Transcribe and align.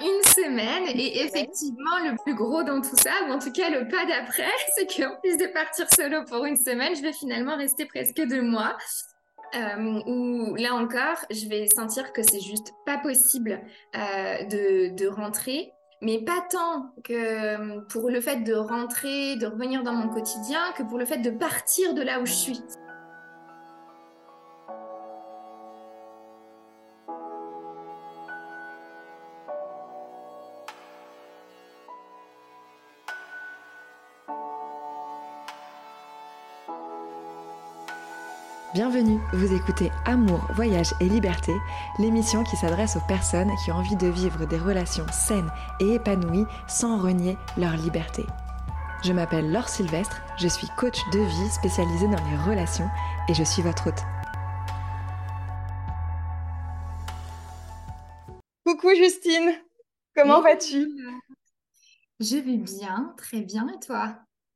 une 0.00 0.22
semaine. 0.32 0.84
Et 0.88 1.22
effectivement, 1.22 1.98
le 2.04 2.16
plus 2.22 2.34
gros 2.34 2.62
dans 2.62 2.80
tout 2.80 2.96
ça, 2.96 3.12
ou 3.28 3.32
en 3.32 3.38
tout 3.38 3.52
cas 3.52 3.70
le 3.70 3.88
pas 3.88 4.04
d'après, 4.06 4.50
c'est 4.76 4.86
qu'en 4.86 5.16
plus 5.22 5.36
de 5.36 5.46
partir 5.52 5.86
solo 5.94 6.24
pour 6.24 6.44
une 6.44 6.56
semaine, 6.56 6.94
je 6.94 7.02
vais 7.02 7.12
finalement 7.12 7.56
rester 7.56 7.86
presque 7.86 8.20
deux 8.20 8.42
mois. 8.42 8.76
Euh, 9.54 10.00
où 10.06 10.56
là 10.56 10.74
encore, 10.74 11.24
je 11.30 11.48
vais 11.48 11.68
sentir 11.68 12.12
que 12.12 12.22
c'est 12.22 12.40
juste 12.40 12.72
pas 12.86 12.98
possible 12.98 13.60
euh, 13.94 14.44
de, 14.44 14.96
de, 14.96 15.06
rentrer, 15.06 15.70
mais 16.00 16.24
pas 16.24 16.44
tant 16.50 16.92
que 17.04 17.78
pour 17.86 18.10
le 18.10 18.20
fait 18.20 18.40
de 18.40 18.52
rentrer, 18.52 19.36
de 19.36 19.46
revenir 19.46 19.84
dans 19.84 19.92
mon 19.92 20.08
quotidien, 20.08 20.58
que 20.76 20.82
pour 20.82 20.98
le 20.98 21.04
fait 21.04 21.18
de 21.18 21.30
partir 21.30 21.94
de 21.94 22.02
là 22.02 22.20
où 22.20 22.26
je 22.26 22.32
suis. 22.32 22.60
Bienvenue, 38.94 39.20
vous 39.32 39.52
écoutez 39.52 39.90
Amour, 40.04 40.46
Voyage 40.54 40.94
et 41.00 41.08
Liberté, 41.08 41.52
l'émission 41.98 42.44
qui 42.44 42.54
s'adresse 42.54 42.94
aux 42.94 43.04
personnes 43.08 43.50
qui 43.64 43.72
ont 43.72 43.76
envie 43.78 43.96
de 43.96 44.06
vivre 44.06 44.46
des 44.46 44.56
relations 44.56 45.06
saines 45.10 45.50
et 45.80 45.94
épanouies 45.94 46.46
sans 46.68 47.02
renier 47.02 47.36
leur 47.58 47.72
liberté. 47.72 48.24
Je 49.02 49.12
m'appelle 49.12 49.50
Laure 49.50 49.68
Sylvestre, 49.68 50.22
je 50.38 50.46
suis 50.46 50.68
coach 50.78 51.00
de 51.12 51.18
vie 51.18 51.50
spécialisée 51.50 52.06
dans 52.06 52.24
les 52.30 52.36
relations 52.48 52.88
et 53.28 53.34
je 53.34 53.42
suis 53.42 53.62
votre 53.62 53.88
hôte. 53.88 54.00
Coucou 58.64 58.94
Justine, 58.94 59.54
comment 60.14 60.40
vas-tu? 60.40 60.88
Je 62.20 62.36
vais 62.36 62.58
bien, 62.58 63.12
très 63.16 63.40
bien 63.40 63.66
et 63.74 63.84
toi? 63.84 64.14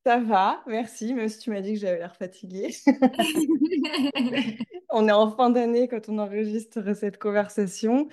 Ça 0.08 0.16
va, 0.16 0.62
merci, 0.66 1.12
même 1.12 1.28
si 1.28 1.38
tu 1.38 1.50
m'as 1.50 1.60
dit 1.60 1.74
que 1.74 1.80
j'avais 1.80 1.98
l'air 1.98 2.16
fatiguée. 2.16 2.74
on 4.88 5.06
est 5.06 5.12
en 5.12 5.30
fin 5.30 5.50
d'année 5.50 5.86
quand 5.86 6.08
on 6.08 6.16
enregistre 6.16 6.94
cette 6.94 7.18
conversation. 7.18 8.08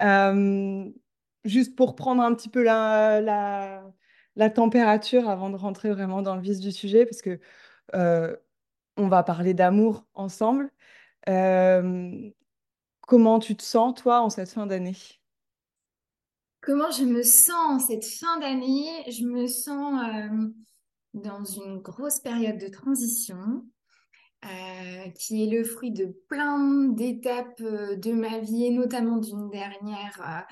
Euh, 0.00 0.90
juste 1.44 1.76
pour 1.76 1.96
prendre 1.96 2.22
un 2.22 2.34
petit 2.34 2.48
peu 2.48 2.62
la, 2.62 3.20
la, 3.20 4.50
température 4.50 5.28
avant 5.28 5.50
de 5.50 5.56
rentrer 5.56 5.90
vraiment 5.90 6.22
dans 6.22 6.34
le 6.34 6.40
vif 6.40 6.60
du 6.60 6.72
sujet, 6.72 7.04
parce 7.04 7.20
que 7.20 7.38
euh, 7.94 8.34
on 8.96 9.08
va 9.08 9.22
parler 9.22 9.52
d'amour 9.52 10.06
ensemble. 10.14 10.70
Euh, 11.28 12.30
comment 13.02 13.38
tu 13.38 13.54
te 13.54 13.62
sens, 13.62 14.00
toi, 14.00 14.22
en 14.22 14.30
cette 14.30 14.48
fin 14.48 14.66
d'année? 14.66 14.96
Comment 16.62 16.90
je 16.90 17.04
me 17.04 17.22
sens 17.22 17.52
en 17.52 17.78
cette 17.80 18.06
fin 18.06 18.40
d'année? 18.40 18.88
Je 19.10 19.26
me 19.26 19.46
sens 19.46 20.00
dans 21.14 21.44
une 21.44 21.78
grosse 21.78 22.20
période 22.20 22.58
de 22.58 22.68
transition 22.68 23.64
euh, 24.44 25.10
qui 25.18 25.44
est 25.44 25.50
le 25.50 25.64
fruit 25.64 25.90
de 25.90 26.14
plein 26.28 26.88
d'étapes 26.88 27.62
euh, 27.62 27.96
de 27.96 28.12
ma 28.12 28.40
vie 28.40 28.66
et 28.66 28.70
notamment 28.70 29.16
d'une 29.16 29.48
dernière 29.48 30.44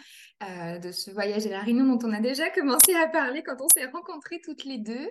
euh, 0.43 0.79
de 0.79 0.93
ce 0.93 1.11
voyage 1.11 1.47
à 1.47 1.51
la 1.51 1.61
Réunion 1.61 1.85
dont 1.85 2.09
on 2.09 2.13
a 2.15 2.21
déjà 2.21 2.49
commencé 2.49 2.95
à 2.95 3.07
parler 3.09 3.43
quand 3.43 3.61
on 3.61 3.69
s'est 3.69 3.85
rencontrées 3.85 4.41
toutes 4.43 4.65
les 4.65 4.79
deux. 4.79 5.09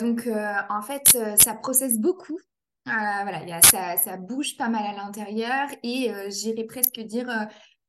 donc 0.00 0.28
en 0.68 0.82
fait 0.82 1.16
ça 1.40 1.54
processe 1.54 1.98
beaucoup. 1.98 2.38
voilà, 2.86 3.44
y 3.44 3.52
a, 3.52 3.62
ça, 3.62 3.96
ça, 3.98 4.16
bouge 4.16 4.56
pas 4.56 4.68
mal 4.68 4.84
à 4.84 4.96
l'intérieur 4.96 5.68
et 5.84 6.10
j'irais 6.28 6.64
presque 6.64 6.98
dire 6.98 7.28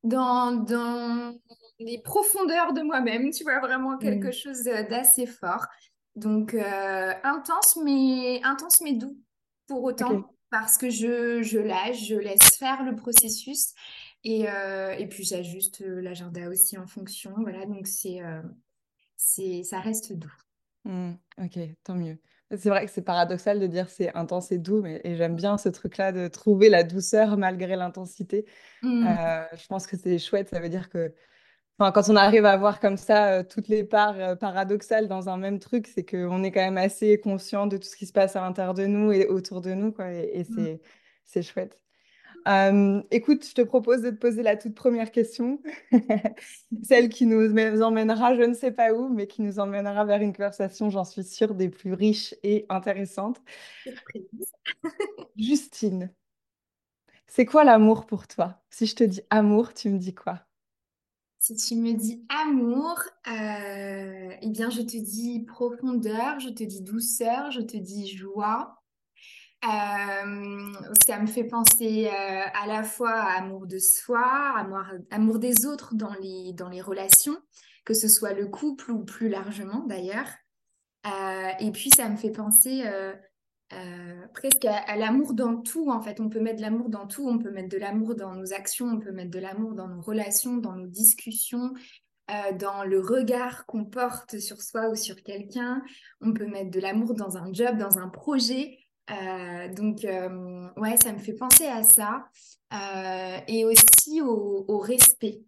dans, 0.03 0.51
dans 0.51 1.33
les 1.79 1.99
profondeurs 2.03 2.73
de 2.73 2.81
moi-même, 2.81 3.31
tu 3.31 3.43
vois, 3.43 3.59
vraiment 3.59 3.97
quelque 3.97 4.27
mmh. 4.27 4.33
chose 4.33 4.63
d'assez 4.63 5.25
fort. 5.25 5.65
Donc, 6.15 6.53
euh, 6.53 7.13
intense, 7.23 7.77
mais, 7.83 8.41
intense, 8.43 8.81
mais 8.81 8.93
doux 8.93 9.17
pour 9.67 9.83
autant, 9.83 10.35
parce 10.49 10.77
que 10.77 10.89
je, 10.89 11.41
je 11.41 11.59
lâche, 11.59 12.05
je 12.07 12.15
laisse 12.15 12.57
faire 12.57 12.83
le 12.83 12.95
processus. 12.95 13.73
Et, 14.23 14.49
euh, 14.49 14.91
et 14.91 15.07
puis, 15.07 15.23
j'ajuste 15.23 15.81
euh, 15.81 16.01
l'agenda 16.01 16.49
aussi 16.49 16.77
en 16.77 16.87
fonction. 16.87 17.33
Voilà, 17.37 17.65
donc 17.65 17.87
c'est, 17.87 18.19
c'est, 19.15 19.63
ça 19.63 19.79
reste 19.79 20.13
doux. 20.13 20.33
Mmh, 20.83 21.13
ok, 21.37 21.59
tant 21.83 21.95
mieux. 21.95 22.17
C'est 22.57 22.67
vrai 22.67 22.85
que 22.85 22.91
c'est 22.91 23.03
paradoxal 23.03 23.61
de 23.61 23.67
dire 23.67 23.89
c'est 23.89 24.13
intense 24.13 24.51
et 24.51 24.57
doux, 24.57 24.81
mais 24.81 24.99
et 25.05 25.15
j'aime 25.15 25.37
bien 25.37 25.57
ce 25.57 25.69
truc-là 25.69 26.11
de 26.11 26.27
trouver 26.27 26.67
la 26.67 26.83
douceur 26.83 27.37
malgré 27.37 27.77
l'intensité. 27.77 28.45
Mmh. 28.81 29.07
je 29.53 29.67
pense 29.67 29.87
que 29.87 29.95
c'est 29.95 30.19
chouette, 30.19 30.49
ça 30.49 30.59
veut 30.59 30.67
dire 30.67 30.89
que 30.89 31.13
quand 31.89 32.09
on 32.09 32.15
arrive 32.15 32.45
à 32.45 32.57
voir 32.57 32.79
comme 32.79 32.97
ça 32.97 33.39
euh, 33.39 33.43
toutes 33.43 33.67
les 33.67 33.83
parts 33.83 34.19
euh, 34.19 34.35
paradoxales 34.35 35.07
dans 35.07 35.29
un 35.29 35.37
même 35.37 35.57
truc, 35.57 35.87
c'est 35.87 36.05
qu'on 36.05 36.43
est 36.43 36.51
quand 36.51 36.61
même 36.61 36.77
assez 36.77 37.19
conscient 37.19 37.65
de 37.65 37.77
tout 37.77 37.87
ce 37.87 37.95
qui 37.95 38.05
se 38.05 38.13
passe 38.13 38.35
à 38.35 38.41
l'intérieur 38.41 38.75
de 38.75 38.85
nous 38.85 39.11
et 39.11 39.25
autour 39.27 39.61
de 39.61 39.73
nous, 39.73 39.91
quoi, 39.91 40.11
et, 40.11 40.45
mmh. 40.47 40.77
c'est 41.23 41.41
chouette. 41.41 41.81
écoute, 43.09 43.47
je 43.47 43.53
te 43.55 43.61
propose 43.61 44.01
de 44.03 44.11
te 44.11 44.17
poser 44.17 44.43
la 44.43 44.57
toute 44.57 44.75
première 44.75 45.11
question, 45.11 45.59
celle 46.83 47.09
qui 47.09 47.25
nous 47.25 47.81
emmènera 47.81 48.35
je 48.35 48.43
ne 48.43 48.53
sais 48.53 48.71
pas 48.71 48.93
où, 48.93 49.09
mais 49.09 49.25
qui 49.25 49.41
nous 49.41 49.59
emmènera 49.59 50.05
vers 50.05 50.21
une 50.21 50.33
conversation, 50.33 50.91
j'en 50.91 51.05
suis 51.05 51.23
sûre, 51.23 51.55
des 51.55 51.69
plus 51.69 51.93
riches 51.93 52.35
et 52.43 52.65
intéressantes. 52.69 53.41
Justine, 55.35 56.13
c'est 57.25 57.45
quoi 57.45 57.63
l'amour 57.63 58.05
pour 58.05 58.27
toi? 58.27 58.61
Si 58.69 58.85
je 58.85 58.95
te 58.95 59.03
dis 59.03 59.21
amour, 59.29 59.73
tu 59.73 59.89
me 59.89 59.97
dis 59.97 60.13
quoi? 60.13 60.45
Si 61.41 61.55
tu 61.55 61.75
me 61.75 61.93
dis 61.93 62.23
amour, 62.29 63.01
euh, 63.27 64.35
eh 64.41 64.49
bien, 64.49 64.69
je 64.69 64.83
te 64.83 64.95
dis 64.95 65.43
profondeur, 65.43 66.39
je 66.39 66.49
te 66.49 66.63
dis 66.63 66.83
douceur, 66.83 67.49
je 67.49 67.61
te 67.61 67.77
dis 67.77 68.15
joie. 68.15 68.77
Euh, 69.65 70.73
ça 71.03 71.19
me 71.19 71.25
fait 71.25 71.45
penser 71.45 72.07
euh, 72.07 72.43
à 72.53 72.67
la 72.67 72.83
fois 72.83 73.13
à 73.13 73.39
amour 73.39 73.65
de 73.65 73.79
soi, 73.79 74.23
amour, 74.55 74.83
amour 75.09 75.39
des 75.39 75.65
autres 75.65 75.95
dans 75.95 76.13
les, 76.21 76.53
dans 76.53 76.69
les 76.69 76.81
relations, 76.81 77.37
que 77.85 77.95
ce 77.95 78.07
soit 78.07 78.33
le 78.33 78.45
couple 78.45 78.91
ou 78.91 79.03
plus 79.03 79.27
largement 79.27 79.83
d'ailleurs. 79.87 80.29
et 81.59 81.71
puis, 81.71 81.89
ça 81.89 82.07
me 82.07 82.17
fait 82.17 82.31
penser 82.31 82.83
euh, 83.73 84.27
presque 84.33 84.65
à, 84.65 84.95
l'amour 84.95 85.33
dans 85.33 85.57
tout, 85.57 85.89
en 85.89 86.01
fait. 86.01 86.19
On 86.19 86.29
peut 86.29 86.39
mettre 86.39 86.57
de 86.57 86.61
l'amour 86.61 86.89
dans 86.89 87.07
tout, 87.07 87.27
on 87.27 87.37
peut 87.37 87.51
mettre 87.51 87.69
de 87.69 87.77
l'amour 87.77 88.15
dans 88.15 88.35
nos 88.35 88.53
actions, 88.53 88.87
on 88.87 88.99
peut 88.99 89.11
mettre 89.11 89.31
de 89.31 89.39
l'amour 89.39 89.73
dans 89.73 89.87
nos 89.87 90.01
relations, 90.01 90.57
dans 90.57 90.75
nos 90.75 90.87
discussions, 90.87 91.73
euh, 92.29 92.53
dans 92.57 92.83
le 92.83 92.99
regard 92.99 93.65
qu'on 93.65 93.85
porte 93.85 94.39
sur 94.39 94.61
soi 94.61 94.89
ou 94.89 94.95
sur 94.95 95.23
quelqu'un. 95.23 95.81
On 96.19 96.33
peut 96.33 96.47
mettre 96.47 96.71
de 96.71 96.79
l'amour 96.79 97.13
dans 97.13 97.37
un 97.37 97.51
job, 97.53 97.77
dans 97.77 97.97
un 97.97 98.09
projet. 98.09 98.77
Euh, 99.09 99.73
donc, 99.73 100.05
ouais, 100.77 100.97
ça 100.97 101.13
me 101.13 101.19
fait 101.19 101.33
penser 101.33 101.65
à 101.65 101.83
ça. 101.83 102.25
et 103.47 103.65
aussi 103.65 104.21
au, 104.21 104.65
au 104.67 104.79
respect. 104.79 105.41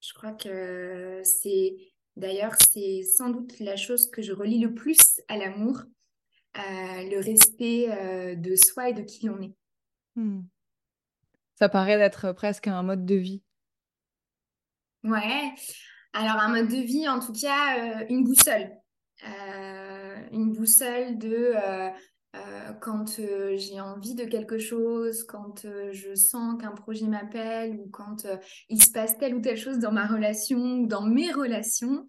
Je 0.00 0.12
crois 0.12 0.32
que 0.32 1.22
c'est, 1.24 1.76
d'ailleurs, 2.16 2.54
c'est 2.70 3.02
sans 3.02 3.30
doute 3.30 3.58
la 3.60 3.76
chose 3.76 4.10
que 4.10 4.20
je 4.20 4.32
relie 4.32 4.58
le 4.58 4.74
plus 4.74 5.20
à 5.28 5.38
l'amour 5.38 5.84
le 6.56 7.20
respect 7.20 7.86
euh, 7.90 8.34
de 8.34 8.54
soi 8.56 8.90
et 8.90 8.92
de 8.92 9.02
qui 9.02 9.28
on 9.28 9.40
est. 9.40 9.54
Hmm. 10.16 10.42
Ça 11.56 11.68
paraît 11.68 11.96
d'être 11.96 12.32
presque 12.32 12.68
un 12.68 12.82
mode 12.82 13.04
de 13.04 13.14
vie. 13.14 13.42
Ouais, 15.02 15.52
alors 16.12 16.36
un 16.36 16.48
mode 16.48 16.68
de 16.68 16.82
vie, 16.82 17.08
en 17.08 17.20
tout 17.20 17.32
cas, 17.32 17.78
euh, 17.78 18.06
une 18.08 18.24
boussole. 18.24 18.70
Euh, 19.24 20.16
une 20.32 20.52
boussole 20.52 21.18
de 21.18 21.54
quand 22.80 23.20
j'ai 23.56 23.80
envie 23.80 24.16
de 24.16 24.24
quelque 24.24 24.58
chose, 24.58 25.22
quand 25.22 25.64
je 25.92 26.14
sens 26.16 26.60
qu'un 26.60 26.72
projet 26.72 27.06
m'appelle 27.06 27.78
ou 27.78 27.88
quand 27.88 28.26
il 28.68 28.82
se 28.82 28.90
passe 28.90 29.16
telle 29.18 29.36
ou 29.36 29.40
telle 29.40 29.56
chose 29.56 29.78
dans 29.78 29.92
ma 29.92 30.06
relation 30.06 30.80
ou 30.80 30.86
dans 30.88 31.02
mes 31.02 31.30
relations. 31.30 32.04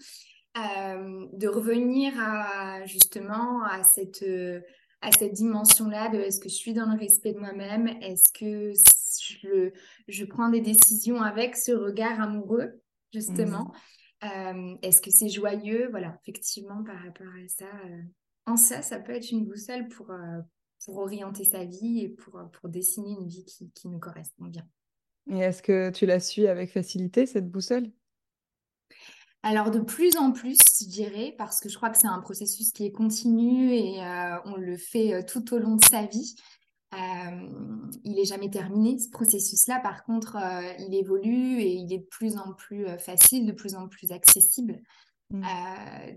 Euh, 0.57 1.27
de 1.33 1.47
revenir 1.49 2.13
à 2.17 2.85
justement 2.85 3.63
à 3.65 3.83
cette, 3.83 4.23
à 5.01 5.11
cette 5.11 5.33
dimension-là 5.33 6.07
de 6.07 6.17
est-ce 6.19 6.39
que 6.39 6.47
je 6.47 6.55
suis 6.55 6.73
dans 6.73 6.89
le 6.89 6.97
respect 6.97 7.33
de 7.33 7.39
moi-même, 7.39 7.87
est-ce 8.01 8.31
que 8.31 8.71
je, 9.21 9.71
je, 10.07 10.25
prends 10.25 10.47
des 10.47 10.61
décisions 10.61 11.21
avec 11.21 11.57
ce 11.57 11.73
regard 11.73 12.21
amoureux, 12.21 12.81
justement, 13.13 13.73
mmh. 14.23 14.27
euh, 14.27 14.77
est-ce 14.81 15.01
que 15.01 15.11
c'est 15.11 15.27
joyeux, 15.27 15.89
voilà, 15.89 16.17
effectivement, 16.21 16.83
par 16.85 17.03
rapport 17.03 17.27
à 17.27 17.47
ça. 17.49 17.65
Euh, 17.87 18.01
en 18.45 18.55
ça, 18.55 18.81
ça 18.81 18.99
peut 18.99 19.13
être 19.13 19.31
une 19.31 19.45
boussole 19.45 19.89
pour, 19.89 20.07
pour 20.85 20.97
orienter 20.97 21.43
sa 21.43 21.65
vie 21.65 22.01
et 22.01 22.09
pour, 22.09 22.39
pour 22.53 22.69
dessiner 22.69 23.11
une 23.19 23.27
vie 23.27 23.43
qui, 23.43 23.71
qui 23.71 23.89
nous 23.89 23.99
correspond 23.99 24.45
bien. 24.45 24.65
Et 25.29 25.39
est-ce 25.39 25.61
que 25.61 25.89
tu 25.89 26.05
la 26.05 26.19
suis 26.19 26.47
avec 26.47 26.71
facilité, 26.71 27.25
cette 27.25 27.49
boussole? 27.49 27.91
Alors 29.45 29.69
de 29.69 29.79
plus 29.79 30.17
en 30.17 30.31
plus, 30.31 30.57
je 30.81 30.87
dirais, 30.87 31.35
parce 31.37 31.61
que 31.61 31.69
je 31.69 31.77
crois 31.77 31.91
que 31.91 31.99
c'est 31.99 32.07
un 32.07 32.19
processus 32.19 32.71
qui 32.71 32.83
est 32.83 32.91
continu 32.91 33.71
et 33.71 34.03
euh, 34.03 34.37
on 34.45 34.55
le 34.55 34.75
fait 34.75 35.13
euh, 35.13 35.21
tout 35.21 35.53
au 35.53 35.59
long 35.59 35.75
de 35.75 35.85
sa 35.85 36.01
vie. 36.01 36.35
il 38.03 38.17
est 38.17 38.25
jamais 38.25 38.49
terminé, 38.49 38.97
ce 38.97 39.09
processus-là. 39.11 39.81
Par 39.81 40.03
contre, 40.03 40.37
il 40.79 40.95
évolue 40.95 41.59
et 41.59 41.73
il 41.73 41.93
est 41.93 41.99
de 41.99 42.07
plus 42.09 42.37
en 42.37 42.53
plus 42.53 42.87
facile, 42.97 43.45
de 43.45 43.51
plus 43.51 43.75
en 43.75 43.87
plus 43.87 44.11
accessible. 44.11 44.81
Mmh. 45.31 45.43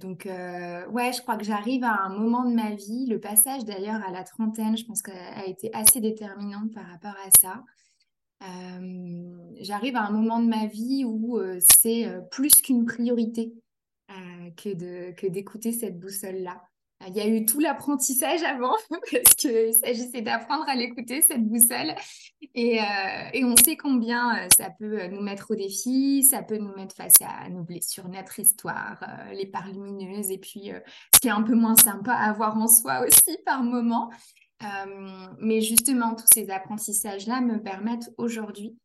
donc, 0.01 0.27
ouais, 0.27 1.13
je 1.13 1.21
crois 1.21 1.37
que 1.37 1.45
j'arrive 1.45 1.83
à 1.85 2.05
un 2.05 2.11
moment 2.11 2.45
de 2.45 2.55
ma 2.55 2.71
vie, 2.71 3.07
le 3.07 3.19
passage 3.19 3.65
d'ailleurs 3.65 4.01
à 4.07 4.13
la 4.13 4.23
trentaine, 4.23 4.77
je 4.77 4.85
pense 4.85 5.03
qu'a 5.03 5.45
été 5.47 5.69
assez 5.75 6.01
déterminant 6.01 6.69
par 6.75 6.87
rapport 6.87 7.17
à 7.27 7.31
ça. 7.41 7.65
J'arrive 9.61 9.97
à 9.97 10.03
un 10.03 10.11
moment 10.11 10.41
de 10.41 10.49
ma 10.49 10.67
vie 10.67 11.05
où 11.05 11.41
c'est 11.83 12.07
plus 12.31 12.63
qu'une 12.63 12.87
priorité 12.87 13.53
que 14.57 15.27
d'écouter 15.27 15.73
cette 15.73 15.99
boussole-là. 15.99 16.63
Il 17.07 17.17
y 17.17 17.21
a 17.21 17.29
eu 17.29 17.47
tout 17.47 17.61
l'apprentissage 17.61 18.43
avant 18.43 18.75
parce 19.13 19.35
qu'il 19.35 19.73
s'agissait 19.73 20.21
d'apprendre 20.21 20.69
à 20.69 20.75
l'écouter, 20.75 21.23
cette 21.23 21.47
boussole. 21.47 21.95
Et, 22.55 22.81
euh, 22.81 22.85
et, 23.33 23.45
on 23.45 23.55
sait 23.57 23.77
combien 23.77 24.37
euh, 24.37 24.49
ça 24.57 24.71
peut 24.71 25.07
nous 25.07 25.21
mettre 25.21 25.53
au 25.53 25.55
défi, 25.55 26.25
ça 26.25 26.43
peut 26.43 26.57
nous 26.57 26.75
mettre 26.75 26.97
face 26.97 27.15
à 27.21 27.49
nos 27.51 27.63
blessures, 27.63 28.09
notre 28.09 28.41
histoire, 28.41 29.01
euh, 29.03 29.33
les 29.33 29.47
parts 29.47 29.69
lumineuses 29.69 30.31
et 30.31 30.39
puis 30.39 30.73
ce 31.15 31.21
qui 31.21 31.29
est 31.29 31.33
un 31.33 31.43
peu 31.43 31.55
moins 31.55 31.77
sympa 31.77 32.13
à 32.13 32.31
avoir 32.31 32.57
en 32.57 32.67
soi 32.67 33.05
aussi 33.07 33.39
par 33.47 33.63
moment. 33.63 34.11
Mais 35.39 35.61
justement, 35.61 36.15
tous 36.15 36.27
ces 36.33 36.51
apprentissages-là 36.51 37.41
me 37.41 37.63
permettent 37.63 38.11
aujourd'hui 38.19 38.77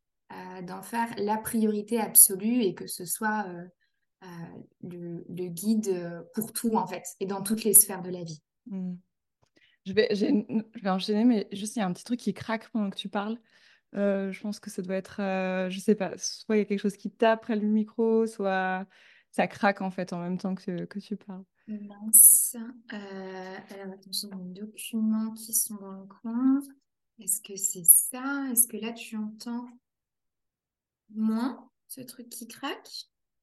d'en 0.62 0.82
faire 0.82 1.08
la 1.18 1.36
priorité 1.36 2.00
absolue 2.00 2.62
et 2.62 2.74
que 2.74 2.86
ce 2.86 3.04
soit 3.04 3.46
le, 4.82 5.48
guide 5.48 5.88
euh, 5.88 6.22
pour 6.34 6.52
tout, 6.52 6.74
en 6.74 6.86
fait, 6.86 7.04
et 7.20 7.26
dans 7.26 7.42
toutes 7.42 7.64
les 7.64 7.74
sphères 7.74 8.02
de 8.02 8.10
la 8.10 8.22
vie. 8.22 8.42
Hmm. 8.66 8.94
Je, 9.86 9.92
vais, 9.92 10.08
enchaîner, 10.88 11.24
mais 11.24 11.48
juste, 11.52 11.76
il 11.76 11.80
y 11.80 11.82
a 11.82 11.86
un 11.86 11.92
petit 11.92 12.04
truc 12.04 12.18
qui 12.18 12.32
craque 12.32 12.70
pendant 12.70 12.88
que 12.88 12.96
tu 12.96 13.08
parles. 13.08 13.38
Euh, 13.94 14.32
je 14.32 14.40
pense 14.40 14.58
que 14.58 14.70
ça 14.70 14.80
doit 14.82 14.96
être, 14.96 15.20
euh, 15.20 15.68
je 15.68 15.78
sais 15.78 15.94
pas, 15.94 16.12
soit 16.16 16.56
il 16.56 16.60
y 16.60 16.62
a 16.62 16.64
quelque 16.64 16.80
chose 16.80 16.96
qui 16.96 17.10
tape 17.10 17.42
près 17.42 17.58
du 17.58 17.66
micro, 17.66 18.26
soit 18.26 18.86
ça 19.30 19.46
craque 19.46 19.82
en 19.82 19.90
fait 19.90 20.12
en 20.12 20.18
même 20.18 20.38
temps 20.38 20.54
que, 20.54 20.86
que 20.86 20.98
tu 20.98 21.16
parles. 21.16 21.44
Mince. 21.66 22.56
alors 22.90 23.94
attention, 23.94 24.30
les 24.38 24.60
documents 24.60 25.32
qui 25.32 25.52
sont 25.52 25.76
dans 25.76 25.92
le 25.92 26.06
coin. 26.06 26.60
Est-ce 27.20 27.40
que 27.40 27.56
c'est 27.56 27.84
ça? 27.84 28.46
Est-ce 28.50 28.66
que 28.66 28.76
là 28.76 28.92
tu 28.92 29.16
entends 29.16 29.66
moins 31.14 31.70
ce 31.86 32.00
truc 32.00 32.28
qui 32.28 32.48
craque? 32.48 32.90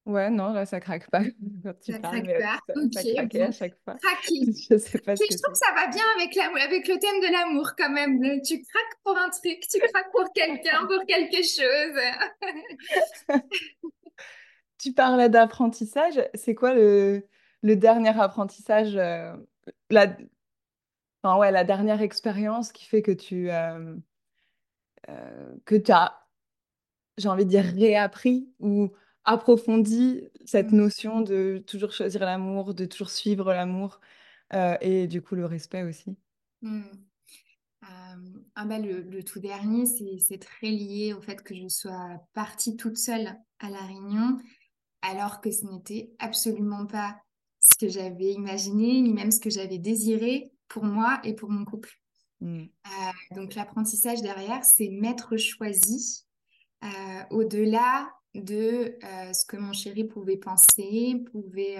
Ouais, 0.06 0.32
non, 0.32 0.52
là, 0.52 0.66
ça 0.66 0.80
craque 0.80 1.10
pas 1.12 1.22
quand 1.64 1.80
tu 1.80 1.92
ça 1.92 2.00
parles, 2.00 2.24
craque 2.24 2.40
pas. 2.40 2.58
ça, 2.68 2.82
ok, 2.82 2.94
ça 2.94 3.14
craquait 3.14 3.42
à 3.44 3.52
chaque 3.52 3.78
fois. 3.84 3.98
Je 4.70 4.78
sais 4.78 4.98
pas 5.00 5.16
ce 5.16 5.24
que 5.24 5.32
Je 5.32 5.38
trouve 5.38 5.54
que 5.54 5.60
ça 5.60 5.74
va 5.76 5.88
bien 5.88 6.04
avec, 6.18 6.36
la, 6.36 6.46
avec 6.64 6.88
le 6.88 6.98
thème 6.98 7.22
de 7.22 7.32
l'amour 7.32 7.72
quand 7.78 7.92
même. 7.92 8.20
Tu 8.42 8.62
craques 8.64 9.00
pour 9.04 9.16
un 9.18 9.30
truc, 9.30 9.60
tu 9.72 9.80
craques 9.80 10.12
pour 10.12 10.32
quelqu'un, 10.34 10.86
pour 10.88 11.06
quelque 11.06 11.44
chose. 11.44 13.42
tu 14.80 14.92
parlais 14.94 15.30
d'apprentissage. 15.30 16.20
C'est 16.34 16.56
quoi 16.56 16.74
le, 16.74 17.28
le 17.62 17.75
dernier 17.75 18.19
apprentissage, 18.19 18.96
euh, 18.96 19.36
la, 19.90 20.16
enfin, 21.24 21.38
ouais, 21.40 21.52
la 21.52 21.63
dernière 21.63 22.02
expérience 22.02 22.72
qui 22.72 22.86
fait 22.86 23.02
que 23.02 23.12
tu, 23.12 23.52
euh, 23.52 23.96
euh, 25.10 25.56
que 25.66 25.75
tu 25.75 25.92
as, 25.92 26.28
j'ai 27.18 27.30
envie 27.30 27.46
de 27.46 27.50
dire, 27.50 27.66
réappris 27.66 28.50
ou 28.60 28.92
approfondit 29.24 30.30
cette 30.46 30.72
mmh. 30.72 30.78
notion 30.78 31.22
de 31.22 31.63
toujours 31.68 31.92
choisir 31.92 32.22
l'amour, 32.22 32.74
de 32.74 32.86
toujours 32.86 33.12
suivre 33.12 33.54
l'amour 33.54 34.02
et 34.81 35.08
du 35.08 35.22
coup 35.22 35.36
le 35.36 35.46
respect 35.46 35.84
aussi. 35.84 36.18
Mmh. 36.62 36.81
ah 37.84 38.66
bah 38.66 38.80
le, 38.80 39.24
tout 39.24 39.40
dernier, 39.40 39.86
c'est 39.86 40.40
très 40.40 40.68
lié 40.68 41.13
au 41.13 41.22
fait 41.22 41.42
que 41.42 41.56
je 41.56 41.68
sois 41.69 42.19
partie 42.34 42.75
toute 42.75 42.98
seule 42.98 43.34
à 43.60 43.69
La 43.69 43.80
Réunion, 43.80 44.40
alors 45.04 45.40
que 45.40 45.52
ce 45.52 45.66
n'était 45.66 46.12
absolument 46.19 46.86
pas 46.86 47.22
ce 47.62 47.78
que 47.78 47.88
j'avais 47.88 48.34
imaginé, 48.34 49.02
ni 49.02 49.13
même 49.13 49.31
ce 49.31 49.40
que 49.40 49.50
j'avais 49.50 49.78
désiré 49.78 50.52
pour 50.68 50.84
moi 50.84 51.22
et 51.24 51.34
pour 51.34 51.50
mon 51.50 51.63
couple. 51.63 51.92
Mmh. 52.42 52.63
Euh, 52.63 53.36
donc 53.36 53.54
l'apprentissage 53.54 54.22
derrière, 54.22 54.66
c'est 54.66 54.90
m'être 54.90 55.38
choisi 55.38 56.25
euh, 56.84 56.88
au-delà 57.30 58.12
de 58.34 58.98
euh, 59.04 59.34
ce 59.34 59.46
que 59.46 59.58
mon 59.58 59.74
chéri 59.74 60.06
pouvait 60.06 60.38
penser, 60.38 61.24
pouvait 61.31 61.78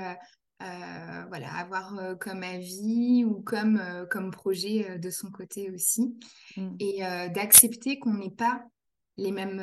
voilà, 1.30 1.52
avoir 1.56 2.20
comme 2.20 2.44
avis 2.44 3.26
ou 3.26 3.42
comme, 3.42 3.82
comme 4.12 4.30
projet 4.30 5.00
de 5.00 5.10
son 5.10 5.32
côté 5.32 5.72
aussi. 5.72 6.16
Mm. 6.56 6.76
Et 6.80 7.00
d'accepter 7.34 7.98
qu'on 7.98 8.14
n'ait 8.14 8.30
pas 8.30 8.64
les 9.18 9.32
mêmes, 9.32 9.60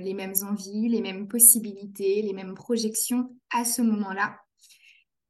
les 0.00 0.12
mêmes 0.12 0.34
envies, 0.42 0.90
les 0.90 1.00
mêmes 1.00 1.28
possibilités, 1.28 2.20
les 2.20 2.34
mêmes 2.34 2.54
projections 2.54 3.34
à 3.50 3.64
ce 3.64 3.80
moment-là. 3.80 4.43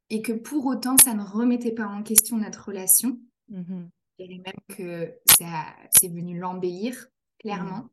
Et 0.09 0.21
que 0.21 0.33
pour 0.33 0.65
autant, 0.65 0.97
ça 0.97 1.13
ne 1.13 1.23
remettait 1.23 1.73
pas 1.73 1.87
en 1.87 2.03
question 2.03 2.37
notre 2.37 2.67
relation. 2.67 3.19
Mm-hmm. 3.51 3.89
Dirais 4.19 4.41
même 4.45 4.77
que 4.77 5.13
ça, 5.37 5.65
c'est 5.91 6.09
venu 6.09 6.39
l'embellir, 6.39 7.07
clairement. 7.39 7.83
Mm. 7.83 7.89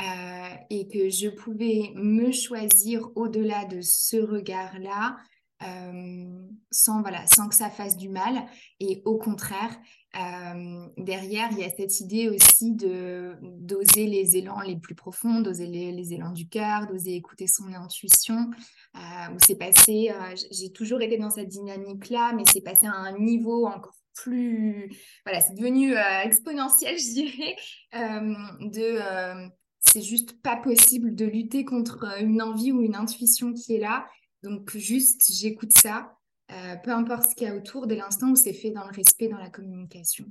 Euh, 0.00 0.56
et 0.70 0.88
que 0.88 1.08
je 1.10 1.28
pouvais 1.28 1.92
me 1.94 2.32
choisir 2.32 3.08
au-delà 3.14 3.66
de 3.66 3.80
ce 3.82 4.16
regard-là 4.16 5.16
euh, 5.62 6.48
sans, 6.70 7.02
voilà, 7.02 7.26
sans 7.26 7.48
que 7.48 7.54
ça 7.54 7.70
fasse 7.70 7.96
du 7.96 8.08
mal. 8.08 8.46
Et 8.80 9.02
au 9.04 9.16
contraire, 9.18 9.78
euh, 10.16 10.86
derrière, 10.98 11.48
il 11.52 11.58
y 11.58 11.64
a 11.64 11.70
cette 11.70 12.00
idée 12.00 12.28
aussi 12.28 12.72
de 12.72 13.36
d'oser 13.42 14.06
les 14.06 14.36
élans 14.36 14.60
les 14.60 14.76
plus 14.76 14.94
profonds, 14.94 15.40
d'oser 15.40 15.66
les, 15.66 16.12
élans 16.12 16.32
du 16.32 16.48
cœur, 16.48 16.86
d'oser 16.86 17.14
écouter 17.14 17.46
son 17.46 17.72
intuition. 17.72 18.50
où 18.94 19.36
c'est 19.46 19.56
passé, 19.56 20.10
j'ai 20.50 20.70
toujours 20.70 21.00
été 21.00 21.16
dans 21.16 21.30
cette 21.30 21.48
dynamique-là, 21.48 22.32
mais 22.34 22.42
c'est 22.52 22.60
passé 22.60 22.86
à 22.86 22.92
un 22.92 23.18
niveau 23.18 23.66
encore 23.66 23.96
plus, 24.14 24.90
voilà, 25.24 25.40
c'est 25.40 25.54
devenu 25.54 25.94
exponentiel, 26.24 26.98
je 26.98 27.12
dirais, 27.12 27.56
de 27.92 29.50
c'est 29.82 30.02
juste 30.02 30.40
pas 30.42 30.56
possible 30.56 31.14
de 31.14 31.26
lutter 31.26 31.64
contre 31.64 32.04
euh, 32.04 32.20
une 32.20 32.40
envie 32.40 32.72
ou 32.72 32.82
une 32.82 32.94
intuition 32.94 33.52
qui 33.52 33.74
est 33.74 33.80
là. 33.80 34.06
Donc 34.42 34.76
juste, 34.76 35.30
j'écoute 35.32 35.72
ça, 35.76 36.16
euh, 36.52 36.76
peu 36.76 36.90
importe 36.90 37.30
ce 37.30 37.34
qu'il 37.34 37.46
y 37.46 37.50
a 37.50 37.56
autour, 37.56 37.86
dès 37.86 37.96
l'instant 37.96 38.30
où 38.30 38.36
c'est 38.36 38.52
fait 38.52 38.70
dans 38.70 38.86
le 38.86 38.94
respect, 38.94 39.28
dans 39.28 39.38
la 39.38 39.50
communication. 39.50 40.26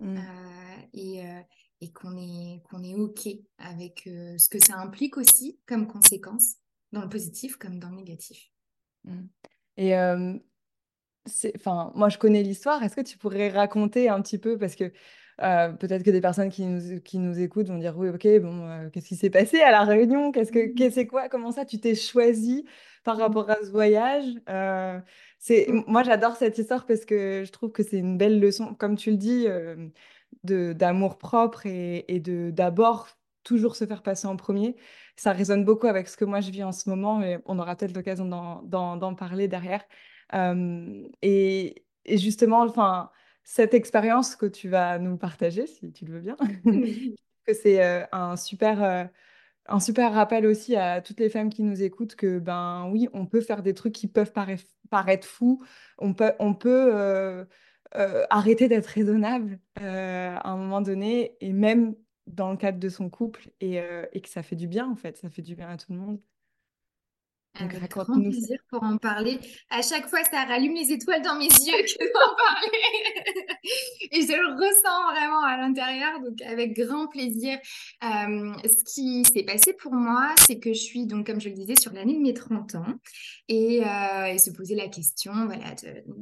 Mm. 0.00 0.16
Euh, 0.16 0.20
et, 0.92 1.22
et 1.80 1.92
qu'on 1.92 2.16
est, 2.16 2.62
qu'on 2.64 2.82
est 2.82 2.94
OK 2.94 3.28
avec 3.58 4.02
ce 4.04 4.48
que 4.48 4.58
ça 4.58 4.76
implique 4.78 5.16
aussi 5.16 5.58
comme 5.66 5.86
conséquence, 5.86 6.56
dans 6.92 7.02
le 7.02 7.08
positif 7.08 7.56
comme 7.56 7.78
dans 7.78 7.90
le 7.90 7.96
négatif. 7.96 8.50
Mm. 9.04 9.26
Et 9.76 9.94
enfin, 11.56 11.92
moi, 11.94 12.08
je 12.08 12.18
connais 12.18 12.42
l'histoire. 12.42 12.82
Est-ce 12.82 12.96
que 12.96 13.00
tu 13.00 13.18
pourrais 13.18 13.50
raconter 13.50 14.08
un 14.08 14.22
petit 14.22 14.38
peu, 14.38 14.56
parce 14.58 14.76
que 14.76 14.92
euh, 15.42 15.70
peut-être 15.72 16.02
que 16.02 16.10
des 16.10 16.20
personnes 16.20 16.50
qui 16.50 16.64
nous, 16.66 17.00
qui 17.00 17.18
nous 17.18 17.40
écoutent 17.40 17.68
vont 17.68 17.78
dire 17.78 17.96
oui, 17.96 18.08
ok, 18.08 18.26
bon, 18.40 18.68
euh, 18.68 18.90
qu'est-ce 18.90 19.08
qui 19.08 19.16
s'est 19.16 19.30
passé 19.30 19.60
à 19.60 19.70
la 19.70 19.82
réunion? 19.84 20.32
Qu'est-ce 20.32 20.52
que 20.52 20.72
mmh. 20.72 20.90
c'est 20.90 21.06
quoi? 21.06 21.28
Comment 21.28 21.50
ça 21.52 21.64
tu 21.64 21.78
t'es 21.80 21.94
choisi 21.94 22.64
par 23.04 23.18
rapport 23.18 23.50
à 23.50 23.56
ce 23.56 23.70
voyage? 23.70 24.26
Euh, 24.48 24.98
C'est 25.38 25.66
moi 25.86 26.02
j'adore 26.02 26.36
cette 26.36 26.56
histoire 26.56 26.86
parce 26.86 27.04
que 27.04 27.42
je 27.44 27.52
trouve 27.52 27.70
que 27.72 27.82
c'est 27.82 27.98
une 27.98 28.16
belle 28.16 28.40
leçon, 28.40 28.74
comme 28.74 28.96
tu 28.96 29.10
le 29.10 29.16
dis, 29.16 29.46
d'amour 30.42 31.18
propre 31.18 31.66
et, 31.66 32.04
et 32.08 32.20
de 32.20 32.50
d'abord 32.50 33.08
toujours 33.42 33.76
se 33.76 33.84
faire 33.84 34.02
passer 34.02 34.26
en 34.26 34.36
premier. 34.36 34.76
Ça 35.16 35.32
résonne 35.32 35.64
beaucoup 35.64 35.86
avec 35.86 36.08
ce 36.08 36.16
que 36.16 36.24
moi 36.24 36.40
je 36.40 36.50
vis 36.50 36.64
en 36.64 36.72
ce 36.72 36.88
moment, 36.88 37.22
et 37.22 37.38
on 37.44 37.58
aura 37.58 37.76
peut-être 37.76 37.94
l'occasion 37.94 38.24
d'en 38.64 39.14
parler 39.14 39.48
derrière. 39.48 39.84
et, 41.22 41.84
et 42.06 42.18
justement, 42.18 42.62
enfin 42.62 43.10
cette 43.44 43.74
expérience 43.74 44.34
que 44.36 44.46
tu 44.46 44.68
vas 44.68 44.98
nous 44.98 45.16
partager, 45.16 45.66
si 45.66 45.92
tu 45.92 46.06
le 46.06 46.14
veux 46.14 46.20
bien. 46.20 46.36
que 47.46 47.54
c'est 47.54 47.84
euh, 47.84 48.04
un 48.10 48.36
super 48.36 48.82
euh, 48.82 49.04
un 49.66 49.80
super 49.80 50.12
rappel 50.12 50.46
aussi 50.46 50.76
à 50.76 51.00
toutes 51.00 51.20
les 51.20 51.30
femmes 51.30 51.50
qui 51.50 51.62
nous 51.62 51.82
écoutent 51.82 52.16
que 52.16 52.38
ben 52.38 52.88
oui, 52.90 53.08
on 53.12 53.26
peut 53.26 53.40
faire 53.40 53.62
des 53.62 53.74
trucs 53.74 53.94
qui 53.94 54.08
peuvent 54.08 54.32
paraître 54.90 55.26
fous, 55.26 55.62
on 55.98 56.14
peut 56.14 56.32
on 56.38 56.54
peut 56.54 56.92
euh, 56.94 57.44
arrêter 58.30 58.68
d'être 58.68 58.86
raisonnable 58.86 59.58
à 59.76 60.50
un 60.50 60.56
moment 60.56 60.80
donné 60.80 61.36
et 61.40 61.52
même 61.52 61.94
dans 62.26 62.50
le 62.50 62.56
cadre 62.56 62.78
de 62.78 62.88
son 62.88 63.08
couple 63.10 63.50
et, 63.60 63.80
et, 64.12 64.20
que 64.20 64.28
ça 64.28 64.42
fait 64.42 64.56
du 64.56 64.66
bien 64.66 64.90
en 64.90 64.96
fait, 64.96 65.16
ça 65.16 65.30
fait 65.30 65.42
du 65.42 65.54
bien 65.54 65.68
à 65.68 65.76
tout 65.76 65.92
le 65.92 65.98
monde. 65.98 66.20
Avec 67.56 67.88
grand 67.88 68.04
plaisir 68.04 68.58
pour 68.68 68.82
en 68.82 68.96
parler. 68.96 69.38
À 69.70 69.80
chaque 69.80 70.08
fois, 70.08 70.24
ça 70.24 70.44
rallume 70.44 70.74
les 70.74 70.90
étoiles 70.90 71.22
dans 71.22 71.36
mes 71.36 71.44
yeux 71.44 71.48
que 71.98 72.04
d'en 72.12 72.34
parler. 72.34 73.48
Et 74.10 74.22
je 74.22 74.32
le 74.32 74.54
ressens 74.54 75.12
vraiment 75.12 75.44
à 75.44 75.56
l'intérieur, 75.56 76.20
donc 76.20 76.42
avec 76.42 76.76
grand 76.76 77.06
plaisir. 77.06 77.56
Euh, 78.02 78.52
ce 78.64 78.92
qui 78.92 79.24
s'est 79.24 79.44
passé 79.44 79.72
pour 79.72 79.92
moi, 79.94 80.34
c'est 80.46 80.58
que 80.58 80.72
je 80.72 80.80
suis, 80.80 81.06
donc, 81.06 81.26
comme 81.26 81.40
je 81.40 81.48
le 81.48 81.54
disais, 81.54 81.76
sur 81.76 81.92
l'année 81.92 82.14
de 82.14 82.22
mes 82.22 82.34
30 82.34 82.74
ans 82.74 82.86
et, 83.48 83.84
euh, 83.84 84.36
se 84.36 84.50
poser 84.50 84.74
la 84.74 84.88
question 84.88 85.32
voilà, 85.46 85.76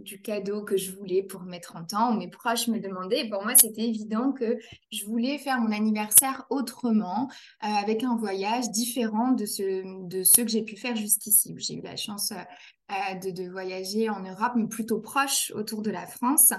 du 0.05 0.21
cadeau 0.21 0.63
que 0.63 0.77
je 0.77 0.93
voulais 0.93 1.23
pour 1.23 1.43
mes 1.43 1.61
30 1.61 1.95
ans. 1.95 2.13
Mes 2.13 2.29
proches 2.29 2.69
me 2.69 2.79
demandaient. 2.79 3.27
Pour 3.31 3.43
moi, 3.43 3.55
c'était 3.55 3.89
évident 3.89 4.33
que 4.33 4.59
je 4.93 5.07
voulais 5.07 5.39
faire 5.39 5.59
mon 5.61 5.73
anniversaire 5.73 6.45
autrement, 6.51 7.31
euh, 7.65 7.67
avec 7.67 8.05
un 8.05 8.17
voyage 8.17 8.71
différent 8.71 9.33
de, 9.33 9.47
ce, 9.47 10.07
de 10.09 10.25
ceux 10.25 10.45
que 10.45 10.51
j'ai 10.51 10.63
pu 10.63 10.77
faire 10.77 10.95
jusqu'à 10.95 11.22
ici. 11.27 11.55
J'ai 11.59 11.75
eu 11.75 11.83
la 11.83 11.97
chance 11.97 12.33
euh, 12.93 13.31
de, 13.31 13.49
voyager 13.51 14.09
en 14.11 14.21
Europe, 14.21 14.53
mais 14.57 14.67
plutôt 14.67 15.01
proche 15.01 15.53
autour 15.55 15.83
de 15.83 15.91
la 15.91 16.07
France. 16.07 16.53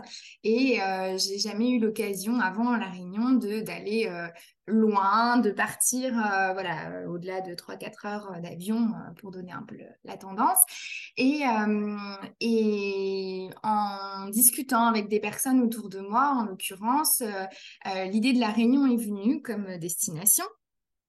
Et 0.43 0.81
euh, 0.81 1.17
j'ai 1.17 1.37
jamais 1.37 1.69
eu 1.71 1.79
l'occasion 1.79 2.39
avant 2.39 2.75
la 2.75 2.87
Réunion 2.87 3.31
d'aller 3.31 4.07
euh, 4.09 4.27
loin, 4.67 5.37
de 5.37 5.51
partir 5.51 6.13
voilà 6.13 7.07
au-delà 7.09 7.41
de 7.41 7.53
3-4 7.53 8.07
heures 8.07 8.41
d'avion 8.41 8.93
pour 9.17 9.31
donner 9.31 9.51
un 9.51 9.63
peu 9.63 9.77
la 10.05 10.17
tendance. 10.17 10.59
Et 11.17 11.43
en 13.63 14.29
discutant 14.29 14.85
avec 14.85 15.09
des 15.09 15.19
personnes 15.19 15.61
autour 15.61 15.89
de 15.89 15.99
moi, 15.99 16.33
en 16.37 16.45
l'occurrence, 16.45 17.21
l'idée 18.05 18.33
de 18.33 18.39
la 18.39 18.49
Réunion 18.49 18.87
est 18.87 19.03
venue 19.03 19.41
comme 19.41 19.77
destination 19.77 20.45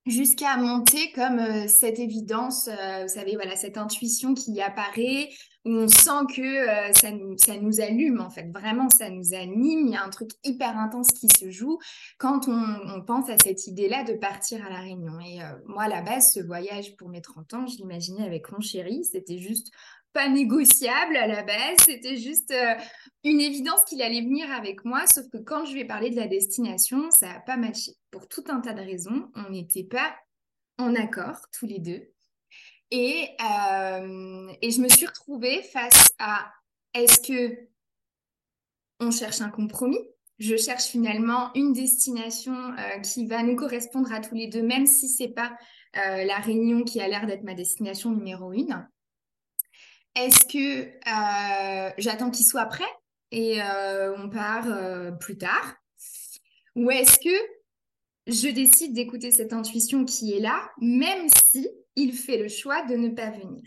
jusqu'à 0.07 0.57
monter 0.57 1.13
comme 1.13 1.39
euh, 1.39 1.67
cette 1.67 1.99
évidence, 1.99 2.69
euh, 2.69 3.03
vous 3.03 3.09
savez, 3.09 3.35
voilà, 3.35 3.57
cette 3.57 3.79
intuition 3.79 4.35
qui 4.35 4.61
apparaît, 4.61 5.31
où 5.65 5.71
on 5.71 5.89
sent 5.89 6.27
que 6.35 6.43
euh, 6.43 6.93
ça, 6.93 7.11
nous, 7.11 7.39
ça 7.39 7.57
nous 7.57 7.81
allume, 7.81 8.21
en 8.21 8.29
fait. 8.29 8.51
Vraiment, 8.53 8.91
ça 8.91 9.09
nous 9.09 9.33
anime. 9.33 9.87
Il 9.87 9.93
y 9.93 9.97
a 9.97 10.05
un 10.05 10.11
truc 10.11 10.31
hyper 10.45 10.77
intense 10.77 11.09
qui 11.09 11.29
se 11.29 11.51
joue 11.51 11.79
quand 12.19 12.49
on, 12.49 13.01
pense 13.03 13.31
à 13.31 13.37
cette 13.43 13.67
idée-là 13.67 14.05
de 14.05 14.13
partir 14.13 14.65
à 14.65 14.69
La 14.69 14.81
Réunion. 14.81 15.19
Et 15.21 15.39
moi, 15.67 15.85
à 15.85 15.89
la 15.89 16.03
base, 16.03 16.33
ce 16.33 16.41
voyage 16.41 16.97
pour 16.97 17.09
mes 17.09 17.23
30 17.23 17.55
ans, 17.55 17.67
je 17.67 17.77
l'imaginais 17.79 18.25
avec 18.25 18.53
mon 18.53 18.61
chéri. 18.61 19.05
C'était 19.05 19.39
juste 19.39 19.73
pas 20.15 20.29
négociable 20.29 21.17
à 21.17 21.27
la 21.27 21.43
base. 21.43 21.77
C'était 21.85 22.17
juste 22.17 22.53
euh, 22.53 22.75
une 23.25 23.41
évidence 23.41 23.85
qu'il 23.85 24.01
allait 24.01 24.23
venir 24.23 24.51
avec 24.51 24.85
moi. 24.85 25.07
Sauf 25.07 25.29
que 25.29 25.39
quand 25.39 25.67
je 25.67 25.75
lui 25.75 25.81
ai 25.81 25.85
parlé 25.85 26.09
de 26.09 26.17
la 26.17 26.29
destination, 26.29 27.11
ça 27.11 27.29
n'a 27.29 27.41
pas 27.41 27.59
matché. 27.59 27.93
Pour 28.11 28.29
tout 28.29 28.45
un 28.49 28.61
tas 28.61 28.73
de 28.73 28.81
raisons, 28.81 29.31
on 29.35 29.51
n'était 29.51 29.85
pas 29.85 30.17
en 30.79 30.95
accord 30.95 31.37
tous 31.53 31.67
les 31.67 31.81
deux. 31.81 32.11
Et, 32.91 33.29
euh, 33.43 34.53
et 34.63 34.71
je 34.71 34.81
me 34.81 34.89
suis 34.89 35.07
retrouvée 35.07 35.63
face 35.63 36.15
à 36.19 36.51
est-ce 36.95 37.21
que 37.21 37.69
on 39.01 39.11
cherche 39.11 39.41
un 39.41 39.51
compromis? 39.51 39.99
Je 40.39 40.57
cherche 40.57 40.85
finalement 40.85 41.53
une 41.55 41.73
destination 41.73 42.55
euh, 42.55 43.01
qui 43.01 43.27
va 43.27 43.43
nous 43.43 43.57
correspondre 43.57 44.13
à 44.13 44.21
tous 44.21 44.35
les 44.35 44.47
deux, 44.47 44.63
même 44.63 44.87
si 44.87 45.09
c'est 45.09 45.29
pas 45.29 45.57
la 45.97 46.39
Réunion 46.39 46.83
qui 46.83 47.01
a 47.01 47.07
l'air 47.07 47.25
d'être 47.25 47.45
ma 47.45 47.55
destination 47.55 48.11
numéro 48.11 48.53
une. 48.53 48.85
Est-ce 50.15 50.45
que 50.47 50.87
euh, 50.87 51.91
j'attends 51.99 52.31
qu'il 52.31 52.47
soit 52.47 52.67
prêt 52.67 52.85
et 53.33 53.61
euh, 53.61 54.17
on 54.17 54.29
part 54.29 54.67
euh, 54.69 55.11
plus 55.11 55.37
tard? 55.37 55.75
Ou 56.77 56.91
est-ce 56.91 57.19
que 57.19 57.37
je 58.27 58.49
décide 58.49 58.95
d'écouter 58.95 59.31
cette 59.31 59.53
intuition 59.53 60.05
qui 60.05 60.33
est 60.33 60.41
là, 60.41 60.71
même 60.81 61.29
si 61.45 61.69
il 61.97 62.13
fait 62.13 62.39
le 62.39 62.49
choix 62.49 62.85
de 62.85 62.95
ne 62.95 63.09
pas 63.09 63.31
venir? 63.31 63.63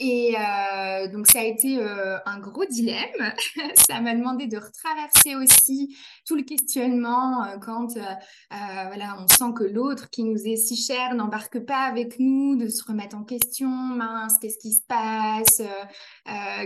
Et 0.00 0.34
euh, 0.36 1.06
donc 1.08 1.28
ça 1.28 1.38
a 1.38 1.44
été 1.44 1.78
euh, 1.78 2.18
un 2.26 2.40
gros 2.40 2.64
dilemme. 2.64 3.32
ça 3.88 4.00
m'a 4.00 4.14
demandé 4.14 4.48
de 4.48 4.56
retraverser 4.56 5.36
aussi 5.36 5.96
tout 6.26 6.34
le 6.34 6.42
questionnement 6.42 7.44
euh, 7.44 7.58
quand 7.58 7.94
voilà 8.50 9.16
on 9.20 9.28
sent 9.28 9.52
que 9.56 9.62
l'autre 9.64 10.10
qui 10.10 10.24
nous 10.24 10.46
est 10.46 10.56
si 10.56 10.76
cher 10.76 11.14
n'embarque 11.14 11.60
pas 11.60 11.82
avec 11.84 12.18
nous, 12.18 12.56
de 12.56 12.68
se 12.68 12.82
remettre 12.84 13.16
en 13.16 13.22
question. 13.22 13.68
Mince, 13.68 14.38
qu'est-ce 14.40 14.58
qui 14.58 14.72
se 14.72 14.82
passe? 14.86 15.62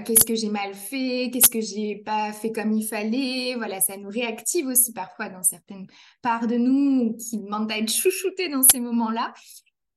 Qu'est-ce 0.05 0.25
que 0.25 0.35
j'ai 0.35 0.49
mal 0.49 0.75
fait? 0.75 1.31
Qu'est-ce 1.33 1.51
que 1.51 1.61
j'ai 1.61 1.97
pas 1.97 2.33
fait 2.33 2.53
comme 2.53 2.73
il 2.73 2.87
fallait? 2.87 3.55
Voilà, 3.57 3.81
ça 3.81 3.97
nous 3.97 4.09
réactive 4.09 4.69
aussi 4.69 4.93
parfois 4.93 5.29
dans 5.29 5.43
certaines 5.43 5.87
parts 6.23 6.47
de 6.47 6.57
nous 6.57 7.17
qui 7.17 7.39
demandent 7.39 7.71
à 7.71 7.79
être 7.79 7.93
chouchoutées 7.93 8.49
dans 8.49 8.63
ces 8.63 8.81
moments-là. 8.81 9.35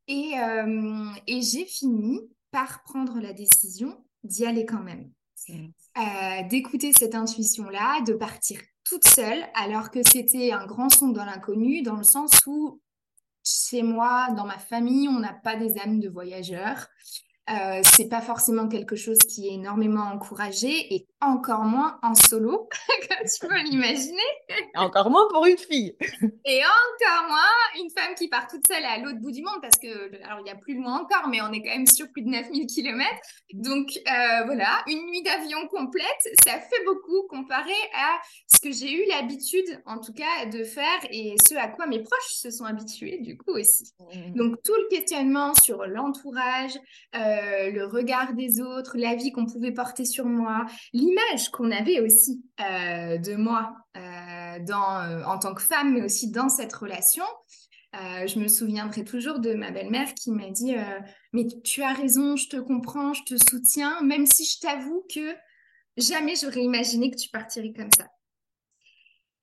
Et, 0.08 0.34
et 1.28 1.42
j'ai 1.42 1.66
fini 1.66 2.20
par 2.52 2.84
prendre 2.84 3.20
la 3.20 3.34
décision 3.34 4.04
d'y 4.24 4.46
aller 4.46 4.66
quand 4.66 4.82
même. 4.82 5.12
Euh, 5.50 6.48
d'écouter 6.48 6.94
cette 6.94 7.16
intuition-là, 7.16 8.02
de 8.02 8.14
partir 8.14 8.60
toute 8.84 9.08
seule, 9.08 9.44
alors 9.56 9.92
que 9.92 10.00
c'était 10.08 10.52
un 10.52 10.66
grand 10.66 10.90
son 10.90 11.10
dans 11.10 11.26
l'inconnu, 11.26 11.82
dans 11.82 11.96
le 11.96 12.04
sens 12.04 12.32
où 12.46 12.80
chez 13.44 13.82
moi, 13.82 14.30
dans 14.32 14.46
ma 14.46 14.60
famille, 14.60 15.08
on 15.08 15.20
n'a 15.20 15.34
pas 15.34 15.56
des 15.56 15.80
âmes 15.80 16.00
de 16.00 16.10
voyageurs. 16.10 16.88
Euh, 17.52 17.82
c'est 17.84 18.08
pas 18.08 18.22
forcément 18.22 18.68
quelque 18.68 18.96
chose 18.96 19.18
qui 19.18 19.48
est 19.48 19.54
énormément 19.54 20.04
encouragé 20.04 20.94
et 20.94 21.08
encore 21.20 21.64
moins 21.64 22.00
en 22.02 22.16
solo, 22.16 22.70
comme 23.10 23.28
tu 23.28 23.48
peux 23.48 23.62
l'imaginer. 23.64 24.22
encore 24.76 25.10
moins 25.10 25.28
pour 25.30 25.46
une 25.46 25.58
fille. 25.58 25.96
et 26.46 26.62
encore 26.62 27.28
moins 27.28 27.82
une 27.84 27.90
femme 27.90 28.16
qui 28.16 28.30
part 28.30 28.48
toute 28.48 28.66
seule 28.68 28.86
à 28.86 29.00
l'autre 29.00 29.20
bout 29.20 29.32
du 29.32 29.42
monde 29.42 29.60
parce 29.62 29.78
que, 29.78 30.24
alors 30.26 30.40
il 30.46 30.48
y 30.48 30.52
a 30.52 30.56
plus 30.56 30.76
loin 30.76 31.02
encore, 31.02 31.28
mais 31.28 31.42
on 31.42 31.52
est 31.52 31.62
quand 31.62 31.72
même 31.72 31.88
sur 31.88 32.10
plus 32.12 32.22
de 32.22 32.30
9000 32.30 32.68
km. 32.68 33.10
Donc 33.54 33.90
euh, 33.98 34.46
voilà, 34.46 34.82
une 34.88 35.06
nuit 35.08 35.24
d'avion 35.24 35.68
complète, 35.68 36.06
ça 36.46 36.54
fait 36.54 36.86
beaucoup 36.86 37.28
comparé 37.28 37.74
à 37.96 38.20
ce 38.48 38.62
que 38.62 38.72
j'ai 38.72 38.94
eu 38.94 39.08
l'habitude, 39.10 39.82
en 39.86 40.00
tout 40.00 40.14
cas, 40.14 40.46
de 40.46 40.64
faire 40.64 41.00
et 41.10 41.36
ce 41.48 41.56
à 41.56 41.68
quoi 41.68 41.86
mes 41.86 42.00
proches 42.00 42.34
se 42.34 42.50
sont 42.50 42.66
habitués 42.66 43.20
du 43.20 43.38
coup 43.38 43.52
aussi. 43.52 43.92
Mmh. 44.00 44.36
Donc 44.36 44.64
tout 44.64 44.74
le 44.76 44.96
questionnement 44.96 45.54
sur 45.54 45.86
l'entourage, 45.86 46.80
euh, 47.16 47.41
euh, 47.42 47.72
le 47.72 47.86
regard 47.86 48.34
des 48.34 48.62
autres, 48.62 48.98
la 48.98 49.16
vie 49.16 49.32
qu'on 49.32 49.46
pouvait 49.46 49.72
porter 49.72 50.06
sur 50.06 50.26
moi, 50.26 50.66
l'image 50.94 51.50
qu'on 51.52 51.72
avait 51.72 52.00
aussi 52.00 52.44
euh, 52.60 53.18
de 53.18 53.36
moi 53.36 53.76
euh, 53.98 55.24
en 55.26 55.40
tant 55.40 55.54
que 55.54 55.62
femme, 55.62 55.94
mais 55.94 56.04
aussi 56.04 56.32
dans 56.32 56.50
cette 56.50 56.74
relation. 56.74 57.26
je 57.94 58.40
me 58.40 58.48
souviendrai 58.48 59.04
toujours 59.04 59.40
de 59.40 59.54
ma 59.54 59.72
belle-mère 59.72 60.14
qui 60.14 60.32
m'a 60.32 60.50
dit 60.50 60.76
Mais 61.34 61.46
tu 61.64 61.82
as 61.84 61.94
raison, 61.94 62.36
je 62.36 62.48
te 62.48 62.58
comprends, 62.58 63.14
je 63.14 63.24
te 63.24 63.36
soutiens, 63.50 64.02
même 64.02 64.26
si 64.26 64.46
je 64.46 64.60
t'avoue 64.60 65.06
que 65.14 65.36
jamais 65.98 66.36
j'aurais 66.36 66.64
imaginé 66.64 67.12
que 67.12 67.18
tu 67.18 67.30
partirais 67.30 67.74
comme 67.74 67.92
ça. 67.96 68.08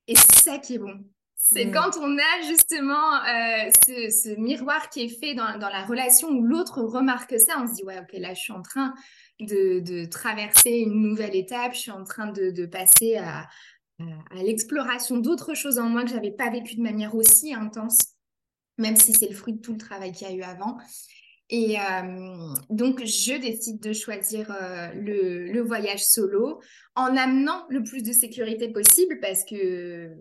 Et 0.07 0.14
c'est 0.17 0.37
ça 0.37 0.59
qui 0.59 0.75
est 0.75 0.78
bon. 0.78 1.05
C'est 1.40 1.66
mm. 1.66 1.71
quand 1.71 1.97
on 1.99 2.18
a 2.18 2.42
justement 2.47 3.14
euh, 3.14 3.71
ce, 3.87 4.38
miroir 4.38 4.90
qui 4.90 5.04
est 5.04 5.21
fait 5.21 5.35
dans, 5.35 5.57
la 5.57 5.85
relation 5.87 6.28
où 6.28 6.42
l'autre 6.42 6.83
remarque 6.83 7.38
ça, 7.38 7.62
on 7.62 7.66
se 7.66 7.75
dit 7.75 7.85
ouais 7.85 7.99
ok 8.00 8.18
là 8.18 8.35
je 8.35 8.40
suis 8.40 8.52
en 8.52 8.61
train 8.61 8.92
de, 9.40 10.04
traverser 10.07 10.71
une 10.71 11.00
nouvelle 11.00 11.37
étape, 11.37 11.75
je 11.75 11.78
suis 11.78 11.90
en 11.92 12.02
train 12.02 12.30
de, 12.33 12.66
passer 12.66 13.16
à, 13.16 13.49
l'exploration 14.35 15.16
d'autres 15.16 15.54
choses 15.54 15.78
en 15.78 15.88
moi 15.88 16.02
que 16.02 16.11
j'avais 16.11 16.33
pas 16.33 16.50
vécu 16.50 16.76
de 16.76 16.83
manière 16.83 17.14
aussi 17.14 17.54
intense, 17.54 17.99
même 18.76 18.97
si 18.97 19.12
c'est 19.12 19.28
le 19.28 19.35
fruit 19.35 19.54
de 19.54 19.61
tout 19.61 19.73
le 19.73 19.78
travail 19.78 20.12
qu'il 20.12 20.28
y 20.28 20.30
a 20.30 20.35
eu 20.35 20.42
avant. 20.42 20.76
Et 21.50 21.78
euh, 21.80 22.54
donc, 22.68 23.02
je 23.04 23.40
décide 23.40 23.80
de 23.80 23.95
choisir 23.95 24.50
euh, 24.50 24.92
le, 24.92 25.50
le, 25.50 25.62
voyage 25.62 26.04
solo 26.04 26.61
en 26.95 27.16
amenant 27.16 27.64
le 27.71 27.83
plus 27.83 28.02
de 28.02 28.12
sécurité 28.12 28.68
possible 28.68 29.18
parce 29.21 29.45
que 29.45 30.14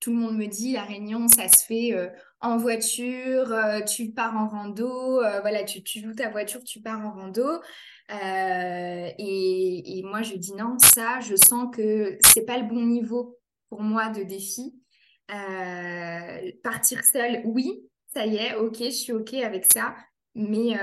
tout 0.00 0.12
le 0.12 0.18
monde 0.18 0.36
me 0.36 0.46
dit 0.46 0.72
la 0.72 0.84
réunion, 0.84 1.28
ça 1.28 1.48
se 1.48 1.64
fait 1.64 1.92
euh, 1.92 2.08
en 2.40 2.56
voiture, 2.56 3.52
euh, 3.52 3.80
tu 3.80 4.10
pars 4.10 4.36
en 4.36 4.48
rando, 4.48 5.20
euh, 5.22 5.40
voilà, 5.40 5.64
tu, 5.64 5.82
loues 6.00 6.14
ta 6.14 6.28
voiture, 6.30 6.62
tu 6.62 6.80
pars 6.80 7.00
en 7.00 7.12
rando. 7.12 7.60
Et, 9.18 10.02
moi, 10.04 10.22
je 10.22 10.36
dis 10.36 10.54
non, 10.54 10.76
ça, 10.78 11.20
je 11.20 11.34
sens 11.36 11.74
que 11.74 12.18
c'est 12.26 12.44
pas 12.44 12.58
le 12.58 12.68
bon 12.68 12.84
niveau 12.84 13.38
pour 13.68 13.82
moi 13.82 14.10
de 14.10 14.22
défi. 14.22 14.74
partir 16.62 17.02
seule, 17.04 17.42
oui, 17.44 17.82
ça 18.14 18.26
y 18.26 18.36
est, 18.36 18.54
ok, 18.54 18.76
je 18.78 18.90
suis 18.90 19.12
ok 19.12 19.34
avec 19.34 19.64
ça, 19.64 19.96
mais, 20.34 20.76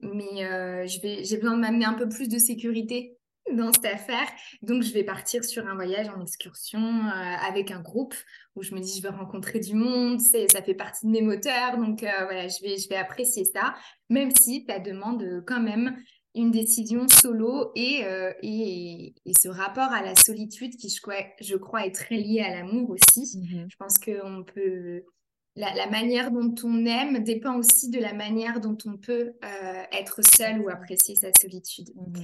mais 0.00 0.86
j'ai 0.86 1.36
besoin 1.38 1.54
de 1.54 1.60
m'amener 1.60 1.86
un 1.86 1.94
peu 1.94 2.08
plus 2.08 2.28
de 2.28 2.38
sécurité 2.38 3.16
dans 3.54 3.72
cette 3.72 3.86
affaire. 3.86 4.26
Donc, 4.62 4.82
je 4.82 4.92
vais 4.92 5.04
partir 5.04 5.44
sur 5.44 5.66
un 5.66 5.74
voyage 5.74 6.08
en 6.08 6.20
excursion 6.20 6.80
euh, 6.80 7.36
avec 7.48 7.70
un 7.70 7.80
groupe 7.80 8.14
où 8.56 8.62
je 8.62 8.74
me 8.74 8.80
dis, 8.80 8.96
je 8.96 9.02
vais 9.02 9.14
rencontrer 9.14 9.60
du 9.60 9.74
monde, 9.74 10.20
ça 10.20 10.62
fait 10.62 10.74
partie 10.74 11.06
de 11.06 11.10
mes 11.10 11.22
moteurs. 11.22 11.76
Donc, 11.78 12.02
euh, 12.02 12.24
voilà, 12.24 12.48
je 12.48 12.62
vais, 12.62 12.76
je 12.76 12.88
vais 12.88 12.96
apprécier 12.96 13.44
ça, 13.44 13.74
même 14.10 14.30
si 14.34 14.64
ça 14.68 14.78
demande 14.78 15.42
quand 15.46 15.60
même 15.60 15.96
une 16.36 16.50
décision 16.50 17.06
solo 17.08 17.70
et, 17.76 18.04
euh, 18.04 18.32
et, 18.42 19.14
et, 19.24 19.32
ce 19.40 19.48
rapport 19.48 19.92
à 19.92 20.02
la 20.02 20.16
solitude 20.16 20.76
qui, 20.76 20.88
je 20.88 21.00
crois, 21.00 21.14
je 21.40 21.54
crois 21.54 21.86
est 21.86 21.94
très 21.94 22.16
lié 22.16 22.40
à 22.40 22.56
l'amour 22.56 22.90
aussi. 22.90 23.20
Mm-hmm. 23.20 23.66
Je 23.70 23.76
pense 23.76 23.98
qu'on 23.98 24.44
peut 24.44 25.04
la, 25.54 25.88
manière 25.88 26.32
dont 26.32 26.52
on 26.64 26.84
aime 26.86 27.22
dépend 27.22 27.56
aussi 27.56 27.88
de 27.88 28.00
la 28.00 28.14
manière 28.14 28.60
dont 28.60 28.76
on 28.84 28.96
peut 28.96 29.34
être 29.92 30.22
seul 30.24 30.60
ou 30.60 30.68
apprécier 30.68 31.14
sa 31.14 31.32
solitude. 31.32 31.90
Mmh 31.94 32.22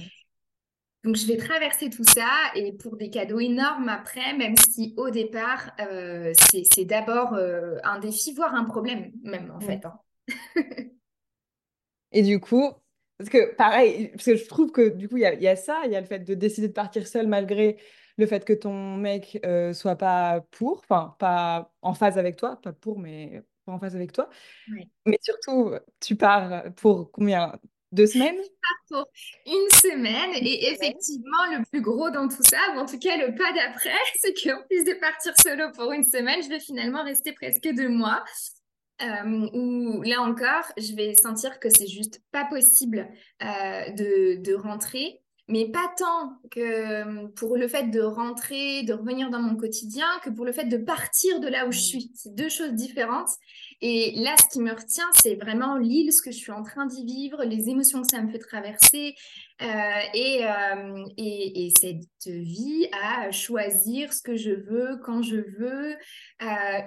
donc, 1.03 1.15
je 1.15 1.25
vais 1.25 1.37
traverser 1.37 1.89
tout 1.89 2.03
ça 2.03 2.29
et 2.53 2.73
pour 2.73 2.95
des 2.95 3.09
cadeaux 3.09 3.39
énormes 3.39 3.89
après, 3.89 4.37
même 4.37 4.55
si 4.55 4.93
au 4.97 5.09
départ, 5.09 5.71
euh, 5.79 6.31
c'est 6.35 6.85
d'abord 6.85 7.33
euh, 7.33 7.77
un 7.83 7.97
défi, 7.97 8.33
voire 8.33 8.53
un 8.53 8.65
problème 8.65 9.11
même 9.23 9.51
en 9.51 9.59
fait. 9.59 9.81
Hein. 9.83 9.99
et 12.11 12.21
du 12.21 12.39
coup, 12.39 12.71
parce 13.17 13.31
que 13.31 13.55
pareil, 13.55 14.09
parce 14.09 14.25
que 14.25 14.35
je 14.35 14.47
trouve 14.47 14.71
que 14.71 14.89
du 14.89 15.09
coup, 15.09 15.17
il 15.17 15.23
y, 15.23 15.47
a 15.47 15.55
ça, 15.55 15.81
il 15.85 15.91
y 15.91 15.95
a 15.95 16.01
le 16.01 16.05
fait 16.05 16.19
de 16.19 16.35
décider 16.35 16.67
de 16.67 16.73
partir 16.73 17.07
seul 17.07 17.25
malgré 17.25 17.77
le 18.17 18.27
fait 18.27 18.45
que 18.45 18.53
ton 18.53 18.95
mec 18.97 19.39
euh, 19.43 19.73
soit 19.73 19.95
pas 19.95 20.41
pour, 20.51 20.83
enfin, 20.83 21.15
pas 21.17 21.73
en 21.81 21.95
phase 21.95 22.19
avec 22.19 22.35
toi, 22.35 22.59
pas 22.61 22.73
pour, 22.73 22.99
mais 22.99 23.41
pas 23.65 23.71
en 23.71 23.79
phase 23.79 23.95
avec 23.95 24.11
toi. 24.11 24.29
Mais 25.07 25.17
surtout, 25.23 25.73
tu 25.99 26.15
pars 26.15 26.71
pour 26.75 27.11
combien? 27.11 27.59
Deux 27.91 28.07
semaines? 28.07 28.37
Pour 28.89 29.05
une 29.45 29.69
semaine. 29.79 30.31
Et 30.35 30.69
effectivement, 30.69 31.45
le 31.51 31.63
plus 31.69 31.81
gros 31.81 32.09
dans 32.09 32.27
tout 32.27 32.43
ça, 32.43 32.59
ou 32.75 32.79
en 32.79 32.85
tout 32.85 32.99
cas 32.99 33.17
le 33.17 33.35
pas 33.35 33.51
d'après, 33.53 33.91
c'est 34.21 34.33
qu'en 34.33 34.61
plus 34.69 34.83
de 34.83 34.99
partir 34.99 35.33
solo 35.41 35.71
pour 35.75 35.91
une 35.91 36.03
semaine, 36.03 36.41
je 36.43 36.49
vais 36.49 36.59
finalement 36.59 37.03
rester 37.03 37.33
presque 37.33 37.67
deux 37.73 37.89
mois. 37.89 38.23
Euh, 39.01 39.49
où 39.53 40.03
là 40.03 40.21
encore, 40.21 40.71
je 40.77 40.93
vais 40.95 41.15
sentir 41.15 41.59
que 41.59 41.69
c'est 41.69 41.87
juste 41.87 42.21
pas 42.31 42.45
possible 42.45 43.09
euh, 43.41 43.89
de, 43.93 44.35
de 44.35 44.53
rentrer 44.53 45.20
mais 45.51 45.69
pas 45.69 45.91
tant 45.97 46.39
que 46.49 46.59
euh, 46.59 47.27
pour 47.35 47.57
le 47.57 47.67
fait 47.67 47.87
de 47.87 47.99
rentrer, 47.99 48.83
de 48.83 48.93
revenir 48.93 49.29
dans 49.29 49.41
mon 49.41 49.55
quotidien, 49.55 50.07
que 50.23 50.29
pour 50.29 50.45
le 50.45 50.53
fait 50.53 50.65
de 50.65 50.77
partir 50.77 51.39
de 51.41 51.47
là 51.47 51.67
où 51.67 51.71
je 51.71 51.79
suis. 51.79 52.11
C'est 52.15 52.33
deux 52.33 52.49
choses 52.49 52.73
différentes. 52.73 53.29
Et 53.81 54.13
là, 54.15 54.35
ce 54.37 54.47
qui 54.53 54.61
me 54.61 54.71
retient, 54.71 55.09
c'est 55.15 55.35
vraiment 55.35 55.75
l'île, 55.77 56.13
ce 56.13 56.21
que 56.21 56.31
je 56.31 56.37
suis 56.37 56.51
en 56.51 56.63
train 56.63 56.85
d'y 56.85 57.03
vivre, 57.05 57.43
les 57.43 57.69
émotions 57.69 58.01
que 58.01 58.07
ça 58.09 58.21
me 58.21 58.31
fait 58.31 58.39
traverser 58.39 59.15
euh, 59.61 59.65
et, 60.13 60.45
euh, 60.45 61.05
et, 61.17 61.71
cette 61.79 62.27
vie 62.27 62.87
à 63.03 63.31
choisir 63.31 64.13
ce 64.13 64.21
que 64.21 64.35
je 64.35 64.51
veux, 64.51 64.97
quand 65.03 65.21
je 65.21 65.37
veux, 65.57 65.95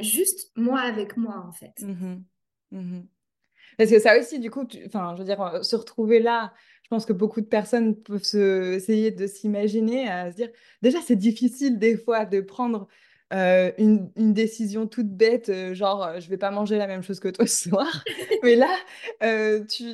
juste 0.01 0.51
moi 0.57 0.81
avec 0.81 1.17
moi, 1.17 1.45
en 1.47 1.53
fait. 1.53 1.75
Mmh 1.81 2.23
mmh 2.73 3.03
Parce 3.79 3.91
que 3.91 3.99
ça 3.99 4.19
aussi, 4.19 4.39
du 4.39 4.51
coup, 4.51 4.67
enfin, 4.87 5.15
je 5.15 5.23
veux 5.23 5.25
dire, 5.25 5.65
se 5.65 5.77
retrouver 5.77 6.21
là 6.21 6.53
je 6.85 6.91
pense 6.91 7.07
que 7.07 7.15
beaucoup 7.15 7.41
de 7.41 7.47
personnes 7.47 7.97
peuvent 7.97 8.23
se, 8.23 8.75
essayer 8.75 9.11
de 9.11 9.27
s'imaginer, 9.27 10.07
à 10.09 10.31
se 10.31 10.37
dire, 10.37 10.51
déjà, 10.83 10.99
c'est 11.01 11.17
difficile 11.17 11.79
des 11.79 11.97
fois 11.97 12.27
de 12.27 12.43
prendre 12.43 12.89
euh, 13.33 13.73
une, 13.79 14.11
décision 14.35 14.87
toute 14.87 15.09
bête, 15.09 15.49
euh, 15.49 15.75
genre, 15.75 16.05
euh, 16.05 16.21
je 16.21 16.29
vais 16.29 16.37
pas 16.37 16.51
manger 16.51 16.77
la 16.77 16.87
même 16.87 17.03
chose 17.03 17.21
que 17.21 17.29
toi 17.29 17.47
ce 17.49 17.71
soir. 17.71 18.05
Mais 18.43 18.55
là, 18.55 18.69
tu, 19.67 19.85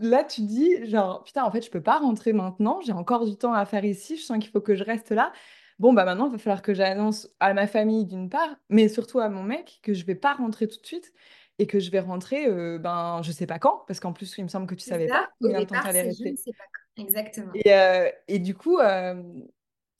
là, 0.00 0.24
tu 0.24 0.42
dis, 0.42 0.90
genre, 0.90 1.22
putain, 1.22 1.44
en 1.44 1.52
fait, 1.52 1.64
je 1.64 1.70
peux 1.70 1.80
pas 1.80 1.98
rentrer 1.98 2.32
maintenant, 2.32 2.80
j'ai 2.84 2.92
encore 2.92 3.26
du 3.26 3.36
temps 3.36 3.54
à 3.54 3.64
faire 3.64 3.84
ici, 3.84 4.16
je 4.16 4.22
sens 4.22 4.38
qu'il 4.40 4.50
faut 4.50 4.60
que 4.60 4.74
je 4.74 4.82
reste 4.82 5.12
là. 5.12 5.32
Bon, 5.78 5.92
bah 5.94 6.04
maintenant, 6.04 6.26
il 6.26 6.32
va 6.32 6.38
falloir 6.38 6.62
que 6.62 6.74
j'annonce 6.74 7.30
à 7.38 7.54
ma 7.54 7.66
famille 7.66 8.04
d'une 8.04 8.28
part, 8.28 8.56
mais 8.68 8.88
surtout 8.88 9.20
à 9.20 9.28
mon 9.30 9.44
mec 9.44 9.78
que 9.82 9.94
je 9.94 10.04
vais 10.04 10.14
pas 10.16 10.34
rentrer 10.34 10.68
tout 10.68 10.78
de 10.78 10.86
suite 10.86 11.12
et 11.60 11.66
que 11.66 11.78
je 11.78 11.90
vais 11.90 12.00
rentrer, 12.00 12.46
euh, 12.46 12.78
ben, 12.78 13.20
je 13.22 13.30
sais 13.32 13.46
pas 13.46 13.58
quand, 13.58 13.84
parce 13.86 14.00
qu'en 14.00 14.14
plus, 14.14 14.34
il 14.38 14.44
me 14.44 14.48
semble 14.48 14.66
que 14.66 14.74
tu 14.74 14.82
savais 14.82 15.08
pas 15.08 15.28
combien 15.42 15.60
de 15.60 15.66
temps 15.66 15.76
allais 15.84 16.00
rester. 16.00 16.34
sais 16.34 16.52
pas 16.52 16.64
Exactement. 17.02 17.52
Et, 17.54 17.74
euh, 17.74 18.08
et 18.28 18.38
du 18.38 18.54
coup, 18.54 18.78
euh, 18.78 19.22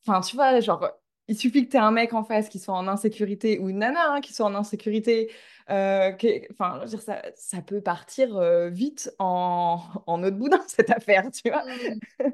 enfin, 0.06 0.22
tu 0.22 0.36
vois, 0.36 0.58
genre, 0.60 0.90
il 1.28 1.36
suffit 1.36 1.66
que 1.66 1.70
tu 1.70 1.76
aies 1.76 1.80
un 1.80 1.90
mec 1.90 2.14
en 2.14 2.24
face 2.24 2.48
qui 2.48 2.58
soit 2.58 2.74
en 2.74 2.88
insécurité 2.88 3.58
ou 3.58 3.68
une 3.68 3.80
nana 3.80 4.10
hein, 4.10 4.20
qui 4.22 4.32
soit 4.32 4.46
en 4.46 4.54
insécurité. 4.54 5.30
Enfin, 5.68 6.82
dire, 6.86 7.02
ça, 7.02 7.20
ça 7.36 7.60
peut 7.60 7.82
partir 7.82 8.40
vite 8.70 9.14
en, 9.18 9.82
en 10.06 10.24
autre 10.24 10.36
boudin, 10.36 10.62
cette 10.66 10.90
affaire, 10.90 11.30
tu 11.30 11.50
vois. 11.50 11.62
Mmh. 11.64 12.30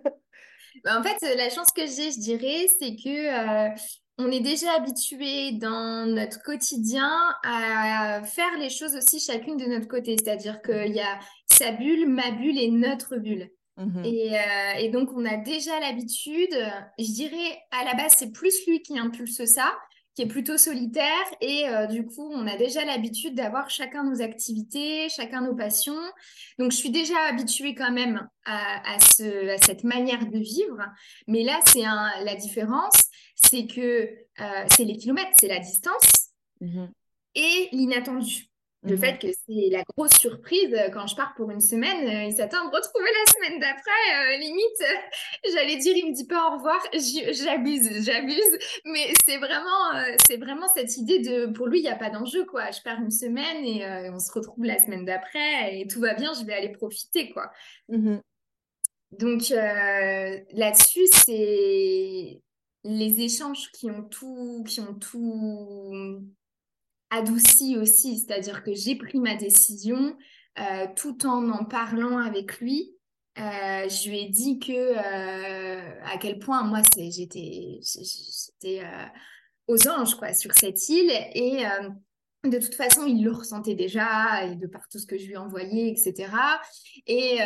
Bah, 0.85 1.00
en 1.00 1.02
fait, 1.02 1.35
la 1.35 1.50
chance 1.50 1.73
que 1.73 1.85
j'ai, 1.87 2.12
je 2.12 2.21
dirais, 2.21 2.68
c'est 2.78 2.95
que 2.95 3.75
on 4.19 4.31
est 4.31 4.41
déjà 4.41 4.73
habitué 4.75 5.53
dans 5.53 6.07
notre 6.07 6.43
quotidien 6.43 7.11
à 7.45 8.23
faire 8.25 8.59
les 8.59 8.71
choses 8.71 8.95
aussi 8.97 9.21
chacune 9.21 9.57
de 9.57 9.67
notre 9.67 9.89
côté. 9.89 10.17
C'est-à-dire 10.19 10.63
qu'il 10.63 10.95
y 10.95 11.01
a 11.01 11.19
sa 11.53 11.73
bulle, 11.73 12.09
ma 12.09 12.31
bulle 12.31 12.59
et 12.59 12.71
notre 12.71 13.17
bulle. 13.17 13.51
Mmh 13.77 13.99
euh, 13.99 14.79
et, 14.79 14.89
donc, 14.89 15.11
on 15.15 15.25
a 15.27 15.37
déjà 15.37 15.79
l'habitude, 15.81 16.57
je 16.99 17.13
dirais, 17.13 17.59
à 17.71 17.85
la 17.85 17.95
base, 17.95 18.15
c'est 18.17 18.33
plus 18.33 18.67
lui 18.67 18.81
qui 18.81 18.99
impulse 18.99 19.45
ça, 19.45 19.77
qui 20.15 20.23
est 20.23 20.27
plutôt 20.27 20.57
solitaire. 20.57 21.27
Et 21.43 21.69
euh, 21.69 21.87
du 21.87 22.07
coup, 22.07 22.31
on 22.33 22.47
a 22.47 22.57
déjà 22.57 22.87
l'habitude 22.87 23.35
d'avoir 23.35 23.69
chacun 23.69 24.03
nos 24.03 24.23
activités, 24.23 25.11
chacun 25.11 25.43
nos 25.43 25.55
passions. 25.55 26.01
Donc, 26.59 26.73
je 26.73 26.77
suis 26.79 26.91
déjà 26.91 27.19
habituée 27.29 27.75
quand 27.75 27.93
même 27.93 28.27
à, 28.47 28.99
cette 28.99 29.85
manière 29.85 30.25
de 30.25 30.39
vivre. 30.39 30.79
Mais 31.27 31.43
là, 31.43 31.61
c'est 31.67 31.83
la 31.83 32.35
différence, 32.35 33.11
c'est 33.37 33.67
que 33.67 34.09
euh, 34.41 34.65
c'est 34.75 34.85
les 34.85 34.97
kilomètres, 34.97 35.33
c'est 35.39 35.49
la 35.49 35.61
distance 35.61 36.31
mmh 36.61 36.87
et 37.39 37.69
l'inattendu. 37.73 38.47
Le 38.83 38.97
mmh 38.97 38.99
fait 38.99 39.19
que 39.19 39.27
c'est 39.31 39.69
la 39.71 39.83
grosse 39.83 40.15
surprise 40.19 40.73
euh, 40.73 40.89
quand 40.89 41.07
je 41.07 41.15
pars 41.15 41.35
pour 41.37 41.51
une 41.51 41.61
semaine, 41.61 42.09
euh, 42.09 42.29
il 42.31 42.33
s'attend 42.35 42.63
à 42.63 42.65
me 42.65 42.75
retrouver 42.75 43.05
la 43.05 43.33
semaine 43.33 43.61
d'après. 43.61 44.39
limite, 44.39 44.83
j'allais 45.53 45.77
dire, 45.77 45.95
il 45.95 46.13
me 46.13 46.15
dit 46.15 46.27
pas 46.27 46.49
au 46.49 46.55
revoir. 46.55 46.83
J'abuse, 46.95 48.07
j'abuse. 48.07 48.59
Mais 48.87 49.13
c'est 49.27 49.37
vraiment, 49.37 50.17
c'est 50.27 50.39
vraiment 50.39 50.67
cette 50.75 50.97
idée 50.97 51.19
de, 51.19 51.47
pour 51.47 51.67
lui, 51.67 51.81
il 51.81 51.83
n'y 51.83 51.91
a 51.91 51.97
pas 51.97 52.09
d'enjeu, 52.09 52.47
quoi. 52.47 52.71
Je 52.71 52.81
pars 52.81 52.99
une 52.99 53.11
semaine 53.11 53.67
et 53.67 54.09
on 54.09 54.19
se 54.19 54.33
retrouve 54.33 54.65
la 54.65 54.79
semaine 54.79 55.05
d'après 55.05 55.79
et 55.79 55.87
tout 55.87 56.01
va 56.01 56.15
bien, 56.15 56.33
je 56.33 56.47
vais 56.47 56.55
aller 56.55 56.73
profiter, 56.73 57.29
quoi. 57.33 57.51
Mmh 57.91 58.17
Donc 59.13 59.51
là-dessus, 59.51 61.07
c'est 61.13 62.41
les 62.87 63.21
échanges 63.21 63.71
qui 63.73 63.91
ont 63.91 64.05
tout, 64.05 64.65
qui 64.67 64.81
ont 64.81 64.95
tout 64.95 66.23
adouci 67.11 67.77
aussi, 67.77 68.19
c'est-à-dire 68.19 68.63
que 68.63 68.75
j'ai 68.75 68.97
pris 68.97 69.19
ma 69.19 69.37
décision 69.37 70.17
euh, 70.59 70.87
tout 70.97 71.27
en 71.27 71.51
en 71.51 71.65
parlant 71.65 72.19
avec 72.19 72.61
lui. 72.61 72.93
Euh, 73.39 73.89
je 73.89 74.09
lui 74.09 74.21
ai 74.21 74.29
dit 74.29 74.59
que 74.59 74.73
euh, 74.73 76.01
à 76.05 76.17
quel 76.19 76.39
point 76.39 76.63
moi 76.63 76.81
j'étais 76.97 77.81
aux 79.67 79.89
anges 79.89 80.17
sur 80.35 80.55
cette 80.55 80.89
île 80.89 81.11
et 81.35 81.65
de 82.45 82.59
toute 82.59 82.77
façon, 82.77 83.05
il 83.07 83.25
le 83.25 83.33
ressentait 83.33 83.75
déjà, 83.75 84.45
et 84.45 84.55
de 84.55 84.69
par 84.69 84.89
tout 84.89 85.01
ce 85.01 85.07
que 85.07 85.19
je 85.19 85.27
lui 85.27 85.33
ai 85.33 85.37
envoyé, 85.37 85.91
etc. 85.91 86.31
Et, 87.09 87.39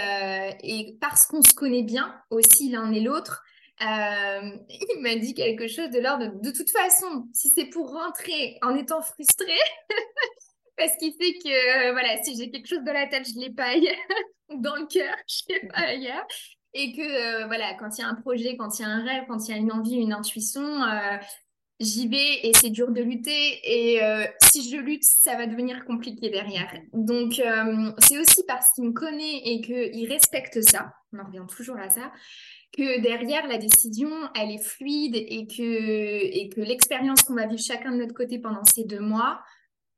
et 0.63 0.99
parce 1.01 1.27
qu'on 1.27 1.41
se 1.43 1.55
connaît 1.55 1.83
bien 1.83 2.15
aussi 2.29 2.69
l'un 2.69 2.93
et 2.93 3.01
l'autre, 3.01 3.43
euh, 3.83 4.51
il 4.69 5.01
m'a 5.01 5.17
dit 5.17 5.35
quelque 5.35 5.69
chose 5.69 5.91
de 5.91 6.01
l'ordre 6.01 6.27
de, 6.27 6.51
de 6.51 6.57
toute 6.57 6.71
façon, 6.71 7.29
si 7.33 7.51
c'est 7.55 7.67
pour 7.67 7.93
rentrer 7.93 8.59
en 8.63 8.75
étant 8.75 9.03
frustré, 9.03 9.57
parce 10.77 10.97
qu'il 10.97 11.13
sait 11.13 11.33
que 11.33 11.89
euh, 11.89 11.93
voilà, 11.93 12.23
si 12.23 12.37
j'ai 12.37 12.51
quelque 12.51 12.69
chose 12.69 12.85
dans 12.85 12.93
la 12.93 13.07
tête, 13.07 13.27
je 13.29 13.39
l'ai 13.39 13.51
pas 13.51 13.69
ailleurs, 13.69 13.95
dans 14.55 14.77
le 14.77 14.87
cœur, 14.87 15.15
je 15.27 15.55
l'ai 15.55 15.69
pas 15.69 15.81
ailleurs, 15.81 16.27
et 16.75 16.93
que 16.93 17.03
euh, 17.43 17.47
voilà, 17.47 17.75
quand 17.75 17.97
il 17.99 18.01
y 18.01 18.05
a 18.05 18.09
un 18.09 18.15
projet, 18.15 18.57
quand 18.57 18.79
il 18.79 18.83
y 18.83 18.85
a 18.85 18.89
un 18.89 19.05
rêve, 19.05 19.25
quand 19.29 19.49
il 19.49 19.51
y 19.51 19.55
a 19.55 19.59
une 19.59 19.73
envie, 19.73 19.97
une 19.97 20.13
intuition, 20.13 20.63
j'y 21.81 22.09
vais 22.09 22.47
et 22.47 22.53
c'est 22.55 22.71
dur 22.71 22.91
de 22.93 23.01
lutter. 23.01 23.59
Et 23.65 24.01
si 24.53 24.71
je 24.71 24.77
lutte, 24.77 25.03
ça 25.03 25.35
va 25.35 25.49
devenir 25.49 25.85
compliqué 25.85 26.31
derrière. 26.31 26.73
Donc 26.93 27.43
c'est 27.99 28.19
aussi 28.19 28.45
parce 28.47 28.71
qu'il 28.73 28.85
me 28.85 28.93
connaît 28.93 29.39
et 29.45 29.61
qu'il 29.61 30.07
respecte 30.09 30.61
ça, 30.61 30.93
on 31.13 31.19
en 31.19 31.25
revient 31.25 31.47
toujours 31.49 31.79
à 31.79 31.91
ça, 31.91 32.13
que 32.73 33.01
derrière 33.01 33.47
la 33.47 33.59
décision, 33.59 34.11
elle 34.35 34.51
est 34.51 34.63
fluide 34.63 35.17
et 35.17 35.47
que, 35.47 35.63
et 35.63 36.49
que 36.49 36.61
l'expérience 36.61 37.23
qu'on 37.23 37.35
va 37.35 37.47
vivre 37.47 37.61
chacun 37.61 37.93
de 37.93 37.97
notre 37.97 38.15
côté 38.15 38.39
pendant 38.39 38.65
ces 38.65 38.85
deux 38.85 39.01
mois, 39.01 39.43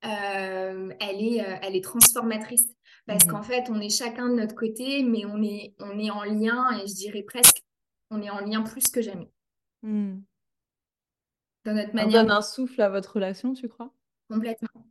euh, 0.04 0.92
elle, 1.00 1.22
est, 1.22 1.40
euh, 1.40 1.56
elle 1.62 1.76
est 1.76 1.84
transformatrice. 1.84 2.66
Parce 3.06 3.24
qu'en 3.24 3.40
mmh 3.40 3.44
fait, 3.44 3.64
on 3.68 3.80
est 3.80 3.90
chacun 3.90 4.28
de 4.28 4.34
notre 4.34 4.54
côté, 4.54 5.02
mais 5.02 5.24
on 5.26 5.42
est, 5.42 5.74
on 5.80 5.98
est 5.98 6.10
en 6.10 6.22
lien, 6.22 6.70
et 6.78 6.86
je 6.86 6.94
dirais 6.94 7.22
presque, 7.22 7.62
on 8.10 8.22
est 8.22 8.30
en 8.30 8.40
lien 8.40 8.62
plus 8.62 8.88
que 8.88 9.02
jamais. 9.02 9.30
Mmh. 9.82 10.20
Dans 11.64 11.74
notre 11.74 11.94
manière. 11.94 12.12
Ça 12.12 12.22
donne 12.22 12.30
un 12.30 12.42
souffle 12.42 12.80
à 12.80 12.88
votre 12.88 13.14
relation, 13.14 13.54
tu 13.54 13.68
crois? 13.68 13.92
Complètement. 14.30 14.86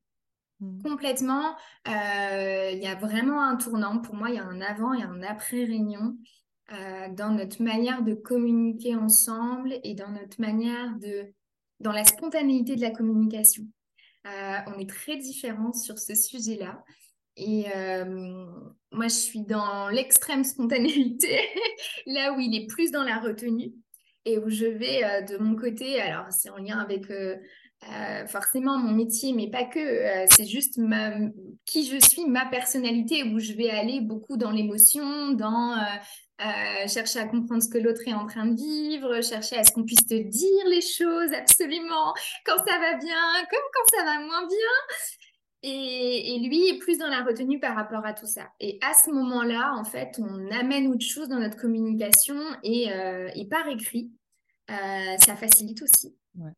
Mmh. 0.60 0.82
Complètement. 0.84 1.56
Euh, 1.88 2.72
il 2.74 2.80
y 2.80 2.88
a 2.88 2.96
vraiment 2.96 3.42
un 3.42 3.56
tournant. 3.56 4.00
Pour 4.00 4.16
moi, 4.16 4.30
il 4.30 4.36
y 4.36 4.40
a 4.40 4.46
un 4.46 4.62
avant 4.62 4.94
et 4.94 5.04
un 5.04 5.24
après 5.24 5.64
réunion. 5.64 6.18
Euh, 6.74 7.10
dans 7.10 7.32
notre 7.32 7.62
manière 7.62 8.02
de 8.02 8.14
communiquer 8.14 8.96
ensemble 8.96 9.78
et 9.84 9.94
dans 9.94 10.10
notre 10.10 10.40
manière 10.40 10.96
de, 11.00 11.34
dans 11.82 11.92
la 11.92 12.06
spontanéité 12.06 12.78
de 12.78 12.82
la 12.82 12.92
communication. 12.92 13.64
Euh, 14.26 14.58
on 14.68 14.80
est 14.80 14.90
très 14.90 15.18
différents 15.18 15.74
sur 15.74 16.00
ce 16.00 16.16
sujet-là. 16.16 16.82
Et 17.36 17.66
euh, 17.76 18.46
moi, 18.94 19.10
je 19.10 19.16
suis 19.16 19.42
dans 19.42 19.90
l'extrême 19.90 20.46
spontanéité, 20.46 21.40
là 22.06 22.34
où 22.34 22.40
il 22.40 22.56
est 22.56 22.68
plus 22.68 22.92
dans 22.92 23.04
la 23.04 23.20
retenue 23.20 23.74
et 24.24 24.38
où 24.38 24.50
je 24.50 24.66
vais 24.66 25.24
de 25.24 25.38
mon 25.38 25.56
côté, 25.56 26.00
alors 26.00 26.32
c'est 26.32 26.52
en 26.52 26.58
lien 26.58 26.78
avec 26.78 27.12
forcément 28.28 28.78
mon 28.78 28.94
métier, 28.94 29.34
mais 29.34 29.50
pas 29.50 29.66
que. 29.66 30.28
C'est 30.30 30.46
juste 30.46 30.80
qui 31.66 31.86
je 31.88 31.98
suis, 31.98 32.26
ma 32.28 32.46
personnalité, 32.46 33.24
où 33.24 33.40
je 33.40 33.54
vais 33.54 33.72
aller 33.72 34.00
beaucoup 34.00 34.38
dans 34.38 34.52
l'émotion, 34.52 35.32
dans 35.32 35.76
euh, 36.42 36.88
chercher 36.88 37.20
à 37.20 37.28
comprendre 37.28 37.62
ce 37.62 37.70
que 37.70 37.78
l'autre 37.78 38.02
est 38.08 38.14
en 38.14 38.26
train 38.26 38.46
de 38.46 38.56
vivre, 38.56 39.22
chercher 39.22 39.58
à 39.58 39.64
ce 39.64 39.72
qu'on 39.72 39.84
puisse 39.84 40.06
te 40.06 40.16
dire 40.16 40.66
les 40.68 40.82
choses 40.82 41.34
absolument 41.34 42.14
quand 42.46 42.58
ça 42.58 42.80
va 42.80 42.98
bien, 42.98 43.46
comme 43.50 43.70
quand 43.74 43.98
ça 43.98 44.04
va 44.04 44.20
moins 44.20 44.48
bien. 44.48 44.98
Et, 45.64 46.36
et, 46.36 46.40
lui 46.40 46.70
est 46.70 46.80
plus 46.80 46.98
dans 46.98 47.10
la 47.10 47.24
retenue 47.24 47.60
par 47.60 47.76
rapport 47.76 48.04
à 48.04 48.14
tout 48.14 48.26
ça. 48.26 48.50
Et 48.60 48.80
à 48.82 48.94
ce 48.96 49.12
moment-là, 49.12 49.76
en 49.78 49.84
fait, 49.84 50.18
on 50.18 50.50
amène 50.50 50.88
autre 50.88 51.06
chose 51.06 51.30
dans 51.30 51.38
notre 51.38 51.58
communication 51.58 52.40
et, 52.64 52.88
et 53.36 53.46
par 53.48 53.68
écrit, 53.68 54.12
ça 54.68 55.36
facilite 55.36 55.84
aussi. 55.84 56.16
Ouais. 56.36 56.52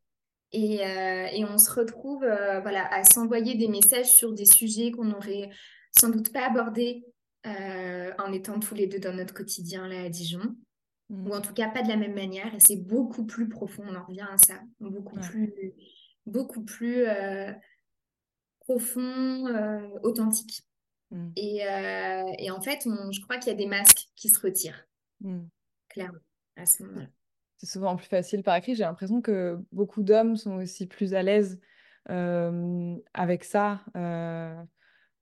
Et, 0.54 0.86
euh, 0.86 1.26
et, 1.32 1.44
on 1.44 1.58
se 1.58 1.68
retrouve 1.72 2.22
euh, 2.22 2.60
voilà, 2.60 2.86
à 2.94 3.02
s'envoyer 3.02 3.56
des 3.56 3.66
messages 3.66 4.14
sur 4.14 4.32
des 4.32 4.44
sujets 4.44 4.92
qu'on 4.92 5.06
n'aurait 5.06 5.50
sans 5.90 6.10
doute 6.10 6.32
pas 6.32 6.46
abordés 6.46 7.04
euh, 7.46 8.12
en 8.18 8.32
étant 8.32 8.58
tous 8.58 8.74
les 8.74 8.86
deux 8.86 8.98
dans 8.98 9.14
notre 9.14 9.34
quotidien 9.34 9.88
là 9.88 10.02
à 10.02 10.08
Dijon. 10.08 10.56
Mmh. 11.10 11.26
Ou 11.26 11.34
en 11.34 11.40
tout 11.40 11.52
cas 11.52 11.68
pas 11.68 11.82
de 11.82 11.88
la 11.88 11.96
même 11.96 12.14
manière. 12.14 12.54
Et 12.54 12.60
c'est 12.60 12.76
beaucoup 12.76 13.24
plus 13.24 13.48
profond, 13.48 13.84
on 13.86 13.94
en 13.94 14.04
revient 14.04 14.26
à 14.30 14.38
ça. 14.38 14.60
Beaucoup 14.80 15.18
plus, 15.20 15.52
beaucoup 16.26 16.64
plus 16.64 17.06
profond, 18.60 19.46
authentique. 20.02 20.62
Mmh. 21.10 21.30
Et, 21.36 21.58
et, 22.38 22.50
en 22.50 22.60
fait, 22.60 22.80
je 22.84 23.20
crois 23.20 23.36
qu'il 23.38 23.52
y 23.52 23.54
a 23.54 23.58
des 23.58 23.66
masques 23.66 24.08
qui 24.16 24.30
se 24.30 24.40
retirent. 24.40 24.86
Mmh. 25.20 25.42
Clairement, 25.88 26.18
à 26.56 26.66
ce 26.66 26.82
moment-là 26.84 27.08
c'est 27.58 27.66
souvent 27.66 27.96
plus 27.96 28.06
facile 28.06 28.42
par 28.42 28.56
écrit. 28.56 28.74
J'ai 28.74 28.84
l'impression 28.84 29.20
que 29.20 29.58
beaucoup 29.72 30.02
d'hommes 30.02 30.36
sont 30.36 30.56
aussi 30.56 30.86
plus 30.86 31.14
à 31.14 31.22
l'aise 31.22 31.60
euh, 32.10 32.96
avec 33.14 33.44
ça, 33.44 33.82
euh, 33.96 34.62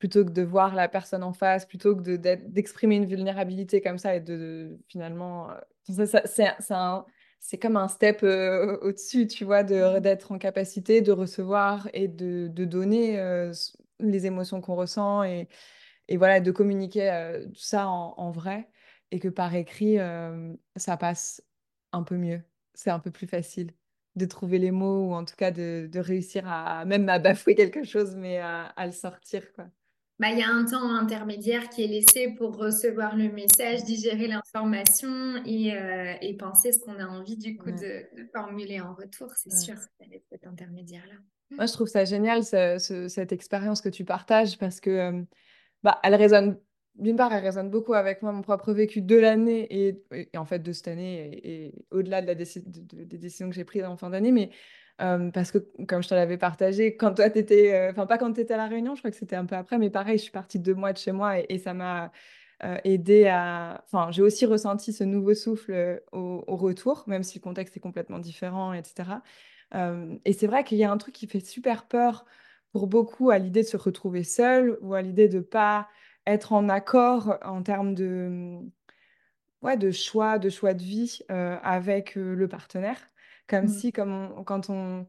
plutôt 0.02 0.24
que 0.24 0.32
de 0.32 0.42
voir 0.42 0.74
la 0.74 0.88
personne 0.88 1.22
en 1.22 1.32
face, 1.32 1.64
plutôt 1.64 1.94
que 1.94 2.16
d'exprimer 2.16 2.96
une 2.96 3.06
vulnérabilité 3.06 3.80
comme 3.80 3.98
ça 3.98 4.16
et 4.16 4.20
de, 4.20 4.76
finalement, 4.88 5.48
euh, 5.52 7.02
c'est 7.38 7.56
comme 7.56 7.76
un 7.76 7.86
step 7.86 8.24
au-dessus, 8.24 9.28
tu 9.28 9.44
vois, 9.44 9.62
mmh 9.62 10.00
d'être 10.00 10.32
en 10.32 10.38
capacité 10.38 11.02
de 11.02 11.12
recevoir 11.12 11.88
et 11.92 12.08
de, 12.08 12.48
de 12.48 12.64
donner 12.64 13.16
les 14.00 14.26
émotions 14.26 14.60
qu'on 14.60 14.74
ressent 14.74 15.22
et, 15.22 15.48
et, 16.08 16.16
voilà, 16.16 16.40
de 16.40 16.50
communiquer 16.50 17.38
tout 17.54 17.62
ça 17.62 17.86
en, 17.86 18.14
en, 18.16 18.32
vrai 18.32 18.68
et 19.12 19.20
que 19.20 19.28
par 19.28 19.54
écrit, 19.54 19.98
ça 20.74 20.96
passe 20.96 21.44
un 21.92 22.02
peu 22.02 22.16
mieux. 22.16 22.42
C'est 22.74 22.90
un 22.90 22.98
peu 22.98 23.12
plus 23.12 23.28
facile 23.28 23.70
de 24.16 24.26
trouver 24.26 24.58
les 24.58 24.72
mots 24.72 25.10
ou 25.10 25.14
en 25.14 25.24
tout 25.24 25.36
cas 25.36 25.52
de, 25.52 25.88
réussir 25.94 26.42
à 26.46 26.84
même 26.86 27.08
à 27.08 27.20
bafouer 27.20 27.54
quelque 27.54 27.84
chose, 27.84 28.16
mais 28.16 28.38
à, 28.38 28.72
le 28.84 28.92
sortir. 28.92 29.52
quoi. 29.52 29.66
Bah, 30.22 30.28
il 30.30 30.38
y 30.38 30.42
a 30.42 30.50
un 30.50 30.64
temps 30.64 30.88
intermédiaire 30.94 31.68
qui 31.68 31.82
est 31.82 31.88
laissé 31.88 32.28
pour 32.38 32.56
recevoir 32.56 33.16
le 33.16 33.28
message, 33.28 33.82
digérer 33.82 34.28
l'information 34.28 35.42
et, 35.44 35.74
euh, 35.74 36.14
et, 36.20 36.36
penser 36.36 36.70
ce 36.70 36.78
qu'on 36.78 36.96
a 37.00 37.06
envie 37.06 37.36
du 37.36 37.56
coup 37.56 37.72
de, 37.72 38.04
formuler 38.32 38.80
en 38.80 38.94
retour. 38.94 39.32
C'est 39.34 39.52
sûr, 39.52 39.74
cet 40.30 40.46
intermédiaire-là. 40.46 41.14
Moi, 41.50 41.66
je 41.66 41.72
trouve 41.72 41.88
ça 41.88 42.04
génial, 42.04 42.44
cette 42.44 43.32
expérience 43.32 43.80
que 43.80 43.88
tu 43.88 44.04
partages 44.04 44.58
parce 44.58 44.78
que 44.78 44.90
euh, 44.90 45.22
bah, 45.82 45.98
elle 46.04 46.14
résonne 46.14 46.56
d'une 46.94 47.16
part, 47.16 47.32
elle 47.32 47.42
résonne 47.42 47.70
beaucoup 47.70 47.94
avec 47.94 48.22
moi, 48.22 48.30
mon 48.30 48.42
propre 48.42 48.72
vécu 48.72 49.02
de 49.02 49.16
l'année 49.16 49.66
et, 49.88 50.36
en 50.36 50.44
fait 50.44 50.60
de 50.60 50.72
cette 50.72 50.86
année 50.86 51.40
et, 51.42 51.74
au-delà 51.90 52.22
de 52.22 52.28
la 52.28 52.36
des 52.36 53.18
décisions 53.18 53.48
que 53.48 53.56
j'ai 53.56 53.64
prises 53.64 53.82
en 53.82 53.96
fin 53.96 54.10
d'année, 54.10 54.30
mais 54.30 54.50
euh, 55.02 55.30
parce 55.30 55.50
que 55.52 55.58
comme 55.86 56.02
je 56.02 56.08
te 56.08 56.14
l'avais 56.14 56.38
partagé, 56.38 56.96
quand 56.96 57.14
toi 57.14 57.30
t'étais, 57.30 57.74
euh, 57.74 57.90
enfin 57.90 58.06
pas 58.06 58.18
quand 58.18 58.32
tu 58.32 58.40
étais 58.40 58.54
à 58.54 58.56
la 58.56 58.66
Réunion, 58.66 58.94
je 58.94 59.00
crois 59.00 59.10
que 59.10 59.16
c'était 59.16 59.36
un 59.36 59.46
peu 59.46 59.56
après, 59.56 59.78
mais 59.78 59.90
pareil, 59.90 60.18
je 60.18 60.24
suis 60.24 60.32
partie 60.32 60.58
deux 60.58 60.74
mois 60.74 60.92
de 60.92 60.98
chez 60.98 61.12
moi 61.12 61.38
et, 61.38 61.58
ça 61.58 61.74
m'a 61.74 62.12
euh, 62.64 62.78
aidé 62.84 63.26
à, 63.26 63.84
enfin 63.86 64.10
j'ai 64.12 64.22
aussi 64.22 64.46
ressenti 64.46 64.92
ce 64.92 65.04
nouveau 65.04 65.34
souffle 65.34 66.02
au, 66.12 66.44
au, 66.46 66.56
retour, 66.56 67.04
même 67.06 67.22
si 67.22 67.38
le 67.38 67.42
contexte 67.42 67.76
est 67.76 67.80
complètement 67.80 68.18
différent, 68.18 68.72
etc. 68.72 69.22
et 70.24 70.32
c'est 70.34 70.46
vrai 70.46 70.64
qu'il 70.64 70.78
y 70.78 70.84
a 70.84 70.90
un 70.90 70.98
truc 70.98 71.14
qui 71.14 71.26
fait 71.26 71.40
super 71.40 71.86
peur 71.86 72.26
pour 72.72 72.86
beaucoup 72.86 73.30
à 73.30 73.38
l'idée 73.38 73.62
de 73.62 73.66
se 73.68 73.76
retrouver 73.76 74.24
seul 74.24 74.78
ou 74.82 74.94
à 74.94 75.02
l'idée 75.02 75.28
de 75.28 75.40
pas 75.40 75.88
être 76.26 76.52
en 76.52 76.68
accord 76.68 77.38
en 77.42 77.62
termes 77.62 77.94
de, 77.94 78.58
ouais, 79.62 79.76
de 79.76 79.90
choix, 79.90 80.38
de 80.38 80.50
choix 80.50 80.74
de 80.74 80.82
vie 80.82 81.20
euh, 81.30 81.56
avec 81.62 82.16
euh, 82.16 82.34
le 82.34 82.48
partenaire. 82.48 82.98
Comme 83.46 83.64
mmh. 83.64 83.68
si, 83.68 83.92
comme 83.92 84.44
quand 84.44 84.70
on 84.70 85.06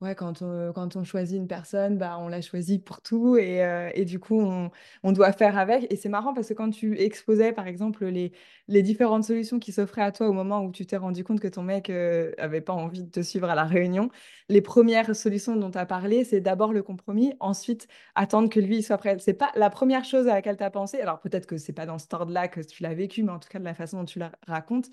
Ouais, 0.00 0.14
quand 0.14 0.42
on, 0.42 0.72
quand 0.72 0.94
on 0.94 1.02
choisit 1.02 1.36
une 1.36 1.48
personne, 1.48 1.98
bah, 1.98 2.18
on 2.20 2.28
l'a 2.28 2.40
choisie 2.40 2.78
pour 2.78 3.02
tout 3.02 3.36
et, 3.36 3.64
euh, 3.64 3.90
et 3.94 4.04
du 4.04 4.20
coup, 4.20 4.40
on, 4.40 4.70
on, 5.02 5.10
doit 5.10 5.32
faire 5.32 5.58
avec. 5.58 5.92
Et 5.92 5.96
c'est 5.96 6.08
marrant 6.08 6.32
parce 6.34 6.46
que 6.50 6.54
quand 6.54 6.70
tu 6.70 6.96
exposais, 7.00 7.52
par 7.52 7.66
exemple, 7.66 8.06
les, 8.06 8.30
les 8.68 8.82
différentes 8.82 9.24
solutions 9.24 9.58
qui 9.58 9.72
s'offraient 9.72 10.02
à 10.02 10.12
toi 10.12 10.28
au 10.28 10.32
moment 10.32 10.62
où 10.62 10.70
tu 10.70 10.86
t'es 10.86 10.96
rendu 10.96 11.24
compte 11.24 11.40
que 11.40 11.48
ton 11.48 11.64
mec 11.64 11.88
n'avait 11.88 12.38
avait 12.38 12.60
pas 12.60 12.74
envie 12.74 13.02
de 13.02 13.10
te 13.10 13.20
suivre 13.22 13.50
à 13.50 13.56
la 13.56 13.64
réunion, 13.64 14.08
les 14.48 14.60
premières 14.60 15.16
solutions 15.16 15.56
dont 15.56 15.72
tu 15.72 15.78
as 15.78 15.86
parlé, 15.86 16.22
c'est 16.22 16.40
d'abord 16.40 16.72
le 16.72 16.84
compromis, 16.84 17.34
ensuite 17.40 17.88
attendre 18.14 18.48
que 18.48 18.60
lui 18.60 18.84
soit 18.84 18.98
prêt. 18.98 19.16
C'est 19.18 19.34
pas 19.34 19.50
la 19.56 19.68
première 19.68 20.04
chose 20.04 20.28
à 20.28 20.34
laquelle 20.34 20.56
tu 20.56 20.62
as 20.62 20.70
pensé. 20.70 21.00
Alors 21.00 21.18
peut-être 21.18 21.46
que 21.46 21.56
c'est 21.56 21.72
pas 21.72 21.86
dans 21.86 21.98
ce 21.98 22.06
ordre-là 22.12 22.46
que 22.46 22.60
tu 22.60 22.84
l'as 22.84 22.94
vécu, 22.94 23.24
mais 23.24 23.32
en 23.32 23.40
tout 23.40 23.48
cas 23.48 23.58
de 23.58 23.64
la 23.64 23.74
façon 23.74 23.98
dont 23.98 24.04
tu 24.04 24.20
la 24.20 24.30
racontes, 24.46 24.90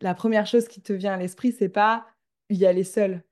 la 0.00 0.14
première 0.14 0.46
chose 0.46 0.68
qui 0.68 0.80
te 0.82 0.92
vient 0.92 1.14
à 1.14 1.16
l'esprit, 1.16 1.52
c'est 1.52 1.68
pas 1.68 2.06
y 2.48 2.66
aller 2.66 2.84
seul 2.84 3.22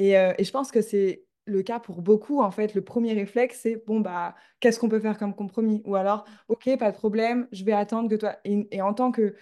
euh, 0.00 0.34
et, 0.38 0.44
je 0.44 0.50
pense 0.50 0.70
que 0.70 0.82
c'est 0.82 1.24
le 1.46 1.62
cas 1.62 1.80
pour 1.80 2.02
beaucoup. 2.02 2.42
En 2.42 2.50
fait, 2.50 2.74
le 2.74 2.82
premier 2.82 3.12
réflexe, 3.14 3.60
c'est 3.62 3.82
bon, 3.86 4.00
bah, 4.00 4.34
qu'est-ce 4.60 4.78
qu'on 4.78 4.88
peut 4.88 5.00
faire 5.00 5.18
comme 5.18 5.34
compromis? 5.34 5.82
Ou 5.84 5.96
alors, 5.96 6.24
ok, 6.48 6.76
pas 6.78 6.90
de 6.90 6.96
problème, 6.96 7.48
je 7.52 7.64
vais 7.64 7.72
attendre 7.72 8.10
que 8.10 8.16
toi. 8.16 8.36
Et, 8.44 8.82
en 8.82 8.94
tant 8.94 9.12
que. 9.12 9.34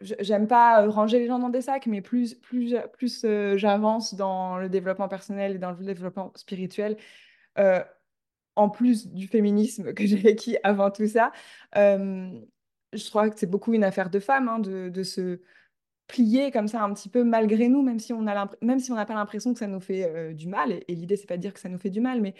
J'aime 0.00 0.48
pas 0.48 0.82
euh, 0.82 0.90
ranger 0.90 1.18
les 1.20 1.26
gens 1.28 1.38
dans 1.38 1.48
des 1.48 1.62
sacs, 1.62 1.86
mais 1.86 2.02
plus, 2.02 2.34
plus, 2.34 2.74
plus 2.92 3.24
euh, 3.24 3.56
j'avance 3.56 4.14
dans 4.14 4.58
le 4.58 4.68
développement 4.68 5.08
personnel 5.08 5.54
et 5.54 5.58
dans 5.58 5.70
le 5.70 5.84
développement 5.84 6.32
spirituel, 6.34 6.96
en 8.56 8.70
plus 8.70 9.08
du 9.08 9.26
féminisme 9.28 9.94
que 9.94 10.06
j'ai 10.06 10.28
acquis 10.28 10.56
avant 10.62 10.90
tout 10.90 11.06
ça, 11.06 11.32
je 11.74 13.08
crois 13.08 13.30
que 13.30 13.38
c'est 13.38 13.46
beaucoup 13.50 13.72
une 13.72 13.84
affaire 13.84 14.10
de 14.10 14.20
femmes, 14.20 14.48
hein, 14.48 14.58
de, 14.58 14.88
de 14.88 15.02
se 15.02 15.40
plier 16.06 16.50
comme 16.50 16.68
ça 16.68 16.82
un 16.82 16.92
petit 16.92 17.08
peu 17.08 17.24
malgré 17.24 17.68
nous, 17.68 17.82
même 17.82 17.98
si 17.98 18.12
on 18.12 18.26
a 18.26 18.50
même 18.60 18.78
si 18.78 18.92
on 18.92 18.94
n'a 18.94 19.06
pas 19.06 19.14
l'impression 19.14 19.52
que 19.52 19.58
ça 19.58 19.66
nous 19.66 19.80
fait 19.80 20.04
euh, 20.04 20.32
du 20.32 20.48
mal. 20.48 20.72
Et, 20.88 20.94
l'idée, 20.94 21.16
c'est 21.16 21.26
pas 21.26 21.36
de 21.36 21.42
dire 21.42 21.54
que 21.54 21.60
ça 21.60 21.68
nous 21.68 21.78
fait 21.78 21.90
du 21.90 22.00
mal, 22.00 22.20
mais, 22.20 22.34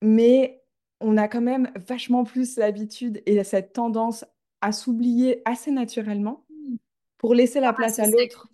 mais 0.00 0.62
on 1.00 1.16
a 1.16 1.28
quand 1.28 1.40
même 1.40 1.70
vachement 1.74 2.24
plus 2.24 2.56
l'habitude 2.56 3.22
et 3.26 3.42
cette 3.44 3.72
tendance 3.72 4.24
à 4.60 4.72
s'oublier 4.72 5.42
assez 5.44 5.70
naturellement 5.70 6.46
pour 7.18 7.34
laisser 7.34 7.60
la 7.60 7.72
place 7.72 7.98
à 7.98 8.06
l'autre. 8.06 8.48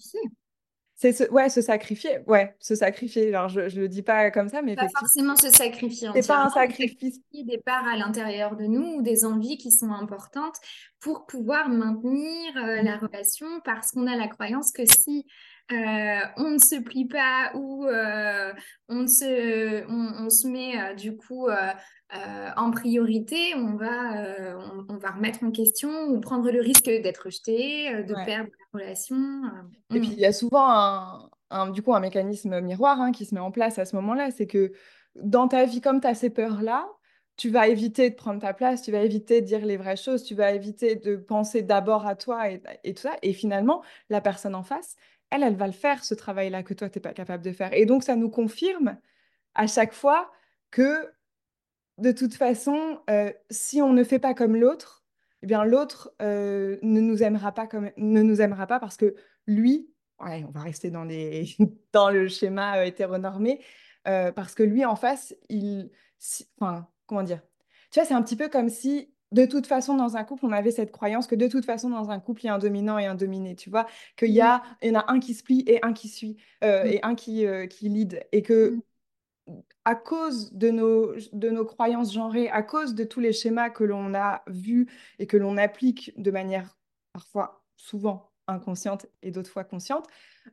C'est 1.00 1.30
ouais, 1.30 1.48
se 1.48 1.62
sacrifier, 1.62 2.18
ouais, 2.26 2.54
se 2.58 2.74
sacrifier. 2.74 3.34
Alors 3.34 3.48
je, 3.48 3.60
ne 3.60 3.80
le 3.80 3.88
dis 3.88 4.02
pas 4.02 4.30
comme 4.30 4.50
ça, 4.50 4.60
mais 4.60 4.76
pas 4.76 4.86
forcément 4.98 5.34
se 5.34 5.48
sacrifier. 5.48 6.10
C'est 6.14 6.26
pas 6.26 6.44
un 6.44 6.50
sacrifice. 6.50 7.18
Des 7.32 7.56
parts 7.56 7.88
à 7.88 7.96
l'intérieur 7.96 8.54
de 8.54 8.64
nous 8.64 8.96
ou 8.96 9.00
des 9.00 9.24
envies 9.24 9.56
qui 9.56 9.72
sont 9.72 9.92
importantes 9.92 10.56
pour 11.00 11.24
pouvoir 11.24 11.70
maintenir 11.70 12.54
euh, 12.58 12.82
la 12.82 12.98
relation 12.98 13.46
parce 13.64 13.92
qu'on 13.92 14.06
a 14.06 14.14
la 14.14 14.28
croyance 14.28 14.72
que 14.72 14.82
si 14.84 15.24
euh, 15.72 16.18
on 16.36 16.50
ne 16.50 16.58
se 16.58 16.78
plie 16.78 17.06
pas 17.06 17.50
ou 17.54 17.86
euh, 17.86 18.52
on, 18.90 19.06
se, 19.06 19.86
on, 19.88 20.28
se 20.28 20.46
met 20.48 20.94
du 20.96 21.16
coup 21.16 21.48
en 22.56 22.70
priorité, 22.72 23.54
on 23.54 23.74
va, 23.76 24.54
on, 24.90 24.98
va 24.98 25.12
remettre 25.12 25.44
en 25.44 25.50
question 25.50 26.08
ou 26.08 26.20
prendre 26.20 26.50
le 26.50 26.60
risque 26.60 26.84
d'être 26.84 27.24
rejeté, 27.24 28.04
de 28.04 28.14
perdre 28.26 28.50
la 28.50 28.59
relation. 28.72 29.42
Et 29.94 30.00
puis 30.00 30.10
il 30.12 30.18
y 30.18 30.26
a 30.26 30.32
souvent 30.32 31.30
un, 31.50 31.70
du 31.70 31.82
coup 31.82 31.94
un 31.94 32.00
mécanisme 32.00 32.60
miroir 32.60 33.00
hein, 33.00 33.12
qui 33.12 33.24
se 33.24 33.34
met 33.34 33.40
en 33.40 33.50
place 33.50 33.78
à 33.78 33.84
ce 33.84 33.96
moment-là, 33.96 34.30
c'est 34.30 34.46
que 34.46 34.72
dans 35.16 35.48
ta 35.48 35.64
vie, 35.64 35.80
comme 35.80 36.00
tu 36.00 36.06
as 36.06 36.14
ces 36.14 36.30
peurs-là, 36.30 36.88
tu 37.36 37.48
vas 37.48 37.68
éviter 37.68 38.10
de 38.10 38.14
prendre 38.14 38.40
ta 38.40 38.52
place, 38.52 38.82
tu 38.82 38.92
vas 38.92 39.00
éviter 39.00 39.40
de 39.40 39.46
dire 39.46 39.64
les 39.64 39.78
vraies 39.78 39.96
choses, 39.96 40.24
tu 40.24 40.34
vas 40.34 40.52
éviter 40.52 40.96
de 40.96 41.16
penser 41.16 41.62
d'abord 41.62 42.06
à 42.06 42.14
toi 42.14 42.50
et, 42.50 42.60
tout 42.94 43.00
ça. 43.00 43.16
Et 43.22 43.32
finalement, 43.32 43.82
la 44.10 44.20
personne 44.20 44.54
en 44.54 44.62
face, 44.62 44.96
elle, 45.30 45.42
elle 45.42 45.56
va 45.56 45.66
le 45.66 45.72
faire, 45.72 46.04
ce 46.04 46.14
travail-là 46.14 46.62
que 46.62 46.74
toi, 46.74 46.90
tu 46.90 46.98
n'es 46.98 47.02
pas 47.02 47.14
capable 47.14 47.42
de 47.42 47.52
faire. 47.52 47.72
Et 47.72 47.86
donc, 47.86 48.02
ça 48.02 48.14
nous 48.14 48.28
confirme 48.28 48.98
à 49.54 49.66
chaque 49.66 49.94
fois 49.94 50.30
que, 50.70 51.10
de 51.96 52.12
toute 52.12 52.34
façon, 52.34 53.00
euh, 53.08 53.32
si 53.48 53.80
on 53.80 53.94
ne 53.94 54.04
fait 54.04 54.18
pas 54.18 54.34
comme 54.34 54.56
l'autre, 54.56 54.99
eh 55.42 55.46
bien, 55.46 55.64
l'autre 55.64 56.12
euh, 56.22 56.78
ne 56.82 57.00
nous 57.00 57.22
aimera 57.22 57.52
pas 57.52 57.66
comme 57.66 57.90
ne 57.96 58.22
nous 58.22 58.40
aimera 58.40 58.66
pas 58.66 58.80
parce 58.80 58.96
que 58.96 59.14
lui, 59.46 59.90
ouais, 60.20 60.44
on 60.46 60.50
va 60.50 60.60
rester 60.60 60.90
dans 60.90 61.04
les 61.04 61.56
dans 61.92 62.10
le 62.10 62.28
schéma 62.28 62.78
euh, 62.78 62.84
hétéronormé, 62.84 63.60
parce 64.04 64.54
que 64.54 64.62
lui 64.62 64.84
en 64.84 64.96
face, 64.96 65.34
il, 65.48 65.90
enfin, 66.58 66.88
comment 67.06 67.22
dire? 67.22 67.42
Tu 67.90 68.00
vois, 68.00 68.06
c'est 68.06 68.14
un 68.14 68.22
petit 68.22 68.36
peu 68.36 68.48
comme 68.48 68.68
si 68.68 69.12
de 69.32 69.46
toute 69.46 69.66
façon, 69.66 69.96
dans 69.96 70.16
un 70.16 70.24
couple, 70.24 70.46
on 70.46 70.52
avait 70.52 70.72
cette 70.72 70.90
croyance 70.90 71.26
que 71.26 71.34
de 71.34 71.46
toute 71.46 71.64
façon, 71.64 71.90
dans 71.90 72.10
un 72.10 72.18
couple, 72.18 72.42
il 72.42 72.46
y 72.46 72.48
a 72.48 72.54
un 72.54 72.58
dominant 72.58 72.98
et 72.98 73.06
un 73.06 73.14
dominé, 73.14 73.54
tu 73.54 73.70
vois, 73.70 73.86
qu'il 74.16 74.30
y, 74.30 74.40
a, 74.40 74.62
il 74.82 74.92
y 74.92 74.96
en 74.96 75.00
a 75.00 75.12
un 75.12 75.20
qui 75.20 75.34
se 75.34 75.44
plie 75.44 75.62
et 75.66 75.84
un 75.84 75.92
qui 75.92 76.08
suit, 76.08 76.36
euh, 76.64 76.84
et 76.84 77.00
un 77.02 77.14
qui, 77.14 77.46
euh, 77.46 77.66
qui 77.66 77.88
lead, 77.88 78.26
et 78.32 78.42
que 78.42 78.76
à 79.84 79.94
cause 79.94 80.52
de 80.52 80.70
nos, 80.70 81.14
de 81.32 81.50
nos 81.50 81.64
croyances 81.64 82.12
genrées, 82.12 82.48
à 82.48 82.62
cause 82.62 82.94
de 82.94 83.04
tous 83.04 83.20
les 83.20 83.32
schémas 83.32 83.70
que 83.70 83.84
l'on 83.84 84.14
a 84.14 84.42
vus 84.46 84.88
et 85.18 85.26
que 85.26 85.36
l'on 85.36 85.56
applique 85.56 86.12
de 86.16 86.30
manière 86.30 86.78
parfois, 87.12 87.64
souvent 87.76 88.30
inconsciente 88.46 89.06
et 89.22 89.30
d'autres 89.30 89.50
fois 89.50 89.64
consciente, 89.64 90.06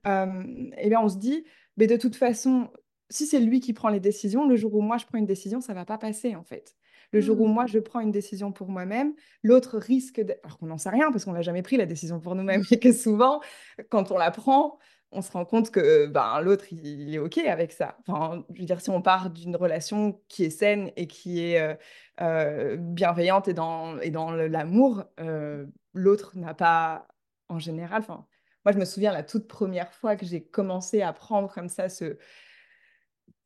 euh, 0.06 0.72
eh 0.78 0.90
bien 0.90 1.02
on 1.02 1.10
se 1.10 1.18
dit, 1.18 1.46
mais 1.78 1.88
de 1.88 1.98
toute 1.98 2.16
façon, 2.16 2.70
si 3.10 3.26
c'est 3.26 3.40
lui 3.40 3.60
qui 3.60 3.74
prend 3.74 3.90
les 3.90 4.00
décisions, 4.00 4.48
le 4.48 4.56
jour 4.56 4.74
où 4.76 4.82
moi 4.82 4.98
je 4.98 5.06
prends 5.06 5.18
une 5.18 5.26
décision, 5.26 5.62
ça 5.62 5.74
va 5.74 5.86
pas 5.86 5.98
passer 5.98 6.36
en 6.36 6.44
fait. 6.44 6.76
Le 7.14 7.22
jour 7.22 7.40
où 7.40 7.48
moi 7.48 7.66
je 7.66 7.80
prends 7.80 8.02
une 8.02 8.12
décision 8.12 8.52
pour 8.52 8.70
moi-même, 8.70 9.14
l'autre 9.44 9.78
risque, 9.78 10.20
de... 10.20 10.36
alors 10.44 10.58
qu'on 10.58 10.68
n'en 10.68 10.78
sait 10.78 10.90
rien 10.90 11.12
parce 11.12 11.26
qu'on 11.26 11.34
n'a 11.34 11.42
jamais 11.42 11.62
pris 11.62 11.78
la 11.78 11.86
décision 11.86 12.20
pour 12.20 12.36
nous-mêmes 12.36 12.64
et 12.72 12.80
que 12.80 12.92
souvent, 12.92 13.42
quand 13.90 14.12
on 14.12 14.18
la 14.18 14.32
prend, 14.32 14.78
on 15.12 15.22
se 15.22 15.32
rend 15.32 15.46
compte 15.46 15.72
que 15.72 16.06
ben, 16.08 16.42
l'autre, 16.42 16.66
il, 16.72 17.14
est 17.14 17.20
OK 17.20 17.38
avec 17.38 17.72
ça. 17.72 17.98
Enfin, 18.08 18.46
je 18.54 18.60
veux 18.60 18.66
dire, 18.66 18.82
si 18.82 18.90
on 18.90 19.02
part 19.02 19.30
d'une 19.30 19.56
relation 19.56 20.22
qui 20.28 20.46
est 20.46 20.50
saine 20.50 20.92
et 20.96 21.08
qui 21.08 21.42
est 21.44 21.62
euh, 21.62 21.76
euh, 22.22 22.76
bienveillante 22.78 23.48
et 23.48 23.54
dans, 23.54 24.00
et 24.00 24.12
dans 24.12 24.32
l'amour, 24.32 25.06
euh, 25.20 25.66
l'autre 25.94 26.38
n'a 26.38 26.54
pas, 26.54 27.08
en 27.50 27.60
général, 27.60 28.02
enfin, 28.02 28.26
moi, 28.66 28.74
je 28.74 28.80
me 28.80 28.86
souviens 28.86 29.14
la 29.14 29.24
toute 29.24 29.48
première 29.48 29.94
fois 29.94 30.18
que 30.18 30.26
j'ai 30.26 30.44
commencé 30.44 31.02
à 31.02 31.14
prendre 31.14 31.54
comme 31.54 31.70
ça 31.70 31.88
ce, 31.88 32.18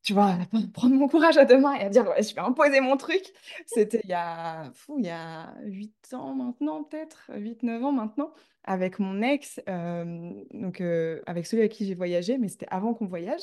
tu 0.02 0.14
vois, 0.14 0.36
prendre 0.74 0.94
mon 0.94 1.08
courage 1.08 1.36
à 1.36 1.44
deux 1.44 1.58
mains 1.58 1.74
et 1.74 1.82
à 1.82 1.88
dire, 1.88 2.04
je 2.18 2.34
vais 2.34 2.40
imposer 2.40 2.80
mon 2.80 2.96
truc. 2.96 3.22
C'était 3.66 4.00
il 4.04 4.10
y 4.10 4.14
a, 4.14 4.70
fou, 4.74 4.96
il 4.98 5.06
y 5.06 5.10
a 5.10 5.54
8 5.62 6.14
ans 6.14 6.34
maintenant, 6.34 6.82
peut-être, 6.84 7.30
8-9 7.32 7.82
ans 7.82 7.92
maintenant, 7.92 8.32
avec 8.64 8.98
mon 8.98 9.22
ex, 9.22 9.60
euh, 9.68 10.32
donc 10.52 10.80
euh, 10.80 11.20
avec 11.26 11.46
celui 11.46 11.62
avec 11.62 11.72
qui 11.72 11.86
j'ai 11.86 11.94
voyagé, 11.94 12.38
mais 12.38 12.48
c'était 12.48 12.66
avant 12.70 12.94
qu'on 12.94 13.06
voyage. 13.06 13.42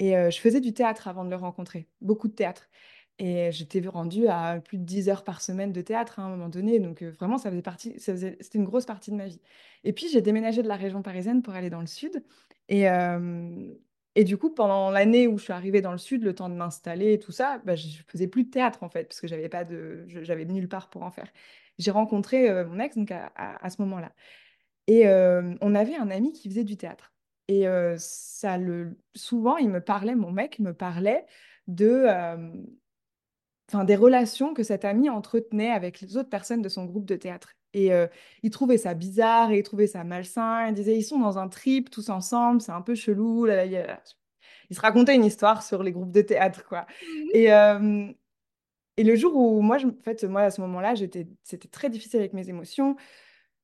Et 0.00 0.16
euh, 0.16 0.30
je 0.30 0.40
faisais 0.40 0.60
du 0.60 0.74
théâtre 0.74 1.06
avant 1.06 1.24
de 1.24 1.30
le 1.30 1.36
rencontrer, 1.36 1.88
beaucoup 2.00 2.28
de 2.28 2.34
théâtre. 2.34 2.68
Et 3.20 3.52
j'étais 3.52 3.80
rendue 3.86 4.26
à 4.26 4.60
plus 4.60 4.76
de 4.76 4.82
10 4.82 5.08
heures 5.08 5.22
par 5.22 5.40
semaine 5.40 5.72
de 5.72 5.80
théâtre 5.80 6.18
hein, 6.18 6.24
à 6.24 6.26
un 6.26 6.30
moment 6.30 6.48
donné. 6.48 6.80
Donc 6.80 7.04
vraiment, 7.04 7.38
ça 7.38 7.48
faisait 7.48 7.62
partie, 7.62 7.94
c'était 7.98 8.36
une 8.54 8.64
grosse 8.64 8.86
partie 8.86 9.12
de 9.12 9.16
ma 9.16 9.26
vie. 9.28 9.40
Et 9.84 9.92
puis, 9.92 10.08
j'ai 10.08 10.20
déménagé 10.20 10.64
de 10.64 10.68
la 10.68 10.74
région 10.74 11.00
parisienne 11.00 11.40
pour 11.40 11.54
aller 11.54 11.70
dans 11.70 11.80
le 11.80 11.86
sud. 11.86 12.24
Et, 12.68 12.88
et 14.16 14.24
du 14.24 14.36
coup, 14.38 14.50
pendant 14.50 14.90
l'année 14.90 15.26
où 15.26 15.38
je 15.38 15.44
suis 15.44 15.52
arrivée 15.52 15.80
dans 15.80 15.92
le 15.92 15.98
sud, 15.98 16.22
le 16.22 16.34
temps 16.34 16.48
de 16.48 16.54
m'installer 16.54 17.14
et 17.14 17.18
tout 17.18 17.32
ça, 17.32 17.58
bah, 17.64 17.74
je 17.74 17.86
faisais 18.06 18.28
plus 18.28 18.44
de 18.44 18.50
théâtre 18.50 18.82
en 18.82 18.88
fait, 18.88 19.04
parce 19.04 19.20
que 19.20 19.26
j'avais 19.26 19.48
pas 19.48 19.64
de, 19.64 20.04
j'avais 20.08 20.44
nulle 20.44 20.68
part 20.68 20.88
pour 20.90 21.02
en 21.02 21.10
faire. 21.10 21.32
J'ai 21.78 21.90
rencontré 21.90 22.48
euh, 22.48 22.64
mon 22.66 22.78
ex 22.78 22.96
donc 22.96 23.10
à, 23.10 23.70
ce 23.70 23.82
moment-là, 23.82 24.12
et 24.86 25.08
euh, 25.08 25.54
on 25.60 25.74
avait 25.74 25.96
un 25.96 26.10
ami 26.10 26.32
qui 26.32 26.48
faisait 26.48 26.64
du 26.64 26.76
théâtre. 26.76 27.12
Et 27.48 27.68
euh, 27.68 27.96
ça 27.98 28.58
le, 28.58 28.98
souvent, 29.14 29.56
il 29.56 29.70
me 29.70 29.80
parlait, 29.80 30.14
mon 30.14 30.32
mec 30.32 30.58
me 30.60 30.72
parlait 30.74 31.26
de, 31.66 32.06
enfin, 33.68 33.84
des 33.84 33.96
relations 33.96 34.54
que 34.54 34.62
cet 34.62 34.84
ami 34.84 35.10
entretenait 35.10 35.70
avec 35.70 36.00
les 36.00 36.16
autres 36.16 36.30
personnes 36.30 36.62
de 36.62 36.68
son 36.68 36.84
groupe 36.84 37.06
de 37.06 37.16
théâtre. 37.16 37.54
Et 37.74 37.92
euh, 37.92 38.06
il 38.42 38.50
trouvait 38.50 38.78
ça 38.78 38.94
bizarre 38.94 39.50
et 39.50 39.58
il 39.58 39.62
trouvait 39.62 39.88
ça 39.88 40.04
malsain. 40.04 40.68
Il 40.68 40.74
disait, 40.74 40.96
ils 40.96 41.02
sont 41.02 41.18
dans 41.18 41.38
un 41.38 41.48
trip 41.48 41.90
tous 41.90 42.08
ensemble, 42.08 42.60
c'est 42.60 42.72
un 42.72 42.80
peu 42.80 42.94
chelou. 42.94 43.46
Il 43.46 44.76
se 44.76 44.80
racontait 44.80 45.14
une 45.14 45.24
histoire 45.24 45.62
sur 45.62 45.82
les 45.82 45.92
groupes 45.92 46.12
de 46.12 46.22
théâtre, 46.22 46.64
quoi. 46.66 46.86
Mhm. 47.02 47.28
Et, 47.34 47.52
euh, 47.52 48.06
et 48.96 49.04
le 49.04 49.16
jour 49.16 49.36
où 49.36 49.60
moi, 49.60 49.78
je, 49.78 49.88
en 49.88 50.02
fait, 50.02 50.24
moi, 50.24 50.42
à 50.42 50.50
ce 50.50 50.60
moment-là, 50.62 50.94
j'étais, 50.94 51.26
c'était 51.42 51.68
très 51.68 51.90
difficile 51.90 52.20
avec 52.20 52.32
mes 52.32 52.48
émotions. 52.48 52.96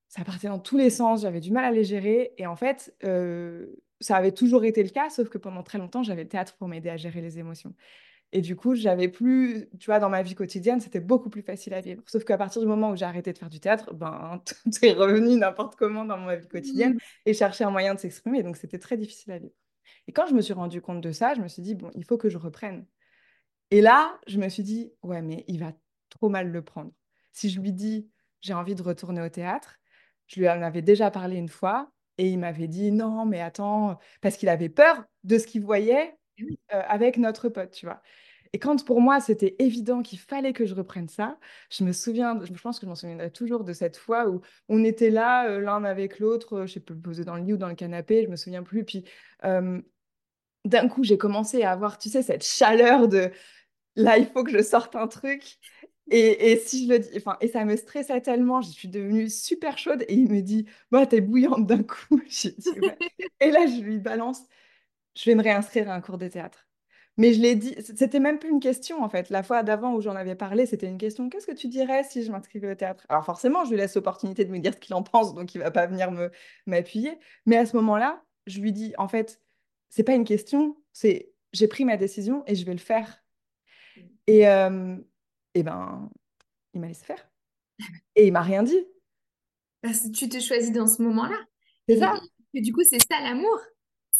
Ça 0.08 0.24
partait 0.24 0.48
dans 0.48 0.58
tous 0.58 0.76
les 0.76 0.90
sens, 0.90 1.22
j'avais 1.22 1.40
du 1.40 1.52
mal 1.52 1.64
à 1.64 1.70
les 1.70 1.84
gérer. 1.84 2.32
Et 2.36 2.46
en 2.46 2.56
fait, 2.56 2.92
euh, 3.04 3.66
ça 4.00 4.16
avait 4.16 4.32
toujours 4.32 4.64
été 4.64 4.82
le 4.82 4.88
cas, 4.88 5.08
sauf 5.08 5.28
que 5.28 5.38
pendant 5.38 5.62
très 5.62 5.78
longtemps, 5.78 6.02
j'avais 6.02 6.24
le 6.24 6.28
théâtre 6.28 6.56
pour 6.56 6.66
m'aider 6.66 6.90
à 6.90 6.96
gérer 6.96 7.20
les 7.20 7.38
émotions. 7.38 7.74
Et 8.32 8.42
du 8.42 8.54
coup, 8.54 8.74
j'avais 8.76 9.08
plus, 9.08 9.68
tu 9.80 9.86
vois, 9.86 9.98
dans 9.98 10.08
ma 10.08 10.22
vie 10.22 10.36
quotidienne, 10.36 10.80
c'était 10.80 11.00
beaucoup 11.00 11.30
plus 11.30 11.42
facile 11.42 11.74
à 11.74 11.80
vivre. 11.80 12.02
Sauf 12.06 12.24
qu'à 12.24 12.38
partir 12.38 12.62
du 12.62 12.68
moment 12.68 12.90
où 12.90 12.96
j'ai 12.96 13.04
arrêté 13.04 13.32
de 13.32 13.38
faire 13.38 13.50
du 13.50 13.58
théâtre, 13.58 13.92
ben, 13.92 14.40
tout 14.46 14.70
est 14.82 14.92
revenu 14.92 15.36
n'importe 15.36 15.74
comment 15.74 16.04
dans 16.04 16.18
ma 16.18 16.36
vie 16.36 16.46
quotidienne 16.46 16.94
mmh. 16.94 16.98
et 17.26 17.34
chercher 17.34 17.64
un 17.64 17.70
moyen 17.70 17.94
de 17.94 17.98
s'exprimer. 17.98 18.42
Donc, 18.42 18.56
c'était 18.56 18.78
très 18.78 18.96
difficile 18.96 19.32
à 19.32 19.38
vivre. 19.38 19.54
Et 20.06 20.12
quand 20.12 20.26
je 20.26 20.34
me 20.34 20.42
suis 20.42 20.52
rendu 20.52 20.80
compte 20.80 21.00
de 21.00 21.10
ça, 21.10 21.34
je 21.34 21.40
me 21.40 21.48
suis 21.48 21.62
dit, 21.62 21.74
bon, 21.74 21.90
il 21.94 22.04
faut 22.04 22.18
que 22.18 22.28
je 22.28 22.38
reprenne. 22.38 22.86
Et 23.72 23.80
là, 23.80 24.18
je 24.28 24.38
me 24.38 24.48
suis 24.48 24.62
dit, 24.62 24.92
ouais, 25.02 25.22
mais 25.22 25.44
il 25.48 25.58
va 25.58 25.72
trop 26.08 26.28
mal 26.28 26.50
le 26.50 26.62
prendre. 26.62 26.92
Si 27.32 27.50
je 27.50 27.60
lui 27.60 27.72
dis, 27.72 28.08
j'ai 28.40 28.54
envie 28.54 28.74
de 28.74 28.82
retourner 28.82 29.22
au 29.22 29.28
théâtre, 29.28 29.76
je 30.26 30.40
lui 30.40 30.48
en 30.48 30.62
avais 30.62 30.82
déjà 30.82 31.10
parlé 31.10 31.36
une 31.36 31.48
fois 31.48 31.90
et 32.18 32.28
il 32.28 32.38
m'avait 32.38 32.68
dit, 32.68 32.92
non, 32.92 33.24
mais 33.24 33.40
attends, 33.40 33.98
parce 34.20 34.36
qu'il 34.36 34.48
avait 34.48 34.68
peur 34.68 35.04
de 35.24 35.38
ce 35.38 35.46
qu'il 35.46 35.62
voyait 35.62 36.16
euh, 36.72 36.82
avec 36.88 37.16
notre 37.18 37.48
pote, 37.48 37.70
tu 37.70 37.86
vois. 37.86 38.02
Et 38.52 38.58
quand 38.58 38.84
pour 38.84 39.00
moi, 39.00 39.20
c'était 39.20 39.54
évident 39.60 40.02
qu'il 40.02 40.18
fallait 40.18 40.52
que 40.52 40.66
je 40.66 40.74
reprenne 40.74 41.08
ça, 41.08 41.38
je 41.70 41.84
me 41.84 41.92
souviens, 41.92 42.38
je 42.42 42.52
pense 42.60 42.80
que 42.80 42.86
je 42.86 42.88
m'en 42.88 42.96
souviendrai 42.96 43.30
toujours 43.30 43.62
de 43.62 43.72
cette 43.72 43.96
fois 43.96 44.28
où 44.28 44.40
on 44.68 44.82
était 44.82 45.10
là, 45.10 45.48
euh, 45.48 45.60
l'un 45.60 45.84
avec 45.84 46.18
l'autre, 46.18 46.54
euh, 46.58 46.66
je 46.66 46.74
sais 46.74 46.80
pas, 46.80 46.94
posé 46.94 47.24
dans 47.24 47.36
le 47.36 47.42
lit 47.44 47.52
ou 47.52 47.56
dans 47.56 47.68
le 47.68 47.76
canapé, 47.76 48.24
je 48.24 48.28
me 48.28 48.36
souviens 48.36 48.62
plus. 48.64 48.84
Puis 48.84 49.04
d'un 50.64 50.88
coup, 50.88 51.04
j'ai 51.04 51.18
commencé 51.18 51.62
à 51.62 51.72
avoir, 51.72 51.98
tu 51.98 52.08
sais, 52.08 52.22
cette 52.22 52.44
chaleur 52.44 53.08
de 53.08 53.30
là, 53.96 54.18
il 54.18 54.26
faut 54.26 54.44
que 54.44 54.52
je 54.52 54.62
sorte 54.62 54.96
un 54.96 55.08
truc. 55.08 55.58
Et, 56.10 56.52
et, 56.52 56.56
si 56.58 56.86
je 56.86 56.92
le 56.92 56.98
dis, 56.98 57.10
enfin, 57.16 57.36
et 57.40 57.48
ça 57.48 57.64
me 57.64 57.76
stressait 57.76 58.20
tellement, 58.20 58.62
je 58.62 58.70
suis 58.70 58.88
devenue 58.88 59.28
super 59.30 59.78
chaude 59.78 60.04
et 60.08 60.14
il 60.14 60.30
me 60.30 60.40
dit, 60.42 60.66
bah, 60.90 61.06
t'es 61.06 61.20
bouillante 61.20 61.66
d'un 61.66 61.84
coup. 61.84 62.20
Et 63.40 63.50
là, 63.50 63.66
je 63.66 63.80
lui 63.80 63.98
balance, 63.98 64.42
je 65.20 65.28
vais 65.28 65.34
me 65.34 65.42
réinscrire 65.42 65.90
à 65.90 65.94
un 65.94 66.00
cours 66.00 66.16
de 66.16 66.28
théâtre. 66.28 66.66
Mais 67.18 67.34
je 67.34 67.40
l'ai 67.42 67.54
dit, 67.54 67.74
c'était 67.78 68.20
même 68.20 68.38
plus 68.38 68.48
une 68.48 68.60
question 68.60 69.02
en 69.02 69.08
fait. 69.10 69.28
La 69.28 69.42
fois 69.42 69.62
d'avant 69.62 69.94
où 69.94 70.00
j'en 70.00 70.16
avais 70.16 70.34
parlé, 70.34 70.64
c'était 70.64 70.86
une 70.86 70.96
question 70.96 71.28
qu'est-ce 71.28 71.46
que 71.46 71.52
tu 71.52 71.68
dirais 71.68 72.02
si 72.04 72.22
je 72.24 72.32
m'inscrivais 72.32 72.70
au 72.70 72.74
théâtre? 72.74 73.04
Alors 73.10 73.26
forcément, 73.26 73.64
je 73.64 73.70
lui 73.70 73.76
laisse 73.76 73.94
l'opportunité 73.94 74.46
de 74.46 74.50
me 74.50 74.58
dire 74.58 74.72
ce 74.72 74.78
qu'il 74.78 74.94
en 74.94 75.02
pense, 75.02 75.34
donc 75.34 75.54
il 75.54 75.58
va 75.58 75.70
pas 75.70 75.86
venir 75.86 76.10
me 76.10 76.30
m'appuyer. 76.66 77.18
Mais 77.44 77.58
à 77.58 77.66
ce 77.66 77.76
moment-là, 77.76 78.24
je 78.46 78.60
lui 78.60 78.72
dis 78.72 78.94
en 78.96 79.08
fait, 79.08 79.42
c'est 79.90 80.04
pas 80.04 80.14
une 80.14 80.24
question, 80.24 80.76
c'est 80.92 81.32
j'ai 81.52 81.68
pris 81.68 81.84
ma 81.84 81.98
décision 81.98 82.42
et 82.46 82.54
je 82.54 82.64
vais 82.64 82.72
le 82.72 82.78
faire. 82.78 83.22
Et, 84.26 84.48
euh, 84.48 84.96
et 85.54 85.62
ben, 85.62 86.08
il 86.72 86.80
m'a 86.80 86.86
laissé 86.86 87.04
faire. 87.04 87.28
Et 88.14 88.28
il 88.28 88.32
m'a 88.32 88.42
rien 88.42 88.62
dit. 88.62 88.86
Parce 89.82 90.00
que 90.00 90.10
tu 90.10 90.28
te 90.28 90.38
choisis 90.40 90.72
dans 90.72 90.86
ce 90.86 91.02
moment-là. 91.02 91.36
C'est 91.88 91.98
ça. 91.98 92.14
Et 92.54 92.60
du 92.60 92.72
coup, 92.72 92.82
c'est 92.88 93.02
ça 93.02 93.20
l'amour. 93.20 93.58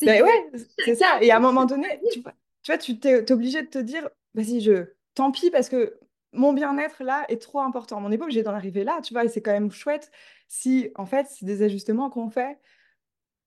Ben 0.03 0.23
ouais, 0.23 0.51
c'est 0.79 0.95
ça. 0.95 1.19
Et 1.21 1.31
à 1.31 1.37
un 1.37 1.41
moment 1.41 1.65
donné, 1.65 2.01
tu 2.13 2.21
vois, 2.21 2.35
tu 2.63 2.73
vois, 2.73 2.79
tu 2.79 2.99
t'es 2.99 3.31
obligé 3.33 3.63
de 3.63 3.69
te 3.69 3.79
dire, 3.79 4.09
vas-y, 4.35 4.61
je, 4.61 4.85
tant 5.15 5.31
pis, 5.31 5.51
parce 5.51 5.69
que 5.69 5.99
mon 6.33 6.53
bien-être 6.53 7.03
là 7.03 7.25
est 7.29 7.41
trop 7.41 7.61
important. 7.61 8.03
On 8.05 8.09
n'est 8.09 8.19
pas 8.19 8.25
obligé 8.25 8.43
d'en 8.43 8.55
arriver 8.55 8.85
là, 8.85 9.01
tu 9.03 9.15
vois, 9.15 9.25
et 9.25 9.29
c'est 9.29 9.43
quand 9.43 9.53
même 9.53 9.71
chouette 9.71 10.11
si, 10.49 10.91
en 10.97 11.07
fait, 11.07 11.27
c'est 11.31 11.47
des 11.47 11.63
ajustements 11.63 12.11
qu'on 12.11 12.31
fait 12.31 12.59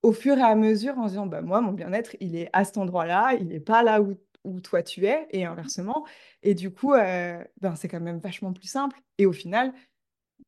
au 0.02 0.12
fur 0.12 0.36
et 0.36 0.42
à 0.42 0.54
mesure 0.54 0.98
en 0.98 1.04
se 1.04 1.12
disant, 1.12 1.26
bah, 1.26 1.40
moi, 1.40 1.60
mon 1.62 1.72
bien-être, 1.72 2.14
il 2.20 2.36
est 2.36 2.50
à 2.52 2.64
cet 2.64 2.76
endroit-là, 2.76 3.34
il 3.40 3.48
n'est 3.48 3.60
pas 3.60 3.82
là 3.82 4.02
où, 4.02 4.14
où, 4.44 4.60
toi 4.60 4.82
tu 4.82 5.06
es, 5.06 5.26
et 5.30 5.46
inversement. 5.46 6.06
Et 6.42 6.54
du 6.54 6.70
coup, 6.70 6.92
euh, 6.92 7.42
ben, 7.62 7.74
c'est 7.74 7.88
quand 7.88 8.00
même 8.00 8.18
vachement 8.18 8.52
plus 8.52 8.66
simple. 8.68 9.00
Et 9.18 9.24
au 9.26 9.32
final, 9.32 9.72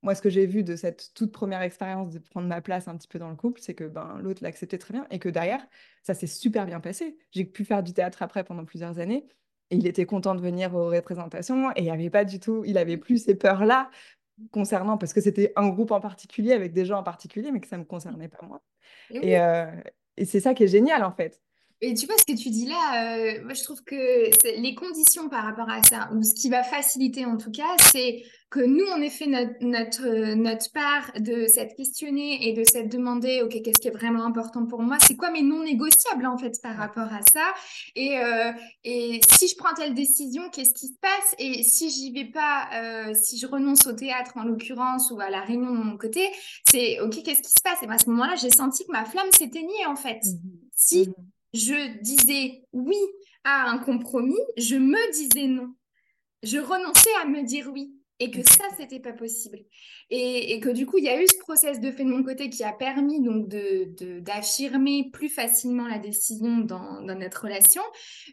moi, 0.06 0.14
ce 0.14 0.22
que 0.22 0.30
j'ai 0.30 0.46
vu 0.46 0.62
de 0.62 0.76
cette 0.76 1.10
toute 1.14 1.32
première 1.32 1.62
expérience 1.62 2.12
de 2.12 2.20
prendre 2.20 2.46
ma 2.46 2.60
place 2.60 2.86
un 2.86 2.96
petit 2.96 3.08
peu 3.08 3.18
dans 3.18 3.28
le 3.28 3.34
couple, 3.34 3.60
c'est 3.60 3.74
que 3.74 3.82
ben, 3.82 4.20
l'autre 4.22 4.40
l'acceptait 4.44 4.78
très 4.78 4.94
bien 4.94 5.04
et 5.10 5.18
que 5.18 5.28
derrière, 5.28 5.66
ça 6.04 6.14
s'est 6.14 6.28
super 6.28 6.64
bien 6.64 6.78
passé. 6.78 7.18
J'ai 7.32 7.44
pu 7.44 7.64
faire 7.64 7.82
du 7.82 7.92
théâtre 7.92 8.22
après 8.22 8.44
pendant 8.44 8.64
plusieurs 8.64 9.00
années 9.00 9.26
et 9.70 9.76
il 9.76 9.84
était 9.84 10.06
content 10.06 10.36
de 10.36 10.40
venir 10.40 10.72
aux 10.76 10.90
représentations 10.90 11.72
et 11.72 11.82
il 11.82 11.90
avait 11.90 12.08
pas 12.08 12.24
du 12.24 12.38
tout, 12.38 12.62
il 12.64 12.78
avait 12.78 12.98
plus 12.98 13.24
ces 13.24 13.34
peurs-là 13.34 13.90
concernant, 14.52 14.96
parce 14.96 15.12
que 15.12 15.20
c'était 15.20 15.52
un 15.56 15.70
groupe 15.70 15.90
en 15.90 16.00
particulier 16.00 16.52
avec 16.52 16.72
des 16.72 16.84
gens 16.84 17.00
en 17.00 17.02
particulier, 17.02 17.50
mais 17.50 17.58
que 17.58 17.66
ça 17.66 17.76
ne 17.76 17.82
me 17.82 17.86
concernait 17.86 18.28
pas 18.28 18.46
moi. 18.46 18.62
Et, 19.10 19.40
euh, 19.40 19.66
et 20.16 20.24
c'est 20.24 20.38
ça 20.38 20.54
qui 20.54 20.62
est 20.62 20.68
génial 20.68 21.02
en 21.02 21.10
fait. 21.10 21.42
Et 21.82 21.94
tu 21.94 22.06
vois, 22.06 22.16
ce 22.18 22.24
que 22.24 22.38
tu 22.38 22.48
dis 22.48 22.66
là, 22.66 23.16
euh, 23.16 23.44
moi 23.44 23.52
je 23.52 23.62
trouve 23.62 23.82
que 23.84 24.30
les 24.60 24.74
conditions 24.74 25.28
par 25.28 25.44
rapport 25.44 25.68
à 25.68 25.82
ça, 25.82 26.08
ou 26.14 26.22
ce 26.22 26.34
qui 26.34 26.48
va 26.48 26.62
faciliter 26.62 27.26
en 27.26 27.36
tout 27.36 27.50
cas, 27.50 27.76
c'est 27.92 28.22
que 28.48 28.60
nous, 28.60 28.84
on 28.94 29.02
ait 29.02 29.10
fait 29.10 29.26
notre, 29.26 29.54
notre, 29.60 30.34
notre 30.34 30.72
part 30.72 31.12
de 31.18 31.46
s'être 31.46 31.74
questionné 31.74 32.48
et 32.48 32.52
de 32.52 32.62
s'être 32.64 32.88
demandé, 32.88 33.42
OK, 33.42 33.60
qu'est-ce 33.62 33.80
qui 33.80 33.88
est 33.88 33.92
vraiment 33.96 34.24
important 34.24 34.66
pour 34.66 34.80
moi? 34.82 34.98
C'est 35.00 35.16
quoi 35.16 35.30
mes 35.30 35.42
non 35.42 35.64
négociables 35.64 36.26
en 36.26 36.38
fait 36.38 36.54
par 36.62 36.76
rapport 36.76 37.12
à 37.12 37.20
ça? 37.30 37.52
Et, 37.96 38.18
euh, 38.18 38.52
et 38.84 39.20
si 39.36 39.48
je 39.48 39.56
prends 39.56 39.74
telle 39.74 39.94
décision, 39.94 40.48
qu'est-ce 40.50 40.74
qui 40.74 40.86
se 40.86 40.98
passe? 41.00 41.34
Et 41.38 41.64
si 41.64 41.90
j'y 41.90 42.12
vais 42.12 42.30
pas, 42.30 42.68
euh, 42.72 43.14
si 43.20 43.36
je 43.36 43.46
renonce 43.46 43.86
au 43.86 43.92
théâtre 43.92 44.32
en 44.36 44.44
l'occurrence 44.44 45.10
ou 45.10 45.20
à 45.20 45.28
la 45.28 45.40
réunion 45.40 45.72
de 45.72 45.82
mon 45.82 45.98
côté, 45.98 46.30
c'est 46.70 47.00
OK, 47.00 47.22
qu'est-ce 47.24 47.42
qui 47.42 47.52
se 47.52 47.62
passe? 47.62 47.82
Et 47.82 47.88
à 47.90 47.98
ce 47.98 48.08
moment-là, 48.10 48.36
j'ai 48.36 48.50
senti 48.50 48.86
que 48.86 48.92
ma 48.92 49.04
flamme 49.04 49.30
s'éteignait 49.36 49.86
en 49.86 49.96
fait. 49.96 50.20
Mmh 50.24 50.66
si 50.78 51.08
mmh 51.08 51.14
je 51.56 51.98
disais 52.00 52.62
oui 52.72 52.98
à 53.44 53.70
un 53.70 53.78
compromis, 53.78 54.38
je 54.56 54.76
me 54.76 55.12
disais 55.12 55.46
non. 55.46 55.74
Je 56.42 56.58
renonçais 56.58 57.14
à 57.22 57.26
me 57.26 57.42
dire 57.44 57.70
oui. 57.72 57.95
Et 58.18 58.30
que 58.30 58.42
ça, 58.42 58.64
c'était 58.78 59.00
pas 59.00 59.12
possible. 59.12 59.58
Et, 60.08 60.58
que 60.60 60.70
du 60.70 60.86
coup, 60.86 60.98
il 60.98 61.04
y 61.04 61.08
a 61.08 61.20
eu 61.20 61.26
ce 61.26 61.38
process 61.38 61.80
de 61.80 61.90
fait 61.90 62.04
de 62.04 62.08
mon 62.08 62.22
côté 62.22 62.48
qui 62.48 62.64
a 62.64 62.72
permis 62.72 63.20
donc 63.20 63.48
de, 63.48 64.20
d'affirmer 64.20 65.10
plus 65.12 65.28
facilement 65.28 65.86
la 65.86 65.98
décision 65.98 66.58
dans, 66.58 67.02
dans, 67.02 67.18
notre 67.18 67.42
relation. 67.42 67.82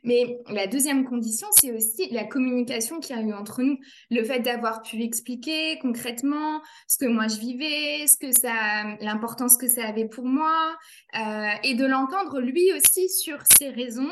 Mais 0.04 0.38
la 0.50 0.68
deuxième 0.68 1.04
condition, 1.04 1.48
c'est 1.52 1.72
aussi 1.74 2.10
la 2.12 2.24
communication 2.24 3.00
qu'il 3.00 3.16
y 3.16 3.20
a 3.20 3.22
eu 3.22 3.34
entre 3.34 3.62
nous. 3.62 3.78
Le 4.10 4.24
fait 4.24 4.40
d'avoir 4.40 4.84
pu 4.84 5.02
expliquer 5.04 5.78
concrètement 5.80 6.62
ce 6.88 6.98
que 6.98 7.06
moi 7.06 7.28
je 7.28 7.40
vivais, 7.40 8.08
ce 8.08 8.18
que 8.18 8.32
ça, 8.32 8.96
l'importance 9.02 9.58
que 9.58 9.68
ça 9.68 9.86
avait 9.86 10.08
pour 10.08 10.26
moi, 10.26 10.76
euh, 11.16 11.50
et 11.64 11.76
de 11.76 11.86
l'entendre 11.86 12.40
lui 12.40 12.72
aussi 12.74 13.10
sur 13.10 13.40
ses 13.58 13.70
raisons 13.70 14.12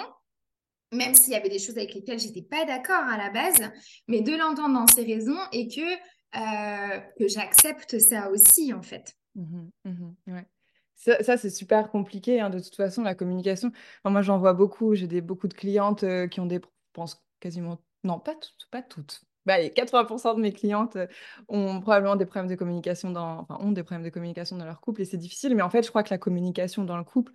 même 0.91 1.15
s'il 1.15 1.33
y 1.33 1.35
avait 1.35 1.49
des 1.49 1.59
choses 1.59 1.77
avec 1.77 1.93
lesquelles 1.93 2.19
j'étais 2.19 2.41
pas 2.41 2.65
d'accord 2.65 3.03
à 3.03 3.17
la 3.17 3.29
base, 3.29 3.71
mais 4.07 4.21
de 4.21 4.35
l'entendre 4.35 4.73
dans 4.73 4.87
ses 4.87 5.03
raisons 5.03 5.39
et 5.51 5.67
que, 5.67 5.81
euh, 6.37 6.99
que 7.17 7.27
j'accepte 7.27 7.97
ça 7.99 8.29
aussi, 8.29 8.73
en 8.73 8.81
fait. 8.81 9.15
Mmh 9.35 9.69
mmh 9.85 10.33
ouais. 10.33 10.45
Ça, 10.95 11.35
c'est 11.35 11.49
super 11.49 11.89
compliqué, 11.89 12.41
hein, 12.41 12.51
de 12.51 12.59
toute 12.59 12.75
façon, 12.75 13.01
la 13.01 13.15
communication. 13.15 13.71
moi, 14.05 14.21
j'en 14.21 14.37
vois 14.37 14.53
beaucoup. 14.53 14.93
J'ai 14.93 15.21
beaucoup 15.21 15.47
de 15.47 15.53
clientes 15.55 16.03
euh, 16.03 16.27
qui 16.27 16.39
ont 16.39 16.45
des, 16.45 16.57
je 16.57 16.69
pense 16.93 17.25
quasiment, 17.39 17.79
non, 18.03 18.19
pas 18.19 18.35
toutes, 18.35 18.67
pas 18.69 18.83
toutes. 18.83 19.23
Bah, 19.47 19.57
80% 19.57 20.35
de 20.35 20.41
mes 20.41 20.53
clientes 20.53 20.97
euh, 20.97 21.07
ont 21.47 21.81
probablement 21.81 22.15
des 22.15 22.27
problèmes 22.27 22.49
de 22.49 22.55
communication 22.55 23.09
dans, 23.09 23.39
enfin, 23.39 23.57
ont 23.61 23.71
des 23.71 23.81
problèmes 23.81 24.03
de 24.03 24.11
communication 24.11 24.57
dans 24.57 24.65
leur 24.65 24.79
couple 24.79 25.01
et 25.01 25.05
c'est 25.05 25.17
difficile. 25.17 25.55
Mais 25.55 25.63
en 25.63 25.71
fait, 25.71 25.81
je 25.81 25.89
crois 25.89 26.03
que 26.03 26.11
la 26.11 26.19
communication 26.19 26.83
dans 26.83 26.97
le 26.97 27.03
couple, 27.03 27.31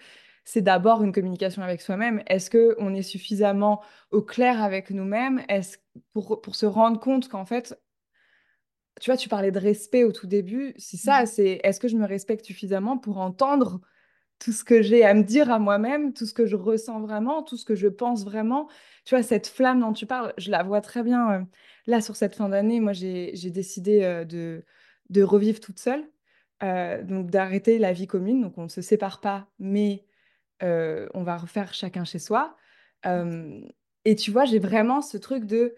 c'est 0.47 0.63
d'abord 0.63 1.03
une 1.03 1.13
communication 1.13 1.61
avec 1.63 1.81
soi-même. 1.81 2.23
Est-ce 2.29 2.51
qu'on 2.51 2.95
est 2.95 3.03
suffisamment 3.03 3.83
au 4.13 4.23
clair 4.23 4.63
avec 4.63 4.91
nous-mêmes? 4.91 5.43
Est 5.49 5.83
pour, 6.13 6.41
pour 6.41 6.55
se 6.55 6.67
rendre 6.67 7.01
compte 7.01 7.29
qu'en 7.29 7.45
fait, 7.45 7.77
tu 9.01 9.11
vois, 9.11 9.17
tu 9.17 9.29
parlais 9.29 9.51
de 9.51 9.59
respect 9.59 10.05
au 10.05 10.13
tout 10.13 10.29
début. 10.29 10.73
C'est 10.79 10.99
ça, 10.99 11.25
mmh. 11.25 11.27
c'est 11.27 11.61
est-ce 11.65 11.81
que 11.81 11.89
je 11.89 11.97
me 11.97 12.07
respecte 12.07 12.47
suffisamment 12.47 12.97
pour 12.97 13.19
entendre 13.19 13.81
tout 14.39 14.53
ce 14.53 14.63
que 14.63 14.83
j'ai 14.83 15.05
à 15.05 15.15
me 15.15 15.25
dire 15.25 15.51
à 15.51 15.59
moi-même, 15.59 16.13
tout 16.13 16.27
ce 16.27 16.33
que 16.33 16.47
je 16.47 16.55
ressens 16.55 17.01
vraiment, 17.01 17.43
tout 17.43 17.57
ce 17.57 17.65
que 17.65 17.75
je 17.75 17.89
pense 17.89 18.25
vraiment? 18.25 18.69
Tu 19.05 19.17
vois, 19.17 19.25
cette 19.25 19.49
flamme 19.49 19.81
dont 19.81 19.93
tu 19.93 20.07
parles, 20.07 20.33
je 20.39 20.53
la 20.53 20.63
vois 20.63 20.81
très 20.81 21.03
bien. 21.03 21.33
Euh, 21.33 21.41
là, 21.87 22.01
sur 22.01 22.15
cette 22.15 22.37
fin 22.37 22.49
d'année, 22.49 22.79
moi, 22.79 22.93
j'ai 22.93 23.33
décidé 23.51 24.05
euh, 24.05 24.25
de, 24.25 24.65
de 25.11 25.23
revivre 25.25 25.59
toute 25.59 25.81
seule. 25.81 26.09
Euh, 26.63 27.03
donc 27.03 27.31
d'arrêter 27.31 27.79
la 27.79 27.93
vie 27.93 28.07
commune. 28.07 28.41
Donc 28.43 28.57
on 28.57 28.65
ne 28.65 28.69
se 28.69 28.81
sépare 28.81 29.21
pas, 29.21 29.49
mais 29.59 30.06
euh, 30.63 31.09
on 31.15 31.23
va 31.23 31.37
refaire 31.37 31.75
chacun 31.75 32.05
chez 32.05 32.19
soi. 32.19 32.57
et 34.05 34.17
tu 34.17 34.31
vois, 34.31 34.45
j'ai 34.45 34.59
vraiment 34.59 35.03
ce 35.03 35.17
truc 35.17 35.45
de, 35.45 35.75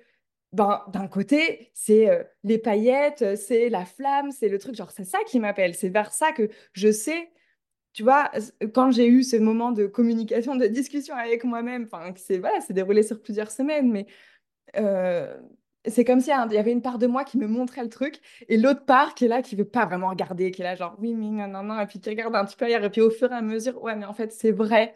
ben, 0.52 0.82
d'un 0.92 1.08
côté, 1.08 1.70
c'est 1.74 2.08
euh, 2.08 2.24
les 2.42 2.58
paillettes, 2.58 3.36
c'est 3.36 3.68
la 3.68 3.84
flamme, 3.84 4.30
c'est 4.32 4.48
le 4.48 4.58
truc, 4.58 4.74
genre, 4.74 4.90
c'est 4.90 5.04
ça 5.04 5.18
qui 5.26 5.40
m'appelle, 5.40 5.74
c'est 5.74 5.90
vers 5.90 6.12
ça 6.12 6.32
que 6.32 6.48
je 6.72 6.90
sais, 6.90 7.30
tu 7.92 8.02
vois, 8.02 8.30
quand 8.74 8.90
j'ai 8.90 9.08
eu 9.08 9.22
ce 9.22 9.36
moment 9.36 9.72
de 9.72 9.86
communication, 9.86 10.56
de 10.56 10.66
discussion 10.66 11.14
avec 11.14 11.44
moi-même, 11.44 11.84
enfin, 11.90 12.12
c'est 12.16 12.38
voilà, 12.38 12.60
c'est 12.60 12.72
déroulé 12.72 13.02
sur 13.02 13.20
plusieurs 13.20 13.50
semaines, 13.50 13.90
mais 13.90 14.06
euh, 14.76 15.36
c'est 15.90 16.04
comme 16.04 16.20
s'il 16.20 16.32
y 16.32 16.56
avait 16.58 16.72
une 16.72 16.82
part 16.82 16.98
de 16.98 17.06
moi 17.06 17.24
qui 17.24 17.38
me 17.38 17.46
montrait 17.46 17.82
le 17.82 17.88
truc 17.88 18.20
et 18.48 18.56
l'autre 18.56 18.84
part 18.84 19.14
qui 19.14 19.24
est 19.24 19.28
là, 19.28 19.42
qui 19.42 19.56
veut 19.56 19.64
pas 19.64 19.86
vraiment 19.86 20.08
regarder, 20.08 20.50
qui 20.50 20.62
est 20.62 20.64
là, 20.64 20.74
genre 20.74 20.96
oui, 20.98 21.14
mais 21.14 21.26
non, 21.30 21.48
non, 21.48 21.62
non, 21.62 21.80
et 21.80 21.86
puis 21.86 22.00
qui 22.00 22.08
regarde 22.10 22.34
un 22.34 22.44
petit 22.44 22.56
peu 22.56 22.64
ailleurs, 22.64 22.84
et 22.84 22.90
puis 22.90 23.00
au 23.00 23.10
fur 23.10 23.32
et 23.32 23.34
à 23.34 23.42
mesure, 23.42 23.82
ouais, 23.82 23.96
mais 23.96 24.04
en 24.04 24.14
fait, 24.14 24.32
c'est 24.32 24.52
vrai 24.52 24.94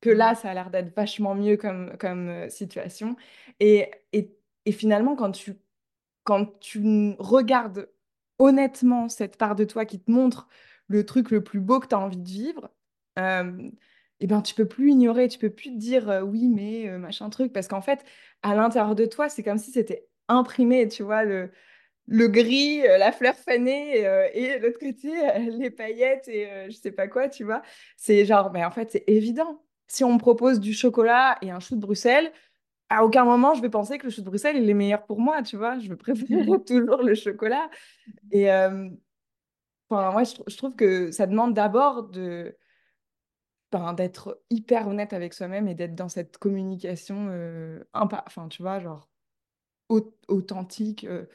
que 0.00 0.10
là, 0.10 0.32
mm. 0.32 0.36
ça 0.36 0.50
a 0.50 0.54
l'air 0.54 0.70
d'être 0.70 0.94
vachement 0.94 1.34
mieux 1.34 1.56
comme, 1.56 1.96
comme 1.98 2.28
euh, 2.28 2.48
situation. 2.48 3.16
Et, 3.60 3.90
et, 4.12 4.34
et, 4.64 4.72
finalement, 4.72 5.16
quand 5.16 5.32
tu, 5.32 5.54
quand 6.24 6.58
tu 6.60 7.14
regardes 7.18 7.88
honnêtement 8.38 9.08
cette 9.08 9.36
part 9.36 9.56
de 9.56 9.64
toi 9.64 9.84
qui 9.84 10.00
te 10.00 10.10
montre 10.10 10.48
le 10.88 11.04
truc 11.06 11.30
le 11.30 11.42
plus 11.42 11.60
beau 11.60 11.80
que 11.80 11.88
tu 11.88 11.94
as 11.94 11.98
envie 11.98 12.18
de 12.18 12.28
vivre, 12.28 12.70
euh, 13.18 13.70
eh 14.20 14.26
ben, 14.26 14.42
tu 14.42 14.54
peux 14.54 14.66
plus 14.66 14.90
ignorer, 14.92 15.28
tu 15.28 15.38
peux 15.38 15.50
plus 15.50 15.70
te 15.70 15.78
dire 15.78 16.08
euh, 16.10 16.22
oui, 16.22 16.48
mais 16.48 16.98
machin 16.98 17.30
truc, 17.30 17.52
parce 17.52 17.68
qu'en 17.68 17.80
fait, 17.80 18.04
à 18.42 18.54
l'intérieur 18.54 18.94
de 18.94 19.06
toi, 19.06 19.28
c'est 19.28 19.42
comme 19.42 19.58
si 19.58 19.72
c'était 19.72 20.08
imprimé, 20.28 20.88
tu 20.88 21.02
vois, 21.02 21.24
le, 21.24 21.50
le 22.06 22.28
gris, 22.28 22.86
euh, 22.86 22.98
la 22.98 23.12
fleur 23.12 23.34
fanée, 23.34 24.06
euh, 24.06 24.28
et 24.32 24.58
l'autre 24.58 24.78
côté, 24.78 25.10
euh, 25.12 25.38
les 25.58 25.70
paillettes 25.70 26.28
et 26.28 26.48
je 26.68 26.76
sais 26.76 26.92
pas 26.92 27.08
quoi, 27.08 27.28
tu 27.28 27.44
vois. 27.44 27.62
C'est 27.96 28.24
genre, 28.24 28.50
mais 28.52 28.64
en 28.64 28.70
fait, 28.70 28.92
c'est 28.92 29.04
évident. 29.06 29.62
Si 29.88 30.04
on 30.04 30.14
me 30.14 30.18
propose 30.18 30.60
du 30.60 30.72
chocolat 30.72 31.38
et 31.42 31.50
un 31.50 31.60
chou 31.60 31.76
de 31.76 31.80
Bruxelles, 31.80 32.32
à 32.88 33.04
aucun 33.04 33.24
moment 33.24 33.54
je 33.54 33.62
vais 33.62 33.68
penser 33.68 33.98
que 33.98 34.04
le 34.04 34.10
chou 34.10 34.20
de 34.20 34.26
Bruxelles 34.26 34.56
il 34.56 34.70
est 34.70 34.74
meilleur 34.74 35.04
pour 35.06 35.20
moi, 35.20 35.42
tu 35.42 35.56
vois. 35.56 35.78
Je 35.78 35.92
mmh. 35.92 36.64
toujours 36.66 37.02
le 37.02 37.14
chocolat. 37.14 37.68
Et 38.32 38.50
enfin, 38.50 40.12
moi, 40.12 40.22
je, 40.24 40.56
trouve 40.56 40.74
que 40.74 41.10
ça 41.10 41.26
demande 41.26 41.54
d'abord 41.54 42.04
de 42.04 42.56
ben, 43.72 43.92
d'être 43.94 44.40
hyper 44.50 44.86
honnête 44.88 45.12
avec 45.12 45.34
soi-même 45.34 45.66
et 45.68 45.74
d'être 45.74 45.96
dans 45.96 46.08
cette 46.08 46.38
communication, 46.38 47.30
enfin, 47.92 48.48
tu 48.48 48.62
vois, 48.62 48.78
genre 48.78 49.08
authentique, 49.88 51.04
euh, 51.04 51.26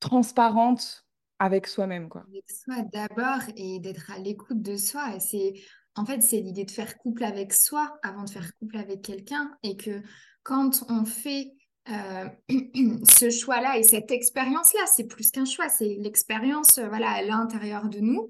transparente 0.00 1.06
avec 1.38 1.66
soi-même. 1.66 2.08
Quoi. 2.08 2.24
Avec 2.28 2.50
soi 2.50 2.82
d'abord 2.92 3.42
et 3.56 3.80
d'être 3.80 4.10
à 4.10 4.18
l'écoute 4.18 4.62
de 4.62 4.76
soi. 4.76 5.16
Et 5.16 5.20
c'est, 5.20 5.54
en 5.96 6.04
fait, 6.04 6.20
c'est 6.22 6.40
l'idée 6.40 6.64
de 6.64 6.70
faire 6.70 6.98
couple 6.98 7.24
avec 7.24 7.52
soi 7.52 7.98
avant 8.02 8.24
de 8.24 8.30
faire 8.30 8.56
couple 8.58 8.76
avec 8.76 9.02
quelqu'un. 9.02 9.56
Et 9.62 9.76
que 9.76 10.02
quand 10.42 10.84
on 10.88 11.04
fait 11.04 11.52
euh, 11.88 12.28
ce 13.10 13.30
choix-là 13.30 13.78
et 13.78 13.82
cette 13.82 14.10
expérience-là, 14.10 14.80
c'est 14.94 15.04
plus 15.04 15.30
qu'un 15.30 15.44
choix, 15.46 15.68
c'est 15.68 15.96
l'expérience 15.98 16.78
euh, 16.78 16.88
voilà, 16.88 17.10
à 17.10 17.22
l'intérieur 17.22 17.88
de 17.88 18.00
nous. 18.00 18.28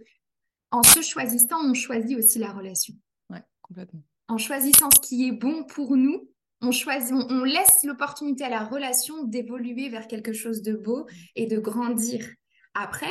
En 0.70 0.84
se 0.84 1.02
choisissant, 1.02 1.58
on 1.64 1.74
choisit 1.74 2.16
aussi 2.16 2.38
la 2.38 2.52
relation. 2.52 2.94
Ouais, 3.28 3.42
complètement. 3.60 4.02
En 4.28 4.38
choisissant 4.38 4.88
ce 4.94 5.00
qui 5.00 5.26
est 5.26 5.32
bon 5.32 5.64
pour 5.64 5.96
nous, 5.96 6.29
on 6.62 6.72
choisit, 6.72 7.12
on, 7.12 7.44
laisse 7.44 7.84
l'opportunité 7.84 8.44
à 8.44 8.50
la 8.50 8.64
relation 8.64 9.24
d'évoluer 9.24 9.88
vers 9.88 10.06
quelque 10.06 10.32
chose 10.32 10.62
de 10.62 10.74
beau 10.74 11.06
et 11.34 11.46
de 11.46 11.58
grandir. 11.58 12.26
Après, 12.74 13.06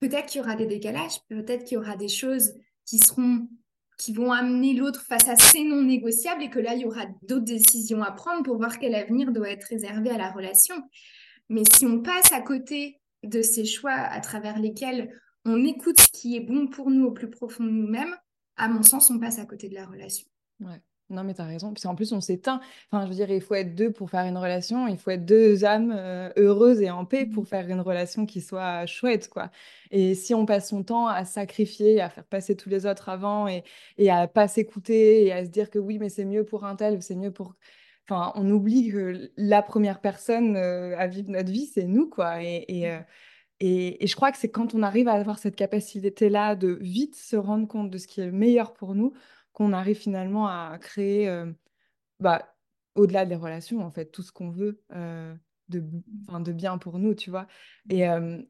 peut-être 0.00 0.26
qu'il 0.26 0.40
y 0.40 0.44
aura 0.44 0.56
des 0.56 0.66
décalages, 0.66 1.20
peut-être 1.28 1.64
qu'il 1.64 1.74
y 1.74 1.78
aura 1.78 1.96
des 1.96 2.08
choses 2.08 2.54
qui 2.86 2.98
seront 2.98 3.48
qui 3.98 4.14
vont 4.14 4.32
amener 4.32 4.72
l'autre 4.72 5.02
face 5.02 5.28
à 5.28 5.36
ces 5.36 5.62
non 5.62 5.82
négociables 5.82 6.42
et 6.42 6.48
que 6.48 6.58
là, 6.58 6.74
il 6.74 6.80
y 6.80 6.84
aura 6.86 7.04
d'autres 7.20 7.44
décisions 7.44 8.02
à 8.02 8.10
prendre 8.10 8.42
pour 8.42 8.56
voir 8.56 8.78
quel 8.78 8.94
avenir 8.94 9.30
doit 9.30 9.50
être 9.50 9.64
réservé 9.64 10.08
à 10.08 10.16
la 10.16 10.30
relation. 10.30 10.74
Mais 11.50 11.64
si 11.70 11.84
on 11.84 12.00
passe 12.00 12.32
à 12.32 12.40
côté 12.40 12.98
de 13.22 13.42
ces 13.42 13.66
choix 13.66 13.92
à 13.92 14.20
travers 14.20 14.58
lesquels 14.58 15.14
on 15.44 15.62
écoute 15.66 16.00
ce 16.00 16.08
qui 16.08 16.34
est 16.34 16.40
bon 16.40 16.66
pour 16.66 16.90
nous 16.90 17.04
au 17.04 17.12
plus 17.12 17.28
profond 17.28 17.64
de 17.64 17.68
nous-mêmes, 17.68 18.16
à 18.56 18.68
mon 18.68 18.82
sens, 18.82 19.10
on 19.10 19.18
passe 19.18 19.38
à 19.38 19.44
côté 19.44 19.68
de 19.68 19.74
la 19.74 19.84
relation. 19.84 20.26
Non, 21.10 21.24
mais 21.24 21.34
tu 21.34 21.40
as 21.40 21.44
raison. 21.44 21.74
Puis 21.74 21.86
en 21.88 21.96
plus, 21.96 22.12
on 22.12 22.20
s'éteint. 22.20 22.60
Enfin, 22.90 23.04
je 23.04 23.10
veux 23.10 23.16
dire, 23.16 23.30
il 23.30 23.40
faut 23.40 23.54
être 23.54 23.74
deux 23.74 23.90
pour 23.90 24.10
faire 24.10 24.24
une 24.24 24.38
relation. 24.38 24.86
Il 24.86 24.96
faut 24.96 25.10
être 25.10 25.24
deux 25.26 25.64
âmes 25.64 25.92
euh, 25.94 26.30
heureuses 26.36 26.80
et 26.80 26.90
en 26.90 27.04
paix 27.04 27.26
pour 27.26 27.42
mmh. 27.42 27.46
faire 27.46 27.68
une 27.68 27.80
relation 27.80 28.26
qui 28.26 28.40
soit 28.40 28.86
chouette, 28.86 29.28
quoi. 29.28 29.50
Et 29.90 30.14
si 30.14 30.34
on 30.34 30.46
passe 30.46 30.68
son 30.68 30.84
temps 30.84 31.08
à 31.08 31.24
sacrifier, 31.24 32.00
à 32.00 32.08
faire 32.08 32.24
passer 32.24 32.56
tous 32.56 32.68
les 32.68 32.86
autres 32.86 33.08
avant 33.08 33.48
et, 33.48 33.64
et 33.98 34.08
à 34.10 34.28
pas 34.28 34.46
s'écouter 34.46 35.26
et 35.26 35.32
à 35.32 35.44
se 35.44 35.50
dire 35.50 35.68
que 35.68 35.80
oui, 35.80 35.98
mais 35.98 36.08
c'est 36.08 36.24
mieux 36.24 36.44
pour 36.44 36.64
un 36.64 36.76
tel 36.76 36.96
ou 36.96 37.00
c'est 37.00 37.16
mieux 37.16 37.32
pour... 37.32 37.56
Enfin, 38.08 38.32
on 38.36 38.48
oublie 38.50 38.90
que 38.90 39.30
la 39.36 39.62
première 39.62 40.00
personne 40.00 40.56
euh, 40.56 40.96
à 40.96 41.06
vivre 41.08 41.30
notre 41.30 41.50
vie, 41.50 41.66
c'est 41.66 41.84
nous, 41.84 42.08
quoi. 42.08 42.42
Et, 42.42 42.64
et, 42.68 42.82
mmh. 42.86 42.90
euh, 42.90 43.00
et, 43.60 44.04
et, 44.04 44.06
je 44.06 44.16
crois 44.16 44.32
que 44.32 44.38
c'est 44.38 44.50
quand 44.50 44.74
on 44.74 44.82
arrive 44.82 45.08
à 45.08 45.12
avoir 45.12 45.38
cette 45.38 45.56
capacité-là 45.56 46.54
de 46.56 46.78
vite 46.80 47.14
se 47.16 47.36
rendre 47.36 47.68
compte 47.68 47.90
de 47.90 47.98
ce 47.98 48.06
qui 48.06 48.20
est 48.20 48.30
meilleur 48.30 48.72
pour 48.72 48.94
nous, 48.94 49.12
qu'on 49.52 49.72
arrive 49.72 49.96
finalement 49.96 50.46
à 50.46 50.78
créer, 50.80 51.28
euh, 51.28 51.46
bah, 52.18 52.54
au-delà 52.94 53.26
des 53.26 53.36
relations, 53.36 53.80
en 53.80 53.90
fait, 53.90 54.06
tout 54.06 54.22
ce 54.22 54.32
qu'on 54.32 54.50
veut 54.50 54.82
euh, 54.92 55.34
de, 55.68 55.82
de 56.40 56.52
bien 56.52 56.78
pour 56.78 56.98
nous, 56.98 57.14
tu 57.14 57.30
vois. 57.30 57.46
Et 57.88 58.08
euh, 58.08 58.40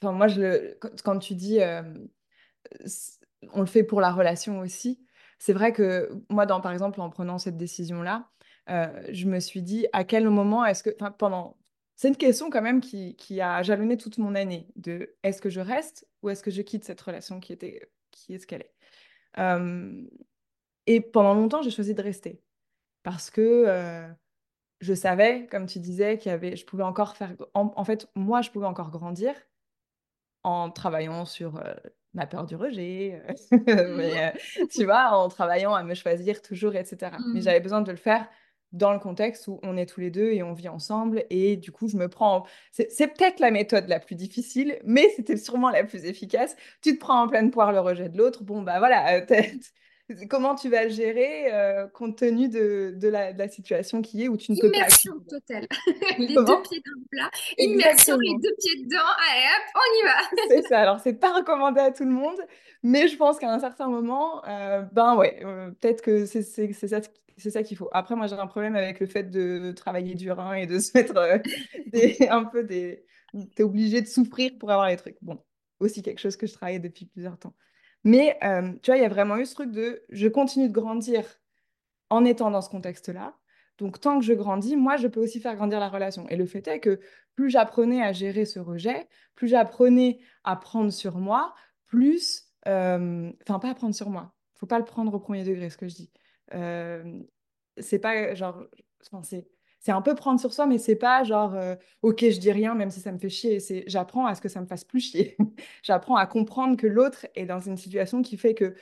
enfin, 0.00 0.12
moi, 0.12 0.28
je 0.28 0.40
le, 0.40 0.78
quand, 1.04 1.18
tu 1.18 1.34
dis 1.34 1.58
on 3.52 3.60
le 3.60 3.66
fait 3.66 3.84
pour 3.84 4.00
la 4.00 4.12
relation 4.12 4.60
aussi, 4.60 5.04
c'est 5.38 5.52
vrai 5.52 5.72
que 5.72 6.10
moi, 6.30 6.46
dans, 6.46 6.60
par 6.60 6.72
exemple, 6.72 7.00
en 7.00 7.10
prenant 7.10 7.38
cette 7.38 7.56
décision-là, 7.56 8.28
je 8.68 9.26
me 9.26 9.38
suis 9.40 9.62
dit 9.62 9.86
à 9.92 10.04
quel 10.04 10.28
moment 10.28 10.64
est-ce 10.64 10.82
que, 10.82 10.90
pendant, 11.18 11.56
c'est 11.94 12.08
une 12.08 12.16
question 12.16 12.50
quand 12.50 12.62
même 12.62 12.80
qui, 12.80 13.16
qui, 13.16 13.40
a 13.40 13.62
jalonné 13.62 13.96
toute 13.96 14.18
mon 14.18 14.34
année 14.34 14.68
de 14.76 15.14
est-ce 15.22 15.40
que 15.40 15.50
je 15.50 15.60
reste 15.60 16.06
ou 16.22 16.30
est-ce 16.30 16.42
que 16.42 16.50
je 16.50 16.62
quitte 16.62 16.84
cette 16.84 17.00
relation 17.00 17.40
qui 17.40 17.52
était 17.52 17.88
qui 18.10 18.34
est 18.34 18.38
ce 18.38 18.46
qu'elle 18.46 18.62
est? 18.62 18.74
Et 20.86 21.00
pendant 21.00 21.34
longtemps, 21.34 21.62
j'ai 21.62 21.70
choisi 21.70 21.94
de 21.94 22.02
rester 22.02 22.40
parce 23.02 23.30
que 23.30 23.64
euh, 23.66 24.08
je 24.80 24.94
savais, 24.94 25.46
comme 25.50 25.66
tu 25.66 25.78
disais, 25.78 26.18
qu'il 26.18 26.30
y 26.30 26.34
avait, 26.34 26.56
je 26.56 26.64
pouvais 26.64 26.82
encore 26.82 27.16
faire. 27.16 27.34
En, 27.54 27.84
fait, 27.84 28.08
moi, 28.14 28.42
je 28.42 28.50
pouvais 28.50 28.66
encore 28.66 28.90
grandir 28.90 29.34
en 30.42 30.70
travaillant 30.70 31.24
sur 31.24 31.56
euh, 31.56 31.74
ma 32.14 32.26
peur 32.26 32.46
du 32.46 32.56
rejet, 32.56 33.22
euh, 33.52 33.96
mais, 33.96 34.34
tu 34.70 34.84
vois, 34.84 35.10
en 35.12 35.28
travaillant 35.28 35.74
à 35.74 35.82
me 35.82 35.94
choisir 35.94 36.42
toujours, 36.42 36.74
etc. 36.74 37.12
Mais 37.32 37.40
mmh. 37.40 37.42
j'avais 37.42 37.60
besoin 37.60 37.80
de 37.80 37.90
le 37.90 37.96
faire 37.96 38.28
dans 38.72 38.92
le 38.92 38.98
contexte 38.98 39.46
où 39.48 39.58
on 39.62 39.76
est 39.76 39.86
tous 39.86 40.00
les 40.00 40.10
deux 40.10 40.32
et 40.32 40.42
on 40.42 40.52
vit 40.52 40.68
ensemble. 40.68 41.24
Et 41.30 41.56
du 41.56 41.72
coup, 41.72 41.88
je 41.88 41.96
me 41.96 42.08
prends. 42.08 42.44
C'est 42.72 43.06
peut-être 43.06 43.40
la 43.40 43.50
méthode 43.50 43.88
la 43.88 44.00
plus 44.00 44.16
difficile, 44.16 44.78
mais 44.84 45.08
c'était 45.16 45.36
sûrement 45.36 45.70
la 45.70 45.84
plus 45.84 46.04
efficace. 46.04 46.56
Tu 46.82 46.94
te 46.94 47.00
prends 47.00 47.22
en 47.22 47.28
pleine 47.28 47.50
poire 47.50 47.72
le 47.72 47.80
rejet 47.80 48.08
de 48.08 48.18
l'autre. 48.18 48.42
Bon, 48.42 48.62
bah 48.62 48.78
voilà, 48.78 49.20
comment 50.28 50.54
tu 50.54 50.68
vas 50.68 50.84
le 50.84 50.90
gérer 50.90 51.52
euh, 51.52 51.86
compte 51.88 52.18
tenu 52.18 52.48
de, 52.48 52.94
de, 52.96 53.08
la, 53.08 53.32
de, 53.32 53.38
la, 53.38 53.48
situation 53.48 54.02
qui 54.02 54.24
est 54.24 54.28
où 54.28 54.36
tu 54.36 54.52
ne 54.52 54.60
peux 54.60 54.70
pas. 54.70 54.78
Immersion 54.78 55.14
totale. 55.28 55.66
les 56.18 56.28
deux 56.28 56.44
pieds 56.44 56.82
dans 56.84 57.00
le 57.00 57.06
plat. 57.10 57.30
Immersion, 57.58 58.16
les 58.16 58.34
deux 58.34 58.54
pieds 58.60 58.84
dedans. 58.84 58.98
Allez 59.30 59.46
hop, 59.46 59.74
on 59.74 59.98
y 59.98 60.04
va. 60.04 60.44
c'est 60.48 60.68
ça. 60.68 60.80
Alors, 60.80 61.00
c'est 61.00 61.14
pas 61.14 61.32
recommandé 61.32 61.80
à 61.80 61.90
tout 61.90 62.04
le 62.04 62.10
monde, 62.10 62.38
mais 62.82 63.08
je 63.08 63.16
pense 63.16 63.38
qu'à 63.38 63.52
un 63.52 63.58
certain 63.58 63.88
moment, 63.88 64.44
euh, 64.46 64.82
ben 64.92 65.16
ouais, 65.16 65.40
euh, 65.44 65.70
peut-être 65.80 66.02
que 66.02 66.24
c'est 66.24 66.42
ça, 66.42 67.00
ça 67.38 67.62
qu'il 67.64 67.76
faut. 67.76 67.88
Après, 67.92 68.14
moi, 68.14 68.28
j'ai 68.28 68.36
un 68.36 68.46
problème 68.46 68.76
avec 68.76 69.00
le 69.00 69.06
fait 69.06 69.24
de 69.24 69.72
travailler 69.72 70.14
du 70.14 70.30
rein 70.30 70.54
et 70.54 70.66
de 70.66 70.78
se 70.78 70.96
mettre 70.96 71.14
des, 71.86 72.28
un 72.28 72.44
peu 72.44 72.62
des. 72.62 73.04
T'es 73.54 73.64
obligé 73.64 74.00
de 74.00 74.06
souffrir 74.06 74.52
pour 74.58 74.70
avoir 74.70 74.88
les 74.88 74.96
trucs. 74.96 75.16
Bon, 75.20 75.42
aussi 75.80 76.00
quelque 76.02 76.20
chose 76.20 76.36
que 76.36 76.46
je 76.46 76.54
travaille 76.54 76.80
depuis 76.80 77.06
plusieurs 77.06 77.38
temps. 77.38 77.54
Mais 78.06 78.38
euh, 78.44 78.72
tu 78.82 78.92
vois, 78.92 78.98
il 78.98 79.02
y 79.02 79.04
a 79.04 79.08
vraiment 79.08 79.36
eu 79.36 79.44
ce 79.44 79.54
truc 79.56 79.72
de 79.72 80.00
je 80.10 80.28
continue 80.28 80.68
de 80.68 80.72
grandir 80.72 81.24
en 82.08 82.24
étant 82.24 82.52
dans 82.52 82.62
ce 82.62 82.70
contexte-là. 82.70 83.36
Donc, 83.78 84.00
tant 84.00 84.20
que 84.20 84.24
je 84.24 84.32
grandis, 84.32 84.76
moi, 84.76 84.96
je 84.96 85.08
peux 85.08 85.20
aussi 85.20 85.40
faire 85.40 85.56
grandir 85.56 85.80
la 85.80 85.88
relation. 85.88 86.28
Et 86.28 86.36
le 86.36 86.46
fait 86.46 86.68
est 86.68 86.78
que 86.78 87.00
plus 87.34 87.50
j'apprenais 87.50 88.02
à 88.04 88.12
gérer 88.12 88.44
ce 88.44 88.60
rejet, 88.60 89.08
plus 89.34 89.48
j'apprenais 89.48 90.20
à 90.44 90.54
prendre 90.54 90.92
sur 90.92 91.18
moi, 91.18 91.52
plus. 91.86 92.44
Euh, 92.68 93.32
enfin, 93.42 93.58
pas 93.58 93.70
à 93.70 93.74
prendre 93.74 93.94
sur 93.94 94.08
moi. 94.08 94.32
faut 94.54 94.66
pas 94.66 94.78
le 94.78 94.84
prendre 94.84 95.12
au 95.12 95.18
premier 95.18 95.42
degré, 95.42 95.68
ce 95.68 95.76
que 95.76 95.88
je 95.88 95.96
dis. 95.96 96.10
Euh, 96.54 97.20
c'est 97.76 97.98
pas 97.98 98.36
genre. 98.36 98.62
c'est 99.24 99.48
c'est 99.86 99.92
un 99.92 100.02
peu 100.02 100.16
prendre 100.16 100.40
sur 100.40 100.52
soi, 100.52 100.66
mais 100.66 100.78
c'est 100.78 100.96
pas 100.96 101.22
genre, 101.22 101.54
euh, 101.54 101.76
ok, 102.02 102.18
je 102.28 102.40
dis 102.40 102.50
rien, 102.50 102.74
même 102.74 102.90
si 102.90 102.98
ça 102.98 103.12
me 103.12 103.18
fait 103.18 103.28
chier. 103.28 103.60
C'est, 103.60 103.84
j'apprends 103.86 104.26
à 104.26 104.34
ce 104.34 104.40
que 104.40 104.48
ça 104.48 104.60
me 104.60 104.66
fasse 104.66 104.82
plus 104.82 104.98
chier. 104.98 105.36
j'apprends 105.84 106.16
à 106.16 106.26
comprendre 106.26 106.76
que 106.76 106.88
l'autre 106.88 107.24
est 107.36 107.46
dans 107.46 107.60
une 107.60 107.76
situation 107.76 108.20
qui 108.20 108.36
fait 108.36 108.54
que 108.54 108.74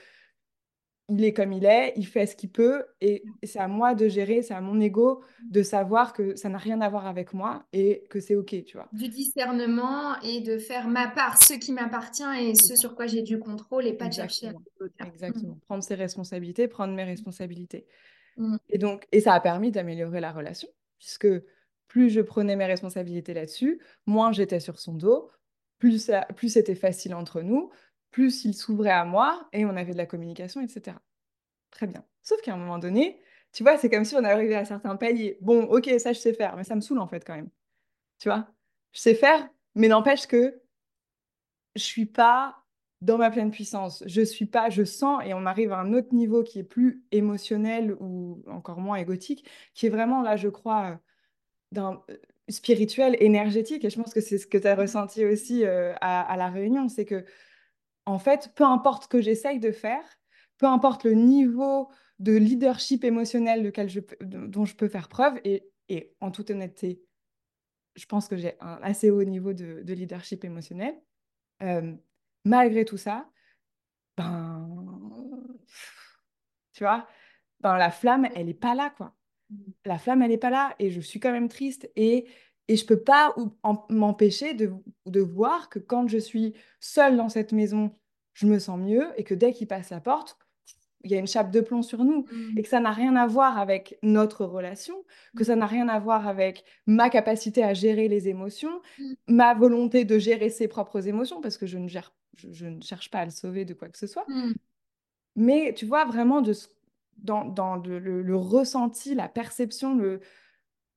il 1.10 1.22
est 1.22 1.34
comme 1.34 1.52
il 1.52 1.66
est, 1.66 1.92
il 1.96 2.06
fait 2.06 2.24
ce 2.24 2.34
qu'il 2.34 2.50
peut, 2.50 2.86
et 3.02 3.22
c'est 3.42 3.58
à 3.58 3.68
moi 3.68 3.94
de 3.94 4.08
gérer, 4.08 4.40
c'est 4.40 4.54
à 4.54 4.62
mon 4.62 4.80
ego 4.80 5.22
de 5.50 5.62
savoir 5.62 6.14
que 6.14 6.36
ça 6.36 6.48
n'a 6.48 6.56
rien 6.56 6.80
à 6.80 6.88
voir 6.88 7.06
avec 7.06 7.34
moi 7.34 7.66
et 7.74 8.04
que 8.08 8.18
c'est 8.18 8.34
ok, 8.34 8.64
tu 8.64 8.78
vois. 8.78 8.88
Du 8.94 9.08
discernement 9.08 10.18
et 10.22 10.40
de 10.40 10.56
faire 10.56 10.88
ma 10.88 11.08
part, 11.08 11.36
ce 11.36 11.52
qui 11.52 11.72
m'appartient 11.72 12.24
et 12.40 12.54
ce 12.54 12.76
sur 12.76 12.94
quoi 12.94 13.06
j'ai 13.06 13.20
du 13.20 13.38
contrôle 13.38 13.86
et 13.86 13.92
pas 13.92 14.08
de 14.08 14.14
chercher 14.14 14.52
à 14.98 15.06
Exactement. 15.06 15.58
Prendre 15.66 15.84
ses 15.84 15.96
responsabilités, 15.96 16.66
prendre 16.66 16.94
mes 16.94 17.04
responsabilités. 17.04 17.84
Mm. 18.38 18.56
Et 18.70 18.78
donc, 18.78 19.06
et 19.12 19.20
ça 19.20 19.34
a 19.34 19.40
permis 19.40 19.70
d'améliorer 19.70 20.22
la 20.22 20.32
relation 20.32 20.68
puisque 21.04 21.28
plus 21.86 22.08
je 22.08 22.22
prenais 22.22 22.56
mes 22.56 22.64
responsabilités 22.64 23.34
là-dessus, 23.34 23.78
moins 24.06 24.32
j'étais 24.32 24.58
sur 24.58 24.78
son 24.78 24.94
dos, 24.94 25.30
plus, 25.78 26.10
plus 26.34 26.48
c'était 26.48 26.74
facile 26.74 27.14
entre 27.14 27.42
nous, 27.42 27.70
plus 28.10 28.46
il 28.46 28.54
s'ouvrait 28.54 28.90
à 28.90 29.04
moi 29.04 29.46
et 29.52 29.66
on 29.66 29.76
avait 29.76 29.92
de 29.92 29.98
la 29.98 30.06
communication, 30.06 30.62
etc. 30.62 30.96
Très 31.70 31.86
bien. 31.86 32.04
Sauf 32.22 32.40
qu'à 32.40 32.54
un 32.54 32.56
moment 32.56 32.78
donné, 32.78 33.20
tu 33.52 33.62
vois, 33.62 33.76
c'est 33.76 33.90
comme 33.90 34.04
si 34.04 34.14
on 34.16 34.24
arrivait 34.24 34.54
à 34.54 34.64
certains 34.64 34.96
paliers. 34.96 35.36
Bon, 35.42 35.64
ok, 35.64 35.90
ça 35.98 36.14
je 36.14 36.18
sais 36.18 36.32
faire, 36.32 36.56
mais 36.56 36.64
ça 36.64 36.74
me 36.74 36.80
saoule 36.80 37.00
en 37.00 37.06
fait 37.06 37.22
quand 37.22 37.36
même. 37.36 37.50
Tu 38.18 38.28
vois, 38.28 38.48
je 38.92 39.00
sais 39.00 39.14
faire, 39.14 39.46
mais 39.74 39.88
n'empêche 39.88 40.26
que 40.26 40.62
je 41.76 41.82
suis 41.82 42.06
pas 42.06 42.63
dans 43.04 43.18
ma 43.18 43.30
pleine 43.30 43.50
puissance. 43.50 44.02
Je 44.06 44.22
suis 44.22 44.46
pas, 44.46 44.70
je 44.70 44.82
sens, 44.82 45.22
et 45.26 45.34
on 45.34 45.44
arrive 45.44 45.72
à 45.72 45.78
un 45.78 45.92
autre 45.92 46.14
niveau 46.14 46.42
qui 46.42 46.58
est 46.60 46.64
plus 46.64 47.04
émotionnel 47.12 47.96
ou 48.00 48.42
encore 48.46 48.80
moins 48.80 48.96
égotique, 48.96 49.46
qui 49.74 49.86
est 49.86 49.90
vraiment 49.90 50.22
là, 50.22 50.36
je 50.36 50.48
crois, 50.48 50.90
euh, 50.90 50.96
d'un 51.70 52.02
euh, 52.10 52.16
spirituel, 52.48 53.16
énergétique. 53.20 53.84
Et 53.84 53.90
je 53.90 54.00
pense 54.00 54.14
que 54.14 54.22
c'est 54.22 54.38
ce 54.38 54.46
que 54.46 54.56
tu 54.56 54.66
as 54.66 54.74
ressenti 54.74 55.24
aussi 55.26 55.66
euh, 55.66 55.92
à, 56.00 56.34
la 56.38 56.48
réunion, 56.48 56.88
c'est 56.88 57.04
que 57.04 57.26
en 58.06 58.18
fait, 58.18 58.52
peu 58.54 58.64
importe 58.64 59.04
ce 59.04 59.08
que 59.08 59.20
j'essaye 59.20 59.60
de 59.60 59.70
faire, 59.70 60.04
peu 60.56 60.66
importe 60.66 61.04
le 61.04 61.12
niveau 61.12 61.90
de 62.20 62.32
leadership 62.32 63.04
émotionnel 63.04 63.62
lequel 63.62 63.88
je, 63.90 64.00
dont 64.22 64.64
je 64.64 64.76
peux 64.76 64.88
faire 64.88 65.08
preuve, 65.08 65.38
et, 65.44 65.68
et 65.90 66.14
en 66.20 66.30
toute 66.30 66.50
honnêteté, 66.50 67.02
je 67.96 68.06
pense 68.06 68.28
que 68.28 68.36
j'ai 68.36 68.54
un 68.60 68.78
assez 68.82 69.10
haut 69.10 69.24
niveau 69.24 69.52
de, 69.52 69.82
leadership 69.92 70.44
émotionnel 70.44 70.94
malgré 72.44 72.84
tout 72.84 72.96
ça, 72.96 73.28
ben, 74.16 74.68
tu 76.72 76.84
vois, 76.84 77.06
ben, 77.60 77.76
la 77.76 77.90
flamme, 77.90 78.28
elle 78.34 78.46
n'est 78.46 78.54
pas 78.54 78.74
là, 78.74 78.90
quoi. 78.96 79.14
Mmh. 79.50 79.56
La 79.86 79.98
flamme, 79.98 80.22
elle 80.22 80.30
n'est 80.30 80.38
pas 80.38 80.50
là 80.50 80.74
et 80.78 80.90
je 80.90 81.00
suis 81.00 81.20
quand 81.20 81.32
même 81.32 81.48
triste 81.48 81.90
et, 81.96 82.26
et 82.68 82.76
je 82.76 82.86
peux 82.86 83.00
pas 83.00 83.34
m'empêcher 83.90 84.54
de, 84.54 84.72
de 85.06 85.20
voir 85.20 85.68
que 85.68 85.78
quand 85.78 86.08
je 86.08 86.18
suis 86.18 86.54
seule 86.80 87.16
dans 87.16 87.28
cette 87.28 87.52
maison, 87.52 87.96
je 88.32 88.46
me 88.46 88.58
sens 88.58 88.78
mieux 88.78 89.08
et 89.16 89.24
que 89.24 89.34
dès 89.34 89.52
qu'il 89.52 89.68
passe 89.68 89.90
la 89.90 90.00
porte, 90.00 90.38
il 91.04 91.10
y 91.10 91.14
a 91.14 91.18
une 91.18 91.26
chape 91.26 91.50
de 91.50 91.60
plomb 91.60 91.82
sur 91.82 92.02
nous 92.02 92.24
et 92.56 92.62
que 92.62 92.68
ça 92.68 92.80
n'a 92.80 92.90
rien 92.90 93.14
à 93.14 93.26
voir 93.26 93.58
avec 93.58 93.98
notre 94.02 94.44
relation, 94.46 95.04
que 95.36 95.44
ça 95.44 95.54
n'a 95.54 95.66
rien 95.66 95.88
à 95.88 95.98
voir 96.00 96.26
avec 96.26 96.64
ma 96.86 97.10
capacité 97.10 97.62
à 97.62 97.74
gérer 97.74 98.08
les 98.08 98.28
émotions, 98.28 98.80
ma 99.28 99.54
volonté 99.54 100.04
de 100.04 100.18
gérer 100.18 100.48
ses 100.48 100.66
propres 100.66 101.06
émotions, 101.06 101.42
parce 101.42 101.58
que 101.58 101.66
je 101.66 101.76
ne, 101.76 101.88
gère, 101.88 102.14
je, 102.36 102.66
ne 102.66 102.80
cherche 102.80 103.10
pas 103.10 103.20
à 103.20 103.24
le 103.24 103.30
sauver 103.30 103.64
de 103.64 103.74
quoi 103.74 103.88
que 103.88 103.98
ce 103.98 104.06
soit. 104.06 104.26
Mais 105.36 105.74
tu 105.74 105.86
vois, 105.86 106.04
vraiment, 106.04 106.40
de, 106.40 106.52
dans, 107.18 107.44
dans 107.44 107.76
le, 107.76 108.36
ressenti, 108.36 109.14
la 109.14 109.28
perception, 109.28 109.96
le, 109.96 110.20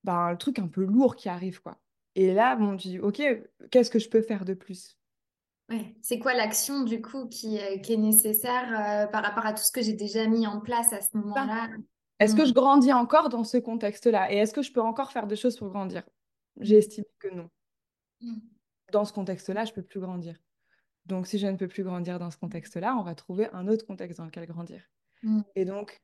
ben, 0.03 0.31
le 0.31 0.37
truc 0.37 0.59
un 0.59 0.67
peu 0.67 0.83
lourd 0.83 1.15
qui 1.15 1.29
arrive, 1.29 1.61
quoi. 1.61 1.77
Et 2.15 2.33
là, 2.33 2.55
bon, 2.55 2.77
tu 2.77 2.87
dis, 2.87 2.99
OK, 2.99 3.21
qu'est-ce 3.69 3.91
que 3.91 3.99
je 3.99 4.09
peux 4.09 4.21
faire 4.21 4.45
de 4.45 4.53
plus? 4.53 4.97
C'est 6.01 6.17
quoi 6.17 6.33
l'action 6.33 6.83
du 6.83 7.01
coup 7.01 7.27
qui, 7.27 7.57
est 7.57 7.97
nécessaire 7.97 8.69
euh, 8.69 9.07
par 9.07 9.23
rapport 9.23 9.45
à 9.45 9.53
tout 9.53 9.63
ce 9.63 9.71
que 9.71 9.81
j'ai 9.81 9.93
déjà 9.93 10.25
mis 10.25 10.47
en 10.47 10.61
place 10.61 10.93
à 10.93 11.01
ce 11.01 11.15
moment-là? 11.17 11.69
Est-ce 12.19 12.35
que 12.35 12.41
mm. 12.43 12.47
je 12.47 12.53
grandis 12.53 12.93
encore 12.93 13.29
dans 13.29 13.43
ce 13.43 13.57
contexte-là? 13.57 14.31
Et 14.31 14.37
est-ce 14.37 14.53
que 14.53 14.61
je 14.61 14.71
peux 14.71 14.81
encore 14.81 15.11
faire 15.11 15.27
des 15.27 15.35
choses 15.35 15.57
pour 15.57 15.69
grandir? 15.69 16.03
J'ai 16.59 16.75
mm. 16.75 16.79
estimé 16.79 17.07
que 17.19 17.27
non. 17.27 17.49
Mm. 18.21 18.37
Dans 18.91 19.05
ce 19.05 19.13
contexte-là, 19.13 19.65
je 19.65 19.71
ne 19.71 19.75
peux 19.75 19.83
plus 19.83 19.99
grandir. 19.99 20.35
Donc, 21.07 21.25
si 21.25 21.39
je 21.39 21.47
ne 21.47 21.55
peux 21.55 21.67
plus 21.67 21.83
grandir 21.83 22.19
dans 22.19 22.31
ce 22.31 22.37
contexte-là, 22.37 22.95
on 22.99 23.03
va 23.03 23.15
trouver 23.15 23.47
un 23.53 23.67
autre 23.67 23.85
contexte 23.85 24.17
dans 24.19 24.25
lequel 24.25 24.45
grandir. 24.45 24.81
Et 25.55 25.65
donc, 25.65 26.01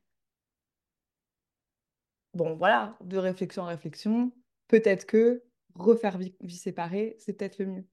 bon, 2.32 2.56
voilà, 2.56 2.96
de 3.02 3.18
réflexion 3.18 3.62
en 3.62 3.66
réflexion, 3.66 4.32
peut-être 4.68 5.06
que 5.06 5.42
refaire 5.74 6.18
vie 6.18 6.56
séparée, 6.56 7.16
c'est 7.18 7.34
peut-être 7.34 7.58
le 7.58 7.66
mieux. 7.66 7.84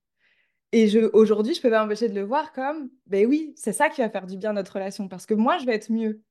Et 0.72 0.88
je, 0.88 0.99
aujourd'hui, 1.14 1.53
je 1.53 1.62
peux 1.62 1.70
pas 1.70 1.84
m'empêcher 1.84 2.07
de 2.07 2.16
le 2.16 2.26
voir 2.26 2.53
comme, 2.53 2.89
ben 3.05 3.28
oui, 3.28 3.53
c'est 3.57 3.74
ça 3.74 3.89
qui 3.89 4.01
va 4.01 4.09
faire 4.09 4.26
du 4.26 4.38
bien 4.38 4.51
à 4.51 4.53
notre 4.53 4.74
relation, 4.74 5.07
parce 5.09 5.26
que 5.26 5.34
moi, 5.34 5.57
je 5.57 5.66
vais 5.66 5.76
être 5.76 5.91
mieux. 5.91 6.22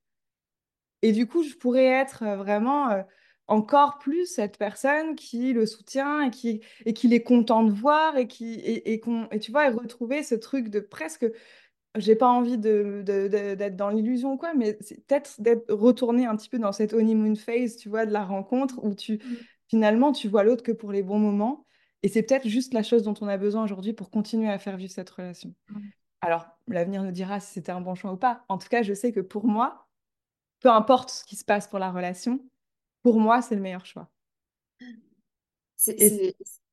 Et 1.03 1.11
du 1.11 1.27
coup, 1.27 1.43
je 1.43 1.55
pourrais 1.55 1.85
être 1.85 2.23
euh, 2.23 2.35
vraiment 2.35 2.89
euh, 2.89 3.03
encore 3.51 3.99
plus 3.99 4.25
cette 4.25 4.57
personne 4.57 5.15
qui 5.15 5.51
le 5.53 5.65
soutient 5.65 6.21
et 6.21 6.31
qui, 6.31 6.61
et 6.85 6.93
est 6.93 7.23
content 7.23 7.63
de 7.63 7.71
voir 7.71 8.17
et 8.17 8.27
qui 8.27 8.53
et, 8.53 8.93
et, 8.93 9.01
et 9.31 9.39
tu 9.39 9.51
vois, 9.51 9.67
et 9.67 9.69
retrouver 9.69 10.23
ce 10.23 10.35
truc 10.35 10.69
de 10.69 10.79
presque, 10.79 11.25
j'ai 11.97 12.15
pas 12.15 12.29
envie 12.29 12.57
de, 12.57 13.03
d'être 13.05 13.75
dans 13.75 13.89
l'illusion 13.89 14.37
quoi, 14.37 14.53
mais 14.53 14.77
c'est 14.79 15.05
peut-être 15.05 15.41
d'être 15.41 15.71
retourné 15.73 16.25
un 16.25 16.35
petit 16.37 16.47
peu 16.47 16.59
dans 16.59 16.71
cette 16.71 16.93
honeymoon 16.93 17.35
phase, 17.35 17.75
tu 17.75 17.89
vois, 17.89 18.05
de 18.05 18.11
la 18.11 18.23
rencontre 18.23 18.79
où 18.83 18.95
tu 18.95 19.15
mmh. 19.15 19.19
finalement 19.67 20.13
tu 20.13 20.29
vois 20.29 20.43
l'autre 20.43 20.63
que 20.63 20.71
pour 20.71 20.93
les 20.93 21.03
bons 21.03 21.19
moments 21.19 21.65
et 22.03 22.07
c'est 22.07 22.23
peut-être 22.23 22.47
juste 22.47 22.73
la 22.73 22.83
chose 22.83 23.03
dont 23.03 23.13
on 23.21 23.27
a 23.27 23.37
besoin 23.37 23.63
aujourd'hui 23.63 23.93
pour 23.93 24.09
continuer 24.09 24.49
à 24.49 24.57
faire 24.57 24.77
vivre 24.77 24.91
cette 24.91 25.09
relation. 25.09 25.53
Alors, 26.21 26.47
l'avenir 26.67 27.03
nous 27.03 27.11
dira 27.11 27.39
si 27.39 27.53
c'était 27.53 27.71
un 27.71 27.81
bon 27.81 27.95
choix 27.95 28.13
ou 28.13 28.17
pas. 28.17 28.43
En 28.47 28.57
tout 28.57 28.69
cas, 28.69 28.81
je 28.81 28.93
sais 28.93 29.11
que 29.11 29.19
pour 29.19 29.45
moi, 29.45 29.87
peu 30.61 30.69
importe 30.69 31.09
ce 31.09 31.25
qui 31.25 31.35
se 31.35 31.45
passe 31.45 31.67
pour 31.67 31.79
la 31.79 31.91
relation, 31.91 32.39
pour 33.03 33.19
moi, 33.19 33.41
c'est 33.41 33.55
le 33.55 33.61
meilleur 33.61 33.85
choix. 33.85 34.09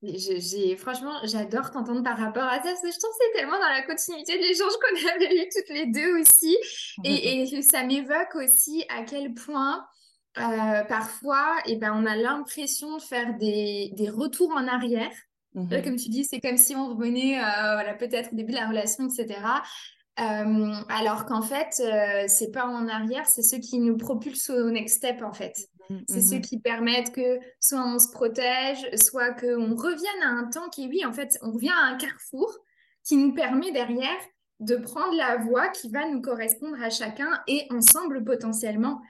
j'ai, 0.03 0.77
franchement, 0.77 1.15
j'adore 1.25 1.71
t'entendre 1.71 2.03
par 2.03 2.19
rapport 2.19 2.45
à 2.45 2.57
ça, 2.57 2.63
parce 2.63 2.83
que 2.83 2.91
je 2.91 2.99
trouve 2.99 3.11
que 3.11 3.17
c'est 3.21 3.39
tellement 3.39 3.59
dans 3.59 3.69
la 3.69 3.83
continuité 3.83 4.37
de 4.37 4.43
l'échange 4.43 4.73
qu'on 4.73 5.09
avait 5.15 5.37
eu 5.37 5.49
toutes 5.55 5.71
les 5.71 5.87
deux 5.87 6.21
aussi. 6.21 6.57
Et, 7.05 7.43
et 7.43 7.63
ça 7.63 7.85
m'évoque 7.85 8.35
aussi 8.35 8.85
à 8.89 9.03
quel 9.03 9.35
point 9.35 9.87
euh, 10.39 10.85
parfois, 10.85 11.57
et 11.67 11.73
eh 11.73 11.77
ben, 11.77 11.93
on 11.97 12.07
a 12.07 12.15
l'impression 12.15 12.97
de 12.97 13.03
faire 13.03 13.37
des, 13.39 13.91
des, 13.97 14.09
retours 14.09 14.51
en 14.53 14.69
arrière. 14.69 15.11
Mhm. 15.55 15.83
comme 15.83 15.97
tu 15.97 16.11
dis, 16.11 16.25
c'est 16.25 16.41
comme 16.41 16.59
si 16.59 16.77
on 16.77 16.95
revenait 16.95 17.39
euh, 17.39 17.73
voilà, 17.75 17.95
peut-être 17.95 18.33
au 18.33 18.37
début 18.37 18.53
de 18.53 18.59
la 18.59 18.69
relation, 18.69 19.09
etc. 19.09 19.41
Euh, 20.21 20.75
alors 20.89 21.25
qu'en 21.25 21.43
fait, 21.43 21.83
c'est 22.29 22.53
pas 22.53 22.67
en 22.67 22.87
arrière, 22.87 23.27
c'est 23.27 23.43
ce 23.43 23.57
qui 23.57 23.79
nous 23.79 23.97
propulse 23.97 24.51
au 24.51 24.71
next 24.71 24.99
step, 24.99 25.23
en 25.23 25.33
fait. 25.33 25.57
Mhm, 25.91 26.05
c'est 26.09 26.21
ce 26.21 26.35
mhm. 26.35 26.41
qui 26.43 26.59
permettent 26.59 27.13
que 27.13 27.39
soit 27.61 27.85
on 27.85 27.99
se 27.99 28.11
protège, 28.11 28.87
soit 28.97 29.33
qu'on 29.33 29.75
revienne 29.75 30.23
à 30.23 30.29
un 30.29 30.45
temps 30.45 30.69
qui, 30.69 30.87
oui, 30.89 31.05
en 31.05 31.13
fait, 31.13 31.39
on 31.43 31.53
revient 31.53 31.71
à 31.71 31.87
un 31.87 31.97
carrefour 31.97 32.53
qui 33.05 33.17
nous 33.17 33.33
permet 33.33 33.73
derrière 33.73 34.19
de 34.61 34.77
prendre 34.77 35.15
la 35.17 35.37
voie 35.37 35.69
qui 35.69 35.89
va 35.89 36.09
nous 36.09 36.21
correspondre 36.21 36.81
à 36.83 36.91
chacun 36.91 37.41
et 37.47 37.67
ensemble 37.71 38.25
potentiellement. 38.25 39.01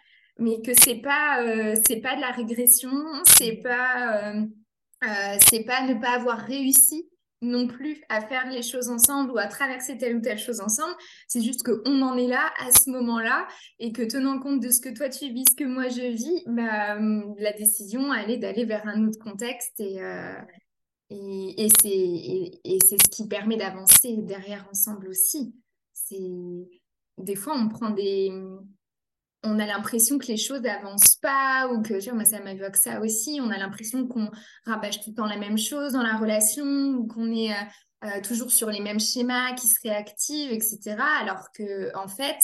mais 0.41 0.63
que 0.63 0.73
c'est 0.73 1.01
pas, 1.01 1.43
euh, 1.43 1.75
c'est 1.89 2.01
pas 2.01 2.15
de 2.15 2.21
la 2.21 2.31
régression, 2.31 2.93
c'est 3.25 3.57
pas, 3.57 4.33
euh, 4.33 4.47
euh, 5.05 5.37
c'est 5.49 5.65
pas 5.65 5.83
ne 5.83 5.95
pas 5.95 6.11
avoir 6.11 6.39
réussi 6.39 7.09
non 7.41 7.67
plus 7.67 8.03
à 8.09 8.21
faire 8.21 8.51
les 8.51 8.63
choses 8.63 8.89
ensemble 8.89 9.31
ou 9.31 9.39
à 9.39 9.47
traverser 9.47 9.97
telle 9.97 10.17
ou 10.17 10.21
telle 10.21 10.39
chose 10.39 10.61
ensemble. 10.61 10.95
C'est 11.27 11.43
juste 11.43 11.63
qu'on 11.63 12.03
en 12.03 12.17
est 12.17 12.27
là 12.27 12.51
à 12.59 12.71
ce 12.73 12.91
moment-là 12.91 13.47
et 13.79 13.93
que 13.93 14.03
tenant 14.03 14.39
compte 14.41 14.61
de 14.61 14.71
ce 14.71 14.81
que 14.81 14.89
toi 14.89 15.09
tu 15.09 15.33
vis, 15.33 15.45
ce 15.51 15.57
que 15.57 15.65
moi 15.65 15.89
je 15.89 16.13
vis, 16.13 16.43
bah, 16.47 16.99
la 17.39 17.53
décision 17.53 18.13
elle 18.13 18.31
est 18.31 18.39
d'aller 18.39 18.65
vers 18.65 18.87
un 18.87 19.07
autre 19.07 19.19
contexte 19.19 19.79
et, 19.81 20.01
et, 21.11 21.65
et 21.65 21.69
c'est 21.81 21.89
et, 21.89 22.79
c'est 22.81 23.03
ce 23.03 23.09
qui 23.11 23.29
permet 23.29 23.57
d'avancer 23.57 24.17
derrière 24.19 24.67
ensemble 24.71 25.09
aussi. 25.09 25.55
C'est 25.93 26.17
des 27.19 27.37
fois 27.37 27.55
on 27.57 27.69
prend 27.69 27.91
des 27.91 28.33
on 29.45 29.59
a 29.59 29.67
l'impression 29.67 30.19
que 30.19 30.27
les 30.27 30.37
choses 30.37 30.63
n'avancent 30.63 31.17
pas 31.17 31.69
ou 31.73 31.83
que, 31.83 32.01
tu 32.01 32.13
moi, 32.13 32.25
ça 32.25 32.41
m'évoque 32.41 32.77
ça 32.77 33.01
aussi. 33.01 33.41
On 33.43 33.51
a 33.51 33.59
l'impression 33.59 34.07
qu'on 34.07 34.31
rabâche 34.65 35.01
tout 35.01 35.11
le 35.11 35.15
temps 35.15 35.27
la 35.27 35.37
même 35.37 35.59
chose 35.59 35.93
dans 35.93 36.03
la 36.03 36.17
relation 36.17 36.65
ou 36.65 37.07
qu'on 37.07 37.33
est 37.33 37.53
euh, 37.53 37.65
euh, 38.05 38.21
toujours 38.23 38.51
sur 38.51 38.71
les 38.71 38.81
mêmes 38.81 39.01
schémas 39.01 39.55
qui 39.55 39.69
se 39.69 39.81
réactivent, 39.83 40.53
etc. 40.53 40.97
Alors 41.21 41.47
que, 41.55 41.97
en 41.97 42.09
fait, 42.09 42.41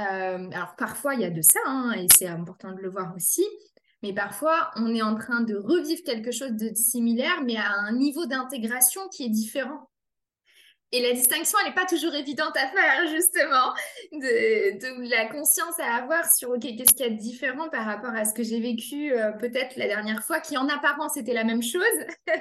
euh, 0.00 0.50
alors 0.52 0.74
parfois, 0.76 1.14
il 1.14 1.20
y 1.20 1.24
a 1.24 1.30
de 1.30 1.42
ça, 1.42 1.60
hein, 1.66 1.92
et 1.92 2.06
c'est 2.16 2.28
important 2.28 2.72
de 2.72 2.80
le 2.80 2.90
voir 2.90 3.14
aussi. 3.14 3.44
Mais 4.02 4.12
parfois, 4.12 4.70
on 4.76 4.92
est 4.94 5.02
en 5.02 5.14
train 5.14 5.42
de 5.42 5.54
revivre 5.54 6.02
quelque 6.04 6.32
chose 6.32 6.52
de 6.52 6.74
similaire, 6.74 7.42
mais 7.44 7.56
à 7.56 7.70
un 7.72 7.92
niveau 7.92 8.26
d'intégration 8.26 9.02
qui 9.10 9.24
est 9.24 9.30
différent. 9.30 9.88
Et 10.94 11.00
la 11.00 11.12
distinction, 11.12 11.58
elle 11.60 11.70
n'est 11.70 11.74
pas 11.74 11.86
toujours 11.86 12.14
évidente 12.14 12.54
à 12.54 12.68
faire, 12.68 13.06
justement, 13.10 13.72
de, 14.12 15.08
la 15.08 15.26
conscience 15.26 15.80
à 15.80 15.94
avoir 15.94 16.30
sur, 16.32 16.50
OK, 16.50 16.60
qu'est-ce 16.60 16.94
qu'il 16.94 17.06
y 17.06 17.08
a 17.08 17.10
de 17.10 17.18
différent 17.18 17.70
par 17.70 17.86
rapport 17.86 18.14
à 18.14 18.26
ce 18.26 18.34
que 18.34 18.42
j'ai 18.42 18.60
vécu 18.60 19.12
euh, 19.12 19.32
peut-être 19.32 19.76
la 19.76 19.86
dernière 19.86 20.22
fois, 20.22 20.40
qui 20.40 20.58
en 20.58 20.68
apparence 20.68 21.16
était 21.16 21.34
la 21.34 21.44
même 21.44 21.62
chose. 21.62 21.82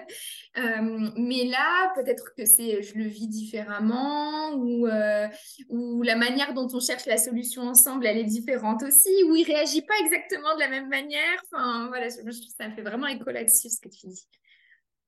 Euh, 0.57 1.11
mais 1.15 1.45
là, 1.45 1.93
peut-être 1.95 2.35
que 2.35 2.43
c'est, 2.43 2.83
je 2.83 2.95
le 2.95 3.05
vis 3.05 3.29
différemment, 3.29 4.51
ou, 4.55 4.85
euh, 4.85 5.25
ou 5.69 6.03
la 6.03 6.17
manière 6.17 6.53
dont 6.53 6.67
on 6.73 6.81
cherche 6.81 7.05
la 7.05 7.17
solution 7.17 7.61
ensemble, 7.61 8.05
elle 8.05 8.17
est 8.17 8.25
différente 8.25 8.83
aussi, 8.83 9.09
ou 9.29 9.35
il 9.37 9.45
réagit 9.45 9.81
pas 9.81 9.93
exactement 10.03 10.53
de 10.55 10.59
la 10.59 10.67
même 10.67 10.89
manière. 10.89 11.41
Enfin, 11.45 11.87
voilà, 11.87 12.09
ça 12.09 12.69
fait 12.75 12.81
vraiment 12.81 13.07
écho 13.07 13.29
là-dessus, 13.29 13.69
ce 13.69 13.79
que 13.79 13.87
tu 13.87 14.07
dis. 14.07 14.27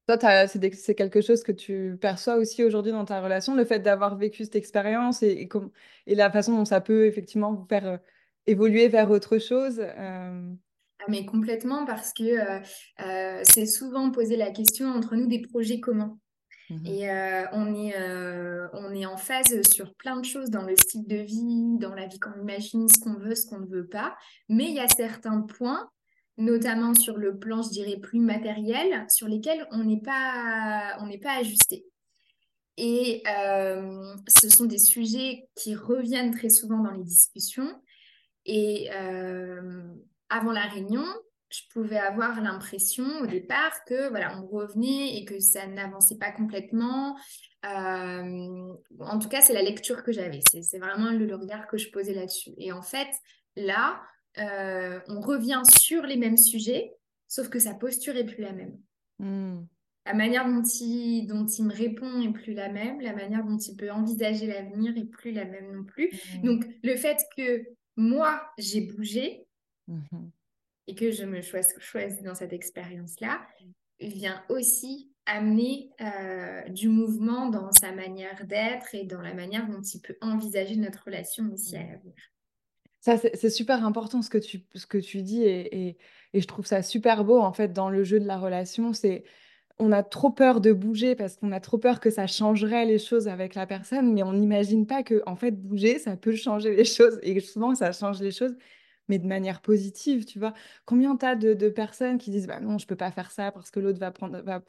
Toi, 0.08 0.48
c'est 0.48 0.96
quelque 0.96 1.22
chose 1.22 1.44
que 1.44 1.54
tu 1.54 1.98
perçois 2.02 2.36
aussi 2.36 2.64
aujourd'hui 2.64 2.92
dans 2.92 3.06
ta 3.06 3.22
relation, 3.22 3.56
le 3.56 3.64
fait 3.64 3.80
d'avoir 3.80 4.18
vécu 4.18 4.44
cette 4.44 4.58
expérience 4.58 5.24
et, 5.24 5.48
et, 6.08 6.16
la 6.16 6.30
façon 6.30 6.58
dont 6.58 6.66
ça 6.66 6.82
peut 6.82 7.06
effectivement 7.06 7.54
vous 7.54 7.66
faire 7.66 7.88
euh, 7.88 7.98
évoluer 8.46 8.90
vers 8.90 9.10
autre 9.12 9.38
chose. 9.38 9.80
Euh? 9.80 10.54
Ah, 11.00 11.06
mais 11.08 11.26
complètement, 11.26 11.86
parce 11.86 12.12
que 12.12 12.24
euh, 12.24 13.42
c'est 13.44 13.66
souvent 13.66 14.12
posé 14.12 14.36
la 14.36 14.52
question 14.52 14.88
entre 14.88 15.16
nous 15.16 15.28
des 15.28 15.42
projets 15.42 15.80
communs. 15.80 16.18
Mmh 16.70 16.86
et 16.86 17.10
on, 17.52 17.76
est, 17.76 17.94
on 18.74 18.94
est 18.94 19.06
en 19.06 19.18
phase 19.18 19.62
sur 19.74 19.94
plein 19.96 20.18
de 20.18 20.26
choses 20.26 20.50
dans 20.50 20.64
le 20.64 20.76
style 20.78 21.06
de 21.06 21.18
vie, 21.18 21.78
dans 21.78 21.94
la 21.94 22.08
vie 22.08 22.20
qu'on 22.20 22.42
imagine, 22.42 22.88
ce 22.88 23.00
qu'on 23.02 23.20
veut, 23.20 23.36
ce 23.36 23.46
qu'on 23.48 23.60
ne 23.60 23.68
veut 23.68 23.88
pas. 23.88 24.16
Mais 24.48 24.66
il 24.66 24.74
y 24.74 24.80
a 24.80 24.88
certains 24.88 25.42
points 25.42 25.90
notamment 26.38 26.94
sur 26.94 27.18
le 27.18 27.38
plan, 27.38 27.62
je 27.62 27.70
dirais, 27.70 27.98
plus 27.98 28.20
matériel, 28.20 29.06
sur 29.10 29.28
lesquels 29.28 29.68
on 29.72 29.84
n'est 29.84 30.02
pas, 30.02 30.98
pas 31.22 31.38
ajusté. 31.38 31.86
Et 32.78 33.22
euh, 33.28 34.16
ce 34.28 34.50
sont 34.50 34.66
des 34.66 34.80
sujets 34.80 35.48
qui 35.56 35.76
reviennent 35.76 36.32
très 36.32 36.50
souvent 36.50 36.80
dans 36.80 36.92
les 36.92 37.04
discussions. 37.04 37.70
Et 38.46 38.90
euh, 38.94 39.84
avant 40.30 40.52
la 40.52 40.68
réunion, 40.68 41.06
je 41.50 41.62
pouvais 41.72 42.00
avoir 42.00 42.42
l'impression 42.42 43.06
au 43.22 43.28
départ 43.28 43.86
que 43.86 44.10
voilà, 44.10 44.40
on 44.40 44.48
revenait 44.48 45.18
et 45.18 45.26
que 45.26 45.40
ça 45.40 45.68
n'avançait 45.68 46.18
pas 46.18 46.32
complètement. 46.32 47.16
Euh, 47.66 48.74
en 49.00 49.20
tout 49.20 49.30
cas, 49.30 49.42
c'est 49.42 49.54
la 49.54 49.62
lecture 49.62 50.02
que 50.02 50.12
j'avais. 50.12 50.42
C'est 50.62 50.80
vraiment 50.80 51.12
le 51.12 51.36
regard 51.36 51.68
que 51.68 51.78
je 51.78 51.92
posais 51.92 52.14
là-dessus. 52.14 52.54
Et 52.58 52.72
en 52.72 52.82
fait, 52.82 53.10
là, 53.56 54.02
euh, 54.38 55.00
on 55.08 55.22
revient 55.22 55.62
sur 55.70 56.04
les 56.04 56.18
mêmes 56.18 56.38
sujets, 56.38 56.94
sauf 57.28 57.50
que 57.50 57.60
sa 57.60 57.74
posture 57.74 58.16
est 58.16 58.26
plus 58.26 58.42
la 58.42 58.54
même. 58.54 58.78
Hmm. 59.20 59.66
La 60.06 60.14
manière 60.14 60.46
dont 60.46 60.64
il, 60.64 61.28
dont 61.28 61.46
il 61.46 61.66
me 61.66 61.74
répond 61.74 62.22
est 62.22 62.34
plus 62.34 62.54
la 62.54 62.70
même, 62.70 63.00
la 63.00 63.14
manière 63.14 63.46
dont 63.46 63.58
il 63.58 63.76
peut 63.76 63.92
envisager 63.92 64.48
l'avenir 64.48 64.98
est 64.98 65.06
plus 65.06 65.32
la 65.32 65.46
même 65.46 65.72
non 65.72 65.84
plus. 65.84 66.12
Hmm. 66.36 66.46
Donc 66.46 66.66
le 66.84 66.96
fait 66.96 67.20
que 67.38 67.66
moi, 67.96 68.42
j'ai 68.58 68.82
bougé 68.82 69.46
mhm. 69.88 70.32
et 70.88 70.96
que 70.96 71.12
je 71.12 71.26
me 71.26 71.42
choisis, 71.42 72.22
dans 72.24 72.36
cette 72.36 72.54
expérience-là, 72.54 73.46
vient 74.00 74.44
aussi 74.50 75.12
amener 75.26 75.92
euh, 76.02 76.68
du 76.70 76.90
mouvement 76.90 77.48
dans 77.50 77.72
sa 77.72 77.94
manière 77.94 78.46
d'être 78.46 78.94
et 78.94 79.06
dans 79.06 79.22
la 79.22 79.34
manière 79.34 79.70
dont 79.70 79.82
il 79.82 80.02
peut 80.02 80.18
envisager 80.22 80.76
notre 80.76 81.06
relation 81.06 81.50
aussi 81.54 81.78
à 81.78 81.84
l'avenir. 81.84 82.16
Ça, 83.04 83.18
c'est 83.18 83.50
super 83.50 83.86
important 83.86 84.22
ce 84.22 84.30
que 84.30 84.38
tu, 84.38 84.64
ce 84.76 84.86
que 84.88 84.98
tu 84.98 85.24
dis 85.24 85.44
et, 85.44 85.88
et, 85.90 85.98
et, 86.34 86.40
je 86.40 86.48
trouve 86.48 86.66
ça 86.66 86.82
super 86.82 87.26
beau 87.26 87.38
en 87.38 87.52
fait 87.52 87.74
dans 87.74 87.90
le 87.90 88.06
jeu 88.06 88.18
de 88.18 88.26
la 88.26 88.38
relation. 88.38 88.94
C'est 88.94 89.26
on 89.78 89.92
a 89.92 90.04
trop 90.04 90.30
peur 90.32 90.62
de 90.62 90.72
bouger 90.72 91.14
parce 91.16 91.36
qu'on 91.36 91.52
a 91.52 91.60
trop 91.60 91.78
peur 91.78 92.00
que 92.00 92.10
ça 92.10 92.28
changerait 92.28 92.86
les 92.86 93.00
choses 93.00 93.28
avec 93.28 93.56
la 93.56 93.68
personne, 93.68 94.14
mais 94.14 94.24
on 94.24 94.32
n'imagine 94.34 94.88
pas 94.88 95.04
que 95.04 95.22
en 95.26 95.36
fait 95.36 95.52
bouger 95.52 96.00
ça 96.00 96.16
peut 96.18 96.36
changer 96.36 96.76
les 96.76 96.86
choses 96.98 97.20
et 97.24 97.40
souvent 97.42 97.76
ça 97.76 97.92
change 97.92 98.22
les 98.22 98.32
choses 98.32 98.56
mais 99.08 99.20
de 99.20 99.28
manière 99.28 99.62
positive, 99.62 100.26
tu 100.26 100.40
vois. 100.40 100.54
Combien 100.86 101.16
tu 101.18 101.26
as 101.26 101.36
de, 101.36 101.70
personnes 101.70 102.18
qui 102.18 102.32
disent 102.32 102.48
bah 102.48 102.60
non, 102.60 102.78
je 102.78 102.88
peux 102.88 102.96
pas 102.96 103.12
faire 103.12 103.32
ça 103.32 103.52
parce 103.52 103.72
que 103.72 103.80
l'autre 103.80 104.00
va 104.00 104.12
prendre. 104.12 104.42
Enfin, 104.42 104.62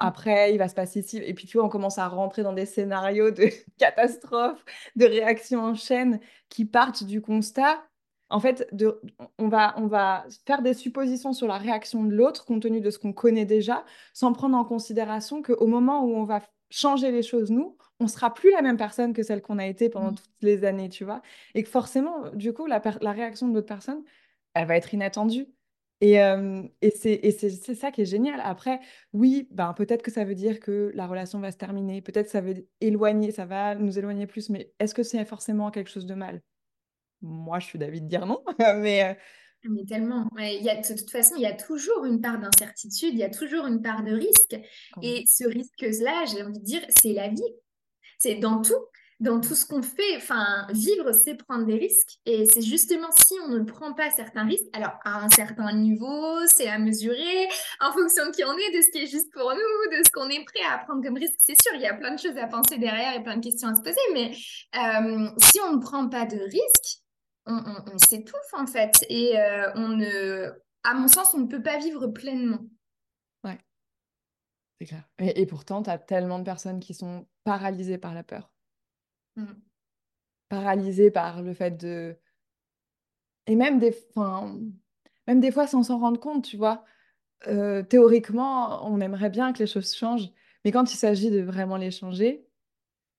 après, 0.00 0.52
il 0.52 0.58
va 0.58 0.68
se 0.68 0.74
passer 0.74 1.00
ici. 1.00 1.18
Et 1.18 1.34
puis, 1.34 1.46
tu 1.46 1.58
vois, 1.58 1.66
on 1.66 1.68
commence 1.68 1.98
à 1.98 2.08
rentrer 2.08 2.42
dans 2.42 2.52
des 2.52 2.66
scénarios 2.66 3.30
de 3.30 3.48
catastrophes, 3.78 4.64
de 4.96 5.06
réactions 5.06 5.60
en 5.62 5.74
chaîne 5.74 6.20
qui 6.48 6.64
partent 6.64 7.04
du 7.04 7.20
constat. 7.20 7.82
En 8.30 8.40
fait, 8.40 8.68
de, 8.72 9.00
on, 9.38 9.48
va, 9.48 9.74
on 9.78 9.86
va 9.86 10.26
faire 10.46 10.60
des 10.60 10.74
suppositions 10.74 11.32
sur 11.32 11.46
la 11.46 11.56
réaction 11.56 12.04
de 12.04 12.14
l'autre 12.14 12.44
compte 12.44 12.62
tenu 12.62 12.80
de 12.82 12.90
ce 12.90 12.98
qu'on 12.98 13.14
connaît 13.14 13.46
déjà, 13.46 13.86
sans 14.12 14.34
prendre 14.34 14.56
en 14.56 14.64
considération 14.64 15.40
qu'au 15.42 15.66
moment 15.66 16.04
où 16.04 16.14
on 16.14 16.24
va 16.24 16.42
changer 16.70 17.10
les 17.10 17.22
choses, 17.22 17.50
nous, 17.50 17.78
on 18.00 18.08
sera 18.08 18.32
plus 18.32 18.50
la 18.52 18.62
même 18.62 18.76
personne 18.76 19.12
que 19.12 19.22
celle 19.22 19.42
qu'on 19.42 19.58
a 19.58 19.66
été 19.66 19.88
pendant 19.88 20.12
mmh. 20.12 20.16
toutes 20.16 20.42
les 20.42 20.64
années, 20.64 20.88
tu 20.88 21.04
vois? 21.04 21.22
Et 21.54 21.62
que 21.62 21.68
forcément, 21.68 22.30
du 22.30 22.52
coup, 22.52 22.66
la, 22.66 22.80
réaction 23.12 23.48
de 23.48 23.54
l'autre 23.54 23.66
personne, 23.66 24.04
elle 24.54 24.66
va 24.66 24.76
être 24.76 24.94
inattendue. 24.94 25.46
Et, 26.00 26.22
euh, 26.22 26.62
et 26.80 26.90
c'est 26.90 27.74
ça 27.74 27.90
qui 27.90 28.02
est 28.02 28.06
génial. 28.06 28.40
Après, 28.44 28.78
oui, 29.12 29.48
ben, 29.50 29.72
peut-être 29.74 30.02
que 30.02 30.12
ça 30.12 30.24
veut 30.24 30.36
dire 30.36 30.60
que 30.60 30.92
la 30.94 31.08
relation 31.08 31.40
va 31.40 31.50
se 31.50 31.56
terminer, 31.56 32.00
peut-être 32.02 32.26
que 32.26 32.32
ça 32.32 32.40
veut 32.40 32.68
éloigner, 32.80 33.32
ça 33.32 33.46
va 33.46 33.74
nous 33.74 33.98
éloigner 33.98 34.28
plus, 34.28 34.48
mais 34.48 34.72
est-ce 34.78 34.94
que 34.94 35.02
c'est 35.02 35.24
forcément 35.24 35.72
quelque 35.72 35.90
chose 35.90 36.06
de 36.06 36.14
mal? 36.14 36.40
Moi, 37.20 37.58
je 37.58 37.66
suis 37.66 37.80
d'avis 37.80 38.00
de 38.00 38.06
dire 38.06 38.26
non, 38.26 38.44
mais... 38.76 39.04
Euh, 39.04 39.14
mais 39.64 39.84
tellement. 39.84 40.28
il 40.38 40.62
y 40.62 40.70
a, 40.70 40.76
de 40.76 40.86
toute 40.86 41.10
façon, 41.10 41.34
il 41.36 41.42
y 41.42 41.46
a 41.46 41.52
toujours 41.52 42.04
une 42.04 42.20
part 42.20 42.38
d'incertitude, 42.38 43.12
il 43.12 43.18
y 43.18 43.24
a 43.24 43.28
toujours 43.28 43.66
une 43.66 43.82
part 43.82 44.04
de 44.04 44.12
risque. 44.12 44.56
Et 45.02 45.24
ce 45.26 45.48
risque-là, 45.48 46.26
j'ai 46.26 46.44
envie 46.44 46.60
de 46.60 46.64
dire, 46.64 46.82
c'est 46.88 47.12
la 47.12 47.28
vie. 47.28 47.42
C'est 48.18 48.34
dans 48.36 48.60
tout, 48.60 48.74
dans 49.20 49.40
tout 49.40 49.54
ce 49.54 49.66
qu'on 49.66 49.82
fait. 49.82 50.16
Enfin, 50.16 50.66
vivre, 50.70 51.12
c'est 51.12 51.34
prendre 51.34 51.64
des 51.64 51.76
risques. 51.76 52.18
Et 52.26 52.46
c'est 52.46 52.62
justement 52.62 53.08
si 53.26 53.34
on 53.44 53.48
ne 53.48 53.64
prend 53.64 53.94
pas 53.94 54.10
certains 54.10 54.44
risques, 54.44 54.68
alors 54.72 54.94
à 55.04 55.24
un 55.24 55.30
certain 55.30 55.72
niveau, 55.72 56.46
c'est 56.46 56.68
à 56.68 56.78
mesurer 56.78 57.48
en 57.80 57.92
fonction 57.92 58.26
de 58.26 58.30
qui 58.30 58.44
on 58.44 58.56
est, 58.56 58.76
de 58.76 58.82
ce 58.82 58.90
qui 58.90 59.04
est 59.04 59.06
juste 59.06 59.32
pour 59.32 59.50
nous, 59.50 59.96
de 59.96 60.02
ce 60.04 60.10
qu'on 60.10 60.28
est 60.28 60.44
prêt 60.44 60.64
à 60.70 60.78
prendre 60.78 61.02
comme 61.02 61.16
risque. 61.16 61.38
C'est 61.38 61.60
sûr, 61.60 61.72
il 61.74 61.80
y 61.80 61.86
a 61.86 61.94
plein 61.94 62.14
de 62.14 62.20
choses 62.20 62.36
à 62.36 62.46
penser 62.46 62.78
derrière 62.78 63.14
et 63.14 63.22
plein 63.22 63.36
de 63.36 63.44
questions 63.44 63.68
à 63.68 63.74
se 63.74 63.82
poser. 63.82 64.00
Mais 64.12 64.32
euh, 64.76 65.28
si 65.38 65.58
on 65.66 65.74
ne 65.76 65.80
prend 65.80 66.08
pas 66.08 66.26
de 66.26 66.38
risques, 66.38 67.02
on, 67.48 67.98
s'étouffe 67.98 68.52
en 68.52 68.66
fait. 68.66 69.04
Et 69.08 69.38
euh, 69.38 69.70
on 69.74 69.88
ne, 69.88 70.50
à 70.84 70.94
mon 70.94 71.08
sens, 71.08 71.32
on 71.34 71.38
ne 71.38 71.46
peut 71.46 71.62
pas 71.62 71.78
vivre 71.78 72.08
pleinement. 72.08 72.60
Ouais, 74.80 74.86
c'est 74.86 74.86
clair. 74.86 75.04
Et, 75.18 75.46
pourtant, 75.46 75.82
tu 75.82 75.90
as 75.90 75.98
tellement 75.98 76.38
de 76.38 76.44
personnes 76.44 76.80
qui 76.80 76.94
sont 76.94 77.26
paralysées 77.44 77.98
par 77.98 78.14
la 78.14 78.22
peur. 78.22 78.50
Mm. 79.36 79.46
Paralysées 80.48 81.10
par 81.10 81.42
le 81.42 81.54
fait 81.54 81.76
de. 81.76 82.16
Et 83.46 83.54
même 83.54 83.78
des, 83.78 83.94
même 85.26 85.40
des 85.40 85.50
fois 85.50 85.66
sans 85.66 85.82
s'en 85.82 85.98
rendre 85.98 86.20
compte, 86.20 86.44
tu 86.44 86.56
vois. 86.56 86.84
Euh, 87.46 87.82
théoriquement, 87.82 88.86
on 88.86 89.00
aimerait 89.00 89.30
bien 89.30 89.52
que 89.52 89.60
les 89.60 89.66
choses 89.66 89.94
changent, 89.94 90.30
mais 90.64 90.72
quand 90.72 90.92
il 90.92 90.96
s'agit 90.96 91.30
de 91.30 91.40
vraiment 91.40 91.76
les 91.76 91.90
changer, 91.90 92.46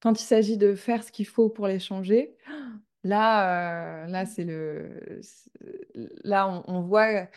quand 0.02 0.20
il 0.20 0.26
s'agit 0.26 0.58
de 0.58 0.76
faire 0.76 1.04
ce 1.04 1.12
qu'il 1.12 1.26
faut 1.26 1.50
pour 1.50 1.68
les 1.68 1.80
changer, 1.80 2.36
Là, 3.04 4.04
euh, 4.04 4.08
là 4.08 4.26
c'est 4.26 4.44
le, 4.44 5.22
là, 6.24 6.64
on, 6.68 6.82
voit, 6.82 7.28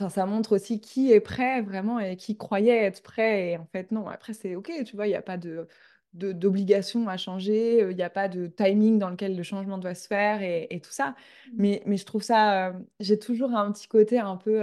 enfin, 0.00 0.08
ça 0.08 0.26
montre 0.26 0.56
aussi 0.56 0.80
qui 0.80 1.12
est 1.12 1.20
prêt 1.20 1.60
vraiment 1.60 1.98
et 2.00 2.16
qui 2.16 2.36
croyait 2.36 2.84
être 2.84 3.02
prêt. 3.02 3.50
Et 3.50 3.56
en 3.58 3.66
fait, 3.66 3.90
non. 3.92 4.08
Après, 4.08 4.32
c'est 4.32 4.54
ok, 4.54 4.72
tu 4.84 4.96
vois, 4.96 5.06
il 5.06 5.10
n'y 5.10 5.16
a 5.16 5.22
pas 5.22 5.36
de, 5.36 5.68
d'obligation 6.14 7.08
à 7.08 7.16
changer, 7.16 7.80
il 7.90 7.96
n'y 7.96 8.02
a 8.02 8.10
pas 8.10 8.28
de 8.28 8.46
timing 8.46 8.98
dans 8.98 9.10
lequel 9.10 9.36
le 9.36 9.42
changement 9.42 9.78
doit 9.78 9.94
se 9.94 10.06
faire 10.06 10.42
et, 10.42 10.80
tout 10.82 10.90
ça. 10.90 11.10
Mm. 11.10 11.54
Mais, 11.56 11.82
mais 11.86 11.96
je 11.96 12.06
trouve 12.06 12.22
ça, 12.22 12.74
j'ai 12.98 13.18
toujours 13.18 13.54
un 13.54 13.70
petit 13.72 13.88
côté 13.88 14.18
un 14.18 14.36
peu, 14.36 14.62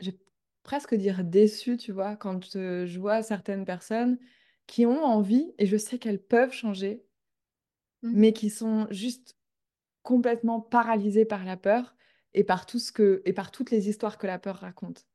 je 0.00 0.10
vais 0.10 0.18
presque 0.62 0.94
dire 0.94 1.24
déçu, 1.24 1.76
tu 1.76 1.92
vois, 1.92 2.16
quand 2.16 2.52
je 2.52 2.98
vois 2.98 3.22
certaines 3.22 3.64
personnes 3.64 4.18
qui 4.66 4.86
ont 4.86 5.04
envie, 5.04 5.52
et 5.58 5.66
je 5.66 5.76
sais 5.76 5.98
qu'elles 5.98 6.22
peuvent 6.22 6.52
changer, 6.52 7.04
mm. 8.02 8.12
mais 8.14 8.32
qui 8.32 8.50
sont 8.50 8.86
juste 8.90 9.36
complètement 10.02 10.60
paralysées 10.60 11.24
par 11.24 11.44
la 11.44 11.56
peur 11.56 11.96
et 12.34 12.44
par 12.44 12.66
tout 12.66 12.78
ce 12.78 12.92
que 12.92 13.22
et 13.24 13.32
par 13.32 13.50
toutes 13.50 13.70
les 13.70 13.88
histoires 13.88 14.18
que 14.18 14.26
la 14.26 14.38
peur 14.38 14.56
raconte. 14.56 15.06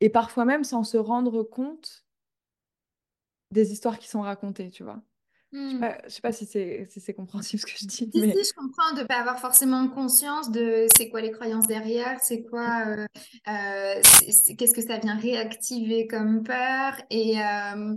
Et 0.00 0.10
parfois 0.10 0.44
même 0.44 0.64
sans 0.64 0.84
se 0.84 0.96
rendre 0.96 1.42
compte 1.42 2.06
des 3.50 3.72
histoires 3.72 3.98
qui 3.98 4.08
sont 4.08 4.20
racontées, 4.20 4.70
tu 4.70 4.82
vois. 4.82 5.02
Je 5.52 5.58
ne 5.58 5.70
sais, 5.70 5.76
hmm. 5.76 6.08
sais, 6.08 6.20
pas 6.20 6.32
si 6.32 6.44
c'est 6.44 6.88
si 6.90 7.14
compréhensible 7.14 7.60
ce 7.60 7.66
que 7.66 7.78
je 7.78 7.86
dis. 7.86 7.94
Si, 7.94 8.10
mais... 8.14 8.32
si, 8.32 8.44
je 8.44 8.52
comprends 8.52 8.92
de 8.94 9.02
ne 9.02 9.06
pas 9.06 9.20
avoir 9.20 9.38
forcément 9.38 9.88
conscience 9.88 10.50
de 10.50 10.86
c'est 10.96 11.08
quoi 11.08 11.20
les 11.20 11.30
croyances 11.30 11.66
derrière, 11.66 12.18
c'est 12.20 12.42
quoi, 12.42 12.84
euh, 12.86 13.06
euh, 13.48 14.02
qu'est-ce 14.58 14.74
que 14.74 14.82
ça 14.82 14.98
vient 14.98 15.16
réactiver 15.16 16.08
comme 16.08 16.42
peur. 16.42 17.00
Et, 17.10 17.40
euh, 17.40 17.94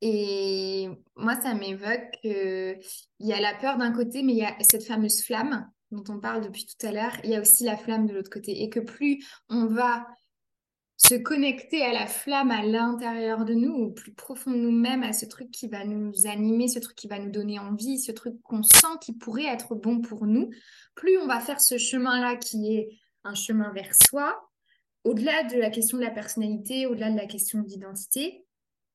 et 0.00 0.88
moi, 1.16 1.40
ça 1.40 1.54
m'évoque 1.54 2.10
qu'il 2.20 2.80
y 3.20 3.32
a 3.32 3.40
la 3.40 3.54
peur 3.54 3.78
d'un 3.78 3.92
côté, 3.92 4.22
mais 4.22 4.32
il 4.32 4.38
y 4.38 4.44
a 4.44 4.54
cette 4.60 4.84
fameuse 4.84 5.22
flamme 5.22 5.70
dont 5.90 6.04
on 6.12 6.20
parle 6.20 6.42
depuis 6.42 6.66
tout 6.66 6.86
à 6.86 6.92
l'heure. 6.92 7.16
Il 7.24 7.30
y 7.30 7.36
a 7.36 7.40
aussi 7.40 7.64
la 7.64 7.76
flamme 7.76 8.06
de 8.06 8.14
l'autre 8.14 8.30
côté. 8.30 8.62
Et 8.62 8.70
que 8.70 8.80
plus 8.80 9.24
on 9.48 9.66
va 9.66 10.06
se 10.96 11.14
connecter 11.14 11.82
à 11.82 11.94
la 11.94 12.06
flamme 12.06 12.50
à 12.50 12.62
l'intérieur 12.62 13.46
de 13.46 13.54
nous, 13.54 13.72
au 13.72 13.90
plus 13.90 14.12
profond 14.12 14.50
de 14.50 14.56
nous-mêmes, 14.56 15.02
à 15.02 15.14
ce 15.14 15.24
truc 15.24 15.50
qui 15.50 15.66
va 15.66 15.84
nous 15.84 16.26
animer, 16.26 16.68
ce 16.68 16.78
truc 16.78 16.94
qui 16.94 17.08
va 17.08 17.18
nous 17.18 17.30
donner 17.30 17.58
envie, 17.58 17.98
ce 17.98 18.12
truc 18.12 18.34
qu'on 18.42 18.62
sent 18.62 18.98
qui 19.00 19.14
pourrait 19.14 19.46
être 19.46 19.74
bon 19.74 20.02
pour 20.02 20.26
nous, 20.26 20.50
plus 20.94 21.16
on 21.18 21.26
va 21.26 21.40
faire 21.40 21.60
ce 21.60 21.78
chemin-là 21.78 22.36
qui 22.36 22.76
est 22.76 22.88
un 23.24 23.34
chemin 23.34 23.72
vers 23.72 23.94
soi, 24.08 24.46
au-delà 25.04 25.44
de 25.44 25.56
la 25.56 25.70
question 25.70 25.96
de 25.96 26.02
la 26.02 26.10
personnalité, 26.10 26.86
au-delà 26.86 27.10
de 27.10 27.16
la 27.16 27.26
question 27.26 27.60
de 27.60 27.66
l'identité, 27.66 28.44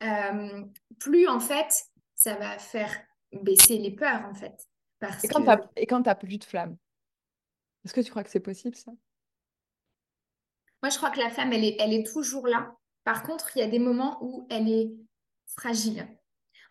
euh, 0.03 0.61
plus 0.99 1.27
en 1.27 1.39
fait, 1.39 1.85
ça 2.15 2.35
va 2.35 2.59
faire 2.59 2.95
baisser 3.41 3.79
les 3.79 3.91
peurs 3.91 4.25
en 4.29 4.35
fait. 4.35 4.67
Parce 4.99 5.23
et 5.23 5.27
quand 5.87 6.03
tu 6.03 6.09
n'as 6.09 6.15
plus 6.15 6.37
de 6.37 6.43
flamme, 6.43 6.77
est-ce 7.85 7.93
que 7.93 8.01
tu 8.01 8.09
crois 8.09 8.23
que 8.23 8.31
c'est 8.31 8.39
possible 8.39 8.75
ça? 8.75 8.91
Moi, 10.81 10.89
je 10.89 10.97
crois 10.97 11.11
que 11.11 11.19
la 11.19 11.29
femme, 11.29 11.53
elle 11.53 11.63
est, 11.63 11.77
elle 11.79 11.93
est 11.93 12.05
toujours 12.05 12.47
là. 12.47 12.75
Par 13.03 13.23
contre, 13.23 13.55
il 13.55 13.59
y 13.59 13.63
a 13.63 13.67
des 13.67 13.79
moments 13.79 14.17
où 14.21 14.47
elle 14.49 14.67
est 14.67 14.91
fragile. 15.47 16.07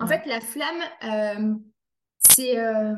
En 0.01 0.07
fait, 0.09 0.27
la 0.27 0.41
flamme, 0.41 0.83
euh, 1.05 1.55
c'est 2.19 2.59
euh, 2.59 2.97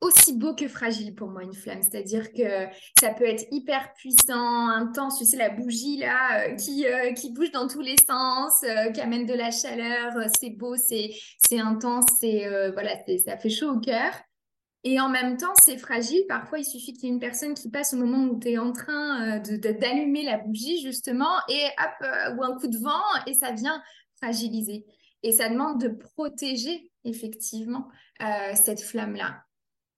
aussi 0.00 0.36
beau 0.36 0.54
que 0.56 0.66
fragile 0.66 1.14
pour 1.14 1.28
moi, 1.28 1.44
une 1.44 1.54
flamme. 1.54 1.82
C'est-à-dire 1.82 2.32
que 2.32 2.66
ça 2.98 3.14
peut 3.14 3.24
être 3.24 3.44
hyper 3.52 3.92
puissant, 3.94 4.68
intense. 4.68 5.18
Tu 5.18 5.24
sais, 5.24 5.36
la 5.36 5.50
bougie 5.50 5.98
là, 5.98 6.48
euh, 6.48 6.56
qui, 6.56 6.84
qui 7.16 7.32
bouge 7.32 7.52
dans 7.52 7.68
tous 7.68 7.80
les 7.80 7.96
sens, 7.96 8.64
qui 8.92 9.00
amène 9.00 9.24
de 9.24 9.34
la 9.34 9.52
chaleur. 9.52 10.12
c'est 10.38 10.50
beau, 10.50 10.74
c'est 10.76 11.12
intense, 11.52 12.06
c'est 12.18 12.72
voilà, 12.72 12.96
ça 13.24 13.36
fait 13.36 13.50
chaud 13.50 13.70
au 13.70 13.80
cœur. 13.80 14.12
Et 14.84 14.98
en 14.98 15.08
même 15.08 15.36
temps, 15.36 15.52
c'est 15.64 15.78
fragile. 15.78 16.24
Parfois, 16.28 16.58
il 16.58 16.64
suffit 16.64 16.92
qu'il 16.92 17.04
y 17.04 17.06
ait 17.06 17.14
une 17.14 17.20
personne 17.20 17.54
qui 17.54 17.70
passe 17.70 17.94
au 17.94 17.96
moment 17.96 18.24
où 18.24 18.38
tu 18.38 18.50
es 18.50 18.58
en 18.58 18.72
train 18.72 19.38
euh, 19.38 19.58
d'allumer 19.58 20.24
la 20.24 20.38
bougie, 20.38 20.82
justement, 20.82 21.36
et 21.48 21.66
hop, 21.78 21.92
euh, 22.02 22.34
ou 22.34 22.42
un 22.42 22.56
coup 22.58 22.66
de 22.66 22.78
vent, 22.78 23.02
et 23.26 23.34
ça 23.34 23.52
vient 23.52 23.80
fragiliser. 24.16 24.84
Et 25.22 25.30
ça 25.30 25.48
demande 25.48 25.80
de 25.80 25.88
protéger, 25.88 26.90
effectivement, 27.04 27.88
euh, 28.22 28.54
cette 28.54 28.80
flamme-là. 28.80 29.44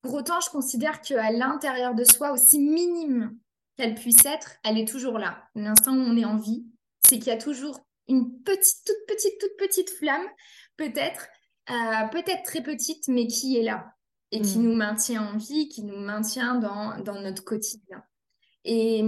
Pour 0.03 0.15
autant, 0.15 0.41
je 0.41 0.51
considère 0.51 1.01
qu'à 1.01 1.31
l'intérieur 1.31 1.95
de 1.95 2.05
soi, 2.05 2.33
aussi 2.33 2.59
minime 2.59 3.35
qu'elle 3.79 3.95
puisse 3.95 4.25
être, 4.27 4.57
elle 4.65 4.77
est 4.77 4.87
toujours 4.87 5.19
là. 5.19 5.45
L'instant 5.55 5.93
où 5.93 6.01
on 6.01 6.17
est 6.17 6.27
en 6.27 6.37
vie, 6.37 6.67
c'est 7.07 7.19
qu'il 7.19 7.29
y 7.29 7.31
a 7.31 7.39
toujours 7.39 7.81
une 8.07 8.43
petite, 8.43 8.85
toute 8.85 9.07
petite, 9.09 9.41
toute 9.41 9.57
petite 9.57 9.91
flamme, 9.91 10.27
peut-être, 10.77 11.27
peut-être 12.13 12.43
très 12.45 12.63
petite, 12.63 13.09
mais 13.09 13.27
qui 13.27 13.57
est 13.57 13.63
là 13.63 13.95
et 14.35 14.41
qui 14.41 14.59
mm. 14.59 14.63
nous 14.63 14.75
maintient 14.75 15.23
en 15.23 15.37
vie, 15.37 15.69
qui 15.69 15.85
nous 15.85 15.97
maintient 15.97 16.57
dans, 16.57 16.99
dans 17.05 17.21
notre 17.21 17.45
quotidien. 17.45 18.03
Et, 18.65 19.05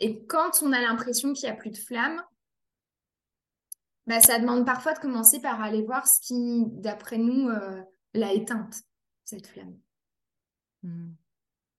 et, 0.00 0.26
quand 0.26 0.62
on 0.62 0.72
a 0.72 0.80
l'impression 0.82 1.32
qu'il 1.32 1.48
n'y 1.48 1.54
a 1.54 1.56
plus 1.56 1.70
de 1.70 1.78
flamme, 1.78 2.22
bah, 4.06 4.20
ça 4.20 4.38
demande 4.38 4.66
parfois 4.66 4.92
de 4.92 4.98
commencer 4.98 5.40
par 5.40 5.62
aller 5.62 5.82
voir 5.82 6.06
ce 6.06 6.20
qui, 6.20 6.64
d'après 6.66 7.16
nous, 7.16 7.48
euh, 7.48 7.80
l'a 8.12 8.34
éteinte, 8.34 8.82
cette 9.24 9.46
flamme. 9.46 9.78
Mm. 10.82 11.12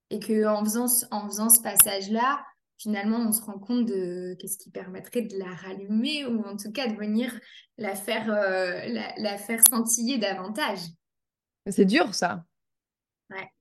Et 0.10 0.20
qu'en 0.20 0.64
faisant, 0.64 0.88
en 1.12 1.28
faisant 1.28 1.50
ce 1.50 1.62
passage-là, 1.62 2.44
finalement, 2.80 3.18
on 3.18 3.32
se 3.32 3.44
rend 3.44 3.60
compte 3.60 3.86
de 3.86 4.36
qu'est-ce 4.40 4.58
qui 4.58 4.72
permettrait 4.72 5.22
de 5.22 5.38
la 5.38 5.54
rallumer 5.54 6.26
ou 6.26 6.44
en 6.46 6.58
tout 6.58 6.72
cas 6.72 6.88
de 6.88 6.96
venir 6.96 7.40
la 7.78 7.94
faire, 7.94 8.32
euh, 8.32 8.88
la, 8.88 9.14
la 9.18 9.38
faire 9.38 9.62
scintiller 9.62 10.18
davantage. 10.18 10.80
C'est 11.70 11.86
dur, 11.86 12.14
ça. 12.14 12.46
Ouais. 13.30 13.52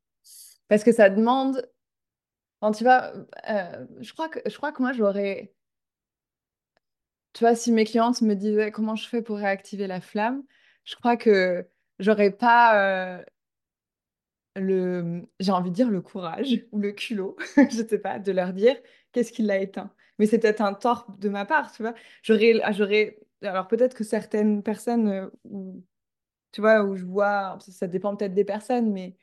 Parce 0.68 0.84
que 0.84 0.92
ça 0.92 1.10
demande. 1.10 1.68
Quand 2.60 2.72
tu 2.72 2.84
vas. 2.84 3.12
Euh, 3.48 3.86
je, 4.00 4.12
crois 4.12 4.28
que, 4.28 4.40
je 4.46 4.56
crois 4.56 4.72
que 4.72 4.82
moi, 4.82 4.92
j'aurais. 4.92 5.52
Tu 7.32 7.44
vois, 7.44 7.54
si 7.54 7.72
mes 7.72 7.84
clientes 7.84 8.20
me 8.22 8.34
disaient 8.34 8.72
comment 8.72 8.96
je 8.96 9.08
fais 9.08 9.22
pour 9.22 9.36
réactiver 9.36 9.86
la 9.86 10.00
flamme, 10.00 10.42
je 10.84 10.96
crois 10.96 11.16
que 11.16 11.68
j'aurais 11.98 12.30
pas. 12.30 13.18
Euh, 13.18 13.24
le, 14.56 15.22
j'ai 15.40 15.52
envie 15.52 15.70
de 15.70 15.74
dire 15.74 15.90
le 15.90 16.00
courage 16.02 16.66
ou 16.72 16.78
le 16.78 16.92
culot, 16.92 17.36
je 17.56 17.86
sais 17.88 17.98
pas, 17.98 18.18
de 18.18 18.32
leur 18.32 18.52
dire 18.52 18.76
qu'est-ce 19.12 19.32
qui 19.32 19.42
l'a 19.42 19.58
éteint. 19.58 19.92
Mais 20.18 20.26
c'est 20.26 20.38
peut-être 20.38 20.60
un 20.62 20.74
tort 20.74 21.06
de 21.18 21.28
ma 21.28 21.44
part, 21.44 21.72
tu 21.72 21.82
vois. 21.82 21.94
J'aurais, 22.22 22.60
j'aurais, 22.72 23.18
alors 23.42 23.68
peut-être 23.68 23.94
que 23.94 24.04
certaines 24.04 24.62
personnes 24.62 25.08
euh, 25.08 25.30
ou 25.44 25.84
tu 26.52 26.60
vois, 26.60 26.82
où 26.84 26.96
je 26.96 27.04
vois, 27.04 27.58
ça 27.60 27.86
dépend 27.86 28.16
peut-être 28.16 28.34
des 28.34 28.44
personnes, 28.44 28.92
mais 28.92 29.16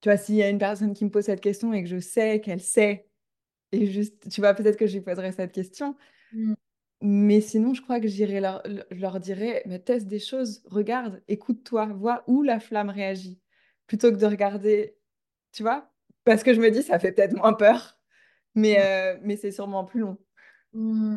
tu 0.00 0.08
vois, 0.08 0.16
s'il 0.18 0.34
y 0.36 0.42
a 0.42 0.48
une 0.48 0.58
personne 0.58 0.94
qui 0.94 1.04
me 1.04 1.10
pose 1.10 1.24
cette 1.24 1.40
question 1.40 1.72
et 1.72 1.82
que 1.82 1.88
je 1.88 1.98
sais 1.98 2.40
qu'elle 2.40 2.60
sait, 2.60 3.08
et 3.72 3.86
juste, 3.86 4.28
tu 4.30 4.40
vois, 4.40 4.54
peut-être 4.54 4.76
que 4.76 4.86
je 4.86 4.94
lui 4.94 5.00
poserai 5.00 5.32
cette 5.32 5.52
question. 5.52 5.96
Mm. 6.32 6.54
Mais 7.00 7.40
sinon, 7.40 7.74
je 7.74 7.82
crois 7.82 8.00
que 8.00 8.06
j'irai 8.06 8.40
leur, 8.40 8.62
je 8.90 9.00
leur 9.00 9.18
dirais, 9.18 9.62
mais 9.66 9.80
teste 9.80 10.06
des 10.06 10.20
choses, 10.20 10.62
regarde, 10.66 11.22
écoute-toi, 11.26 11.86
vois 11.86 12.22
où 12.28 12.42
la 12.42 12.60
flamme 12.60 12.90
réagit, 12.90 13.40
plutôt 13.86 14.12
que 14.12 14.16
de 14.16 14.26
regarder, 14.26 14.96
tu 15.52 15.62
vois, 15.62 15.90
parce 16.24 16.42
que 16.44 16.54
je 16.54 16.60
me 16.60 16.70
dis, 16.70 16.82
ça 16.82 16.98
fait 16.98 17.12
peut-être 17.12 17.36
moins 17.36 17.54
peur, 17.54 17.98
mais, 18.54 18.76
euh, 18.78 19.18
mais 19.22 19.36
c'est 19.36 19.50
sûrement 19.50 19.84
plus 19.84 20.00
long. 20.00 20.18
Mm. 20.72 21.16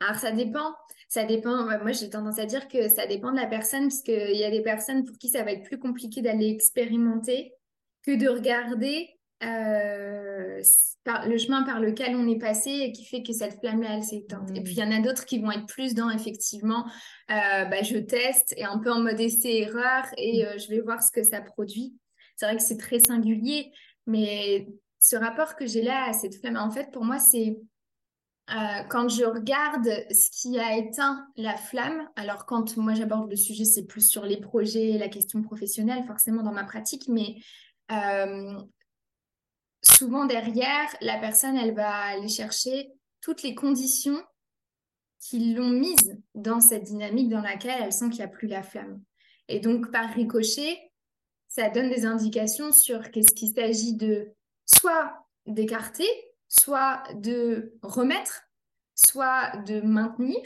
Alors, 0.00 0.16
ça 0.16 0.30
dépend. 0.30 0.74
Ça 1.08 1.24
dépend. 1.24 1.64
Moi, 1.64 1.92
j'ai 1.92 2.10
tendance 2.10 2.38
à 2.38 2.46
dire 2.46 2.68
que 2.68 2.88
ça 2.88 3.06
dépend 3.06 3.32
de 3.32 3.36
la 3.36 3.46
personne, 3.46 3.88
parce 3.88 4.02
qu'il 4.02 4.36
y 4.36 4.44
a 4.44 4.50
des 4.50 4.62
personnes 4.62 5.04
pour 5.04 5.16
qui 5.16 5.28
ça 5.28 5.42
va 5.42 5.52
être 5.52 5.64
plus 5.64 5.78
compliqué 5.78 6.20
d'aller 6.20 6.50
expérimenter 6.50 7.54
que 8.04 8.14
de 8.14 8.28
regarder 8.28 9.08
euh, 9.42 10.60
le 11.26 11.38
chemin 11.38 11.62
par 11.62 11.80
lequel 11.80 12.16
on 12.16 12.28
est 12.28 12.38
passé 12.38 12.70
et 12.70 12.92
qui 12.92 13.04
fait 13.04 13.22
que 13.22 13.32
cette 13.32 13.58
flamme-là, 13.60 13.96
elle 13.96 14.02
s'est 14.02 14.16
éteinte. 14.16 14.50
Et 14.54 14.62
puis, 14.62 14.74
il 14.74 14.78
y 14.78 14.82
en 14.82 14.92
a 14.92 15.00
d'autres 15.00 15.24
qui 15.24 15.38
vont 15.38 15.50
être 15.50 15.66
plus 15.66 15.94
dans, 15.94 16.10
effectivement, 16.10 16.84
euh, 17.30 17.64
bah, 17.64 17.82
je 17.82 17.98
teste 17.98 18.52
et 18.56 18.64
un 18.64 18.78
peu 18.78 18.92
en 18.92 19.00
mode 19.00 19.18
essai-erreur 19.18 20.04
et 20.16 20.44
euh, 20.44 20.58
je 20.58 20.68
vais 20.68 20.80
voir 20.80 21.02
ce 21.02 21.10
que 21.10 21.22
ça 21.22 21.40
produit. 21.40 21.96
C'est 22.36 22.46
vrai 22.46 22.56
que 22.56 22.62
c'est 22.62 22.76
très 22.76 22.98
singulier, 22.98 23.72
mais 24.06 24.68
ce 25.00 25.16
rapport 25.16 25.56
que 25.56 25.66
j'ai 25.66 25.82
là 25.82 26.08
à 26.08 26.12
cette 26.12 26.34
flamme, 26.34 26.56
en 26.56 26.70
fait, 26.70 26.90
pour 26.90 27.04
moi, 27.04 27.18
c'est 27.18 27.56
euh, 28.50 28.82
quand 28.88 29.08
je 29.08 29.24
regarde 29.24 29.88
ce 30.10 30.30
qui 30.30 30.58
a 30.58 30.76
éteint 30.76 31.26
la 31.36 31.56
flamme, 31.56 32.08
alors 32.16 32.46
quand 32.46 32.76
moi 32.78 32.94
j'aborde 32.94 33.28
le 33.28 33.36
sujet, 33.36 33.64
c'est 33.64 33.84
plus 33.84 34.08
sur 34.08 34.24
les 34.24 34.40
projets, 34.40 34.96
la 34.96 35.08
question 35.08 35.42
professionnelle, 35.42 36.04
forcément 36.06 36.42
dans 36.42 36.52
ma 36.52 36.64
pratique, 36.64 37.08
mais 37.08 37.36
euh, 37.92 38.58
souvent 39.82 40.24
derrière, 40.24 40.88
la 41.02 41.18
personne, 41.18 41.56
elle 41.56 41.74
va 41.74 41.90
aller 41.90 42.28
chercher 42.28 42.90
toutes 43.20 43.42
les 43.42 43.54
conditions 43.54 44.22
qui 45.20 45.52
l'ont 45.52 45.70
mise 45.70 46.18
dans 46.34 46.60
cette 46.60 46.84
dynamique 46.84 47.28
dans 47.28 47.42
laquelle 47.42 47.82
elle 47.82 47.92
sent 47.92 48.08
qu'il 48.08 48.20
n'y 48.20 48.24
a 48.24 48.28
plus 48.28 48.48
la 48.48 48.62
flamme. 48.62 49.02
Et 49.48 49.60
donc, 49.60 49.90
par 49.90 50.08
ricochet, 50.10 50.78
ça 51.48 51.68
donne 51.70 51.90
des 51.90 52.06
indications 52.06 52.72
sur 52.72 53.10
qu'est-ce 53.10 53.34
qu'il 53.34 53.52
s'agit 53.52 53.94
de 53.94 54.32
soit 54.64 55.12
d'écarter, 55.46 56.08
soit 56.48 57.02
de 57.14 57.74
remettre, 57.82 58.42
soit 58.94 59.56
de 59.66 59.80
maintenir 59.80 60.40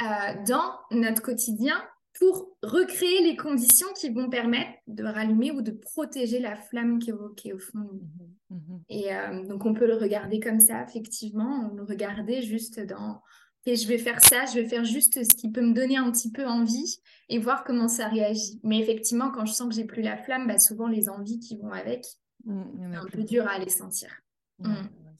euh, 0.00 0.04
dans 0.46 0.78
notre 0.90 1.22
quotidien 1.22 1.82
pour 2.18 2.56
recréer 2.62 3.22
les 3.22 3.36
conditions 3.36 3.88
qui 3.96 4.10
vont 4.10 4.28
permettre 4.28 4.70
de 4.86 5.02
rallumer 5.02 5.50
ou 5.50 5.62
de 5.62 5.70
protéger 5.70 6.38
la 6.38 6.56
flamme 6.56 6.98
qui 6.98 7.10
est 7.10 7.52
au, 7.52 7.58
fond 7.58 7.78
de 7.78 7.92
nous. 7.92 8.30
Mmh 8.50 8.56
mmh 8.56 8.78
et 8.90 9.14
euh, 9.14 9.46
donc 9.46 9.64
on 9.64 9.72
peut 9.72 9.86
le 9.86 9.96
regarder 9.96 10.38
comme 10.38 10.60
ça, 10.60 10.82
effectivement, 10.82 11.70
on 11.70 11.74
le 11.74 11.84
regarder 11.84 12.42
juste 12.42 12.80
dans, 12.80 13.22
et 13.64 13.76
je 13.76 13.86
vais 13.86 13.98
faire 13.98 14.20
ça, 14.20 14.44
je 14.46 14.54
vais 14.54 14.68
faire 14.68 14.84
juste 14.84 15.22
ce 15.22 15.36
qui 15.36 15.50
peut 15.50 15.62
me 15.62 15.72
donner 15.72 15.96
un 15.96 16.10
petit 16.10 16.32
peu 16.32 16.46
envie 16.46 17.00
et 17.28 17.38
voir 17.38 17.64
comment 17.64 17.88
ça 17.88 18.08
réagit. 18.08 18.60
Mais 18.64 18.80
effectivement, 18.80 19.30
quand 19.30 19.46
je 19.46 19.52
sens 19.52 19.68
que 19.68 19.74
j'ai 19.74 19.84
plus 19.84 20.02
la 20.02 20.16
flamme, 20.16 20.48
bah, 20.48 20.58
souvent 20.58 20.88
les 20.88 21.08
envies 21.08 21.38
qui 21.38 21.56
vont 21.56 21.70
avec, 21.70 22.04
c'est 22.44 22.96
un 22.96 23.06
peu 23.06 23.22
dur 23.22 23.46
à 23.46 23.58
les 23.58 23.70
sentir. 23.70 24.10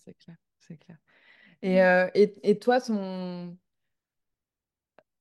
C'est 0.05 0.15
clair, 0.15 0.37
c'est 0.59 0.77
clair. 0.77 0.99
Et, 1.63 1.83
euh, 1.83 2.09
et, 2.15 2.35
et 2.51 2.59
toi, 2.59 2.81
ton... 2.81 3.57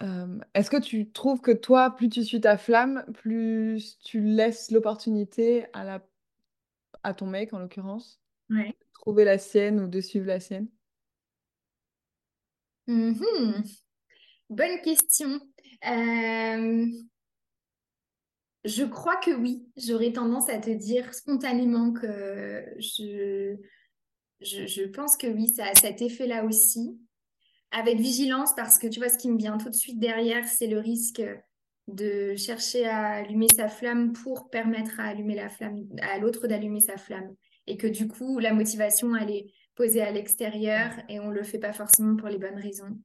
euh, 0.01 0.39
est-ce 0.53 0.71
que 0.71 0.81
tu 0.81 1.11
trouves 1.11 1.41
que 1.41 1.51
toi, 1.51 1.95
plus 1.95 2.09
tu 2.09 2.23
suis 2.23 2.41
ta 2.41 2.57
flamme, 2.57 3.05
plus 3.13 3.99
tu 3.99 4.21
laisses 4.21 4.71
l'opportunité 4.71 5.65
à 5.73 5.83
la... 5.83 6.07
à 7.03 7.13
ton 7.13 7.27
mec, 7.27 7.53
en 7.53 7.59
l'occurrence, 7.59 8.19
Ouais. 8.49 8.69
de 8.69 8.85
trouver 8.93 9.23
la 9.23 9.37
sienne 9.37 9.79
ou 9.79 9.87
de 9.87 10.01
suivre 10.01 10.25
la 10.27 10.39
sienne? 10.39 10.67
Mhm. 12.87 13.63
Bonne 14.49 14.81
question. 14.81 15.39
Euh, 15.87 16.87
je 18.65 18.83
crois 18.83 19.17
que 19.17 19.31
oui. 19.31 19.65
J'aurais 19.77 20.11
tendance 20.11 20.49
à 20.49 20.57
te 20.59 20.69
dire 20.71 21.13
spontanément 21.13 21.93
que 21.93 22.65
je, 22.79 23.55
je, 24.41 24.87
pense 24.87 25.17
que 25.17 25.27
oui, 25.27 25.47
ça 25.47 25.65
a 25.65 25.75
cet 25.75 26.01
effet-là 26.01 26.45
aussi. 26.45 26.99
Avec 27.71 27.99
vigilance, 27.99 28.53
parce 28.55 28.77
que 28.77 28.87
tu 28.87 28.99
vois, 28.99 29.09
ce 29.09 29.17
qui 29.17 29.29
me 29.29 29.37
vient 29.37 29.57
tout 29.57 29.69
de 29.69 29.75
suite 29.75 29.99
derrière, 29.99 30.47
c'est 30.47 30.67
le 30.67 30.79
risque 30.79 31.21
de 31.87 32.35
chercher 32.35 32.85
à 32.85 33.07
allumer 33.13 33.47
sa 33.55 33.67
flamme 33.67 34.13
pour 34.13 34.49
permettre 34.49 34.99
à 34.99 35.05
allumer 35.05 35.35
la 35.35 35.49
flamme, 35.49 35.85
à 36.01 36.17
l'autre 36.19 36.47
d'allumer 36.47 36.81
sa 36.81 36.97
flamme. 36.97 37.35
Et 37.67 37.77
que 37.77 37.87
du 37.87 38.07
coup, 38.07 38.39
la 38.39 38.53
motivation, 38.53 39.15
elle 39.15 39.31
est 39.31 39.53
posée 39.75 40.01
à 40.01 40.11
l'extérieur 40.11 40.91
et 41.07 41.19
on 41.19 41.29
le 41.29 41.43
fait 41.43 41.59
pas 41.59 41.73
forcément 41.73 42.15
pour 42.15 42.27
les 42.27 42.37
bonnes 42.37 42.59
raisons. 42.59 42.97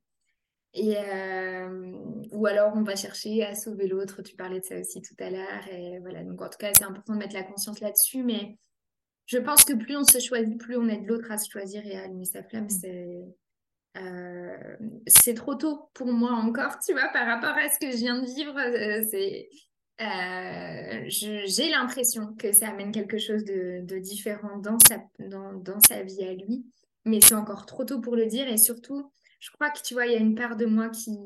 Et 0.75 0.97
euh, 0.99 1.93
ou 2.33 2.47
alors 2.47 2.73
on 2.77 2.83
va 2.83 2.97
chercher 2.97 3.45
à 3.45 3.55
sauver 3.55 3.87
l'autre. 3.87 4.23
Tu 4.23 4.37
parlais 4.37 4.61
de 4.61 4.65
ça 4.65 4.79
aussi 4.79 5.01
tout 5.01 5.15
à 5.19 5.31
l'heure. 5.31 5.69
Et 5.73 5.99
voilà. 6.01 6.23
Donc 6.23 6.43
en 6.43 6.49
tout 6.49 6.59
cas, 6.59 6.73
c'est 6.75 6.85
important 6.85 7.15
de 7.15 7.19
mettre 7.19 7.35
la 7.35 7.45
conscience 7.45 7.81
là-dessus. 7.81 8.23
Mais 8.23 8.59
je 9.27 9.39
pense 9.39 9.65
que 9.65 9.75
plus 9.75 9.97
on 9.97 10.05
se 10.05 10.19
choisit, 10.19 10.59
plus 10.59 10.77
on 10.77 10.89
aide 10.89 11.07
l'autre 11.07 11.31
à 11.31 11.39
se 11.39 11.51
choisir 11.51 11.85
et 11.85 11.97
à 11.97 12.05
allumer 12.05 12.25
sa 12.25 12.43
flamme. 12.43 12.69
C'est 12.69 13.23
euh, 13.97 14.77
c'est 15.07 15.35
trop 15.35 15.55
tôt 15.55 15.91
pour 15.95 16.09
moi 16.09 16.33
encore, 16.33 16.79
tu 16.85 16.93
vois, 16.93 17.09
par 17.09 17.27
rapport 17.27 17.57
à 17.57 17.69
ce 17.69 17.79
que 17.79 17.91
je 17.91 17.97
viens 17.97 18.21
de 18.21 18.27
vivre. 18.27 18.57
euh, 18.59 19.05
c'est, 19.11 19.49
euh, 20.01 21.05
j'ai 21.09 21.71
l'impression 21.71 22.35
que 22.35 22.53
ça 22.53 22.69
amène 22.69 22.93
quelque 22.93 23.19
chose 23.19 23.45
de, 23.45 23.81
de 23.83 23.99
différent 23.99 24.59
dans 24.59 24.79
sa, 24.87 24.99
dans, 25.19 25.55
dans 25.55 25.81
sa 25.81 26.03
vie 26.03 26.25
à 26.25 26.35
lui, 26.35 26.67
mais 27.05 27.21
c'est 27.21 27.35
encore 27.35 27.65
trop 27.65 27.85
tôt 27.85 28.01
pour 28.01 28.17
le 28.17 28.27
dire. 28.27 28.47
Et 28.49 28.59
surtout, 28.59 29.11
je 29.41 29.51
crois 29.51 29.71
que, 29.71 29.81
tu 29.83 29.95
vois, 29.95 30.07
il 30.07 30.13
y 30.13 30.17
a 30.17 30.21
une 30.21 30.35
part 30.35 30.57
de 30.57 30.67
moi 30.67 30.91
qui, 30.91 31.17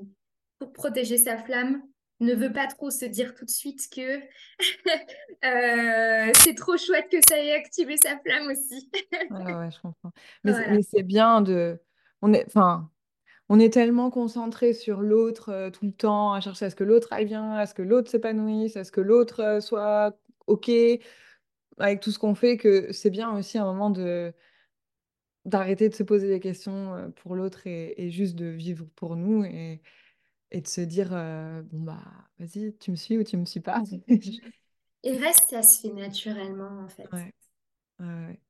pour 0.59 0.72
protéger 0.72 1.18
sa 1.18 1.38
flamme, 1.38 1.82
ne 2.20 2.34
veut 2.34 2.52
pas 2.52 2.66
trop 2.66 2.90
se 2.90 3.04
dire 3.06 3.34
tout 3.34 3.44
de 3.44 3.50
suite 3.50 3.88
que 3.94 4.20
euh, 5.44 6.32
c'est 6.38 6.54
trop 6.54 6.76
chouette 6.76 7.08
que 7.10 7.18
ça 7.28 7.38
ait 7.42 7.52
activé 7.54 7.96
sa 7.96 8.18
flamme 8.18 8.48
aussi. 8.50 8.90
Ouais, 9.30 9.54
ouais, 9.54 9.70
je 9.70 9.80
comprends. 9.80 10.12
Mais, 10.44 10.52
c'est- 10.52 10.58
Voilà. 10.58 10.72
mais 10.72 10.82
c'est 10.82 11.02
bien 11.02 11.40
de... 11.40 11.80
On 12.22 12.32
est, 12.34 12.44
enfin, 12.46 12.90
on 13.48 13.58
est 13.60 13.72
tellement 13.72 14.10
concentré 14.10 14.74
sur 14.74 15.00
l'autre 15.02 15.50
euh, 15.50 15.70
tout 15.70 15.86
le 15.86 15.92
temps, 15.92 16.32
à 16.34 16.40
chercher 16.40 16.66
à 16.66 16.70
ce 16.70 16.76
que 16.76 16.84
l'autre 16.84 17.12
aille 17.12 17.26
bien, 17.26 17.52
à 17.54 17.66
ce 17.66 17.74
que 17.74 17.82
l'autre 17.82 18.10
s'épanouisse, 18.10 18.76
à 18.76 18.84
ce 18.84 18.92
que 18.92 19.00
l'autre 19.00 19.40
euh, 19.40 19.60
soit 19.60 20.18
OK 20.46 20.70
avec 21.78 22.00
tout 22.00 22.10
ce 22.12 22.18
qu'on 22.18 22.34
fait, 22.34 22.56
que 22.58 22.92
c'est 22.92 23.10
bien 23.10 23.36
aussi 23.36 23.58
un 23.58 23.64
moment 23.64 23.90
de 23.90 24.32
d'arrêter 25.46 25.88
de 25.88 25.94
se 25.94 26.02
poser 26.02 26.28
des 26.28 26.40
questions 26.40 27.12
pour 27.16 27.34
l'autre 27.34 27.66
et, 27.66 27.94
et 27.96 28.10
juste 28.10 28.36
de 28.36 28.46
vivre 28.46 28.86
pour 28.94 29.16
nous 29.16 29.44
et, 29.44 29.80
et 30.53 30.61
de 30.61 30.66
se 30.68 30.80
dire, 30.80 31.11
euh, 31.12 31.62
bon 31.72 31.80
bah, 31.82 32.03
vas-y, 32.38 32.76
tu 32.78 32.90
me 32.90 32.96
suis 32.96 33.18
ou 33.18 33.24
tu 33.24 33.36
me 33.36 33.44
suis 33.44 33.61
pas. 33.61 33.82
Et 35.03 35.14
reste, 35.18 35.51
ça 35.51 35.62
se 35.62 35.78
fait 35.80 35.92
naturellement, 35.92 36.80
en 36.82 36.88
fait. 36.88 37.11
Ouais, 37.12 37.32
ouais, 38.01 38.07
ouais, 38.07 38.40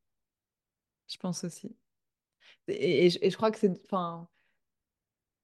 je 1.09 1.16
pense 1.18 1.44
aussi. 1.44 1.76
Et, 2.68 3.07
et 3.07 3.11
je 3.11 3.18
et 3.22 3.30
je 3.30 3.36
crois 3.36 3.51
que 3.53 3.59
c'est, 3.59 3.70
enfin, 3.86 4.28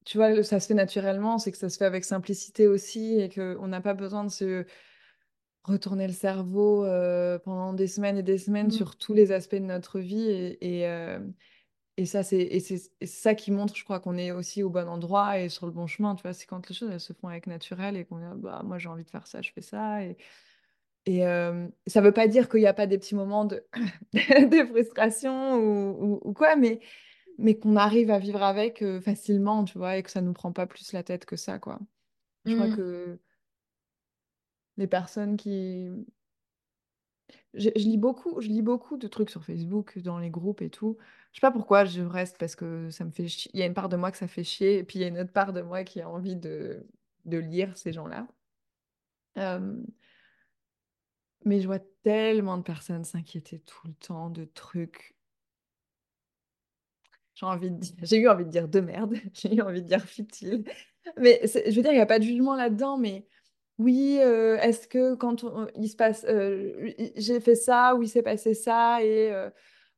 tu 0.04 0.18
vois, 0.18 0.42
ça 0.44 0.60
se 0.60 0.68
fait 0.68 0.74
naturellement, 0.74 1.38
c'est 1.38 1.50
que 1.52 1.58
ça 1.58 1.68
se 1.68 1.78
fait 1.78 1.84
avec 1.84 2.04
simplicité 2.04 2.66
aussi 2.68 3.18
et 3.20 3.28
qu'on 3.28 3.66
n'a 3.68 3.80
pas 3.80 3.94
besoin 3.94 4.24
de 4.24 4.30
se 4.30 4.64
retourner 5.64 6.06
le 6.06 6.12
cerveau 6.12 6.84
euh, 6.84 7.38
pendant 7.40 7.72
des 7.72 7.88
semaines 7.88 8.18
et 8.18 8.22
des 8.22 8.38
semaines 8.38 8.70
Mm. 8.70 8.70
sur 8.70 8.96
tous 8.96 9.14
les 9.14 9.32
aspects 9.32 9.54
de 9.56 9.60
notre 9.60 9.98
vie. 10.00 10.22
Et, 10.30 10.78
et, 10.80 10.88
euh, 10.88 11.18
et 11.96 12.04
ça, 12.06 12.22
c'est 12.22 12.60
ça 13.06 13.34
qui 13.34 13.50
montre, 13.50 13.74
je 13.76 13.84
crois, 13.84 14.00
qu'on 14.00 14.16
est 14.18 14.30
aussi 14.30 14.62
au 14.62 14.70
bon 14.70 14.88
endroit 14.88 15.38
et 15.38 15.48
sur 15.48 15.66
le 15.66 15.72
bon 15.72 15.86
chemin. 15.86 16.14
Tu 16.14 16.22
vois, 16.22 16.34
c'est 16.34 16.46
quand 16.46 16.68
les 16.68 16.74
choses 16.74 16.90
elles 16.92 17.00
se 17.00 17.12
font 17.14 17.28
avec 17.28 17.46
naturel 17.46 17.96
et 17.96 18.04
qu'on 18.04 18.20
est, 18.20 18.36
bah, 18.36 18.62
moi 18.64 18.78
j'ai 18.78 18.88
envie 18.88 19.04
de 19.04 19.10
faire 19.10 19.26
ça, 19.26 19.40
je 19.42 19.50
fais 19.52 19.62
ça. 19.62 20.02
Et, 20.04 20.16
et 21.06 21.26
euh, 21.26 21.68
ça 21.86 22.00
veut 22.02 22.12
pas 22.12 22.28
dire 22.28 22.48
qu'il 22.48 22.60
n'y 22.60 22.66
a 22.66 22.74
pas 22.74 22.86
des 22.86 22.98
petits 22.98 23.14
moments 23.14 23.44
de, 23.46 23.64
de 24.14 24.66
frustration 24.68 25.56
ou, 25.56 26.14
ou, 26.16 26.20
ou 26.24 26.32
quoi, 26.34 26.56
mais, 26.56 26.80
mais 27.38 27.58
qu'on 27.58 27.76
arrive 27.76 28.10
à 28.10 28.18
vivre 28.20 28.42
avec 28.42 28.82
euh, 28.82 29.00
facilement, 29.00 29.64
tu 29.64 29.78
vois, 29.78 29.98
et 29.98 30.02
que 30.04 30.10
ça 30.10 30.22
nous 30.22 30.32
prend 30.34 30.52
pas 30.52 30.66
plus 30.66 30.92
la 30.92 31.02
tête 31.04 31.26
que 31.26 31.36
ça, 31.36 31.58
quoi. 31.60 31.80
Je 32.46 32.54
crois 32.54 32.68
Mm. 32.68 32.70
que 32.70 33.20
les 34.76 34.86
personnes 34.86 35.36
qui... 35.36 35.90
Je, 37.54 37.70
lis 37.70 37.96
beaucoup, 37.96 38.40
je 38.40 38.48
lis 38.48 38.62
beaucoup 38.62 38.96
de 38.96 39.08
trucs 39.08 39.30
sur 39.30 39.44
Facebook, 39.44 39.98
dans 39.98 40.18
les 40.18 40.30
groupes 40.30 40.62
et 40.62 40.70
tout. 40.70 40.96
Je 41.32 41.38
sais 41.38 41.40
pas 41.40 41.50
pourquoi 41.50 41.84
je 41.84 42.02
reste 42.02 42.38
parce 42.38 42.56
que 42.56 42.90
ça 42.90 43.04
me 43.04 43.10
fait 43.10 43.28
chier. 43.28 43.50
Il 43.54 43.60
y 43.60 43.62
a 43.62 43.66
une 43.66 43.74
part 43.74 43.88
de 43.88 43.96
moi 43.96 44.10
que 44.10 44.18
ça 44.18 44.28
fait 44.28 44.44
chier 44.44 44.78
et 44.78 44.84
puis 44.84 44.98
il 44.98 45.02
y 45.02 45.04
a 45.04 45.08
une 45.08 45.18
autre 45.18 45.32
part 45.32 45.52
de 45.52 45.62
moi 45.62 45.84
qui 45.84 46.00
a 46.00 46.08
envie 46.08 46.36
de, 46.36 46.86
de 47.24 47.38
lire 47.38 47.76
ces 47.76 47.92
gens-là. 47.92 48.28
Mais 51.44 51.60
je 51.60 51.66
vois 51.66 51.78
tellement 52.02 52.58
de 52.58 52.62
personnes 52.62 53.04
s'inquiéter 53.04 53.60
tout 53.60 53.86
le 53.86 53.94
temps 53.94 54.30
de 54.30 54.44
trucs 54.44 55.16
J'ai 58.02 58.18
eu 58.18 58.28
envie 58.28 58.44
de 58.44 58.50
dire 58.50 58.68
de 58.68 58.80
merde, 58.80 59.14
j'ai 59.34 59.54
eu 59.54 59.60
envie 59.60 59.82
de 59.82 59.86
dire 59.88 60.02
futile. 60.04 60.64
Mais 61.18 61.40
je 61.44 61.76
veux 61.76 61.82
dire, 61.82 61.92
il 61.92 61.96
n'y 61.96 62.00
a 62.00 62.06
pas 62.06 62.18
de 62.18 62.24
jugement 62.24 62.56
là-dedans, 62.56 62.98
mais 62.98 63.26
oui, 63.78 64.16
est-ce 64.16 64.88
que 64.88 65.14
quand 65.14 65.44
on- 65.44 65.66
il 65.76 65.88
se 65.88 65.96
passe, 65.96 66.24
j'ai 67.16 67.40
fait 67.40 67.54
ça 67.54 67.94
ou 67.94 68.02
il 68.02 68.08
s'est 68.08 68.22
passé 68.22 68.54
ça 68.54 69.02
et 69.02 69.32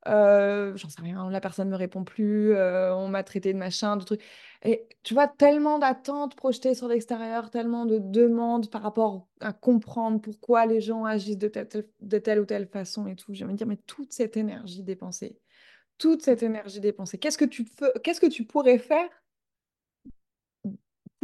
j'en 0.06 0.88
sais 0.88 1.02
rien, 1.02 1.30
la 1.30 1.40
personne 1.40 1.68
ne 1.68 1.72
me 1.72 1.76
répond 1.76 2.04
plus, 2.04 2.54
on 2.56 3.08
m'a 3.08 3.22
traité 3.22 3.52
de 3.52 3.58
machin, 3.58 3.96
de 3.96 4.04
trucs. 4.04 4.22
Et 4.64 4.86
tu 5.02 5.14
vois, 5.14 5.28
tellement 5.28 5.78
d'attentes 5.78 6.34
projetées 6.34 6.74
sur 6.74 6.88
l'extérieur, 6.88 7.50
tellement 7.50 7.86
de 7.86 7.98
demandes 7.98 8.70
par 8.70 8.82
rapport 8.82 9.28
à 9.40 9.52
comprendre 9.52 10.20
pourquoi 10.20 10.66
les 10.66 10.80
gens 10.80 11.04
agissent 11.04 11.38
de 11.38 11.48
telle, 11.48 11.68
de 12.00 12.18
telle 12.18 12.40
ou 12.40 12.46
telle 12.46 12.66
façon 12.66 13.06
et 13.06 13.14
tout. 13.16 13.34
J'ai 13.34 13.44
envie 13.44 13.54
de 13.54 13.58
dire, 13.58 13.66
mais 13.66 13.76
toute 13.86 14.12
cette 14.12 14.36
énergie 14.36 14.82
dépensée 14.82 15.38
toute 15.98 16.22
cette 16.22 16.42
énergie 16.42 16.80
dépensée. 16.80 17.18
Qu'est-ce 17.18 17.38
que 17.38 17.44
tu 17.44 17.66
qu'est-ce 18.04 18.20
que 18.20 18.26
tu 18.26 18.44
pourrais 18.44 18.78
faire 18.78 19.08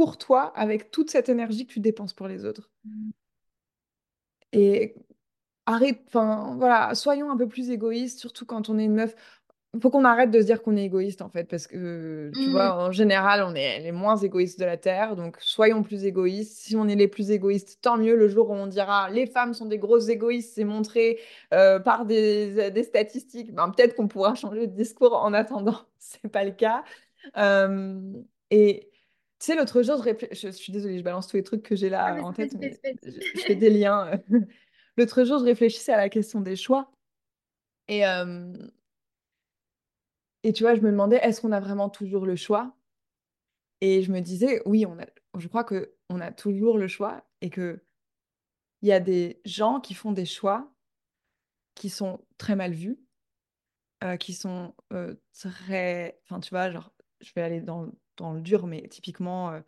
pour 0.05 0.19
toi 0.19 0.53
avec 0.55 0.91
toute 0.91 1.11
cette 1.11 1.31
énergie 1.31 1.67
que 1.67 1.73
tu 1.73 1.81
dépenses 1.81 2.13
pour 2.13 2.29
les 2.29 2.45
autres? 2.45 2.71
Et 4.53 4.95
arrête, 5.67 6.01
enfin 6.09 6.57
voilà, 6.59 6.95
soyons 6.95 7.31
un 7.31 7.37
peu 7.37 7.49
plus 7.49 7.71
égoïstes, 7.71 8.21
surtout 8.21 8.47
quand 8.47 8.69
on 8.71 8.79
est 8.79 8.85
une 8.87 8.95
meuf. 8.95 9.15
Il 9.75 9.81
faut 9.81 9.91
qu'on 9.91 10.05
arrête 10.05 10.31
de 10.31 10.41
se 10.41 10.47
dire 10.47 10.63
qu'on 10.63 10.77
est 10.77 10.85
égoïste 10.85 11.23
en 11.23 11.31
fait, 11.31 11.45
parce 11.47 11.67
que 11.67 12.35
tu 12.41 12.51
Mm. 12.51 12.53
vois, 12.53 12.77
en 12.77 12.93
général, 12.93 13.43
on 13.45 13.55
est 13.57 13.81
les 13.81 13.93
moins 13.93 14.17
égoïstes 14.17 14.61
de 14.61 14.65
la 14.67 14.77
Terre, 14.79 15.17
donc 15.17 15.37
soyons 15.41 15.83
plus 15.83 16.05
égoïstes. 16.07 16.59
Si 16.59 16.77
on 16.77 16.89
est 16.89 16.97
les 16.97 17.09
plus 17.09 17.31
égoïstes, 17.33 17.81
tant 17.83 17.99
mieux. 17.99 18.17
Le 18.17 18.29
jour 18.29 18.51
où 18.51 18.55
on 18.55 18.67
dira 18.69 19.11
les 19.11 19.27
femmes 19.27 19.55
sont 19.55 19.67
des 19.67 19.79
grosses 19.79 20.09
égoïstes, 20.09 20.55
c'est 20.57 20.65
montré 20.65 21.21
euh, 21.55 21.81
par 21.81 22.07
des, 22.07 22.71
des 22.73 22.85
statistiques. 22.85 23.53
Ben, 23.55 23.71
peut-être 23.71 23.97
qu'on 23.97 24.09
pourra 24.09 24.35
changer 24.37 24.67
de 24.69 24.75
discours 24.77 25.15
en 25.17 25.33
attendant, 25.35 25.81
c'est 25.99 26.29
pas 26.31 26.45
le 26.45 26.53
cas. 26.53 26.85
Euh, 27.37 28.01
et 28.51 28.91
tu 29.45 29.53
sais, 29.53 29.57
l'autre 29.57 29.83
jour, 29.83 30.03
je, 30.03 30.27
je, 30.33 30.47
je 30.47 30.53
suis 30.53 30.73
désolée, 30.73 30.97
je 30.97 31.05
balance 31.05 31.29
tous 31.29 31.37
les 31.37 31.43
trucs 31.43 31.63
que 31.63 31.77
j'ai 31.77 31.89
Ah, 31.89 31.91
là 31.91 32.15
mais 32.15 32.21
en 32.23 32.33
tête, 32.33 32.55
mais 32.59 32.81
je, 33.03 33.11
je 33.11 33.41
fais 33.43 33.55
des 33.55 33.69
liens. 33.69 34.11
L'autre 34.97 35.25
jour, 35.25 35.39
je 35.39 35.45
réfléchissais 35.45 35.93
à 35.93 35.99
la 35.99 36.09
question 36.09 36.41
des 36.41 36.57
choix. 36.57 36.91
Et, 37.89 38.07
euh, 38.07 38.55
et 40.45 40.55
tu 40.55 40.63
vois, 40.63 40.75
je 40.75 40.81
me 40.81 40.91
demandais, 40.91 41.17
est-ce 41.17 41.43
qu'on 41.43 41.53
a 41.53 41.61
vraiment 41.61 41.91
toujours 41.91 42.25
le 42.25 42.37
choix? 42.37 42.75
Et 43.83 44.03
je 44.03 44.11
me 44.11 44.21
disais, 44.21 44.63
oui, 44.65 44.87
on 44.87 44.99
a, 44.99 45.05
je 45.37 45.47
crois 45.47 45.63
que 45.65 45.95
on 46.09 46.23
a 46.23 46.33
toujours 46.33 46.79
le 46.79 46.89
choix 46.89 47.23
et 47.43 47.51
que 47.51 47.85
il 48.81 48.89
y 48.89 48.93
a 48.93 49.01
des 49.01 49.43
gens 49.45 49.79
qui 49.79 49.93
font 49.93 50.13
des 50.13 50.25
choix 50.25 50.73
qui 51.75 51.91
sont 51.91 52.25
très 52.39 52.57
mal 52.57 52.73
vus, 52.73 52.99
euh, 54.05 54.17
qui 54.17 54.33
sont 54.33 54.75
euh, 54.95 55.15
très, 55.39 56.19
enfin, 56.25 56.41
tu 56.41 56.49
vois, 56.49 56.71
genre, 56.71 56.95
je 57.21 57.31
vais 57.35 57.43
aller 57.43 57.61
dans, 57.61 57.91
dans 58.17 58.33
le 58.33 58.41
dur, 58.41 58.67
mais 58.67 58.87
typiquement 58.89 59.51
euh, 59.51 59.61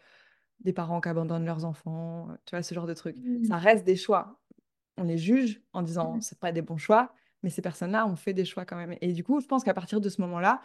des 0.60 0.72
parents 0.72 1.00
qui 1.00 1.08
abandonnent 1.08 1.46
leurs 1.46 1.64
enfants, 1.64 2.28
euh, 2.30 2.34
tu 2.44 2.54
vois, 2.54 2.62
ce 2.62 2.74
genre 2.74 2.86
de 2.86 2.94
trucs. 2.94 3.18
Mm. 3.18 3.44
Ça 3.44 3.56
reste 3.56 3.84
des 3.84 3.96
choix. 3.96 4.40
On 4.96 5.04
les 5.04 5.18
juge 5.18 5.60
en 5.72 5.82
disant, 5.82 6.18
c'est 6.20 6.38
pas 6.38 6.52
des 6.52 6.62
bons 6.62 6.78
choix, 6.78 7.14
mais 7.42 7.50
ces 7.50 7.60
personnes-là 7.60 8.06
ont 8.06 8.16
fait 8.16 8.32
des 8.32 8.46
choix 8.46 8.64
quand 8.64 8.76
même. 8.76 8.96
Et 9.02 9.12
du 9.12 9.22
coup, 9.22 9.40
je 9.40 9.46
pense 9.46 9.62
qu'à 9.62 9.74
partir 9.74 10.00
de 10.00 10.08
ce 10.08 10.20
moment-là, 10.22 10.62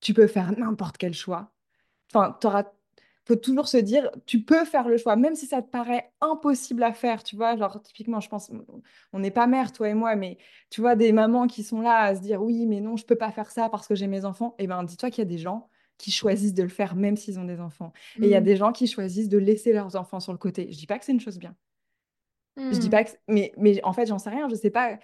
tu 0.00 0.12
peux 0.12 0.26
faire 0.26 0.52
n'importe 0.58 0.98
quel 0.98 1.14
choix 1.14 1.54
enfin, 2.12 2.36
t'auras 2.40 2.64
faut 3.26 3.36
toujours 3.36 3.68
se 3.68 3.78
dire, 3.78 4.10
tu 4.26 4.42
peux 4.42 4.66
faire 4.66 4.86
le 4.86 4.98
choix, 4.98 5.16
même 5.16 5.34
si 5.34 5.46
ça 5.46 5.62
te 5.62 5.70
paraît 5.70 6.12
impossible 6.20 6.82
à 6.82 6.92
faire, 6.92 7.22
tu 7.22 7.36
vois. 7.36 7.56
Genre, 7.56 7.80
typiquement, 7.82 8.20
je 8.20 8.28
pense, 8.28 8.50
on 9.14 9.18
n'est 9.18 9.30
pas 9.30 9.46
mère, 9.46 9.72
toi 9.72 9.88
et 9.88 9.94
moi, 9.94 10.14
mais 10.14 10.36
tu 10.68 10.82
vois, 10.82 10.94
des 10.94 11.10
mamans 11.10 11.46
qui 11.46 11.62
sont 11.62 11.80
là 11.80 12.00
à 12.00 12.14
se 12.14 12.20
dire, 12.20 12.42
oui, 12.42 12.66
mais 12.66 12.80
non, 12.80 12.98
je 12.98 13.06
peux 13.06 13.16
pas 13.16 13.30
faire 13.30 13.50
ça 13.50 13.70
parce 13.70 13.88
que 13.88 13.94
j'ai 13.94 14.08
mes 14.08 14.26
enfants. 14.26 14.54
Eh 14.58 14.66
ben, 14.66 14.84
dis-toi 14.84 15.08
qu'il 15.10 15.22
y 15.22 15.26
a 15.26 15.30
des 15.30 15.38
gens 15.38 15.70
qui 15.98 16.10
choisissent 16.10 16.54
de 16.54 16.62
le 16.62 16.68
faire 16.68 16.96
même 16.96 17.16
s'ils 17.16 17.38
ont 17.38 17.44
des 17.44 17.60
enfants. 17.60 17.92
Et 18.16 18.24
il 18.24 18.28
y 18.28 18.34
a 18.34 18.40
Mm. 18.40 18.44
des 18.44 18.56
gens 18.56 18.72
qui 18.72 18.86
choisissent 18.86 19.28
de 19.28 19.38
laisser 19.38 19.72
leurs 19.72 19.96
enfants 19.96 20.20
sur 20.20 20.32
le 20.32 20.38
côté. 20.38 20.70
Je 20.72 20.76
dis 20.78 20.86
pas 20.86 20.98
que 20.98 21.04
c'est 21.04 21.12
une 21.12 21.20
chose 21.20 21.38
bien. 21.38 21.54
Je 22.56 22.78
dis 22.78 22.88
Mm. 22.88 22.90
pas 22.90 23.04
que... 23.04 23.10
Mais, 23.28 23.52
mais 23.56 23.82
en 23.84 23.92
fait, 23.92 24.06
j'en 24.06 24.18
sais 24.18 24.30
rien. 24.30 24.48
Je 24.48 24.54
sais 24.54 24.70
pas 24.70 24.98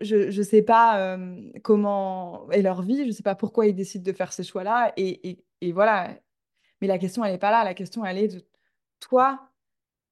je 0.00 0.30
je 0.30 0.42
sais 0.42 0.62
pas 0.62 1.16
euh, 1.16 1.50
comment 1.64 2.48
est 2.52 2.62
leur 2.62 2.82
vie, 2.82 3.04
je 3.04 3.10
sais 3.10 3.24
pas 3.24 3.34
pourquoi 3.34 3.66
ils 3.66 3.74
décident 3.74 4.04
de 4.04 4.12
faire 4.16 4.32
ces 4.32 4.44
choix-là. 4.44 4.92
Et, 4.96 5.28
et, 5.30 5.44
et 5.60 5.72
voilà. 5.72 6.16
Mais 6.80 6.86
la 6.86 6.98
question, 6.98 7.24
elle 7.24 7.32
n'est 7.32 7.38
pas 7.38 7.50
là. 7.50 7.64
La 7.64 7.74
question, 7.74 8.04
elle 8.04 8.18
est 8.18 8.28
de 8.28 8.46
toi, 9.00 9.50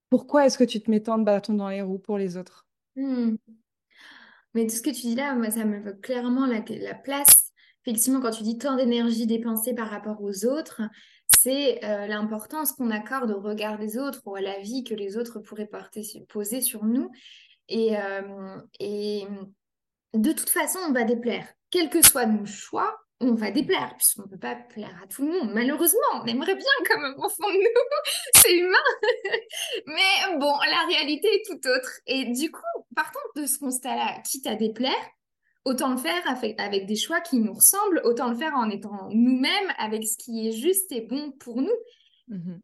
pourquoi 0.09 0.45
est-ce 0.47 0.59
que 0.59 0.65
tu 0.65 0.81
te 0.81 0.91
mets 0.91 1.01
tant 1.01 1.19
de 1.19 1.25
bâtons 1.25 1.55
dans 1.55 1.69
les 1.69 1.83
roues 1.83 2.01
pour 2.01 2.19
les 2.19 2.37
autres? 2.37 2.67
Mm. 2.97 3.37
Mais 4.55 4.67
tout 4.67 4.75
ce 4.75 4.83
que 4.83 4.91
tu 4.91 5.03
dis 5.03 5.15
là, 5.15 5.37
moi, 5.37 5.53
ça 5.53 5.65
m'évoque 5.65 6.01
clairement 6.01 6.47
la, 6.47 6.65
la 6.69 6.95
place. 6.95 7.40
Effectivement, 7.85 8.21
quand 8.21 8.31
tu 8.31 8.43
dis 8.43 8.59
tant 8.59 8.77
d'énergie 8.77 9.27
dépensée 9.27 9.75
par 9.75 9.89
rapport 9.89 10.23
aux 10.23 10.45
autres, 10.45 10.83
c'est 11.27 11.85
euh, 11.85 12.07
l'importance 12.07 12.73
qu'on 12.73 12.91
accorde 12.91 13.31
au 13.31 13.41
regard 13.41 13.79
des 13.79 13.99
autres 13.99 14.21
ou 14.27 14.35
à 14.35 14.41
la 14.41 14.59
vie 14.59 14.85
que 14.85 14.95
les 14.95 15.17
autres 15.17 15.39
pourraient 15.39 15.67
porter, 15.67 16.03
poser 16.29 16.61
sur 16.61 16.85
nous. 16.85 17.11
Et, 17.69 17.97
euh, 17.97 18.59
et 18.81 19.27
de 20.13 20.33
toute 20.33 20.51
façon, 20.51 20.79
on 20.89 20.93
va 20.93 21.05
déplaire. 21.05 21.47
Quel 21.71 21.89
que 21.89 22.03
soit 22.05 22.27
nos 22.27 22.47
choix, 22.47 22.99
on 23.21 23.35
va 23.35 23.51
déplaire, 23.51 23.95
puisqu'on 23.97 24.23
ne 24.23 24.29
peut 24.29 24.39
pas 24.39 24.57
plaire 24.57 24.99
à 25.03 25.07
tout 25.07 25.23
le 25.23 25.31
monde. 25.31 25.53
Malheureusement, 25.53 26.01
on 26.23 26.27
aimerait 26.27 26.57
bien 26.57 26.67
quand 26.89 26.99
même 26.99 27.15
au 27.17 27.29
fond 27.29 27.49
de 27.49 27.59
nous, 27.59 28.01
c'est 28.35 28.57
humain. 28.57 28.79
Mais 29.87 30.39
bon, 30.39 30.53
la 30.59 30.87
réalité 30.87 31.29
est 31.29 31.47
tout 31.47 31.69
autre. 31.69 31.91
Et 32.07 32.25
du 32.25 32.51
coup, 32.51 32.61
partant 32.97 33.21
de 33.37 33.47
ce 33.47 33.59
constat-là, 33.59 34.21
quitte 34.25 34.47
à 34.47 34.55
déplaire, 34.55 34.93
autant 35.65 35.91
le 35.91 35.99
faire 35.99 36.23
avec, 36.27 36.59
avec 36.61 36.87
des 36.87 36.97
choix 36.97 37.21
qui 37.21 37.39
nous 37.39 37.53
ressemblent, 37.53 38.01
autant 38.05 38.31
le 38.31 38.37
faire 38.37 38.55
en 38.55 38.71
étant 38.71 39.09
nous-mêmes, 39.11 39.73
avec 39.79 40.05
ce 40.07 40.17
qui 40.17 40.49
est 40.49 40.53
juste 40.53 40.91
et 40.93 41.03
bon 41.03 41.33
pour 41.33 41.61
nous. 41.61 41.77
Mhm, 42.29 42.61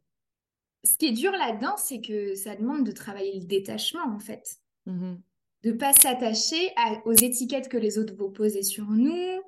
Ce 0.83 0.95
qui 0.97 1.07
est 1.07 1.11
dur 1.11 1.31
là-dedans, 1.31 1.75
c'est 1.77 2.01
que 2.01 2.35
ça 2.35 2.55
demande 2.55 2.85
de 2.85 2.91
travailler 2.91 3.39
le 3.39 3.45
détachement, 3.45 4.05
en 4.15 4.19
fait. 4.19 4.57
Mhm, 4.85 5.21
de 5.63 5.71
pas 5.71 5.93
s'attacher 5.93 6.71
aux 7.05 7.13
étiquettes 7.13 7.67
que 7.67 7.77
les 7.77 7.97
autres 7.97 8.15
vont 8.15 8.31
poser 8.31 8.63
sur 8.63 8.85
nous, 8.85 9.41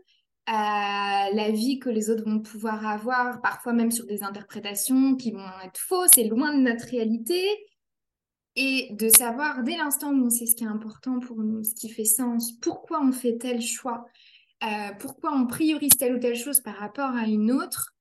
à 0.45 1.29
la 1.33 1.51
vie 1.51 1.79
que 1.79 1.89
les 1.89 2.09
autres 2.09 2.23
vont 2.25 2.39
pouvoir 2.39 2.85
avoir, 2.85 3.39
parfois 3.41 3.73
même 3.73 3.91
sur 3.91 4.05
des 4.05 4.23
interprétations 4.23 5.15
qui 5.15 5.31
vont 5.31 5.47
être 5.63 5.79
fausses 5.79 6.17
et 6.17 6.27
loin 6.27 6.53
de 6.55 6.61
notre 6.61 6.85
réalité, 6.85 7.45
et 8.61 8.89
de 8.91 9.07
savoir 9.07 9.63
dès 9.63 9.77
l'instant 9.77 10.11
où 10.11 10.25
on 10.25 10.29
sait 10.29 10.45
ce 10.45 10.53
qui 10.53 10.65
est 10.65 10.67
important 10.67 11.21
pour 11.21 11.37
nous, 11.37 11.63
ce 11.63 11.73
qui 11.73 11.87
fait 11.87 12.03
sens, 12.03 12.51
pourquoi 12.59 13.01
on 13.01 13.13
fait 13.13 13.37
tel 13.37 13.61
choix, 13.61 14.05
euh, 14.63 14.93
pourquoi 14.99 15.31
on 15.31 15.47
priorise 15.47 15.93
telle 15.97 16.15
ou 16.15 16.19
telle 16.19 16.35
chose 16.35 16.59
par 16.59 16.75
rapport 16.75 17.15
à 17.15 17.25
une 17.25 17.53
autre, 17.53 17.95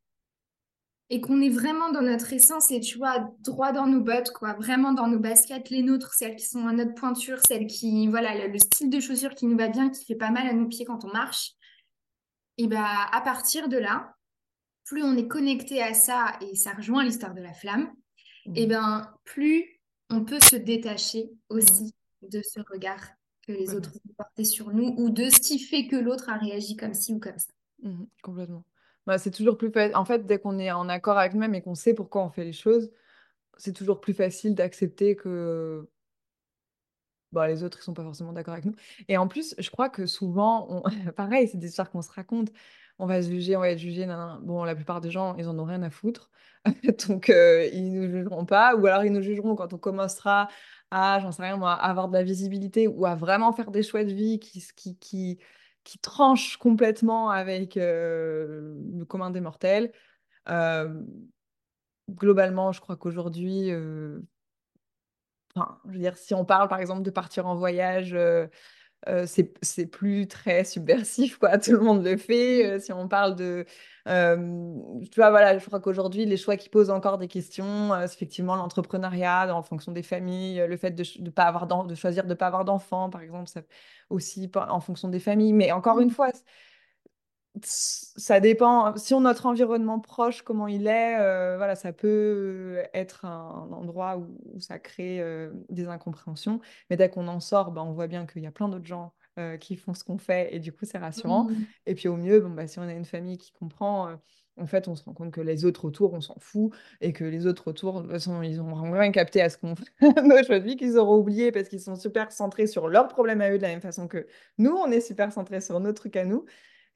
et 1.11 1.21
qu'on 1.21 1.41
est 1.41 1.49
vraiment 1.49 1.93
dans 1.93 2.03
notre 2.03 2.33
essence 2.33 2.73
et 2.73 2.81
tu 2.81 2.99
vois, 2.99 3.33
droit 3.39 3.71
dans 3.71 3.87
nos 3.87 4.01
bottes, 4.01 4.33
quoi, 4.33 4.55
vraiment 4.55 4.93
dans 4.93 5.07
nos 5.07 5.21
baskets, 5.21 5.71
les 5.71 5.83
nôtres, 5.83 6.13
celles 6.13 6.35
qui 6.35 6.47
sont 6.47 6.67
à 6.67 6.73
notre 6.73 6.95
pointure, 6.95 7.39
celles 7.47 7.69
qui, 7.69 8.09
voilà, 8.09 8.35
le, 8.35 8.53
le 8.53 8.59
style 8.59 8.91
de 8.91 8.99
chaussures 8.99 9.37
qui 9.37 9.47
nous 9.47 9.57
va 9.57 9.69
bien, 9.69 9.91
qui 9.91 10.05
fait 10.05 10.17
pas 10.17 10.33
mal 10.33 10.49
à 10.49 10.53
nos 10.55 10.67
pieds 10.67 10.85
quand 10.85 11.05
on 11.05 11.13
marche. 11.13 11.53
Et 12.57 12.67
bah, 12.67 13.07
à 13.13 13.21
partir 13.21 13.69
de 13.69 13.77
là, 13.77 14.13
plus 14.85 15.05
on 15.05 15.17
est 15.17 15.29
connecté 15.29 15.85
à 15.85 15.95
ça, 15.95 16.37
et 16.41 16.57
ça 16.57 16.73
rejoint 16.73 17.05
l'histoire 17.05 17.33
de 17.33 17.43
la 17.43 17.53
flamme, 17.53 17.93
et 18.57 18.65
mhm, 18.65 18.71
ben, 18.71 19.15
plus 19.25 19.78
on 20.11 20.25
peut 20.25 20.41
se 20.41 20.57
détacher 20.57 21.31
aussi 21.49 21.95
de 22.23 22.43
ce 22.43 22.61
regard 22.61 23.03
que 23.47 23.53
les 23.53 23.75
autres 23.75 23.93
vont 23.93 24.15
porter 24.17 24.45
sur 24.45 24.73
nous, 24.73 24.95
ou 24.99 25.11
de 25.11 25.31
ce 25.31 25.41
qui 25.41 25.59
fait 25.59 25.87
que 25.87 25.97
l'autre 25.97 26.29
a 26.29 26.37
réagi 26.37 26.77
comme 26.77 26.95
ci 26.95 27.15
ou 27.15 27.19
comme 27.19 27.39
ça. 27.39 27.51
Mhm, 27.83 28.07
complètement. 28.23 28.65
Bah, 29.07 29.19
c'est 29.19 29.31
toujours 29.31 29.57
plus 29.57 29.71
facile. 29.71 29.97
En 29.97 30.05
fait, 30.05 30.27
dès 30.27 30.39
qu'on 30.39 30.59
est 30.59 30.71
en 30.71 30.89
accord 30.89 31.17
avec 31.17 31.33
nous-mêmes 31.33 31.55
et 31.55 31.63
qu'on 31.63 31.75
sait 31.75 31.95
pourquoi 31.95 32.23
on 32.25 32.31
fait 32.31 32.45
les 32.45 32.53
choses, 32.53 32.91
c'est 33.57 33.73
toujours 33.73 34.01
plus 34.01 34.15
facile 34.15 34.55
d'accepter 34.55 35.17
que 35.17 35.89
bah, 37.33 37.47
les 37.49 37.63
autres, 37.63 37.79
ils 37.81 37.85
sont 37.85 37.95
pas 37.95 38.03
forcément 38.03 38.33
d'accord 38.33 38.55
avec 38.55 38.65
nous. 38.65 38.75
Et 39.09 39.17
en 39.17 39.29
plus, 39.29 39.55
je 39.59 39.71
crois 39.71 39.89
que 39.89 40.07
souvent, 40.07 40.83
pareil, 41.17 41.49
c'est 41.49 41.59
des 41.59 41.69
histoires 41.69 41.91
qu'on 41.91 42.03
se 42.03 42.13
raconte. 42.13 42.51
On 42.99 43.07
va 43.07 43.23
se 43.23 43.29
juger, 43.31 43.57
on 43.57 43.61
va 43.61 43.71
être 43.71 43.79
jugé. 43.79 44.07
Bon, 44.43 44.65
la 44.65 44.75
plupart 44.75 45.01
des 45.01 45.11
gens, 45.11 45.37
ils 45.37 45.49
en 45.49 45.59
ont 45.59 45.65
rien 45.65 45.83
à 45.83 45.91
foutre. 45.91 46.31
Donc, 47.09 47.31
euh, 47.31 47.69
ils 47.73 47.93
nous 47.93 48.09
jugeront 48.11 48.45
pas. 48.45 48.75
Ou 48.75 48.87
alors, 48.87 49.05
ils 49.05 49.13
nous 49.13 49.23
jugeront 49.23 49.55
quand 49.55 49.73
on 49.73 49.79
commencera 49.79 50.49
à, 50.91 51.21
j'en 51.21 51.33
sais 51.33 51.43
rien, 51.43 51.61
avoir 51.63 52.09
de 52.09 52.15
la 52.15 52.23
visibilité 52.25 52.89
ou 52.89 53.07
à 53.07 53.15
vraiment 53.15 53.53
faire 53.53 53.71
des 53.71 53.83
choix 53.83 54.05
de 54.05 54.13
vie 54.13 54.41
qui, 54.41 54.65
qui, 54.75 54.97
qui, 54.99 55.39
qui 55.85 55.99
tranchent 55.99 56.57
complètement 56.57 57.31
avec 57.31 57.77
euh, 57.77 58.75
le 58.93 59.05
commun 59.05 59.31
des 59.31 59.41
mortels. 59.41 59.93
Euh, 60.49 61.03
globalement, 62.11 62.73
je 62.73 62.81
crois 62.81 62.97
qu'aujourd'hui, 62.97 63.71
euh, 63.71 64.21
enfin, 65.57 65.79
je 65.87 65.93
veux 65.93 65.99
dire, 65.99 66.17
si 66.17 66.35
on 66.35 66.45
parle 66.45 66.69
par 66.69 66.81
exemple 66.81 67.03
de 67.03 67.11
partir 67.11 67.47
en 67.47 67.55
voyage. 67.57 68.15
euh, 68.15 68.47
euh, 69.09 69.27
c'est 69.27 69.87
plus 69.87 70.27
très 70.29 70.65
subversif, 70.65 71.39
quoi. 71.39 71.59
Tout 71.59 71.73
le 71.73 71.81
monde 71.81 72.05
le 72.05 72.17
fait. 72.17 72.67
Euh, 72.67 72.79
si 72.81 72.93
on 72.93 73.09
parle 73.09 73.37
de... 73.37 73.65
euh, 74.09 74.37
tu 75.11 75.21
vois, 75.21 75.31
voilà, 75.31 75.59
je 75.59 75.65
crois 75.67 75.81
qu'aujourd'hui, 75.81 76.25
les 76.27 76.37
choix 76.37 76.57
qui 76.57 76.69
posent 76.69 76.91
encore 76.91 77.19
des 77.19 77.29
questions, 77.29 77.93
euh, 77.95 78.07
c'est 78.09 78.15
effectivement 78.17 78.57
l'entrepreneuriat 78.57 79.55
en 79.57 79.63
fonction 79.63 79.93
des 79.93 80.03
familles, 80.03 80.65
le 80.69 80.77
fait 80.77 80.91
de, 80.93 81.05
de 81.23 81.31
pas 81.31 81.45
avoir 81.45 81.67
de 81.87 81.95
choisir 81.95 82.25
de 82.25 82.31
ne 82.31 82.35
pas 82.35 82.49
avoir 82.49 82.65
d'enfants, 82.65 83.09
par 83.11 83.21
exemple, 83.23 83.49
ça, 83.49 83.63
aussi 84.11 84.51
en 84.57 84.81
fonction 84.81 85.09
des 85.09 85.21
familles. 85.21 85.53
Mais 85.53 85.73
encore 85.73 86.01
une 86.01 86.11
fois, 86.11 86.31
ça 87.65 88.41
dépend. 88.41 88.97
Si 88.97 89.15
notre 89.15 89.47
environnement 89.47 90.01
proche, 90.01 90.43
comment 90.43 90.67
il 90.67 90.87
est, 90.87 91.19
euh, 91.19 91.57
voilà, 91.57 91.75
ça 91.75 91.93
peut 91.93 92.83
être 92.95 93.25
un 93.25 93.69
endroit 93.73 94.19
où, 94.19 94.39
où 94.55 94.61
ça 94.61 94.79
crée 94.79 95.21
euh, 95.21 95.51
des 95.69 95.87
incompréhensions. 95.89 96.61
Mais 96.91 96.97
dès 96.97 97.09
qu'on 97.09 97.29
en 97.29 97.41
sort, 97.41 97.71
ben, 97.73 97.83
on 97.83 97.93
voit 97.93 98.07
bien 98.07 98.27
qu'il 98.27 98.43
y 98.43 98.47
a 98.47 98.51
plein 98.51 98.69
d'autres 98.69 98.87
gens 98.87 99.13
euh, 99.39 99.57
qui 99.57 99.77
font 99.77 99.95
ce 99.95 100.05
qu'on 100.05 100.19
fait 100.19 100.55
et 100.55 100.59
du 100.59 100.73
coup, 100.73 100.85
c'est 100.85 100.99
rassurant. 100.99 101.45
Mm. 101.45 101.57
Et 101.87 101.95
puis 101.95 102.09
au 102.09 102.17
mieux, 102.17 102.41
bon, 102.41 102.51
bah, 102.51 102.67
si 102.67 102.79
on 102.79 102.83
a 102.83 102.93
une 102.93 103.05
famille 103.05 103.39
qui 103.39 103.53
comprend, 103.53 104.17
en 104.61 104.67
fait, 104.67 104.89
on 104.89 104.97
se 104.97 105.05
rend 105.05 105.13
compte 105.13 105.31
que 105.31 105.41
les 105.41 105.65
autres 105.65 105.85
autour, 105.85 106.13
on 106.13 106.21
s'en 106.21 106.37
fout 106.39 106.73
et 107.01 107.13
que 107.13 107.25
les 107.25 107.47
autres 107.47 107.69
autour, 107.69 107.99
de 107.99 108.03
toute 108.03 108.13
façon, 108.13 108.43
ils 108.43 108.57
n'ont 108.57 108.91
rien 108.91 109.13
capté 109.13 109.41
à 109.41 109.49
ce 109.49 109.59
qu'on 109.59 109.75
fait, 109.77 109.91
nos 110.23 110.43
choix 110.43 110.59
de 110.59 110.65
vie, 110.65 110.77
qu'ils 110.77 110.99
auront 110.99 111.17
oublié 111.17 111.53
parce 111.53 111.69
qu'ils 111.69 111.81
sont 111.81 111.97
super 111.97 112.33
centrés 112.33 112.67
sur 112.67 112.89
leurs 112.89 113.09
problèmes 113.09 113.41
à 113.41 113.51
eux 113.51 113.59
de 113.59 113.63
la 113.63 113.69
même 113.69 113.81
façon 113.81 114.09
que 114.09 114.27
nous, 114.59 114.73
on 114.73 114.91
est 114.91 115.01
super 115.01 115.33
centrés 115.33 115.61
sur 115.61 115.79
nos 115.81 115.93
trucs 115.93 116.17
à 116.17 116.25
nous. 116.25 116.45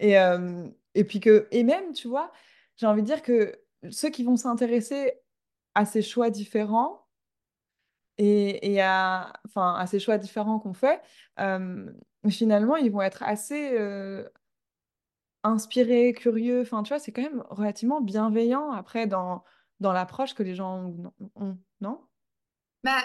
Et, 0.02 0.18
euh, 0.18 0.68
et 0.94 1.04
puis 1.04 1.20
que, 1.20 1.48
et 1.52 1.62
même, 1.62 1.92
tu 1.92 2.08
vois, 2.08 2.32
j'ai 2.76 2.86
envie 2.86 3.02
de 3.02 3.06
dire 3.06 3.22
que 3.22 3.54
ceux 3.90 4.10
qui 4.10 4.24
vont 4.24 4.36
s'intéresser 4.36 5.14
à 5.74 5.86
ces 5.86 6.02
choix 6.02 6.28
différents 6.28 7.06
et, 8.18 8.72
et 8.72 8.82
à, 8.82 9.32
enfin, 9.46 9.74
à 9.76 9.86
ces 9.86 10.00
choix 10.00 10.18
différents 10.18 10.58
qu'on 10.58 10.74
fait, 10.74 11.00
euh, 11.38 11.90
finalement, 12.28 12.76
ils 12.76 12.90
vont 12.90 13.00
être 13.00 13.22
assez 13.22 13.78
euh, 13.78 14.28
inspirés, 15.44 16.12
curieux. 16.14 16.62
Enfin, 16.62 16.82
tu 16.82 16.88
vois, 16.88 16.98
c'est 16.98 17.12
quand 17.12 17.22
même 17.22 17.44
relativement 17.48 18.00
bienveillant 18.00 18.72
après 18.72 19.06
dans, 19.06 19.44
dans 19.78 19.92
l'approche 19.92 20.34
que 20.34 20.42
les 20.42 20.56
gens 20.56 20.92
ont, 21.36 21.58
non? 21.80 22.00
Bah, 22.82 22.98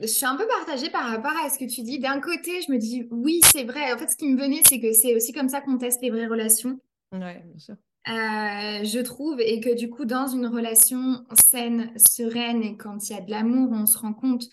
je 0.00 0.06
suis 0.06 0.26
un 0.26 0.36
peu 0.36 0.46
partagée 0.46 0.90
par 0.90 1.08
rapport 1.08 1.36
à 1.44 1.50
ce 1.50 1.58
que 1.58 1.64
tu 1.64 1.82
dis. 1.82 1.98
D'un 1.98 2.20
côté, 2.20 2.60
je 2.62 2.72
me 2.72 2.78
dis 2.78 3.06
oui, 3.10 3.40
c'est 3.52 3.64
vrai. 3.64 3.92
En 3.92 3.98
fait, 3.98 4.10
ce 4.10 4.16
qui 4.16 4.28
me 4.28 4.40
venait, 4.40 4.62
c'est 4.68 4.80
que 4.80 4.92
c'est 4.92 5.14
aussi 5.14 5.32
comme 5.32 5.48
ça 5.48 5.60
qu'on 5.60 5.78
teste 5.78 6.02
les 6.02 6.10
vraies 6.10 6.26
relations. 6.26 6.80
Ouais, 7.12 7.44
bien 7.46 7.58
sûr. 7.58 7.76
Euh, 8.06 8.84
je 8.84 9.00
trouve, 9.00 9.40
et 9.40 9.60
que 9.60 9.74
du 9.74 9.88
coup, 9.88 10.04
dans 10.04 10.26
une 10.26 10.46
relation 10.46 11.24
saine, 11.32 11.90
sereine, 11.96 12.62
et 12.62 12.76
quand 12.76 13.08
il 13.08 13.14
y 13.14 13.16
a 13.16 13.22
de 13.22 13.30
l'amour, 13.30 13.70
on 13.72 13.86
se 13.86 13.96
rend 13.96 14.12
compte 14.12 14.44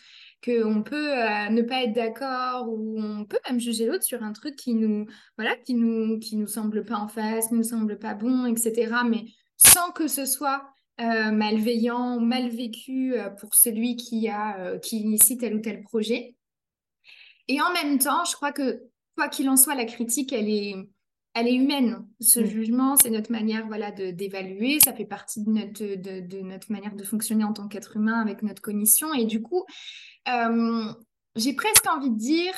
qu'on 0.44 0.84
peut 0.84 1.12
euh, 1.12 1.50
ne 1.50 1.62
pas 1.62 1.84
être 1.84 1.94
d'accord, 1.94 2.70
ou 2.70 3.00
on 3.00 3.26
peut 3.26 3.39
même 3.50 3.60
juger 3.60 3.86
l'autre 3.86 4.04
sur 4.04 4.24
un 4.24 4.32
truc 4.32 4.56
qui 4.56 4.74
nous, 4.74 5.06
voilà, 5.38 5.56
qui 5.58 5.74
nous, 5.74 6.18
qui 6.20 6.38
nous 6.38 6.48
semble 6.48 6.86
pas 6.86 6.96
en 6.96 7.08
face, 7.10 7.50
qui 7.50 7.56
nous 7.56 7.64
semble 7.64 8.00
pas 8.00 8.14
bon, 8.14 8.46
etc. 8.46 8.94
Mais 9.10 9.26
sans 9.58 9.92
que 9.92 10.08
ce 10.08 10.26
soit 10.26 10.64
euh, 11.02 11.32
malveillant, 11.32 12.20
mal 12.20 12.49
vécu 12.49 13.16
euh, 13.16 13.30
pour 13.30 13.56
celui 13.56 13.95
qui 13.95 14.30
a, 14.30 14.60
euh, 14.60 14.80
qui 14.80 14.99
initie 14.99 15.38
tel 15.38 15.56
ou 15.56 15.60
tel 15.60 15.82
projet. 15.82 16.36
Et 17.47 17.60
en 17.60 17.72
même 17.74 17.97
temps, 17.97 18.24
je 18.26 18.36
crois 18.36 18.52
que 18.52 18.84
quoi 19.18 19.28
qu'il 19.28 19.49
en 19.49 19.58
soit, 19.58 19.76
la 19.76 19.86
critique, 19.86 20.32
elle 20.32 20.49
est, 20.49 20.76
elle 21.34 21.47
est 21.47 21.56
humaine. 21.56 22.08
Ce 22.20 22.39
Mm. 22.39 22.45
jugement, 22.45 22.95
c'est 22.95 23.10
notre 23.10 23.32
manière, 23.32 23.68
voilà, 23.68 23.91
de 23.91 24.12
d'évaluer. 24.12 24.80
Ça 24.80 24.93
fait 24.93 25.06
partie 25.06 25.43
de 25.43 25.49
notre, 25.49 25.84
de, 25.84 26.20
de 26.20 26.41
notre 26.41 26.72
manière 26.72 26.95
de 26.95 27.04
fonctionner 27.04 27.43
en 27.43 27.54
tant 27.54 27.68
qu'être 27.68 27.97
humain 27.97 28.22
avec 28.22 28.43
notre 28.43 28.62
cognition. 28.62 29.14
Et 29.14 29.26
du 29.26 29.41
coup, 29.41 29.66
euh, 30.28 30.93
j'ai 31.36 31.54
presque 31.54 31.88
envie 31.88 32.12
de 32.12 32.18
dire, 32.18 32.54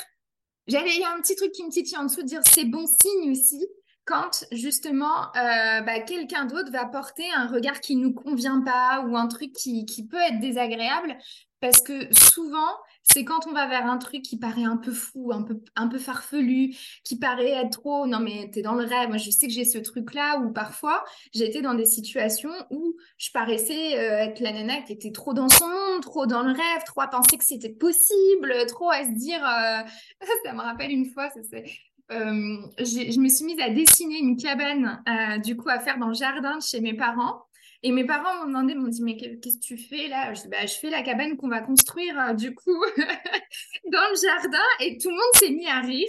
j'avais, 0.66 0.94
il 0.94 1.00
y 1.00 1.04
a 1.04 1.14
un 1.14 1.20
petit 1.20 1.36
truc 1.36 1.52
qui 1.52 1.64
me 1.64 1.70
titille 1.70 1.98
en 1.98 2.04
dessous 2.04 2.22
de 2.22 2.28
dire 2.28 2.42
c'est 2.44 2.64
bon 2.64 2.86
signe 2.86 3.30
aussi. 3.30 3.66
Quand 4.04 4.44
justement 4.52 5.28
euh, 5.36 5.80
bah, 5.80 6.00
quelqu'un 6.00 6.44
d'autre 6.44 6.70
va 6.70 6.84
porter 6.84 7.24
un 7.34 7.46
regard 7.46 7.80
qui 7.80 7.96
nous 7.96 8.12
convient 8.12 8.60
pas 8.62 9.04
ou 9.06 9.16
un 9.16 9.26
truc 9.28 9.52
qui, 9.52 9.86
qui 9.86 10.06
peut 10.06 10.20
être 10.20 10.40
désagréable. 10.40 11.16
Parce 11.60 11.80
que 11.80 12.12
souvent, 12.12 12.76
c'est 13.02 13.24
quand 13.24 13.46
on 13.46 13.52
va 13.52 13.66
vers 13.66 13.86
un 13.86 13.96
truc 13.96 14.20
qui 14.20 14.38
paraît 14.38 14.64
un 14.64 14.76
peu 14.76 14.92
fou, 14.92 15.30
un 15.32 15.42
peu, 15.42 15.62
un 15.76 15.88
peu 15.88 15.98
farfelu, 15.98 16.74
qui 17.04 17.18
paraît 17.18 17.52
être 17.52 17.70
trop, 17.70 18.06
non 18.06 18.20
mais 18.20 18.50
t'es 18.52 18.60
dans 18.60 18.74
le 18.74 18.84
rêve. 18.84 19.08
Moi, 19.08 19.16
je 19.16 19.30
sais 19.30 19.46
que 19.46 19.52
j'ai 19.54 19.64
ce 19.64 19.78
truc-là 19.78 20.40
où 20.40 20.52
parfois, 20.52 21.02
été 21.32 21.62
dans 21.62 21.72
des 21.72 21.86
situations 21.86 22.52
où 22.68 22.96
je 23.16 23.30
paraissais 23.30 23.98
euh, 23.98 24.24
être 24.24 24.40
la 24.40 24.52
nana 24.52 24.82
qui 24.82 24.92
était 24.92 25.12
trop 25.12 25.32
dans 25.32 25.48
son 25.48 25.66
monde, 25.68 26.02
trop 26.02 26.26
dans 26.26 26.42
le 26.42 26.52
rêve, 26.52 26.84
trop 26.84 27.00
à 27.00 27.08
penser 27.08 27.38
que 27.38 27.44
c'était 27.44 27.72
possible, 27.72 28.52
trop 28.68 28.90
à 28.90 29.02
se 29.04 29.12
dire... 29.12 29.42
Euh, 29.42 29.82
ça 30.44 30.52
me 30.52 30.60
rappelle 30.60 30.90
une 30.90 31.10
fois, 31.12 31.30
ça 31.30 31.40
c'est... 31.50 31.64
Euh, 32.12 32.56
je 32.78 33.18
me 33.20 33.28
suis 33.28 33.44
mise 33.44 33.60
à 33.60 33.70
dessiner 33.70 34.18
une 34.18 34.36
cabane, 34.36 35.02
du 35.42 35.56
coup, 35.56 35.68
à 35.68 35.80
faire 35.80 35.98
dans 35.98 36.08
le 36.08 36.14
jardin 36.14 36.58
chez 36.60 36.80
mes 36.80 36.94
parents. 36.94 37.44
Et 37.86 37.92
mes 37.92 38.04
parents 38.04 38.34
m'ont 38.38 38.46
demandé, 38.46 38.74
m'ont 38.74 38.88
dit, 38.88 39.02
mais 39.02 39.14
qu'est-ce 39.14 39.58
que 39.58 39.62
tu 39.62 39.76
fais 39.76 40.08
là? 40.08 40.32
Bah, 40.50 40.64
je 40.64 40.72
fais 40.72 40.88
la 40.88 41.02
cabane 41.02 41.36
qu'on 41.36 41.48
va 41.48 41.60
construire 41.60 42.18
euh, 42.18 42.32
du 42.32 42.54
coup 42.54 42.82
dans 43.92 44.08
le 44.10 44.16
jardin. 44.26 44.64
Et 44.80 44.96
tout 44.96 45.10
le 45.10 45.16
monde 45.16 45.34
s'est 45.34 45.50
mis 45.50 45.68
à 45.68 45.80
rire. 45.80 46.08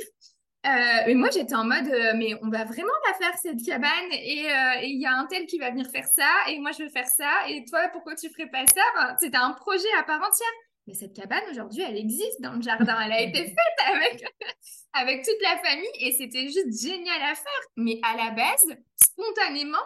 Euh, 0.65 1.03
mais 1.05 1.15
moi, 1.15 1.29
j'étais 1.33 1.53
en 1.53 1.65
mode, 1.65 1.89
euh, 1.89 2.13
mais 2.15 2.33
on 2.41 2.49
va 2.49 2.63
vraiment 2.63 2.93
la 3.05 3.13
faire 3.15 3.37
cette 3.37 3.61
cabane 3.61 4.09
et 4.13 4.47
il 4.83 5.01
y 5.01 5.05
a 5.05 5.17
un 5.17 5.25
tel 5.25 5.47
qui 5.47 5.59
va 5.59 5.69
venir 5.69 5.85
faire 5.91 6.07
ça 6.07 6.31
et 6.49 6.57
moi 6.57 6.71
je 6.71 6.81
veux 6.81 6.89
faire 6.89 7.05
ça 7.05 7.29
et 7.47 7.63
toi 7.65 7.87
pourquoi 7.93 8.15
tu 8.15 8.29
ferais 8.31 8.49
pas 8.49 8.65
ça? 8.73 9.15
C'était 9.19 9.37
un 9.37 9.51
projet 9.51 9.93
à 9.99 10.03
part 10.03 10.17
entière. 10.17 10.47
Mais 10.87 10.93
cette 10.93 11.13
cabane 11.13 11.43
aujourd'hui, 11.49 11.81
elle 11.81 11.97
existe 11.97 12.41
dans 12.41 12.53
le 12.53 12.61
jardin. 12.61 12.99
Elle 13.01 13.11
a 13.11 13.21
été 13.21 13.43
faite 13.45 13.87
avec 13.93 14.23
avec 14.93 15.23
toute 15.23 15.41
la 15.41 15.57
famille 15.57 15.87
et 15.99 16.11
c'était 16.13 16.47
juste 16.47 16.81
génial 16.81 17.21
à 17.21 17.35
faire. 17.35 17.61
Mais 17.75 17.99
à 18.03 18.15
la 18.15 18.31
base, 18.31 18.77
spontanément, 18.95 19.77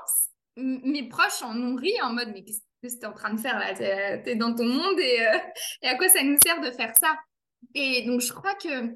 mes 0.55 1.07
proches 1.07 1.41
en 1.41 1.57
ont 1.57 1.75
ri 1.75 1.93
en 2.01 2.13
mode 2.13 2.29
mais 2.33 2.43
qu'est-ce 2.43 2.61
que 2.95 2.99
tu 2.99 3.05
es 3.05 3.05
en 3.05 3.13
train 3.13 3.33
de 3.33 3.39
faire 3.39 3.59
là? 3.59 3.73
Tu 3.73 4.29
es, 4.29 4.35
dans 4.35 4.53
ton 4.53 4.65
monde 4.65 4.99
euh, 4.99 5.39
et, 5.81 5.87
à 5.87 5.95
quoi 5.95 6.09
ça 6.09 6.23
nous 6.23 6.37
sert 6.43 6.61
de 6.61 6.71
faire 6.71 6.95
ça? 6.97 7.17
Et 7.73 8.03
donc 8.05 8.21
je 8.21 8.31
crois 8.31 8.55
que 8.55 8.95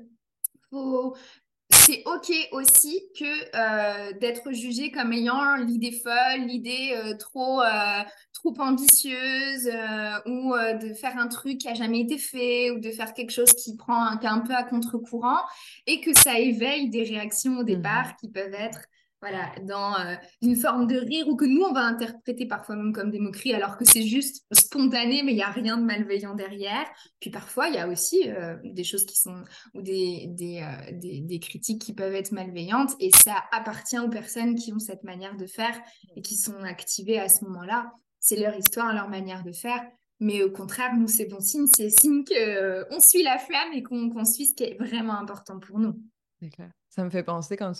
c'est 1.85 2.03
ok 2.05 2.31
aussi 2.51 3.01
que 3.17 3.25
euh, 3.55 4.13
d'être 4.19 4.51
jugé 4.51 4.91
comme 4.91 5.11
ayant 5.13 5.55
l'idée 5.57 5.91
folle, 5.91 6.45
l'idée 6.47 6.93
euh, 6.95 7.15
trop 7.17 7.61
trop 8.33 8.53
ambitieuse 8.59 9.69
ou 10.25 10.53
de 10.53 10.93
faire 10.93 11.17
un 11.17 11.27
truc 11.27 11.59
qui 11.59 11.69
a 11.69 11.73
jamais 11.73 12.01
été 12.01 12.17
fait 12.17 12.71
ou 12.71 12.79
de 12.79 12.91
faire 12.91 13.13
quelque 13.13 13.31
chose 13.31 13.53
qui 13.53 13.75
prend 13.75 14.05
un, 14.05 14.19
un 14.21 14.39
peu 14.39 14.53
à 14.53 14.63
contre-courant 14.63 15.39
et 15.87 16.01
que 16.01 16.17
ça 16.17 16.39
éveille 16.39 16.89
des 16.89 17.03
réactions 17.03 17.59
au 17.59 17.63
départ 17.63 18.07
mmh. 18.07 18.15
qui 18.19 18.29
peuvent 18.29 18.53
être 18.53 18.81
voilà, 19.23 19.53
dans 19.61 19.95
euh, 19.95 20.15
une 20.41 20.57
forme 20.57 20.85
de 20.85 20.97
rire 20.97 21.29
ou 21.29 21.37
que 21.37 21.45
nous, 21.45 21.61
on 21.61 21.71
va 21.71 21.79
interpréter 21.79 22.45
parfois 22.45 22.75
même 22.75 22.91
comme 22.91 23.09
des 23.09 23.19
moqueries, 23.19 23.53
alors 23.53 23.77
que 23.77 23.85
c'est 23.85 24.01
juste 24.01 24.45
spontané, 24.51 25.23
mais 25.23 25.31
il 25.31 25.35
n'y 25.35 25.43
a 25.43 25.49
rien 25.49 25.77
de 25.77 25.83
malveillant 25.83 26.35
derrière. 26.35 26.85
Puis 27.21 27.29
parfois, 27.29 27.69
il 27.69 27.75
y 27.75 27.77
a 27.77 27.87
aussi 27.87 28.29
euh, 28.29 28.57
des 28.65 28.83
choses 28.83 29.05
qui 29.05 29.17
sont, 29.17 29.41
ou 29.75 29.81
des, 29.81 30.27
euh, 30.29 30.91
des, 30.91 31.21
des, 31.21 31.39
critiques 31.39 31.81
qui 31.81 31.93
peuvent 31.93 32.13
être 32.13 32.33
malveillantes, 32.33 32.95
et 32.99 33.11
ça 33.11 33.45
appartient 33.53 33.97
aux 33.97 34.09
personnes 34.09 34.55
qui 34.55 34.73
ont 34.73 34.79
cette 34.79 35.05
manière 35.05 35.37
de 35.37 35.45
faire 35.45 35.79
et 36.17 36.21
qui 36.21 36.35
sont 36.35 36.61
activées 36.63 37.19
à 37.19 37.29
ce 37.29 37.45
moment-là. 37.45 37.93
C'est 38.19 38.35
leur 38.35 38.57
histoire, 38.57 38.93
leur 38.93 39.07
manière 39.07 39.45
de 39.45 39.53
faire. 39.53 39.81
Mais 40.19 40.43
au 40.43 40.51
contraire, 40.51 40.97
nous, 40.97 41.07
c'est 41.07 41.27
bon 41.27 41.39
signe, 41.39 41.67
c'est 41.73 41.89
signe 41.89 42.25
qu'on 42.25 42.99
suit 42.99 43.23
la 43.23 43.37
flamme 43.37 43.71
et 43.73 43.83
qu'on 43.83 44.25
suit 44.25 44.47
ce 44.47 44.53
qui 44.53 44.63
est 44.63 44.77
vraiment 44.77 45.17
important 45.17 45.59
pour 45.59 45.79
nous. 45.79 45.97
Ça 46.89 47.03
me 47.05 47.09
fait 47.09 47.23
penser 47.23 47.55
quand 47.55 47.73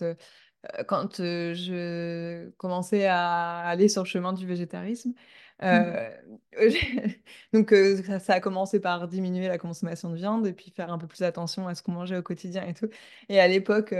quand 0.87 1.19
euh, 1.19 1.53
je 1.53 2.49
commençais 2.51 3.05
à 3.05 3.59
aller 3.59 3.89
sur 3.89 4.03
le 4.03 4.07
chemin 4.07 4.33
du 4.33 4.45
végétarisme. 4.45 5.13
Euh, 5.61 6.09
donc 7.53 7.73
ça, 8.19 8.33
a 8.33 8.39
commencé 8.39 8.79
par 8.79 9.07
diminuer 9.07 9.47
la 9.47 9.57
consommation 9.57 10.09
de 10.09 10.15
viande 10.15 10.47
et 10.47 10.53
puis 10.53 10.71
faire 10.71 10.91
un 10.91 10.97
peu 10.97 11.07
plus 11.07 11.23
attention 11.23 11.67
à 11.67 11.75
ce 11.75 11.83
qu'on 11.83 11.93
mangeait 11.93 12.17
au 12.17 12.23
quotidien 12.23 12.65
et 12.65 12.73
tout. 12.73 12.89
Et 13.29 13.39
à 13.39 13.47
l'époque, 13.47 13.93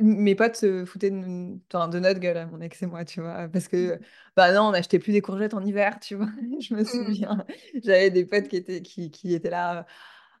mes 0.00 0.34
potes 0.34 0.56
se 0.56 0.84
foutaient 0.84 1.10
de, 1.10 1.16
de, 1.16 1.98
notre 1.98 2.20
gueule, 2.20 2.36
à 2.36 2.46
mon 2.46 2.60
ex 2.60 2.82
et 2.82 2.86
moi, 2.86 3.04
tu 3.04 3.20
vois, 3.20 3.48
parce 3.48 3.68
que, 3.68 3.98
bah 4.36 4.52
non, 4.52 4.62
on 4.62 4.70
n'achetait 4.72 4.98
plus 4.98 5.12
des 5.12 5.22
courgettes 5.22 5.54
en 5.54 5.64
hiver, 5.64 5.98
tu 6.00 6.16
vois. 6.16 6.28
je 6.60 6.74
me 6.74 6.82
mmh. 6.82 6.84
souviens, 6.84 7.44
j'avais 7.82 8.10
des 8.10 8.24
potes 8.24 8.48
qui 8.48 8.56
étaient, 8.56 8.82
qui, 8.82 9.10
qui 9.10 9.34
étaient 9.34 9.50
là 9.50 9.86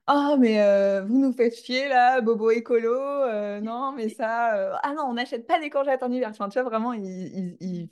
ah, 0.08 0.36
mais 0.38 0.60
euh, 0.62 1.02
vous 1.04 1.18
nous 1.18 1.32
faites 1.32 1.56
chier 1.56 1.88
là, 1.88 2.20
bobo 2.20 2.50
écolo. 2.50 2.94
Euh, 2.94 3.60
non, 3.60 3.92
mais 3.92 4.08
ça. 4.08 4.56
Euh, 4.56 4.74
ah 4.82 4.94
non, 4.94 5.04
on 5.08 5.14
n'achète 5.14 5.46
pas 5.46 5.58
des 5.58 5.68
courgettes 5.68 6.02
en 6.04 6.12
hiver. 6.12 6.28
Enfin, 6.30 6.48
tu 6.48 6.60
vois, 6.60 6.68
vraiment, 6.68 6.92
il, 6.92 7.88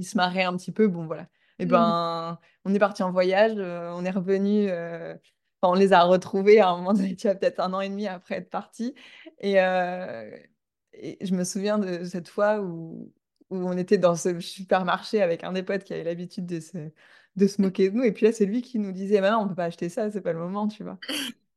se 0.00 0.16
marrait 0.16 0.44
un 0.44 0.56
petit 0.56 0.70
peu. 0.70 0.86
Bon, 0.86 1.06
voilà. 1.06 1.22
Et 1.58 1.64
eh 1.64 1.66
ben, 1.66 2.38
on 2.64 2.74
est 2.74 2.78
parti 2.78 3.02
en 3.02 3.10
voyage, 3.10 3.54
on 3.56 4.04
est 4.04 4.10
revenu. 4.10 4.70
Enfin, 4.70 5.72
on 5.72 5.74
les 5.74 5.92
a 5.92 6.02
retrouvés 6.02 6.60
à 6.60 6.68
un 6.68 6.76
moment 6.76 6.92
donné, 6.92 7.16
tu 7.16 7.26
vois, 7.26 7.34
peut-être 7.34 7.60
un 7.60 7.72
an 7.72 7.80
et 7.80 7.88
demi 7.88 8.06
après 8.06 8.36
être 8.36 8.50
parti. 8.50 8.94
Et, 9.40 9.54
et, 9.54 11.18
je 11.20 11.34
me 11.34 11.44
souviens 11.44 11.78
de 11.78 12.04
cette 12.04 12.28
fois 12.28 12.60
où, 12.60 13.12
où 13.50 13.56
on 13.56 13.76
était 13.76 13.98
dans 13.98 14.16
ce 14.16 14.38
supermarché 14.40 15.22
avec 15.22 15.44
un 15.44 15.52
des 15.52 15.62
potes 15.62 15.84
qui 15.84 15.94
avait 15.94 16.04
l'habitude 16.04 16.46
de 16.46 16.60
se, 16.60 16.78
de 17.36 17.46
se 17.46 17.60
moquer 17.62 17.90
de 17.90 17.96
nous. 17.96 18.04
Et 18.04 18.12
puis 18.12 18.26
là, 18.26 18.32
c'est 18.32 18.46
lui 18.46 18.62
qui 18.62 18.78
nous 18.78 18.92
disait, 18.92 19.20
maintenant, 19.20 19.44
on 19.44 19.48
peut 19.48 19.54
pas 19.54 19.64
acheter 19.64 19.88
ça, 19.88 20.10
c'est 20.10 20.20
pas 20.20 20.32
le 20.32 20.38
moment, 20.38 20.68
tu 20.68 20.84
vois. 20.84 20.98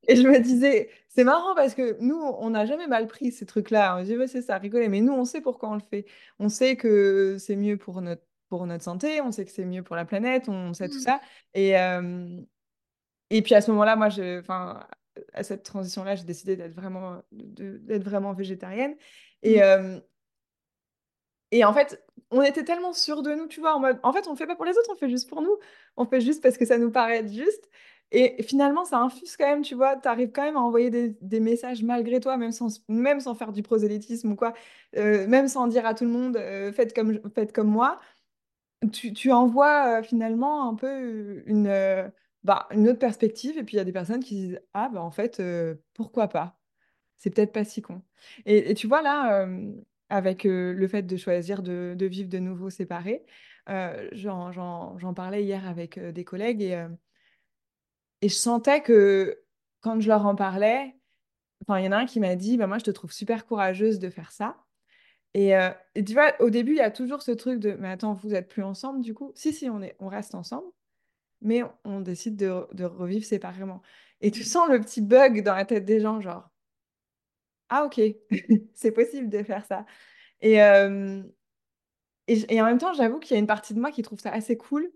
Et 0.07 0.15
je 0.15 0.27
me 0.27 0.39
disais, 0.39 0.89
c'est 1.07 1.23
marrant 1.23 1.55
parce 1.55 1.75
que 1.75 1.97
nous, 1.99 2.19
on 2.19 2.51
n'a 2.51 2.65
jamais 2.65 2.87
mal 2.87 3.07
pris 3.07 3.31
ces 3.31 3.45
trucs-là. 3.45 3.97
On 3.97 4.01
se 4.01 4.05
dit, 4.05 4.17
ouais, 4.17 4.27
c'est 4.27 4.41
ça, 4.41 4.57
rigoler. 4.57 4.87
Mais 4.87 5.01
nous, 5.01 5.13
on 5.13 5.25
sait 5.25 5.41
pourquoi 5.41 5.69
on 5.69 5.75
le 5.75 5.81
fait. 5.81 6.05
On 6.39 6.49
sait 6.49 6.75
que 6.75 7.37
c'est 7.39 7.55
mieux 7.55 7.77
pour 7.77 8.01
notre, 8.01 8.23
pour 8.47 8.65
notre 8.65 8.83
santé, 8.83 9.21
on 9.21 9.31
sait 9.31 9.45
que 9.45 9.51
c'est 9.51 9.65
mieux 9.65 9.83
pour 9.83 9.95
la 9.95 10.05
planète, 10.05 10.49
on 10.49 10.73
sait 10.73 10.89
tout 10.89 10.97
mmh. 10.97 11.01
ça. 11.01 11.21
Et, 11.53 11.77
euh, 11.77 12.41
et 13.29 13.41
puis 13.41 13.53
à 13.53 13.61
ce 13.61 13.69
moment-là, 13.71 13.95
moi, 13.95 14.09
je, 14.09 14.41
à 15.33 15.43
cette 15.43 15.63
transition-là, 15.63 16.15
j'ai 16.15 16.23
décidé 16.23 16.55
d'être 16.55 16.73
vraiment, 16.73 17.21
d'être 17.31 18.03
vraiment 18.03 18.33
végétarienne. 18.33 18.95
Et, 19.43 19.57
mmh. 19.57 19.61
euh, 19.61 19.99
et 21.51 21.63
en 21.65 21.73
fait, 21.73 22.03
on 22.31 22.41
était 22.41 22.63
tellement 22.63 22.93
sûrs 22.93 23.23
de 23.23 23.33
nous, 23.33 23.47
tu 23.47 23.59
vois, 23.59 23.75
en 23.75 23.79
mode, 23.79 23.99
en 24.03 24.13
fait, 24.13 24.27
on 24.27 24.33
ne 24.33 24.37
fait 24.37 24.47
pas 24.47 24.55
pour 24.55 24.65
les 24.65 24.77
autres, 24.77 24.89
on 24.91 24.95
fait 24.95 25.09
juste 25.09 25.29
pour 25.29 25.41
nous. 25.41 25.57
On 25.97 26.05
fait 26.05 26.21
juste 26.21 26.43
parce 26.43 26.57
que 26.57 26.65
ça 26.65 26.77
nous 26.77 26.91
paraît 26.91 27.17
être 27.17 27.31
juste. 27.31 27.69
Et 28.11 28.41
finalement, 28.41 28.85
ça 28.85 28.99
infuse 28.99 29.37
quand 29.37 29.47
même, 29.47 29.61
tu 29.61 29.75
vois, 29.75 29.95
tu 29.95 30.07
arrives 30.07 30.31
quand 30.31 30.43
même 30.43 30.57
à 30.57 30.61
envoyer 30.61 30.89
des, 30.89 31.39
messages 31.39 31.83
malgré 31.83 32.19
toi, 32.19 32.37
même 32.37 32.51
sans, 32.51 32.81
même 32.87 33.19
sans 33.19 33.35
faire 33.35 33.51
du 33.53 33.61
prosélytisme 33.61 34.31
ou 34.31 34.35
quoi, 34.35 34.53
euh, 34.97 35.27
même 35.27 35.47
sans 35.47 35.67
dire 35.67 35.85
à 35.85 35.93
tout 35.93 36.05
le 36.05 36.09
monde, 36.09 36.37
euh, 36.37 36.71
faites, 36.73 36.95
comme, 36.95 37.19
faites 37.35 37.53
comme 37.53 37.69
moi. 37.69 37.99
Tu, 38.93 39.13
tu 39.13 39.31
envoies 39.31 39.99
euh, 39.99 40.03
finalement 40.03 40.69
un 40.69 40.75
peu 40.75 41.43
une, 41.45 42.11
bah, 42.43 42.67
une 42.71 42.89
autre 42.89 42.99
perspective, 42.99 43.57
et 43.57 43.63
puis 43.63 43.75
il 43.75 43.77
y 43.77 43.81
a 43.81 43.83
des 43.85 43.91
personnes 43.91 44.23
qui 44.23 44.35
disent, 44.35 44.61
ah, 44.73 44.89
bah 44.91 45.01
en 45.01 45.11
fait, 45.11 45.41
pourquoi 45.93 46.27
pas? 46.29 46.59
C'est 47.17 47.29
peut-être 47.31 47.53
pas 47.53 47.65
si 47.65 47.81
con. 47.81 48.01
Et, 48.45 48.73
tu 48.75 48.87
vois, 48.87 49.01
là, 49.01 49.47
avec 50.09 50.45
le 50.45 50.87
fait 50.87 51.03
de 51.03 51.17
choisir 51.17 51.61
de, 51.63 51.95
de, 51.97 52.05
vivre 52.07 52.29
de 52.29 52.39
nouveau 52.39 52.69
séparés, 52.69 53.25
j'en 54.13 55.13
parlais 55.15 55.43
hier 55.43 55.67
avec 55.67 55.99
des 55.99 56.23
collègues 56.23 56.61
et 56.63 56.87
et 58.21 58.29
je 58.29 58.35
sentais 58.35 58.81
que 58.81 59.41
quand 59.81 59.99
je 59.99 60.07
leur 60.09 60.25
en 60.25 60.35
parlais, 60.35 60.95
il 61.69 61.85
y 61.85 61.87
en 61.87 61.91
a 61.91 61.97
un 61.97 62.05
qui 62.05 62.19
m'a 62.19 62.35
dit, 62.35 62.57
bah, 62.57 62.67
moi, 62.67 62.77
je 62.79 62.83
te 62.83 62.91
trouve 62.91 63.11
super 63.11 63.45
courageuse 63.45 63.99
de 63.99 64.09
faire 64.09 64.31
ça. 64.31 64.57
Et, 65.33 65.55
euh, 65.55 65.69
tu 65.95 66.13
vois, 66.13 66.33
au 66.41 66.49
début, 66.49 66.73
il 66.73 66.77
y 66.77 66.81
a 66.81 66.91
toujours 66.91 67.21
ce 67.21 67.31
truc 67.31 67.59
de, 67.59 67.73
mais 67.73 67.89
attends, 67.89 68.13
vous 68.13 68.33
êtes 68.35 68.49
plus 68.49 68.63
ensemble 68.63 69.01
du 69.01 69.13
coup? 69.13 69.31
Si, 69.35 69.53
si, 69.53 69.69
on, 69.69 69.81
est, 69.81 69.95
on 69.99 70.07
reste 70.07 70.35
ensemble, 70.35 70.67
mais 71.41 71.63
on 71.85 72.01
décide 72.01 72.37
de, 72.37 72.67
de 72.73 72.85
revivre 72.85 73.25
séparément. 73.25 73.81
Et 74.21 74.31
tu 74.31 74.43
sens 74.43 74.69
le 74.69 74.81
petit 74.81 75.01
bug 75.01 75.43
dans 75.43 75.55
la 75.55 75.65
tête 75.65 75.85
des 75.85 75.99
gens, 76.01 76.21
genre, 76.21 76.49
ah 77.69 77.85
ok, 77.85 78.01
c'est 78.73 78.91
possible 78.91 79.29
de 79.29 79.43
faire 79.43 79.65
ça. 79.65 79.85
Et, 80.41 80.61
euh, 80.63 81.23
et, 82.27 82.55
et 82.55 82.61
en 82.61 82.65
même 82.65 82.77
temps, 82.77 82.93
j'avoue 82.93 83.19
qu'il 83.19 83.31
y 83.35 83.37
a 83.37 83.39
une 83.39 83.47
partie 83.47 83.73
de 83.73 83.79
moi 83.79 83.91
qui 83.91 84.01
trouve 84.01 84.19
ça 84.19 84.31
assez 84.31 84.57
cool 84.57 84.91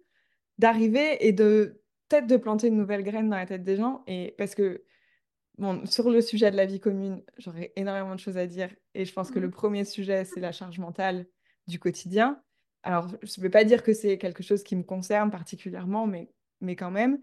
d'arriver 0.60 1.26
et 1.28 1.34
de 1.34 1.83
peut-être 2.14 2.28
de 2.28 2.38
planter 2.38 2.68
une 2.68 2.78
nouvelle 2.78 3.04
graine 3.04 3.30
dans 3.30 3.38
la 3.38 3.46
tête 3.46 3.64
des 3.64 3.76
gens. 3.76 4.04
Et 4.06 4.36
parce 4.38 4.54
que, 4.54 4.84
bon, 5.58 5.84
sur 5.86 6.10
le 6.12 6.22
sujet 6.22 6.52
de 6.52 6.58
la 6.58 6.66
vie 6.66 6.80
commune, 6.80 7.24
j'aurais 7.38 7.74
énormément 7.76 8.14
de 8.14 8.20
choses 8.20 8.38
à 8.38 8.46
dire. 8.46 8.70
Et 8.94 9.06
je 9.06 9.14
pense 9.14 9.32
que 9.32 9.40
le 9.40 9.48
mmh. 9.48 9.52
premier 9.52 9.86
sujet, 9.86 10.26
c'est 10.26 10.40
la 10.40 10.52
charge 10.52 10.78
mentale 10.78 11.26
du 11.68 11.80
quotidien. 11.80 12.42
Alors, 12.84 13.08
je 13.24 13.40
ne 13.40 13.44
veux 13.44 13.50
pas 13.50 13.64
dire 13.64 13.82
que 13.82 13.94
c'est 13.94 14.18
quelque 14.18 14.44
chose 14.44 14.64
qui 14.64 14.76
me 14.76 14.84
concerne 14.84 15.32
particulièrement, 15.32 16.06
mais, 16.06 16.30
mais 16.62 16.76
quand 16.76 16.92
même, 16.92 17.20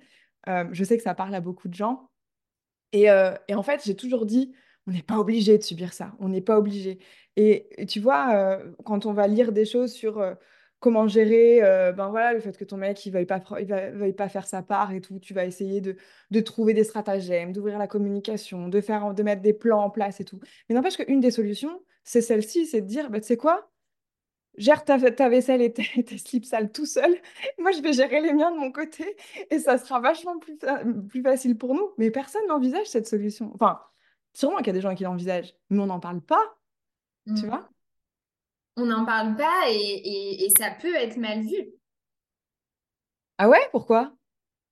euh, 0.48 0.64
je 0.72 0.82
sais 0.82 0.96
que 0.96 1.02
ça 1.02 1.14
parle 1.14 1.34
à 1.34 1.40
beaucoup 1.40 1.68
de 1.68 1.74
gens. 1.74 2.10
Et, 2.92 3.10
euh, 3.10 3.34
et 3.46 3.54
en 3.54 3.62
fait, 3.62 3.82
j'ai 3.84 3.94
toujours 3.94 4.26
dit, 4.26 4.52
on 4.86 4.90
n'est 4.90 5.02
pas 5.02 5.18
obligé 5.18 5.56
de 5.56 5.62
subir 5.62 5.92
ça, 5.92 6.16
on 6.18 6.30
n'est 6.30 6.40
pas 6.40 6.58
obligé. 6.58 6.98
Et, 7.36 7.68
tu 7.86 8.00
vois, 8.00 8.34
euh, 8.34 8.72
quand 8.84 9.06
on 9.06 9.12
va 9.12 9.28
lire 9.28 9.52
des 9.52 9.66
choses 9.66 9.92
sur 9.92 10.20
comment 10.80 11.06
gérer 11.08 11.62
euh, 11.62 11.92
ben 11.92 12.08
voilà, 12.10 12.32
le 12.32 12.40
fait 12.40 12.56
que 12.56 12.64
ton 12.64 12.76
mec 12.78 13.04
il 13.06 13.12
veuille 13.12 13.26
pas, 13.26 13.42
il 13.60 13.66
veuille 13.66 14.12
pas 14.14 14.28
faire 14.28 14.46
sa 14.46 14.62
part 14.62 14.92
et 14.92 15.00
tout. 15.00 15.18
Tu 15.20 15.34
vas 15.34 15.44
essayer 15.44 15.80
de, 15.80 15.96
de 16.30 16.40
trouver 16.40 16.74
des 16.74 16.84
stratagèmes, 16.84 17.52
d'ouvrir 17.52 17.78
la 17.78 17.86
communication, 17.86 18.68
de, 18.68 18.80
faire, 18.80 19.14
de 19.14 19.22
mettre 19.22 19.42
des 19.42 19.52
plans 19.54 19.82
en 19.84 19.90
place 19.90 20.20
et 20.20 20.24
tout. 20.24 20.40
Mais 20.68 20.74
n'empêche 20.74 20.96
qu'une 20.96 21.20
des 21.20 21.30
solutions, 21.30 21.82
c'est 22.04 22.22
celle-ci, 22.22 22.66
c'est 22.66 22.80
de 22.82 22.86
dire, 22.86 23.10
bah, 23.10 23.20
tu 23.20 23.26
sais 23.28 23.36
quoi, 23.36 23.70
gère 24.56 24.84
ta, 24.84 24.98
ta 25.12 25.28
vaisselle 25.28 25.62
et 25.62 25.72
tes, 25.72 25.84
tes 26.04 26.18
slips 26.18 26.44
sales 26.46 26.72
tout 26.72 26.86
seul. 26.86 27.14
Moi, 27.58 27.72
je 27.72 27.80
vais 27.82 27.92
gérer 27.92 28.20
les 28.20 28.32
miens 28.32 28.52
de 28.52 28.58
mon 28.58 28.72
côté 28.72 29.16
et 29.50 29.58
ça 29.58 29.78
sera 29.78 30.00
vachement 30.00 30.38
plus, 30.38 30.58
plus 31.08 31.22
facile 31.22 31.56
pour 31.58 31.74
nous. 31.74 31.90
Mais 31.98 32.10
personne 32.10 32.46
n'envisage 32.48 32.86
cette 32.88 33.06
solution. 33.08 33.52
Enfin, 33.54 33.80
sûrement 34.34 34.58
qu'il 34.58 34.68
y 34.68 34.70
a 34.70 34.74
des 34.74 34.80
gens 34.80 34.94
qui 34.94 35.04
l'envisagent, 35.04 35.54
mais 35.70 35.80
on 35.80 35.86
n'en 35.86 36.00
parle 36.00 36.20
pas, 36.22 36.56
tu 37.36 37.46
Mm. 37.46 37.46
vois? 37.46 37.70
On 38.76 38.86
n'en 38.86 39.04
parle 39.04 39.36
pas 39.36 39.68
et, 39.68 39.74
et- 39.76 40.44
et 40.46 40.50
ça 40.58 40.70
peut 40.70 40.94
être 40.94 41.16
mal 41.16 41.42
vu. 41.42 41.68
Ah 43.38 43.48
ouais, 43.48 43.68
pourquoi? 43.72 44.12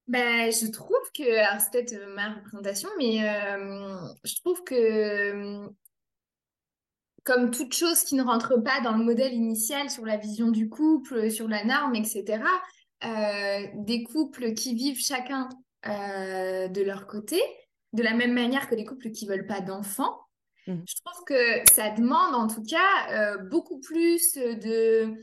Ben, 0.06 0.50
je 0.50 0.70
trouve 0.70 0.96
que, 1.14 1.38
alors 1.38 1.60
c'est 1.60 1.70
peut-être 1.70 1.92
euh, 1.94 2.14
ma 2.14 2.34
représentation, 2.34 2.88
mais 2.96 3.28
euh, 3.28 3.98
je 4.24 4.34
trouve 4.36 4.64
que 4.64 4.74
euh, 4.74 5.68
comme 7.24 7.50
toute 7.50 7.74
chose 7.74 8.02
qui 8.04 8.14
ne 8.14 8.22
rentre 8.22 8.56
pas 8.56 8.80
dans 8.80 8.96
le 8.96 9.04
modèle 9.04 9.34
initial 9.34 9.90
sur 9.90 10.06
la 10.06 10.16
vision 10.16 10.50
du 10.50 10.68
couple, 10.68 11.30
sur 11.30 11.46
la 11.48 11.64
norme, 11.64 11.94
etc., 11.94 12.42
euh, 13.04 13.66
des 13.74 14.02
couples 14.04 14.54
qui 14.54 14.74
vivent 14.74 14.98
chacun 15.04 15.48
euh, 15.86 16.68
de 16.68 16.82
leur 16.82 17.06
côté, 17.06 17.40
de 17.92 18.02
la 18.02 18.14
même 18.14 18.32
manière 18.32 18.68
que 18.68 18.74
les 18.74 18.84
couples 18.84 19.10
qui 19.10 19.26
veulent 19.26 19.46
pas 19.46 19.60
d'enfants, 19.60 20.18
Mhm. 20.68 20.84
je 20.86 20.94
trouve 21.04 21.24
que 21.24 21.72
ça 21.72 21.90
demande 21.90 22.34
en 22.34 22.46
tout 22.46 22.62
cas 22.62 23.10
euh, 23.10 23.38
beaucoup 23.38 23.80
plus 23.80 24.34
de 24.34 25.14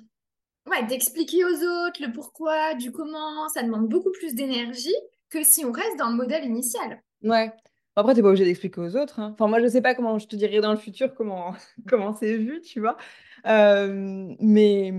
Ouais, 0.68 0.84
d'expliquer 0.88 1.46
aux 1.46 1.88
autres 1.88 2.02
le 2.02 2.12
pourquoi, 2.12 2.74
du 2.74 2.92
comment, 2.92 3.48
ça 3.50 3.62
demande 3.62 3.88
beaucoup 3.88 4.12
plus 4.12 4.34
d'énergie 4.34 4.96
que 5.30 5.44
si 5.44 5.64
on 5.64 5.72
reste 5.72 5.98
dans 6.00 6.10
le 6.10 6.16
modèle 6.16 6.44
initial. 6.44 7.02
Ouais. 7.24 7.52
Après, 7.96 8.14
t'es 8.16 8.22
pas 8.22 8.30
obligé 8.30 8.46
d'expliquer 8.46 8.82
aux 8.82 8.96
autres. 8.98 9.20
hein. 9.20 9.32
Enfin, 9.34 9.48
moi, 9.48 9.60
je 9.62 9.68
sais 9.68 9.82
pas 9.82 9.94
comment 9.94 10.18
je 10.18 10.28
te 10.28 10.36
dirais 10.36 10.62
dans 10.62 10.72
le 10.72 10.78
futur 10.80 11.14
comment 11.14 11.54
comment 11.88 12.14
c'est 12.16 12.36
vu, 12.38 12.62
tu 12.62 12.80
vois. 12.80 12.98
Euh, 13.46 14.34
mais 14.40 14.92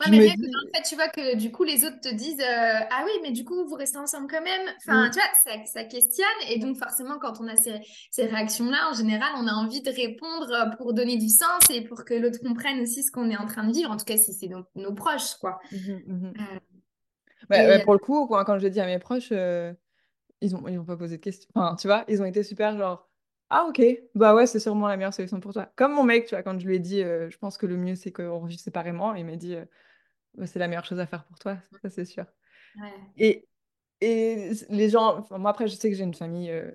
Ouais, 0.00 0.06
mais 0.10 0.18
que 0.18 0.36
dis, 0.36 0.42
le 0.46 0.70
fait, 0.74 0.82
tu 0.82 0.94
vois, 0.94 1.08
que 1.08 1.36
du 1.36 1.50
coup, 1.50 1.64
les 1.64 1.84
autres 1.84 2.00
te 2.00 2.14
disent 2.14 2.40
euh, 2.40 2.80
Ah 2.90 3.02
oui, 3.04 3.10
mais 3.22 3.32
du 3.32 3.44
coup, 3.44 3.66
vous 3.66 3.74
restez 3.74 3.98
ensemble 3.98 4.28
quand 4.30 4.42
même. 4.42 4.68
Enfin, 4.78 5.08
Mm, 5.08 5.10
tu 5.10 5.18
vois, 5.18 5.28
ça, 5.44 5.64
ça 5.66 5.84
questionne. 5.84 6.26
Et 6.48 6.58
donc, 6.58 6.76
forcément, 6.76 7.18
quand 7.18 7.40
on 7.40 7.48
a 7.48 7.56
ces, 7.56 7.80
ces 8.10 8.26
réactions-là, 8.26 8.90
en 8.90 8.94
général, 8.94 9.30
on 9.36 9.46
a 9.48 9.52
envie 9.52 9.82
de 9.82 9.90
répondre 9.90 10.50
euh, 10.52 10.76
pour 10.76 10.94
donner 10.94 11.16
du 11.16 11.28
sens 11.28 11.60
et 11.70 11.82
pour 11.82 12.04
que 12.04 12.14
l'autre 12.14 12.38
comprenne 12.40 12.80
aussi 12.80 13.02
ce 13.02 13.10
qu'on 13.10 13.28
est 13.30 13.36
en 13.36 13.46
train 13.46 13.64
de 13.64 13.72
vivre. 13.72 13.90
En 13.90 13.96
tout 13.96 14.04
cas, 14.04 14.16
si 14.16 14.32
c'est 14.32 14.48
nos, 14.48 14.64
nos 14.76 14.94
proches, 14.94 15.34
quoi. 15.40 15.58
mhm, 15.72 16.02
mhm. 16.06 16.32
Euh, 17.52 17.78
pour 17.84 17.94
le 17.94 17.98
coup, 17.98 18.26
quand, 18.26 18.44
quand 18.44 18.58
je 18.58 18.64
l'ai 18.64 18.70
dit 18.70 18.80
à 18.80 18.86
mes 18.86 18.98
proches, 18.98 19.30
euh, 19.32 19.72
ils 20.40 20.54
ont, 20.54 20.68
ils 20.68 20.78
ont 20.78 20.84
pas 20.84 20.96
posé 20.96 21.16
de 21.16 21.22
questions. 21.22 21.50
Enfin, 21.54 21.76
tu 21.76 21.88
vois, 21.88 22.04
ils 22.08 22.22
ont 22.22 22.24
été 22.24 22.42
super 22.42 22.76
genre, 22.76 23.08
ah 23.50 23.64
ok, 23.68 23.82
bah 24.14 24.34
ouais, 24.34 24.46
c'est 24.46 24.60
sûrement 24.60 24.86
la 24.86 24.96
meilleure 24.96 25.14
solution 25.14 25.40
pour 25.40 25.52
toi. 25.52 25.72
Comme 25.74 25.94
mon 25.94 26.04
mec, 26.04 26.26
tu 26.26 26.34
vois, 26.34 26.42
quand 26.42 26.58
je 26.60 26.66
lui 26.66 26.76
ai 26.76 26.78
dit, 26.78 27.00
je 27.00 27.38
pense 27.38 27.56
que 27.56 27.66
le 27.66 27.76
mieux 27.76 27.94
c'est 27.94 28.12
qu'on 28.12 28.40
revive 28.40 28.58
séparément, 28.58 29.14
il 29.14 29.24
m'a 29.24 29.36
dit, 29.36 29.56
c'est 30.46 30.58
la 30.58 30.68
meilleure 30.68 30.84
chose 30.84 31.00
à 31.00 31.06
faire 31.06 31.24
pour 31.26 31.38
toi, 31.38 31.58
ça 31.82 31.90
c'est 31.90 32.04
sûr. 32.04 32.26
ouais. 32.74 33.18
Et, 33.18 33.48
et 34.02 34.52
les 34.70 34.90
gens, 34.90 35.18
enfin, 35.18 35.38
moi 35.38 35.52
après, 35.52 35.68
je 35.68 35.76
sais 35.76 35.90
que 35.90 35.96
j'ai 35.96 36.04
une 36.04 36.14
famille. 36.14 36.50
euh, 36.50 36.72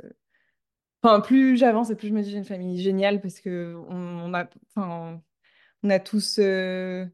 Enfin, 1.03 1.19
plus 1.21 1.57
j'avance 1.57 1.89
et 1.89 1.95
plus 1.95 2.07
je 2.09 2.13
me 2.13 2.21
dis 2.23 2.31
j'ai 2.31 2.37
une 2.37 2.45
famille 2.45 2.81
géniale 2.81 3.19
parce 3.21 3.39
que 3.41 3.75
on, 3.89 3.95
on 3.95 4.33
a, 4.33 4.45
enfin, 4.75 5.21
on 5.83 5.89
a 5.91 5.99
tous. 5.99 6.39
euh, 6.39 7.05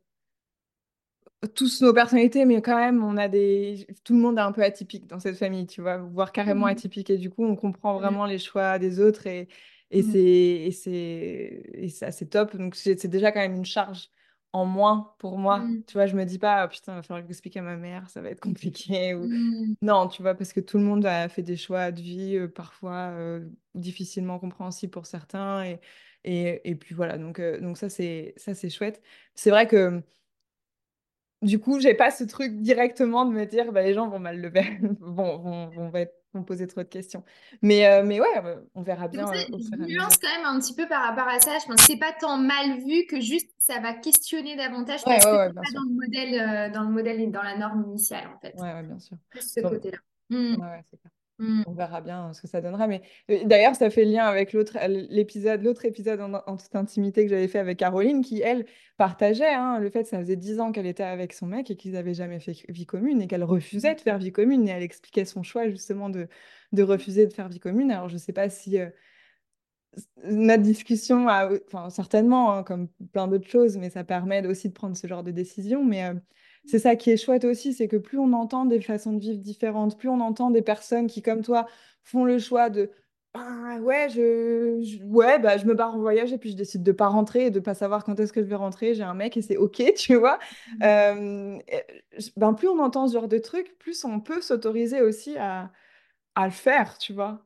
tous 1.56 1.82
nos 1.82 1.94
personnalités, 1.94 2.46
mais 2.46 2.62
quand 2.62 2.76
même, 2.76 3.04
on 3.04 3.16
a 3.18 3.28
des... 3.30 3.88
Tout 4.04 4.14
le 4.14 4.20
monde 4.20 4.38
est 4.38 4.42
un 4.42 4.52
peu 4.52 4.64
atypique 4.64 5.08
dans 5.08 5.20
cette 5.20 5.38
famille, 5.38 5.66
tu 5.68 5.82
vois, 5.82 5.98
voire 5.98 6.32
carrément 6.32 6.66
Mhm. 6.66 6.66
atypique. 6.66 7.10
Et 7.10 7.18
du 7.18 7.30
coup, 7.30 7.46
on 7.46 7.56
comprend 7.56 7.98
Mhm. 7.98 8.00
vraiment 8.00 8.26
les 8.26 8.40
choix 8.40 8.78
des 8.80 9.00
autres 9.00 9.26
et, 9.28 9.48
et 9.92 10.04
c'est 10.04 10.20
et 10.22 10.72
c'est 10.72 10.92
et 11.74 11.90
c'est 11.90 12.06
assez 12.06 12.28
top. 12.28 12.56
Donc, 12.58 12.76
c'est 12.76 13.08
déjà 13.08 13.32
quand 13.32 13.40
même 13.40 13.56
une 13.56 13.66
charge 13.66 14.10
en 14.54 14.66
moins 14.66 15.14
pour 15.20 15.38
moi. 15.38 15.60
Mhm. 15.60 15.84
Tu 15.86 15.94
vois, 15.94 16.06
je 16.08 16.16
me 16.16 16.26
dis 16.26 16.40
pas, 16.40 16.66
oh, 16.66 16.70
putain, 16.70 16.94
il 16.94 16.96
va 16.96 17.02
falloir 17.04 17.22
que 17.22 17.28
j'explique 17.28 17.58
à 17.58 17.62
ma 17.62 17.76
mère, 17.78 18.10
ça 18.10 18.22
va 18.22 18.30
être 18.30 18.40
compliqué. 18.40 19.14
Ou... 19.16 19.26
Mhm. 19.26 19.76
Non, 19.82 20.08
tu 20.08 20.22
vois, 20.22 20.36
parce 20.36 20.54
que 20.54 20.60
tout 20.60 20.78
le 20.78 20.84
monde 20.84 21.06
a 21.06 21.30
fait 21.30 21.44
des 21.44 21.58
choix 21.58 21.92
de 21.92 22.02
vie, 22.02 22.36
euh, 22.38 22.48
parfois 22.48 23.12
euh, 23.14 23.48
difficilement 23.76 24.40
compréhensibles 24.40 24.92
pour 24.92 25.06
certains. 25.06 25.64
Et, 25.66 25.80
et, 26.24 26.70
et 26.70 26.76
puis 26.76 26.96
voilà, 26.96 27.18
donc, 27.18 27.40
euh, 27.40 27.60
donc 27.60 27.78
ça, 27.78 27.90
c'est 27.90 28.34
chouette. 28.70 29.02
C'est 29.36 29.52
vrai 29.52 29.68
que 29.68 30.02
du 31.42 31.60
coup, 31.60 31.80
j'ai 31.80 31.94
pas 31.94 32.12
ce 32.12 32.24
truc 32.24 32.58
directement 32.62 33.26
de 33.26 33.32
me 33.32 33.46
dire, 33.46 33.72
bah, 33.72 33.82
les 33.82 33.94
gens 33.94 34.10
vont 34.10 34.20
mal 34.20 34.40
le 34.42 34.52
faire, 34.52 34.66
vont, 35.00 35.38
vont, 35.38 35.70
vont, 35.70 35.96
être- 35.96 36.16
vont 36.34 36.44
poser 36.44 36.68
trop 36.68 36.82
de 36.82 36.88
questions. 36.88 37.24
Mais, 37.62 37.88
euh, 37.88 38.04
mais 38.04 38.20
ouais, 38.20 38.28
euh, 38.44 38.62
on 38.76 38.82
verra 38.82 39.08
bien 39.08 39.26
ça 39.28 39.34
euh, 39.34 39.78
nuance 39.78 40.18
quand 40.18 40.30
même 40.38 40.46
un 40.46 40.60
petit 40.60 40.76
peu 40.76 40.88
par 40.88 41.04
rapport 41.04 41.28
à 41.28 41.40
ça. 41.40 41.58
Je 41.60 41.66
pense 41.66 41.78
que 41.78 41.84
c'est 41.84 41.98
pas 42.00 42.14
tant 42.14 42.38
mal 42.38 42.80
vu 42.86 43.06
que 43.08 43.20
juste 43.20 43.50
ça 43.58 43.80
va 43.80 43.94
questionner 43.94 44.56
davantage 44.56 45.02
Ouais, 45.06 45.14
parce 45.16 45.26
ouais, 45.26 45.32
que 45.32 45.38
ouais, 45.38 45.54
pas 45.54 45.64
sûr. 45.64 45.82
dans 45.82 45.90
le 45.90 45.96
modèle, 45.96 46.40
euh, 46.40 46.74
dans 46.74 46.84
le 46.84 46.90
modèle 46.90 47.22
et 47.22 47.28
dans 47.28 47.44
la 47.44 47.58
norme 47.58 47.84
initiale 47.88 48.28
en 48.36 48.40
fait. 48.40 48.54
Ouais, 48.60 48.84
bien 48.84 49.00
sûr. 49.00 49.18
Plus 49.30 49.42
ce 49.52 49.62
côté-là. 49.62 49.98
Mm, 50.30 50.56
ouais, 50.56 50.68
ouais, 50.68 50.84
c'est 50.90 50.98
clair. 50.98 51.12
Mm, 51.40 51.64
On 51.66 51.74
verra 51.74 52.02
bien 52.02 52.30
euh, 52.30 52.34
ce 52.34 52.42
que 52.42 52.48
ça 52.48 52.62
donnera. 52.62 52.88
Mais 52.88 53.02
euh, 53.32 53.44
d'ailleurs, 53.46 53.76
ça 53.76 53.90
fait 53.90 54.06
lien 54.06 54.26
avec 54.26 54.54
l'autre 54.54 54.78
l'épisode, 54.88 55.64
l'autre 55.64 55.86
épisode 55.86 56.22
en, 56.22 56.34
en 56.34 56.58
toute 56.58 56.76
intimité 56.76 57.24
que 57.24 57.30
j'avais 57.30 57.48
fait 57.48 57.60
avec 57.60 57.80
Caroline, 57.80 58.24
qui, 58.24 58.42
elle, 58.42 58.66
partageait 58.98 59.54
hein, 59.54 59.80
le 59.80 59.90
fait 59.90 60.04
que 60.04 60.10
ça 60.10 60.20
faisait 60.20 60.36
dix 60.36 60.60
ans 60.60 60.72
qu'elle 60.72 60.86
était 60.86 61.04
avec 61.04 61.34
son 61.34 61.48
mec 61.48 61.72
et 61.72 61.76
qu'ils 61.78 61.94
n'avaient 61.94 62.14
jamais 62.14 62.40
fait 62.40 62.66
vie 62.70 62.86
commune 62.86 63.22
et 63.22 63.28
qu'elle 63.28 63.44
refusait 63.44 63.96
de 63.96 64.02
faire 64.02 64.18
vie 64.20 64.32
commune. 64.32 64.68
Et 64.68 64.72
elle 64.72 64.84
expliquait 64.84 65.26
son 65.26 65.44
choix 65.44 65.70
justement 65.70 66.10
de, 66.10 66.28
de 66.74 66.84
refuser 66.84 67.26
de 67.28 67.34
faire 67.34 67.50
vie 67.50 67.60
commune. 67.60 67.92
Alors, 67.92 68.10
je 68.10 68.16
ne 68.16 68.20
sais 68.20 68.34
pas 68.34 68.50
si 68.50 68.80
euh, 68.80 68.90
notre 70.24 70.64
discussion 70.64 71.28
a, 71.28 71.50
enfin, 71.68 71.90
certainement, 71.90 72.54
hein, 72.54 72.64
comme 72.64 72.88
plein 73.12 73.28
d'autres 73.28 73.48
choses, 73.50 73.78
mais 73.78 73.90
ça 73.90 74.04
permet 74.04 74.46
aussi 74.48 74.70
de 74.70 74.74
prendre 74.74 74.96
ce 74.96 75.08
genre 75.08 75.24
de 75.24 75.32
décision. 75.32 75.84
Mais 75.86 76.04
euh, 76.06 76.14
c'est 76.66 76.80
ça 76.80 76.96
qui 76.96 77.12
est 77.12 77.18
chouette 77.18 77.46
aussi, 77.46 77.74
c'est 77.74 77.88
que 77.88 77.98
plus 77.98 78.18
on 78.20 78.34
entend 78.34 78.66
des 78.66 78.82
façons 78.82 79.14
de 79.14 79.20
vivre 79.20 79.40
différentes, 79.40 79.98
plus 79.98 80.10
on 80.10 80.20
entend 80.22 80.52
des 80.52 80.62
personnes 80.62 81.08
qui, 81.08 81.22
comme 81.22 81.42
toi, 81.44 81.68
font 82.04 82.26
le 82.26 82.40
choix 82.40 82.70
de 82.70 82.92
ah, 83.36 83.78
ouais, 83.82 84.10
je, 84.10 84.82
je- 84.82 85.04
ouais, 85.06 85.38
bah, 85.40 85.58
je 85.58 85.66
me 85.66 85.76
barre 85.76 85.94
en 85.96 86.00
voyage 86.00 86.34
et 86.34 86.38
puis 86.40 86.50
je 86.52 86.56
décide 86.58 86.82
de 86.84 86.92
pas 86.92 87.08
rentrer 87.08 87.46
et 87.48 87.52
de 87.52 87.60
pas 87.60 87.76
savoir 87.76 88.04
quand 88.04 88.20
est-ce 88.20 88.34
que 88.34 88.42
je 88.42 88.48
vais 88.48 88.56
rentrer. 88.56 88.96
J'ai 88.96 89.04
un 89.04 89.14
mec 89.14 89.38
et 89.38 89.42
c'est 89.44 89.58
OK, 89.58 89.84
tu 89.98 90.16
vois? 90.16 90.40
mm. 90.68 90.84
Euh, 90.84 91.58
et, 91.68 91.84
ben, 92.38 92.54
plus 92.54 92.68
on 92.68 92.80
entend 92.80 93.08
ce 93.08 93.14
genre 93.14 93.28
de 93.28 93.38
trucs, 93.38 93.78
plus 93.78 94.04
on 94.04 94.20
peut 94.20 94.42
s'autoriser 94.42 95.02
aussi 95.02 95.38
à, 95.38 95.72
à 96.36 96.46
le 96.46 96.52
faire, 96.54 96.98
tu 97.00 97.14
vois? 97.14 97.46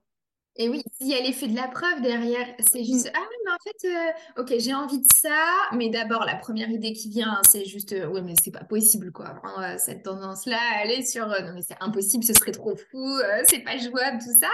Et 0.55 0.69
oui, 0.69 0.83
s'il 0.97 1.07
y 1.07 1.15
a 1.15 1.19
l'effet 1.21 1.47
de 1.47 1.55
la 1.55 1.67
preuve 1.67 2.01
derrière, 2.01 2.47
c'est 2.71 2.81
Mm. 2.81 2.85
juste, 2.85 3.11
ah 3.15 3.19
oui, 3.19 3.35
mais 3.45 3.51
en 3.51 3.57
fait, 3.63 3.87
euh, 3.87 4.41
ok, 4.41 4.53
j'ai 4.59 4.73
envie 4.73 4.99
de 4.99 5.07
ça, 5.19 5.45
mais 5.73 5.89
d'abord, 5.89 6.25
la 6.25 6.35
première 6.35 6.69
idée 6.69 6.93
qui 6.93 7.09
vient, 7.09 7.41
c'est 7.49 7.65
juste, 7.65 7.93
euh, 7.93 8.07
ouais, 8.07 8.21
mais 8.21 8.35
c'est 8.43 8.51
pas 8.51 8.63
possible, 8.63 9.11
quoi. 9.11 9.41
Euh, 9.59 9.75
cette 9.79 10.03
tendance-là, 10.03 10.59
elle 10.83 10.91
est 10.91 11.05
sur, 11.05 11.31
euh, 11.31 11.39
non, 11.41 11.53
mais 11.55 11.63
c'est 11.63 11.77
impossible, 11.79 12.23
ce 12.23 12.33
serait 12.33 12.51
trop 12.51 12.75
fou, 12.75 13.17
c'est 13.47 13.59
pas 13.63 13.77
jouable, 13.77 14.19
tout 14.19 14.37
ça. 14.39 14.49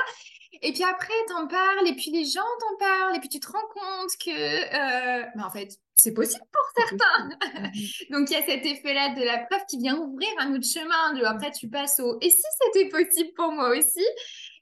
Et 0.61 0.71
puis 0.73 0.83
après, 0.83 1.13
t'en 1.27 1.47
parles, 1.47 1.87
et 1.87 1.93
puis 1.95 2.11
les 2.11 2.25
gens 2.25 2.41
t'en 2.59 2.77
parlent, 2.85 3.15
et 3.15 3.19
puis 3.19 3.29
tu 3.29 3.39
te 3.39 3.47
rends 3.51 3.59
compte 3.73 4.11
que, 4.23 5.37
mais 5.37 5.43
en 5.43 5.49
fait, 5.49 5.77
c'est 6.01 6.13
possible 6.13 6.43
pour 6.51 6.83
certains. 6.83 7.25
Mhm. 7.25 7.71
Donc 8.11 8.29
il 8.29 8.33
y 8.33 8.35
a 8.37 8.45
cet 8.45 8.65
effet-là 8.65 9.15
de 9.15 9.23
la 9.23 9.39
preuve 9.39 9.65
qui 9.69 9.77
vient 9.77 9.97
ouvrir 9.97 10.29
un 10.39 10.53
autre 10.55 10.65
chemin. 10.65 11.13
De, 11.13 11.23
après, 11.25 11.51
tu 11.51 11.69
passes 11.69 11.99
au 11.99 12.17
et 12.21 12.29
si 12.29 12.41
c'était 12.61 12.87
possible 12.89 13.31
pour 13.35 13.51
moi 13.51 13.69
aussi? 13.77 14.05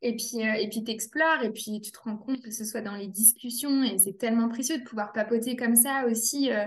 Et 0.02 0.16
puis, 0.16 0.48
euh, 0.48 0.54
et 0.54 0.70
puis 0.70 0.84
t'explores, 0.84 1.44
et 1.44 1.52
puis 1.52 1.82
tu 1.82 1.92
te 1.92 2.00
rends 2.00 2.18
compte 2.18 2.42
que 2.42 2.52
ce 2.52 2.64
soit 2.66 2.82
dans 2.82 2.96
les 2.96 3.08
discussions, 3.08 3.84
et 3.84 3.98
c'est 3.98 4.18
tellement 4.18 4.48
précieux 4.50 4.78
de 4.78 4.84
pouvoir 4.84 5.12
papoter 5.14 5.56
comme 5.56 5.76
ça 5.76 6.06
aussi. 6.06 6.52
euh, 6.52 6.66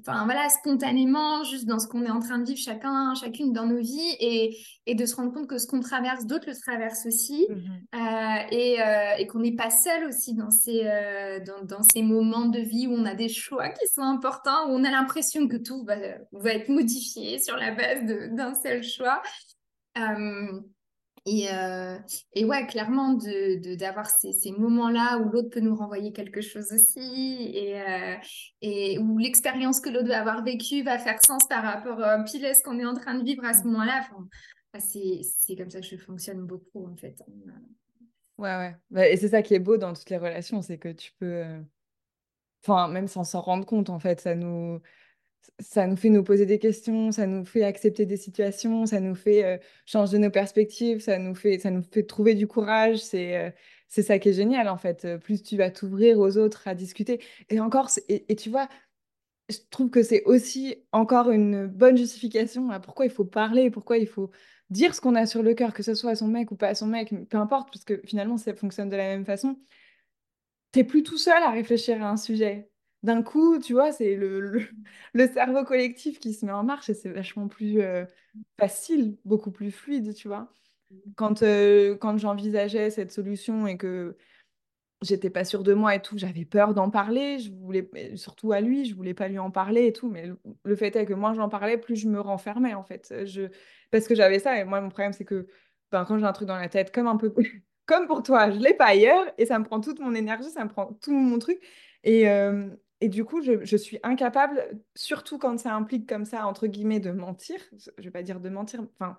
enfin 0.00 0.24
voilà, 0.24 0.48
spontanément, 0.48 1.44
juste 1.44 1.66
dans 1.66 1.78
ce 1.78 1.86
qu'on 1.86 2.04
est 2.06 2.10
en 2.10 2.20
train 2.20 2.38
de 2.38 2.46
vivre 2.46 2.58
chacun, 2.58 3.12
chacune 3.14 3.52
dans 3.52 3.66
nos 3.66 3.76
vies, 3.78 4.16
et, 4.20 4.56
et 4.86 4.94
de 4.94 5.04
se 5.04 5.14
rendre 5.16 5.32
compte 5.34 5.46
que 5.46 5.58
ce 5.58 5.66
qu'on 5.66 5.80
traverse, 5.80 6.24
d'autres 6.24 6.48
le 6.48 6.56
traversent 6.58 7.04
aussi, 7.04 7.46
Mhm. 7.50 7.56
euh, 7.94 8.46
et, 8.50 8.80
euh, 8.80 9.16
et 9.18 9.26
qu'on 9.26 9.40
n'est 9.40 9.54
pas 9.54 9.68
seul 9.68 10.06
aussi 10.06 10.34
dans 10.34 10.50
ces, 10.50 10.80
euh, 10.86 11.40
dans, 11.44 11.62
dans 11.64 11.82
ces 11.92 12.02
moments 12.02 12.46
de 12.46 12.60
vie 12.60 12.86
où 12.86 12.92
on 12.92 13.04
a 13.04 13.14
des 13.14 13.28
choix 13.28 13.68
qui 13.68 13.86
sont 13.88 14.00
importants, 14.02 14.66
où 14.68 14.70
on 14.70 14.82
a 14.84 14.90
l'impression 14.90 15.46
que 15.46 15.58
tout 15.58 15.84
va, 15.84 15.96
va 16.32 16.50
être 16.54 16.70
modifié 16.70 17.38
sur 17.38 17.56
la 17.56 17.72
base 17.72 18.04
d'un 18.30 18.54
seul 18.54 18.82
choix. 18.82 19.20
Et, 21.24 21.48
euh, 21.52 21.96
et 22.34 22.44
ouais, 22.44 22.66
clairement, 22.66 23.14
de, 23.14 23.76
d'avoir 23.76 24.06
ces, 24.10 24.32
ces 24.32 24.50
moments-là 24.50 25.18
où 25.18 25.30
l'autre 25.30 25.50
peut 25.50 25.60
nous 25.60 25.76
renvoyer 25.76 26.12
quelque 26.12 26.40
chose 26.40 26.72
aussi, 26.72 27.52
et, 27.54 27.80
euh, 27.80 28.16
et 28.60 28.98
où 28.98 29.18
l'expérience 29.18 29.80
que 29.80 29.88
l'autre 29.88 30.08
va 30.08 30.20
avoir 30.20 30.42
vécue 30.42 30.82
va 30.82 30.98
faire 30.98 31.24
sens 31.24 31.46
par 31.46 31.62
rapport 31.62 32.00
euh, 32.00 32.24
pile 32.24 32.44
à 32.46 32.54
ce 32.54 32.62
qu'on 32.64 32.78
est 32.80 32.84
en 32.84 32.94
train 32.94 33.14
de 33.14 33.22
vivre 33.22 33.44
à 33.44 33.54
ce 33.54 33.62
moment-là. 33.64 34.00
Enfin, 34.00 34.26
bah, 34.72 34.80
c'est, 34.80 35.56
comme 35.56 35.70
ça 35.70 35.80
que 35.80 35.86
je 35.86 35.96
fonctionne 35.96 36.44
beaucoup, 36.44 36.86
en 36.86 36.96
fait. 36.96 37.22
Ouais, 38.38 38.56
ouais. 38.56 38.76
Bah, 38.90 39.08
et 39.08 39.16
c'est 39.16 39.28
ça 39.28 39.42
qui 39.42 39.54
est 39.54 39.60
beau 39.60 39.76
dans 39.76 39.92
toutes 39.92 40.10
les 40.10 40.18
relations, 40.18 40.60
c'est 40.60 40.78
que 40.78 40.88
tu 40.88 41.12
peux, 41.20 41.44
enfin, 42.64 42.88
même 42.88 43.06
sans 43.06 43.22
s'en 43.22 43.42
rendre 43.42 43.64
compte, 43.64 43.90
en 43.90 44.00
fait, 44.00 44.20
ça 44.20 44.34
nous, 44.34 44.80
ça 45.60 45.86
nous 45.86 45.96
fait 45.96 46.08
nous 46.10 46.22
poser 46.24 46.46
des 46.46 46.58
questions, 46.58 47.12
ça 47.12 47.26
nous 47.26 47.44
fait 47.44 47.64
accepter 47.64 48.06
des 48.06 48.16
situations, 48.16 48.86
ça 48.86 49.00
nous 49.00 49.14
fait 49.14 49.44
euh, 49.44 49.58
changer 49.86 50.18
nos 50.18 50.30
perspectives, 50.30 51.00
ça 51.00 51.18
nous 51.18 51.34
fait, 51.34 51.58
ça 51.58 51.70
nous 51.70 51.82
fait 51.82 52.04
trouver 52.04 52.34
du 52.34 52.46
courage. 52.46 52.98
C'est, 52.98 53.36
euh, 53.36 53.50
ça 53.88 54.18
qui 54.18 54.30
est 54.30 54.32
génial 54.32 54.68
en 54.68 54.78
fait. 54.78 55.06
Plus 55.18 55.42
tu 55.42 55.56
vas 55.56 55.70
t'ouvrir 55.70 56.18
aux 56.18 56.38
autres 56.38 56.66
à 56.68 56.74
discuter. 56.74 57.20
Et 57.50 57.60
encore, 57.60 57.90
et, 58.08 58.36
tu 58.36 58.50
vois, 58.50 58.68
je 59.50 59.58
trouve 59.70 59.90
que 59.90 60.02
c'est 60.02 60.24
aussi 60.24 60.76
encore 60.92 61.30
une 61.30 61.66
bonne 61.66 61.96
justification 61.96 62.70
à 62.70 62.80
pourquoi 62.80 63.04
il 63.06 63.10
faut 63.10 63.24
parler, 63.24 63.70
pourquoi 63.70 63.98
il 63.98 64.06
faut 64.06 64.30
dire 64.70 64.94
ce 64.94 65.00
qu'on 65.00 65.14
a 65.14 65.26
sur 65.26 65.42
le 65.42 65.54
cœur, 65.54 65.74
que 65.74 65.82
ce 65.82 65.94
soit 65.94 66.12
à 66.12 66.16
son 66.16 66.28
mec 66.28 66.50
ou 66.50 66.56
pas 66.56 66.68
à 66.68 66.74
son 66.74 66.86
mec, 66.86 67.12
peu 67.28 67.36
importe, 67.36 67.70
parce 67.72 67.84
que 67.84 68.00
finalement, 68.06 68.38
ça 68.38 68.54
fonctionne 68.54 68.88
de 68.88 68.96
la 68.96 69.08
même 69.08 69.26
façon. 69.26 69.58
T'es 70.72 70.84
plus 70.84 71.02
tout 71.02 71.18
seul 71.18 71.42
à 71.42 71.50
réfléchir 71.50 72.02
à 72.02 72.08
un 72.10 72.16
sujet. 72.16 72.71
D'un 73.02 73.22
coup, 73.22 73.58
tu 73.58 73.72
vois, 73.72 73.92
c'est 73.92 74.14
le, 74.14 74.62
le, 75.12 75.28
cerveau 75.28 75.64
collectif 75.64 76.20
qui 76.20 76.32
se 76.34 76.46
met 76.46 76.52
en 76.52 76.62
marche 76.62 76.88
et 76.88 76.94
c'est 76.94 77.10
vachement 77.10 77.48
plus 77.48 77.80
euh, 77.80 78.04
facile, 78.58 79.16
beaucoup 79.24 79.50
plus 79.50 79.70
fluide, 79.70 80.14
tu 80.14 80.28
vois. 80.28 80.52
Quand, 81.16 81.42
euh, 81.42 81.96
quand 81.96 82.18
j'envisageais 82.18 82.90
cette 82.90 83.10
solution 83.10 83.66
et 83.66 83.76
que 83.76 84.16
j'étais 85.02 85.30
pas 85.30 85.44
sûre 85.44 85.62
de 85.62 85.74
moi 85.74 85.94
et 85.94 86.02
tout, 86.02 86.16
j'avais 86.16 86.44
peur 86.44 86.74
d'en 86.74 86.90
parler, 86.90 87.38
je 87.38 87.50
voulais 87.50 87.90
surtout 88.16 88.52
à 88.52 88.60
lui, 88.60 88.84
je 88.84 88.94
voulais 88.94 89.14
pas 89.14 89.28
lui 89.28 89.38
en 89.38 89.50
parler 89.50 89.86
et 89.86 89.92
tout, 89.92 90.08
mais 90.08 90.30
le, 90.64 90.76
fait 90.76 90.94
est 90.96 91.06
que 91.06 91.14
moins 91.14 91.34
j'en 91.34 91.48
parlais, 91.48 91.76
plus 91.76 91.96
je 91.96 92.08
me 92.08 92.20
renfermais 92.20 92.74
en 92.74 92.84
fait. 92.84 93.12
Je 93.24 93.48
parce 93.90 94.06
que 94.06 94.14
j'avais 94.14 94.38
ça 94.38 94.58
et 94.58 94.64
moi 94.64 94.80
mon 94.80 94.88
problème 94.88 95.12
c'est 95.12 95.24
que 95.24 95.46
ben, 95.90 96.04
quand 96.04 96.18
j'ai 96.18 96.24
un 96.24 96.32
truc 96.32 96.48
dans 96.48 96.56
la 96.56 96.68
tête 96.68 96.92
comme 96.94 97.08
un 97.08 97.16
peu 97.16 97.32
comme 97.86 98.06
pour 98.06 98.22
toi, 98.22 98.50
je 98.50 98.58
l'ai 98.58 98.74
pas 98.74 98.86
ailleurs 98.86 99.24
et 99.38 99.46
ça 99.46 99.58
me 99.58 99.64
prend 99.64 99.80
toute 99.80 99.98
mon 99.98 100.14
énergie, 100.14 100.50
ça 100.50 100.64
me 100.64 100.70
prend 100.70 100.92
tout 101.02 101.12
mon 101.12 101.38
truc 101.38 101.60
et 102.04 102.28
euh, 102.28 102.68
et 103.02 103.08
du 103.08 103.24
coup, 103.24 103.42
je, 103.42 103.64
je, 103.64 103.76
suis 103.76 103.98
incapable, 104.04 104.62
surtout 104.94 105.36
quand 105.36 105.58
ça 105.58 105.74
implique 105.74 106.08
comme 106.08 106.24
ça, 106.24 106.46
entre 106.46 106.68
guillemets, 106.68 107.00
de 107.00 107.10
mentir. 107.10 107.58
Je 107.98 108.04
vais 108.04 108.12
pas 108.12 108.22
dire 108.22 108.38
de 108.38 108.48
mentir, 108.48 108.80
enfin, 108.94 109.18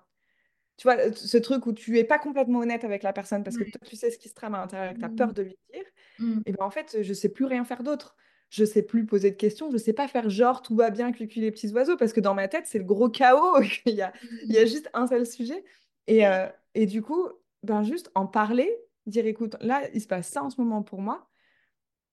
tu 0.78 0.88
vois, 0.88 1.12
ce 1.12 1.36
truc 1.36 1.66
où 1.66 1.74
tu 1.74 1.98
es 1.98 2.04
pas 2.04 2.18
complètement 2.18 2.60
honnête 2.60 2.82
avec 2.84 3.02
la 3.02 3.12
personne 3.12 3.44
parce 3.44 3.58
que 3.58 3.64
toi, 3.64 3.78
tu 3.84 3.94
sais 3.94 4.10
ce 4.10 4.18
qui 4.18 4.30
se 4.30 4.34
trame 4.34 4.54
à 4.54 4.60
l'intérieur 4.60 4.90
et 4.90 4.94
que 4.94 5.00
tu 5.00 5.04
as 5.04 5.10
peur 5.10 5.34
de 5.34 5.42
lui 5.42 5.58
dire, 5.70 5.84
mmh. 6.18 6.40
et 6.46 6.52
ben 6.52 6.64
en 6.64 6.70
fait, 6.70 6.96
je 7.02 7.12
sais 7.12 7.28
plus 7.28 7.44
rien 7.44 7.62
faire 7.64 7.82
d'autre. 7.82 8.16
Je 8.48 8.64
sais 8.64 8.82
plus 8.82 9.04
poser 9.04 9.32
de 9.32 9.36
questions, 9.36 9.70
je 9.70 9.76
sais 9.76 9.92
pas 9.92 10.08
faire 10.08 10.30
genre 10.30 10.62
tout 10.62 10.76
va 10.76 10.88
bien, 10.88 11.12
cuicui 11.12 11.42
les 11.42 11.50
petits 11.50 11.70
oiseaux, 11.72 11.98
parce 11.98 12.14
que 12.14 12.20
dans 12.20 12.34
ma 12.34 12.48
tête, 12.48 12.66
c'est 12.66 12.78
le 12.78 12.84
gros 12.84 13.10
chaos, 13.10 13.60
il 13.84 13.94
y 13.94 14.02
a, 14.02 14.14
il 14.44 14.52
y 14.52 14.58
a 14.58 14.64
juste 14.64 14.88
un 14.94 15.06
seul 15.06 15.26
sujet. 15.26 15.62
Et, 16.06 16.26
euh, 16.26 16.46
et 16.74 16.86
du 16.86 17.02
coup, 17.02 17.28
ben 17.62 17.82
juste 17.82 18.10
en 18.14 18.26
parler, 18.26 18.74
dire 19.04 19.26
écoute, 19.26 19.56
là, 19.60 19.82
il 19.92 20.00
se 20.00 20.06
passe 20.06 20.28
ça 20.28 20.42
en 20.42 20.48
ce 20.48 20.58
moment 20.58 20.82
pour 20.82 21.02
moi, 21.02 21.28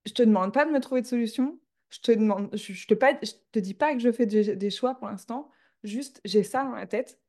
je 0.06 0.14
te 0.14 0.23
demande 0.23 0.53
pas 0.53 0.65
de 0.65 0.72
me 0.72 0.80
trouver 0.80 1.02
de 1.02 1.07
solution, 1.07 1.60
je 1.91 1.99
te 1.99 2.11
demande, 2.11 2.49
je, 2.55 2.88
te, 2.88 2.93
pas, 2.93 3.13
je 3.22 3.31
te 3.51 3.59
dis 3.59 3.73
pas 3.73 3.93
que 3.93 3.99
je 3.99 4.11
fais 4.11 4.26
des 4.26 4.69
choix 4.69 4.95
pour 4.95 5.07
l'instant, 5.07 5.51
juste 5.84 6.22
j'ai 6.26 6.43
ça 6.43 6.63
dans 6.63 6.76
la 6.76 6.88
tête 6.88 7.19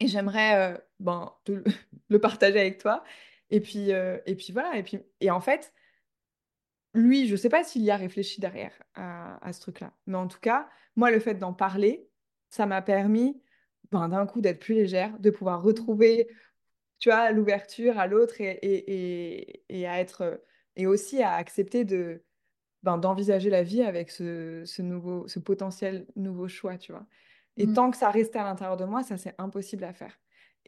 et 0.00 0.06
j'aimerais 0.06 0.74
euh, 0.74 0.78
ben, 1.00 1.32
le 2.08 2.20
partager 2.20 2.58
avec 2.58 2.78
toi. 2.78 3.04
Et 3.50 3.60
puis, 3.60 3.92
euh, 3.92 4.18
et 4.26 4.34
puis 4.34 4.52
voilà. 4.52 4.76
Et, 4.76 4.82
puis, 4.82 4.98
et 5.20 5.30
en 5.30 5.40
fait, 5.40 5.72
lui, 6.94 7.26
je 7.26 7.32
ne 7.32 7.36
sais 7.36 7.48
pas 7.48 7.64
s'il 7.64 7.82
y 7.82 7.90
a 7.90 7.96
réfléchi 7.96 8.40
derrière 8.40 8.72
à, 8.94 9.52
ce 9.52 9.60
truc-là. 9.60 9.92
Mais 10.06 10.16
en 10.16 10.28
tout 10.28 10.40
cas, 10.40 10.68
moi, 10.96 11.10
le 11.10 11.20
fait 11.20 11.34
d'en 11.34 11.52
parler, 11.52 12.08
ça 12.50 12.66
m'a 12.66 12.82
permis 12.82 13.40
ben, 13.90 14.08
d'un 14.08 14.26
coup 14.26 14.40
d'être 14.40 14.60
plus 14.60 14.74
légère, 14.74 15.18
de 15.18 15.30
pouvoir 15.30 15.62
retrouver, 15.62 16.28
tu 16.98 17.10
l'ouverture 17.32 17.98
à 17.98 18.06
l'autre 18.06 18.40
et, 18.40 18.58
et, 18.62 19.64
et, 19.68 19.86
à 19.86 20.00
être 20.00 20.42
et 20.74 20.86
aussi 20.86 21.22
à 21.22 21.34
accepter 21.34 21.84
de 21.84 22.24
ben, 22.82 22.98
d'envisager 22.98 23.50
la 23.50 23.62
vie 23.62 23.82
avec 23.82 24.10
ce, 24.10 24.62
ce, 24.64 24.82
nouveau, 24.82 25.26
ce 25.28 25.38
potentiel 25.38 26.06
nouveau 26.16 26.48
choix, 26.48 26.78
tu 26.78 26.92
vois. 26.92 27.06
Et 27.56 27.66
mmh. 27.66 27.74
tant 27.74 27.90
que 27.90 27.96
ça 27.96 28.10
restait 28.10 28.38
à 28.38 28.44
l'intérieur 28.44 28.76
de 28.76 28.84
moi, 28.84 29.02
ça, 29.02 29.16
c'est 29.16 29.34
impossible 29.38 29.84
à 29.84 29.92
faire. 29.92 30.18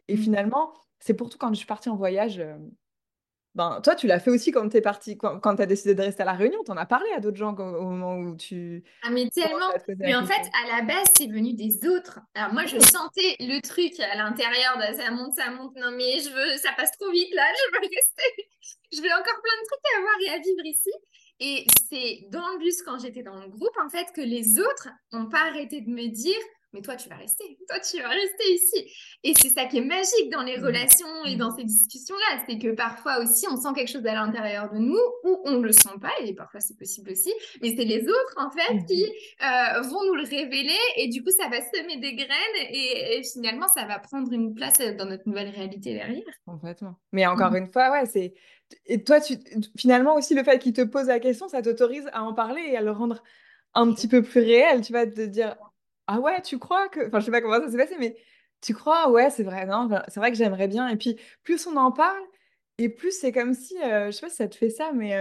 Et 0.07 0.15
mmh. 0.15 0.17
finalement, 0.17 0.73
c'est 0.99 1.13
pour 1.13 1.29
tout 1.29 1.37
quand 1.37 1.49
je 1.49 1.55
suis 1.55 1.65
partie 1.65 1.89
en 1.89 1.95
voyage. 1.95 2.39
Euh, 2.39 2.57
ben, 3.53 3.81
toi, 3.83 3.95
tu 3.95 4.07
l'as 4.07 4.19
fait 4.19 4.31
aussi 4.31 4.51
quand 4.51 4.67
tu 4.69 4.77
es 4.77 4.81
partie, 4.81 5.17
quand, 5.17 5.39
quand 5.39 5.57
tu 5.57 5.61
as 5.61 5.65
décidé 5.65 5.93
de 5.93 6.01
rester 6.01 6.21
à 6.21 6.25
La 6.25 6.33
Réunion. 6.33 6.63
Tu 6.63 6.71
en 6.71 6.77
as 6.77 6.85
parlé 6.85 7.09
à 7.11 7.19
d'autres 7.19 7.37
gens 7.37 7.53
au, 7.53 7.83
moment 7.83 8.15
où 8.15 8.35
tu. 8.37 8.83
Ah, 9.03 9.09
mais 9.09 9.29
tellement. 9.29 9.71
Mais 9.99 10.15
en 10.15 10.25
fait, 10.25 10.41
à 10.63 10.77
la 10.77 10.81
base, 10.83 11.07
c'est 11.17 11.27
venu 11.27 11.53
des 11.53 11.85
autres. 11.87 12.19
Alors, 12.33 12.53
moi, 12.53 12.65
je 12.65 12.79
sentais 12.79 13.35
le 13.39 13.59
truc 13.61 13.99
à 13.99 14.15
l'intérieur. 14.15 14.77
Ça 14.95 15.11
monte, 15.11 15.33
ça 15.33 15.51
monte. 15.51 15.75
Non, 15.75 15.91
mais 15.91 16.19
je 16.19 16.29
veux, 16.29 16.57
ça 16.57 16.69
passe 16.77 16.91
trop 16.97 17.11
vite 17.11 17.33
là. 17.33 17.43
Je 17.61 17.71
veux 17.73 17.81
rester. 17.81 18.49
je 18.93 19.01
veux 19.01 19.11
encore 19.11 19.41
plein 19.43 19.57
de 19.61 19.67
trucs 19.67 19.97
à 19.97 20.01
voir 20.01 20.15
et 20.25 20.29
à 20.29 20.37
vivre 20.37 20.65
ici. 20.65 20.91
Et 21.41 21.65
c'est 21.89 22.27
dans 22.29 22.47
le 22.53 22.59
bus, 22.59 22.81
quand 22.83 22.99
j'étais 22.99 23.23
dans 23.23 23.35
le 23.35 23.49
groupe, 23.49 23.75
en 23.83 23.89
fait, 23.89 24.07
que 24.15 24.21
les 24.21 24.59
autres 24.59 24.89
n'ont 25.11 25.27
pas 25.27 25.41
arrêté 25.49 25.81
de 25.81 25.89
me 25.89 26.07
dire 26.07 26.39
mais 26.73 26.81
toi, 26.81 26.95
tu 26.95 27.09
vas 27.09 27.17
rester. 27.17 27.57
Toi, 27.67 27.79
tu 27.79 28.01
vas 28.01 28.07
rester 28.07 28.53
ici. 28.53 28.93
Et 29.23 29.33
c'est 29.33 29.49
ça 29.49 29.65
qui 29.65 29.79
est 29.79 29.83
magique 29.83 30.29
dans 30.31 30.41
les 30.41 30.57
mmh. 30.57 30.65
relations 30.65 31.25
et 31.25 31.35
dans 31.35 31.51
mmh. 31.51 31.57
ces 31.57 31.63
discussions-là. 31.65 32.43
C'est 32.47 32.59
que 32.59 32.73
parfois 32.73 33.19
aussi, 33.19 33.45
on 33.51 33.57
sent 33.57 33.69
quelque 33.75 33.91
chose 33.91 34.05
à 34.05 34.13
l'intérieur 34.13 34.71
de 34.71 34.77
nous 34.77 34.99
ou 35.25 35.41
on 35.43 35.57
ne 35.57 35.63
le 35.63 35.73
sent 35.73 35.97
pas. 36.01 36.13
Et 36.23 36.33
parfois, 36.33 36.61
c'est 36.61 36.77
possible 36.77 37.11
aussi. 37.11 37.33
Mais 37.61 37.75
c'est 37.75 37.83
les 37.83 38.03
autres, 38.03 38.35
en 38.37 38.49
fait, 38.51 38.73
mmh. 38.73 38.85
qui 38.85 39.03
euh, 39.03 39.81
vont 39.81 40.05
nous 40.05 40.15
le 40.15 40.23
révéler. 40.23 40.79
Et 40.95 41.09
du 41.09 41.23
coup, 41.23 41.31
ça 41.31 41.49
va 41.49 41.59
semer 41.59 41.97
des 41.97 42.15
graines. 42.15 42.69
Et, 42.69 43.21
finalement, 43.33 43.67
ça 43.67 43.85
va 43.85 43.99
prendre 43.99 44.31
une 44.31 44.53
place 44.53 44.79
dans 44.97 45.05
notre 45.05 45.27
nouvelle 45.27 45.49
réalité 45.49 45.93
derrière. 45.93 46.23
Complètement. 46.45 46.95
Mais 47.11 47.27
encore 47.27 47.53
une 47.55 47.67
fois, 47.67 47.91
ouais, 47.91 48.05
c'est. 48.05 48.33
Et 48.85 49.03
toi, 49.03 49.21
tu... 49.21 49.35
finalement 49.77 50.15
aussi, 50.15 50.35
le 50.35 50.43
fait 50.43 50.59
qu'il 50.59 50.73
te 50.73 50.81
pose 50.81 51.07
la 51.07 51.19
question, 51.19 51.47
ça 51.49 51.61
t'autorise 51.61 52.09
à 52.13 52.23
en 52.23 52.33
parler 52.33 52.61
et 52.61 52.77
à 52.77 52.81
le 52.81 52.91
rendre 52.91 53.23
un 53.73 53.93
petit 53.93 54.07
peu 54.07 54.21
plus 54.23 54.41
réel. 54.41 54.81
Tu 54.81 54.93
vas 54.93 55.07
te 55.07 55.25
dire, 55.25 55.55
ah 56.07 56.19
ouais, 56.19 56.41
tu 56.41 56.59
crois 56.59 56.89
que. 56.89 57.07
Enfin, 57.07 57.19
je 57.19 57.25
sais 57.25 57.31
pas 57.31 57.41
comment 57.41 57.59
ça 57.59 57.71
s'est 57.71 57.77
passé, 57.77 57.95
mais 57.99 58.17
tu 58.61 58.73
crois, 58.73 59.09
ouais, 59.11 59.29
c'est 59.29 59.43
vrai, 59.43 59.65
non, 59.65 59.89
c'est 60.07 60.19
vrai 60.19 60.31
que 60.31 60.37
j'aimerais 60.37 60.67
bien. 60.67 60.87
Et 60.89 60.97
puis, 60.97 61.19
plus 61.43 61.67
on 61.67 61.75
en 61.77 61.91
parle, 61.91 62.21
et 62.77 62.89
plus 62.89 63.11
c'est 63.17 63.31
comme 63.31 63.53
si, 63.53 63.77
euh, 63.83 64.07
je 64.07 64.11
sais 64.11 64.21
pas 64.21 64.29
si 64.29 64.35
ça 64.37 64.47
te 64.47 64.55
fait 64.55 64.69
ça, 64.69 64.91
mais 64.93 65.15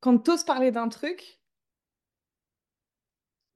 quand 0.00 0.18
tu 0.18 0.30
oses 0.30 0.44
parler 0.44 0.70
d'un 0.70 0.88
truc, 0.88 1.40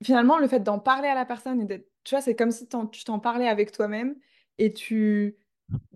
finalement, 0.03 0.39
le 0.39 0.49
fait 0.49 0.61
d'en 0.61 0.79
parler 0.79 1.09
à 1.09 1.15
la 1.15 1.25
personne, 1.25 1.67
tu 2.05 2.15
vois, 2.15 2.21
c'est 2.21 2.35
comme 2.35 2.51
si 2.51 2.69
tu 2.69 3.05
t'en 3.05 3.19
parlais 3.19 3.49
avec 3.49 3.73
toi-même 3.73 4.17
et 4.59 4.73
tu. 4.73 5.37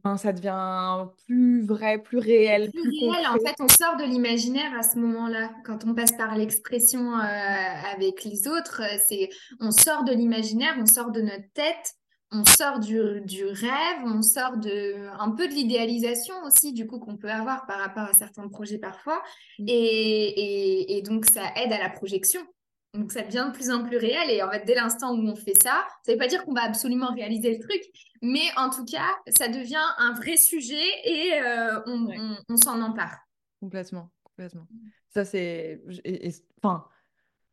Ben, 0.05 0.17
ça 0.17 0.33
devient 0.33 1.09
plus 1.27 1.65
vrai, 1.67 1.99
plus 1.99 2.19
réel. 2.19 2.71
Plus, 2.71 2.83
réel, 2.83 3.27
en 3.27 3.39
fait, 3.45 3.57
on 3.59 3.69
sort 3.69 3.97
de 3.97 4.05
l'imaginaire 4.05 4.73
à 4.79 4.83
ce 4.83 4.99
moment-là. 4.99 5.51
Quand 5.65 5.85
on 5.85 5.95
passe 5.95 6.13
par 6.13 6.37
l'expression 6.37 7.19
euh, 7.19 7.93
avec 7.93 8.23
les 8.25 8.47
autres, 8.47 8.83
c'est 9.09 9.31
on 9.59 9.73
sort 9.73 10.05
de 10.05 10.13
l'imaginaire, 10.13 10.77
on 10.79 10.87
sort 10.87 11.11
de 11.11 11.21
notre 11.23 11.51
tête, 11.55 11.95
on 12.31 12.45
sort 12.45 12.79
du, 12.79 13.21
du, 13.23 13.47
rêve, 13.47 14.03
on 14.05 14.23
sort 14.23 14.59
de 14.59 15.09
un 15.19 15.31
peu 15.31 15.49
de 15.49 15.53
l'idéalisation 15.53 16.35
aussi, 16.45 16.73
du 16.73 16.87
coup, 16.87 16.99
qu'on 16.99 17.17
peut 17.17 17.31
avoir 17.31 17.67
par 17.67 17.79
rapport 17.79 18.05
à 18.05 18.13
certains 18.13 18.49
projets 18.49 18.79
parfois. 18.79 19.23
Et, 19.59 19.67
et, 19.67 20.99
et 20.99 21.03
donc, 21.03 21.27
ça 21.27 21.43
aide 21.57 21.73
à 21.73 21.79
la 21.79 21.91
projection. 21.91 22.41
Donc 22.97 23.13
ça 23.13 23.23
devient 23.23 23.47
de 23.49 23.53
plus 23.53 23.71
en 23.71 23.85
plus 23.85 23.97
réel 23.97 24.31
et 24.31 24.43
en 24.43 24.51
fait 24.51 24.65
dès 24.65 24.75
l'instant 24.75 25.15
où 25.15 25.21
on 25.29 25.37
fait 25.37 25.61
ça, 25.63 25.87
ça 26.03 26.13
ne 26.13 26.13
veut 26.13 26.19
pas 26.19 26.29
dire 26.29 26.45
qu'on 26.45 26.55
va 26.55 26.63
absolument 26.63 27.13
réaliser 27.13 27.57
le 27.57 27.59
truc, 27.59 27.83
mais 28.23 28.45
en 28.57 28.71
tout 28.71 28.85
cas 28.85 29.09
ça 29.37 29.49
devient 29.49 29.85
un 29.99 30.13
vrai 30.15 30.37
sujet 30.37 30.87
et 31.05 31.41
euh, 31.41 31.81
on, 31.87 32.57
s'en 32.57 32.81
empare. 32.81 33.17
Complètement, 33.61 34.11
complètement. 34.25 34.67
Ça 35.11 35.25
c'est, 35.25 35.83
enfin, 36.63 36.87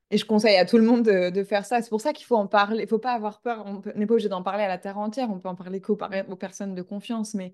et, 0.09 0.17
je 0.17 0.25
conseille 0.25 0.57
à 0.57 0.65
tout 0.65 0.77
le 0.77 0.83
monde 0.83 1.03
de, 1.03 1.43
faire 1.43 1.65
ça. 1.65 1.81
C'est 1.81 1.89
pour 1.89 2.01
ça 2.01 2.13
qu'il 2.13 2.25
faut 2.25 2.35
en 2.35 2.47
parler. 2.47 2.83
Il 2.83 2.89
faut 2.89 2.99
pas 2.99 3.13
avoir 3.13 3.41
peur. 3.41 3.65
On 3.65 3.81
n'est 3.95 4.05
pas 4.05 4.13
obligé 4.13 4.29
d'en 4.29 4.43
parler 4.43 4.63
à 4.63 4.67
la 4.67 4.77
terre 4.77 4.97
entière. 4.97 5.29
On 5.31 5.39
peut 5.39 5.49
en 5.49 5.55
parler 5.55 5.81
qu'aux 5.81 5.97
aux 6.29 6.35
personnes 6.35 6.75
de 6.75 6.81
confiance, 6.81 7.33
mais 7.33 7.53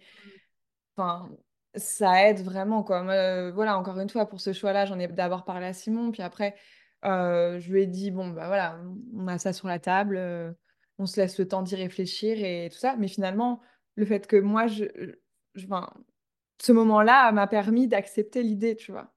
enfin 0.95 1.29
ça 1.75 2.27
aide 2.27 2.41
vraiment 2.41 2.83
quoi. 2.83 3.03
voilà, 3.51 3.77
encore 3.77 3.99
une 3.99 4.09
fois 4.09 4.25
pour 4.25 4.41
ce 4.41 4.53
choix-là, 4.53 4.85
j'en 4.85 4.99
ai 4.99 5.07
d'abord 5.07 5.45
parlé 5.45 5.67
à 5.67 5.73
Simon, 5.73 6.11
puis 6.11 6.21
après 6.21 6.55
euh, 7.05 7.59
je 7.59 7.71
lui 7.71 7.83
ai 7.83 7.87
dit, 7.87 8.11
bon, 8.11 8.29
bah 8.29 8.47
voilà, 8.47 8.79
on 9.13 9.27
a 9.27 9.37
ça 9.37 9.53
sur 9.53 9.67
la 9.67 9.79
table, 9.79 10.17
euh, 10.17 10.51
on 10.97 11.05
se 11.05 11.19
laisse 11.19 11.37
le 11.39 11.47
temps 11.47 11.61
d'y 11.61 11.75
réfléchir 11.75 12.43
et 12.43 12.69
tout 12.71 12.77
ça. 12.77 12.95
Mais 12.97 13.07
finalement, 13.07 13.61
le 13.95 14.05
fait 14.05 14.27
que 14.27 14.35
moi, 14.35 14.67
je, 14.67 14.85
je, 15.55 15.67
ce 16.61 16.71
moment-là 16.71 17.31
m'a 17.31 17.47
permis 17.47 17.87
d'accepter 17.87 18.43
l'idée, 18.43 18.75
tu 18.75 18.91
vois. 18.91 19.13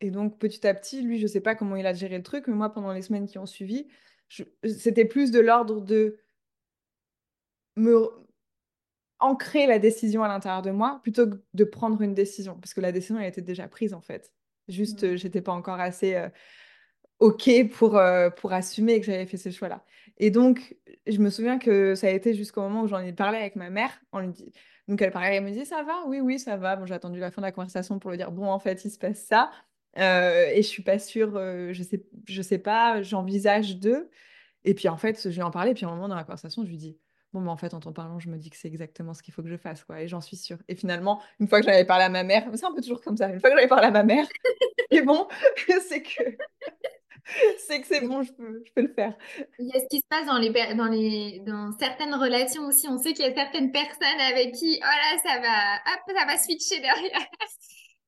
Et 0.00 0.10
donc, 0.10 0.38
petit 0.38 0.66
à 0.66 0.74
petit, 0.74 1.02
lui, 1.02 1.18
je 1.18 1.26
sais 1.26 1.40
pas 1.40 1.54
comment 1.54 1.76
il 1.76 1.86
a 1.86 1.94
géré 1.94 2.16
le 2.16 2.22
truc, 2.22 2.46
mais 2.46 2.54
moi, 2.54 2.72
pendant 2.72 2.92
les 2.92 3.02
semaines 3.02 3.26
qui 3.26 3.38
ont 3.38 3.46
suivi, 3.46 3.88
c'était 4.64 5.04
plus 5.04 5.30
de 5.30 5.40
l'ordre 5.40 5.80
de 5.80 6.18
me 7.76 8.08
ancrer 9.18 9.66
la 9.66 9.78
décision 9.78 10.22
à 10.22 10.28
l'intérieur 10.28 10.60
de 10.60 10.70
moi 10.70 11.00
plutôt 11.02 11.26
que 11.26 11.36
de 11.54 11.64
prendre 11.64 12.02
une 12.02 12.12
décision, 12.12 12.58
parce 12.60 12.74
que 12.74 12.82
la 12.82 12.92
décision, 12.92 13.18
elle 13.18 13.28
était 13.28 13.40
déjà 13.40 13.66
prise, 13.66 13.94
en 13.94 14.02
fait. 14.02 14.30
Juste, 14.68 15.04
mmh. 15.04 15.16
j'étais 15.16 15.40
pas 15.40 15.52
encore 15.52 15.80
assez... 15.80 16.14
Euh, 16.14 16.28
OK 17.18 17.50
pour, 17.72 18.00
pour 18.36 18.52
assumer 18.52 19.00
que 19.00 19.06
j'avais 19.06 19.26
fait 19.26 19.36
ce 19.36 19.50
choix-là. 19.50 19.84
Et 20.18 20.30
donc, 20.30 20.76
je 21.06 21.18
me 21.18 21.30
souviens 21.30 21.58
que 21.58 21.94
ça 21.94 22.08
a 22.08 22.10
été 22.10 22.34
jusqu'au 22.34 22.62
moment 22.62 22.82
où 22.82 22.88
j'en 22.88 23.00
ai 23.00 23.12
parlé 23.12 23.38
avec 23.38 23.56
ma 23.56 23.70
mère. 23.70 23.90
On 24.12 24.20
lui 24.20 24.28
dit... 24.28 24.52
Donc, 24.88 25.02
elle 25.02 25.10
parlait, 25.10 25.36
elle 25.36 25.44
me 25.44 25.50
dit 25.50 25.66
Ça 25.66 25.82
va? 25.82 26.04
Oui, 26.06 26.20
oui, 26.20 26.38
ça 26.38 26.56
va. 26.56 26.76
Bon, 26.76 26.86
j'ai 26.86 26.94
attendu 26.94 27.18
la 27.18 27.30
fin 27.30 27.42
de 27.42 27.46
la 27.46 27.52
conversation 27.52 27.98
pour 27.98 28.10
lui 28.10 28.18
dire 28.18 28.30
Bon, 28.30 28.46
en 28.46 28.58
fait, 28.58 28.84
il 28.84 28.90
se 28.90 28.98
passe 28.98 29.24
ça. 29.24 29.50
Et 29.96 30.58
je 30.58 30.66
suis 30.68 30.82
pas 30.82 30.98
sûre, 30.98 31.32
je 31.72 31.82
sais, 31.82 32.04
je 32.28 32.42
sais 32.42 32.58
pas, 32.58 33.02
j'envisage 33.02 33.78
de. 33.78 34.08
Et 34.64 34.74
puis, 34.74 34.88
en 34.88 34.96
fait, 34.96 35.28
je 35.28 35.34
lui 35.34 35.42
en 35.42 35.50
parlais. 35.50 35.72
Et 35.72 35.74
puis, 35.74 35.84
à 35.84 35.88
un 35.88 35.92
moment 35.92 36.08
dans 36.08 36.14
la 36.14 36.24
conversation, 36.24 36.64
je 36.64 36.68
lui 36.68 36.76
dis 36.76 36.98
bon, 37.32 37.42
mais 37.42 37.50
en 37.50 37.56
fait, 37.56 37.74
en 37.74 37.80
t'en 37.80 37.92
parlant, 37.92 38.18
je 38.18 38.28
me 38.30 38.38
dis 38.38 38.50
que 38.50 38.56
c'est 38.56 38.68
exactement 38.68 39.14
ce 39.14 39.22
qu'il 39.22 39.34
faut 39.34 39.42
que 39.42 39.48
je 39.48 39.56
fasse, 39.56 39.84
quoi. 39.84 40.00
Et 40.00 40.08
j'en 40.08 40.20
suis 40.20 40.36
sûre. 40.36 40.58
Et 40.68 40.74
finalement, 40.74 41.22
une 41.38 41.48
fois 41.48 41.60
que 41.60 41.66
j'avais 41.66 41.84
parlé 41.84 42.04
à 42.04 42.08
ma 42.08 42.24
mère, 42.24 42.44
c'est 42.54 42.64
un 42.64 42.72
peu 42.72 42.80
toujours 42.80 43.00
comme 43.00 43.16
ça, 43.16 43.28
une 43.28 43.40
fois 43.40 43.50
que 43.50 43.56
j'avais 43.56 43.68
parlé 43.68 43.86
à 43.86 43.90
ma 43.90 44.02
mère, 44.02 44.26
et 44.90 45.02
bon, 45.02 45.26
c'est 45.88 46.02
que 46.02 46.22
c'est 47.66 47.80
que 47.80 47.86
c'est 47.86 48.00
bon, 48.02 48.22
je 48.22 48.32
peux, 48.32 48.62
je 48.64 48.72
peux 48.72 48.82
le 48.82 48.92
faire. 48.94 49.14
Il 49.58 49.66
y 49.66 49.76
a 49.76 49.80
ce 49.80 49.86
qui 49.90 49.98
se 49.98 50.06
passe 50.08 50.26
dans, 50.26 50.38
les, 50.38 50.50
dans, 50.74 50.86
les, 50.86 51.40
dans 51.40 51.72
certaines 51.78 52.14
relations 52.14 52.66
aussi. 52.66 52.88
On 52.88 52.98
sait 52.98 53.12
qu'il 53.12 53.24
y 53.24 53.28
a 53.28 53.34
certaines 53.34 53.72
personnes 53.72 54.20
avec 54.30 54.54
qui, 54.54 54.78
oh 54.80 54.84
là, 54.84 55.18
ça 55.22 55.40
va, 55.40 55.92
hop, 55.92 56.16
ça 56.16 56.24
va 56.26 56.38
switcher 56.38 56.80
derrière. 56.80 57.26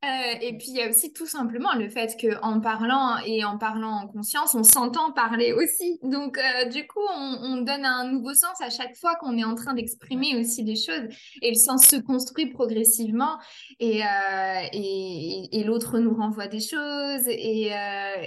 Euh, 0.05 0.35
et 0.41 0.57
puis 0.57 0.69
il 0.69 0.77
y 0.77 0.83
a 0.83 0.89
aussi 0.89 1.13
tout 1.13 1.27
simplement 1.27 1.75
le 1.75 1.89
fait 1.89 2.17
qu'en 2.21 2.61
parlant 2.61 3.17
et 3.27 3.45
en 3.45 3.59
parlant 3.59 4.03
en 4.03 4.07
conscience, 4.07 4.55
on 4.55 4.63
s'entend 4.63 5.11
parler 5.11 5.53
aussi. 5.53 5.99
Donc 6.05 6.39
euh, 6.39 6.67
du 6.67 6.87
coup, 6.87 7.01
on, 7.17 7.57
donne 7.63 7.85
un 7.85 8.09
nouveau 8.09 8.33
sens 8.33 8.61
à 8.61 8.71
chaque 8.71 8.97
fois 8.97 9.17
qu'on 9.17 9.37
est 9.37 9.43
en 9.43 9.57
train 9.57 9.75
d'exprimer 9.75 10.37
aussi 10.37 10.63
des 10.63 10.77
choses. 10.77 11.03
Et 11.43 11.51
le 11.51 11.57
sens 11.57 11.85
se 11.85 11.97
construit 11.97 12.47
progressivement 12.47 13.39
et, 13.81 14.05
euh, 14.05 14.61
et, 14.73 15.65
l'autre 15.65 15.99
nous 15.99 16.15
renvoie 16.15 16.47
des 16.47 16.61
choses. 16.61 17.27
Et 17.27 17.73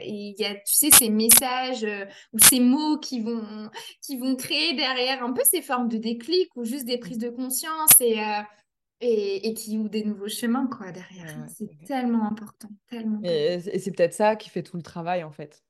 il 0.06 0.36
y 0.38 0.46
a, 0.46 0.54
tu 0.56 0.74
sais, 0.74 0.92
ces 0.92 1.10
messages 1.10 1.88
ou 2.34 2.40
ces 2.40 2.60
mots 2.60 2.98
qui 2.98 3.22
vont, 3.22 3.70
qui 4.06 4.18
vont 4.18 4.36
créer 4.36 4.74
derrière 4.74 5.24
un 5.24 5.32
peu 5.32 5.42
ces 5.46 5.62
formes 5.62 5.88
de 5.88 5.98
déclic 5.98 6.50
ou 6.58 6.66
juste 6.66 6.86
des 6.86 6.98
prises 6.98 7.18
de 7.18 7.30
conscience. 7.30 7.92
Et 8.02 8.20
et, 9.02 9.54
qui 9.54 9.78
ouvrent 9.78 9.90
des 9.90 10.04
nouveaux 10.04 10.30
chemins 10.30 10.68
quoi 10.68 10.92
derrière. 10.92 11.46
c'est 11.48 11.70
tellement 11.86 12.26
important, 12.26 12.70
tellement. 12.88 13.20
Et, 13.24 13.60
c'est 13.60 13.92
peut-être 13.92 14.14
ça 14.14 14.36
qui 14.36 14.50
fait 14.50 14.64
tout 14.64 14.78
le 14.78 14.84
travail 14.84 15.24
en 15.24 15.32
fait. 15.32 15.64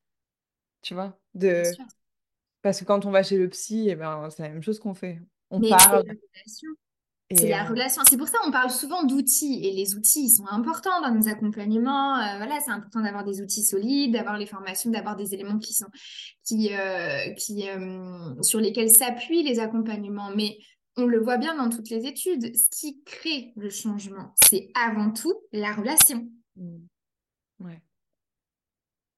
Tu 0.82 0.94
vois 0.94 1.18
de... 1.34 1.62
Parce 2.62 2.78
que 2.78 2.84
quand 2.84 3.06
on 3.06 3.10
va 3.10 3.22
chez 3.22 3.38
le 3.38 3.48
psy, 3.48 3.88
et 3.88 3.92
eh 3.92 3.96
ben, 3.96 4.28
c'est 4.30 4.42
la 4.42 4.50
même 4.50 4.62
chose 4.62 4.78
qu'on 4.78 4.94
fait. 4.94 5.20
On 5.50 5.60
parle. 5.60 6.04
C'est 7.34 7.48
la 7.48 7.64
relation. 7.64 8.02
C'est 8.08 8.16
pour 8.16 8.28
ça 8.28 8.38
qu'on 8.38 8.50
parle 8.50 8.70
souvent 8.70 9.04
d'outils. 9.04 9.60
Et 9.64 9.72
les 9.72 9.94
outils, 9.94 10.26
ils 10.26 10.30
sont 10.30 10.46
importants 10.46 11.00
dans 11.00 11.12
nos 11.12 11.28
accompagnements. 11.28 12.16
Euh, 12.16 12.36
voilà, 12.36 12.60
c'est 12.60 12.70
important 12.70 13.00
d'avoir 13.00 13.24
des 13.24 13.40
outils 13.40 13.64
solides, 13.64 14.12
d'avoir 14.12 14.38
les 14.38 14.46
formations, 14.46 14.90
d'avoir 14.90 15.16
des 15.16 15.34
éléments 15.34 15.58
qui 15.58 15.72
sont, 15.72 15.86
qui, 16.44 16.74
euh, 16.74 17.32
qui, 17.34 17.68
euh, 17.68 18.40
sur 18.42 18.60
lesquels 18.60 18.90
s'appuient 18.90 19.42
les 19.42 19.58
accompagnements. 19.60 20.30
Mais 20.36 20.58
on 20.96 21.06
le 21.06 21.20
voit 21.20 21.38
bien 21.38 21.56
dans 21.56 21.70
toutes 21.70 21.90
les 21.90 22.06
études, 22.06 22.54
ce 22.56 22.68
qui 22.70 23.02
crée 23.04 23.52
le 23.56 23.70
changement, 23.70 24.34
c'est 24.42 24.70
avant 24.74 25.10
tout 25.10 25.34
la 25.52 25.72
relation. 25.72 26.28
Mmh. 26.56 26.78
Ouais. 27.60 27.82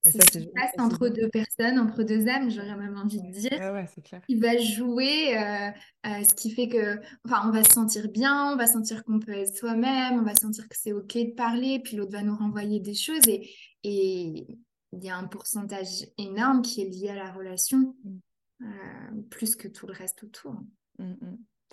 C'est 0.07 0.23
ce 0.23 0.39
qui 0.39 0.47
passe 0.49 0.73
entre 0.79 1.09
deux 1.09 1.31
personnes, 1.31 1.79
entre 1.79 2.03
deux 2.03 2.29
âmes, 2.29 2.51
j'aurais 2.51 2.77
même 2.77 2.99
envie 2.99 3.23
de 3.23 3.31
dire. 3.31 3.59
Ouais, 3.73 3.87
c'est 3.95 4.03
clair. 4.03 4.21
Il 4.29 4.39
va 4.39 4.59
jouer, 4.59 5.39
euh, 5.39 5.71
euh, 6.07 6.23
ce 6.23 6.35
qui 6.35 6.51
fait 6.51 6.69
que, 6.69 7.01
enfin, 7.25 7.49
on 7.49 7.51
va 7.51 7.65
se 7.65 7.73
sentir 7.73 8.11
bien, 8.11 8.53
on 8.53 8.57
va 8.57 8.67
sentir 8.67 9.03
qu'on 9.05 9.19
peut 9.19 9.33
être 9.33 9.57
soi-même, 9.57 10.19
on 10.19 10.23
va 10.23 10.35
sentir 10.35 10.69
que 10.69 10.77
c'est 10.79 10.93
ok 10.93 11.15
de 11.15 11.35
parler, 11.35 11.81
puis 11.83 11.97
l'autre 11.97 12.13
va 12.13 12.23
nous 12.23 12.37
renvoyer 12.37 12.81
des 12.81 12.95
choses 12.95 13.27
et 13.29 13.51
et 13.87 14.47
il 14.93 15.05
y 15.05 15.11
a 15.11 15.17
un 15.17 15.27
pourcentage 15.27 16.07
énorme 16.19 16.63
qui 16.63 16.81
est 16.83 16.89
lié 16.89 17.11
à 17.11 17.17
la 17.17 17.33
relation, 17.33 17.95
mmh. 18.05 18.19
euh, 18.63 19.23
plus 19.31 19.57
que 19.57 19.69
tout 19.69 19.87
le 19.87 19.93
reste 19.93 20.25
autour. 20.25 20.55
Mmh, 20.99 21.15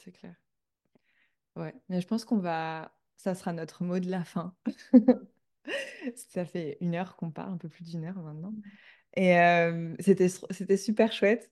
c'est 0.04 0.12
clair. 0.12 0.36
Ouais, 1.56 1.74
mais 1.90 2.02
je 2.02 2.08
pense 2.08 2.26
qu'on 2.26 2.38
va. 2.40 2.96
Ça 3.18 3.36
sera 3.36 3.54
notre 3.54 3.84
mot 3.84 4.00
de 4.00 4.10
la 4.10 4.24
fin. 4.24 4.56
ça 6.16 6.46
fait 6.46 6.78
une 6.82 6.96
heure 6.96 7.16
qu'on 7.16 7.32
parle, 7.32 7.54
un 7.54 7.58
peu 7.58 7.70
plus 7.70 7.84
d'une 7.84 8.06
heure 8.06 8.18
maintenant. 8.22 8.54
Et 9.16 9.38
euh, 9.38 9.96
c'était, 10.00 10.30
c'était 10.30 10.78
super 10.78 11.12
chouette. 11.12 11.52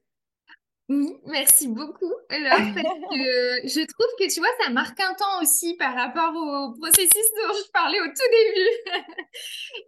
Oui, 0.90 1.16
merci 1.28 1.68
beaucoup. 1.68 2.12
Alors, 2.30 2.58
je 3.14 3.86
trouve 3.86 4.08
que 4.18 4.34
tu 4.34 4.40
vois, 4.40 4.50
ça 4.60 4.72
marque 4.72 5.00
un 5.00 5.14
temps 5.14 5.40
aussi 5.40 5.76
par 5.78 5.94
rapport 5.94 6.34
au 6.36 6.74
processus 6.80 7.14
dont 7.14 7.54
je 7.54 7.72
parlais 7.72 8.00
au 8.02 8.08
tout 8.08 8.30
début. 8.32 9.04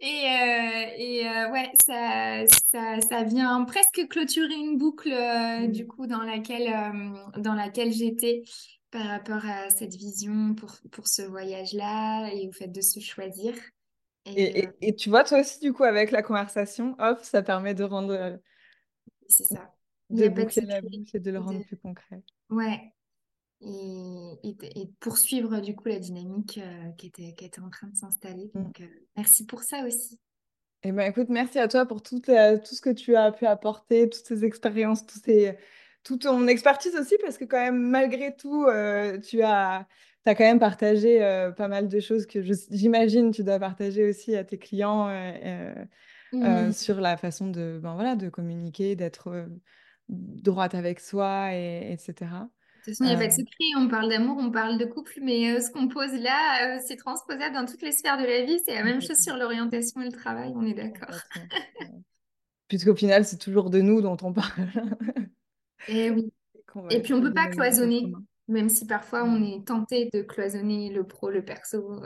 et 0.00 0.26
euh, 0.28 0.86
et 0.96 1.28
euh, 1.28 1.50
ouais, 1.50 1.72
ça, 1.84 2.44
ça, 2.70 3.00
ça, 3.00 3.24
vient 3.24 3.64
presque 3.64 4.06
clôturer 4.08 4.54
une 4.54 4.78
boucle 4.78 5.10
mmh. 5.12 5.72
du 5.72 5.88
coup 5.88 6.06
dans 6.06 6.22
laquelle, 6.22 6.72
dans 7.36 7.54
laquelle 7.54 7.92
j'étais 7.92 8.44
par 8.92 9.06
rapport 9.06 9.44
à 9.44 9.70
cette 9.70 9.96
vision 9.96 10.54
pour, 10.54 10.76
pour 10.92 11.08
ce 11.08 11.22
voyage-là 11.22 12.28
et 12.32 12.46
au 12.46 12.52
fait 12.52 12.68
de 12.68 12.80
se 12.80 13.00
choisir. 13.00 13.54
Et, 14.26 14.68
et, 14.80 14.94
tu 14.94 15.08
vois, 15.08 15.24
toi 15.24 15.40
aussi, 15.40 15.58
du 15.58 15.72
coup, 15.72 15.82
avec 15.82 16.12
la 16.12 16.22
conversation, 16.22 16.94
off, 17.00 17.24
ça 17.24 17.42
permet 17.42 17.74
de 17.74 17.82
rendre. 17.82 18.38
C'est 19.26 19.44
ça 19.44 19.71
de 20.12 20.28
boucler 20.28 20.62
la 20.66 20.80
bouche 20.80 21.14
et 21.14 21.20
de 21.20 21.30
le 21.30 21.38
rendre 21.38 21.64
plus 21.64 21.76
concret. 21.76 22.22
Ouais. 22.50 22.92
Et, 23.64 24.38
et, 24.42 24.90
poursuivre 24.98 25.60
du 25.60 25.76
coup 25.76 25.88
la 25.88 26.00
dynamique 26.00 26.58
euh, 26.58 26.90
qui, 26.98 27.06
était, 27.06 27.32
qui 27.34 27.44
était 27.44 27.60
en 27.60 27.70
train 27.70 27.86
de 27.86 27.96
s'installer. 27.96 28.50
Mm. 28.54 28.62
Donc, 28.62 28.80
euh, 28.80 28.86
merci 29.16 29.46
pour 29.46 29.62
ça 29.62 29.86
aussi. 29.86 30.18
Eh 30.82 30.90
ben, 30.90 31.08
écoute, 31.08 31.28
merci 31.28 31.60
à 31.60 31.68
toi 31.68 31.86
pour 31.86 32.02
tout, 32.02 32.18
tout 32.18 32.74
ce 32.74 32.80
que 32.80 32.90
tu 32.90 33.14
as 33.14 33.30
pu 33.30 33.46
apporter, 33.46 34.10
toutes 34.10 34.26
ces 34.26 34.44
expériences, 34.44 35.06
tous 35.06 35.20
ces, 35.24 35.56
toute 36.02 36.22
ton 36.22 36.48
expertise 36.48 36.96
aussi, 36.96 37.14
parce 37.22 37.38
que 37.38 37.44
quand 37.44 37.60
même, 37.60 37.80
malgré 37.80 38.34
tout, 38.34 38.64
euh, 38.64 39.20
tu 39.20 39.42
as, 39.42 39.86
as 40.26 40.34
quand 40.34 40.44
même 40.44 40.58
partagé 40.58 41.20
pas 41.56 41.68
mal 41.68 41.86
de 41.86 42.00
choses 42.00 42.26
que 42.26 42.42
j'imagine 42.42 43.30
tu 43.30 43.44
dois 43.44 43.60
partager 43.60 44.08
aussi 44.08 44.34
à 44.34 44.42
tes 44.42 44.58
clients 44.58 45.08
sur 46.72 47.00
la 47.00 47.16
façon 47.16 47.48
de, 47.48 47.78
ben, 47.80 47.94
voilà, 47.94 48.16
de 48.16 48.28
communiquer, 48.28 48.96
d'être 48.96 49.46
droite 50.12 50.74
avec 50.74 51.00
soi, 51.00 51.54
et, 51.54 51.92
etc. 51.92 52.14
De 52.84 52.90
toute 52.90 52.98
façon, 52.98 53.04
il 53.04 53.08
n'y 53.08 53.14
a 53.14 53.18
pas 53.18 53.26
de 53.26 53.32
euh. 53.32 53.36
secret. 53.36 53.64
On 53.76 53.88
parle 53.88 54.08
d'amour, 54.08 54.36
on 54.38 54.50
parle 54.50 54.78
de 54.78 54.84
couple, 54.84 55.18
mais 55.22 55.52
euh, 55.52 55.60
ce 55.60 55.70
qu'on 55.70 55.88
pose 55.88 56.12
là, 56.14 56.76
euh, 56.76 56.80
c'est 56.86 56.96
transposable 56.96 57.54
dans 57.54 57.64
toutes 57.64 57.82
les 57.82 57.92
sphères 57.92 58.18
de 58.18 58.24
la 58.24 58.44
vie. 58.44 58.60
C'est 58.64 58.74
la 58.74 58.84
même 58.84 59.00
chose 59.00 59.18
sur 59.18 59.36
l'orientation 59.36 60.00
et 60.00 60.06
le 60.06 60.12
travail, 60.12 60.52
on 60.54 60.64
est 60.66 60.74
d'accord. 60.74 61.16
Puisqu'au 62.68 62.96
final, 62.96 63.24
c'est 63.24 63.38
toujours 63.38 63.70
de 63.70 63.80
nous 63.80 64.00
dont 64.00 64.16
on 64.22 64.32
parle. 64.32 64.68
et 65.88 66.06
eh 66.06 66.10
oui. 66.10 66.32
Et, 66.90 67.02
puis, 67.02 67.12
on 67.12 67.18
ne 67.18 67.28
peut 67.28 67.34
pas 67.34 67.48
cloisonner, 67.48 68.10
même 68.48 68.70
si 68.70 68.86
parfois 68.86 69.24
on 69.24 69.42
est 69.42 69.66
tenté 69.66 70.08
de 70.12 70.22
cloisonner 70.22 70.90
le 70.90 71.06
pro, 71.06 71.28
le 71.28 71.44
perso. 71.44 72.00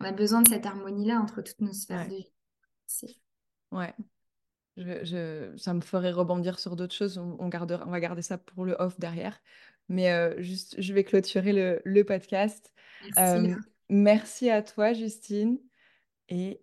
on 0.00 0.04
a 0.04 0.12
besoin 0.12 0.40
de 0.42 0.48
cette 0.48 0.64
harmonie-là 0.64 1.20
entre 1.20 1.42
toutes 1.42 1.60
nos 1.60 1.74
sphères 1.74 2.08
de 2.08 2.14
vie. 2.14 2.32
Ouais 3.70 3.94
je, 4.78 5.52
ça 5.56 5.74
me 5.74 5.80
ferait 5.80 6.12
rebondir 6.12 6.58
sur 6.58 6.76
d'autres 6.76 6.94
choses. 6.94 7.18
On, 7.18 7.36
on, 7.40 7.50
on 7.50 7.90
va 7.90 8.00
garder 8.00 8.22
ça 8.22 8.38
pour 8.38 8.64
le 8.64 8.74
off 8.78 8.98
derrière. 8.98 9.40
Mais 9.88 10.10
euh, 10.12 10.40
juste, 10.42 10.80
je 10.80 10.92
vais 10.92 11.04
clôturer 11.04 11.52
le, 11.52 11.80
le 11.84 12.04
podcast. 12.04 12.72
Merci. 13.16 13.52
Euh, 13.52 13.56
merci 13.88 14.50
à 14.50 14.62
toi, 14.62 14.92
Justine. 14.92 15.58
Et 16.28 16.62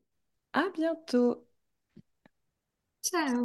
à 0.54 0.64
bientôt. 0.74 1.48
Ciao. 3.02 3.45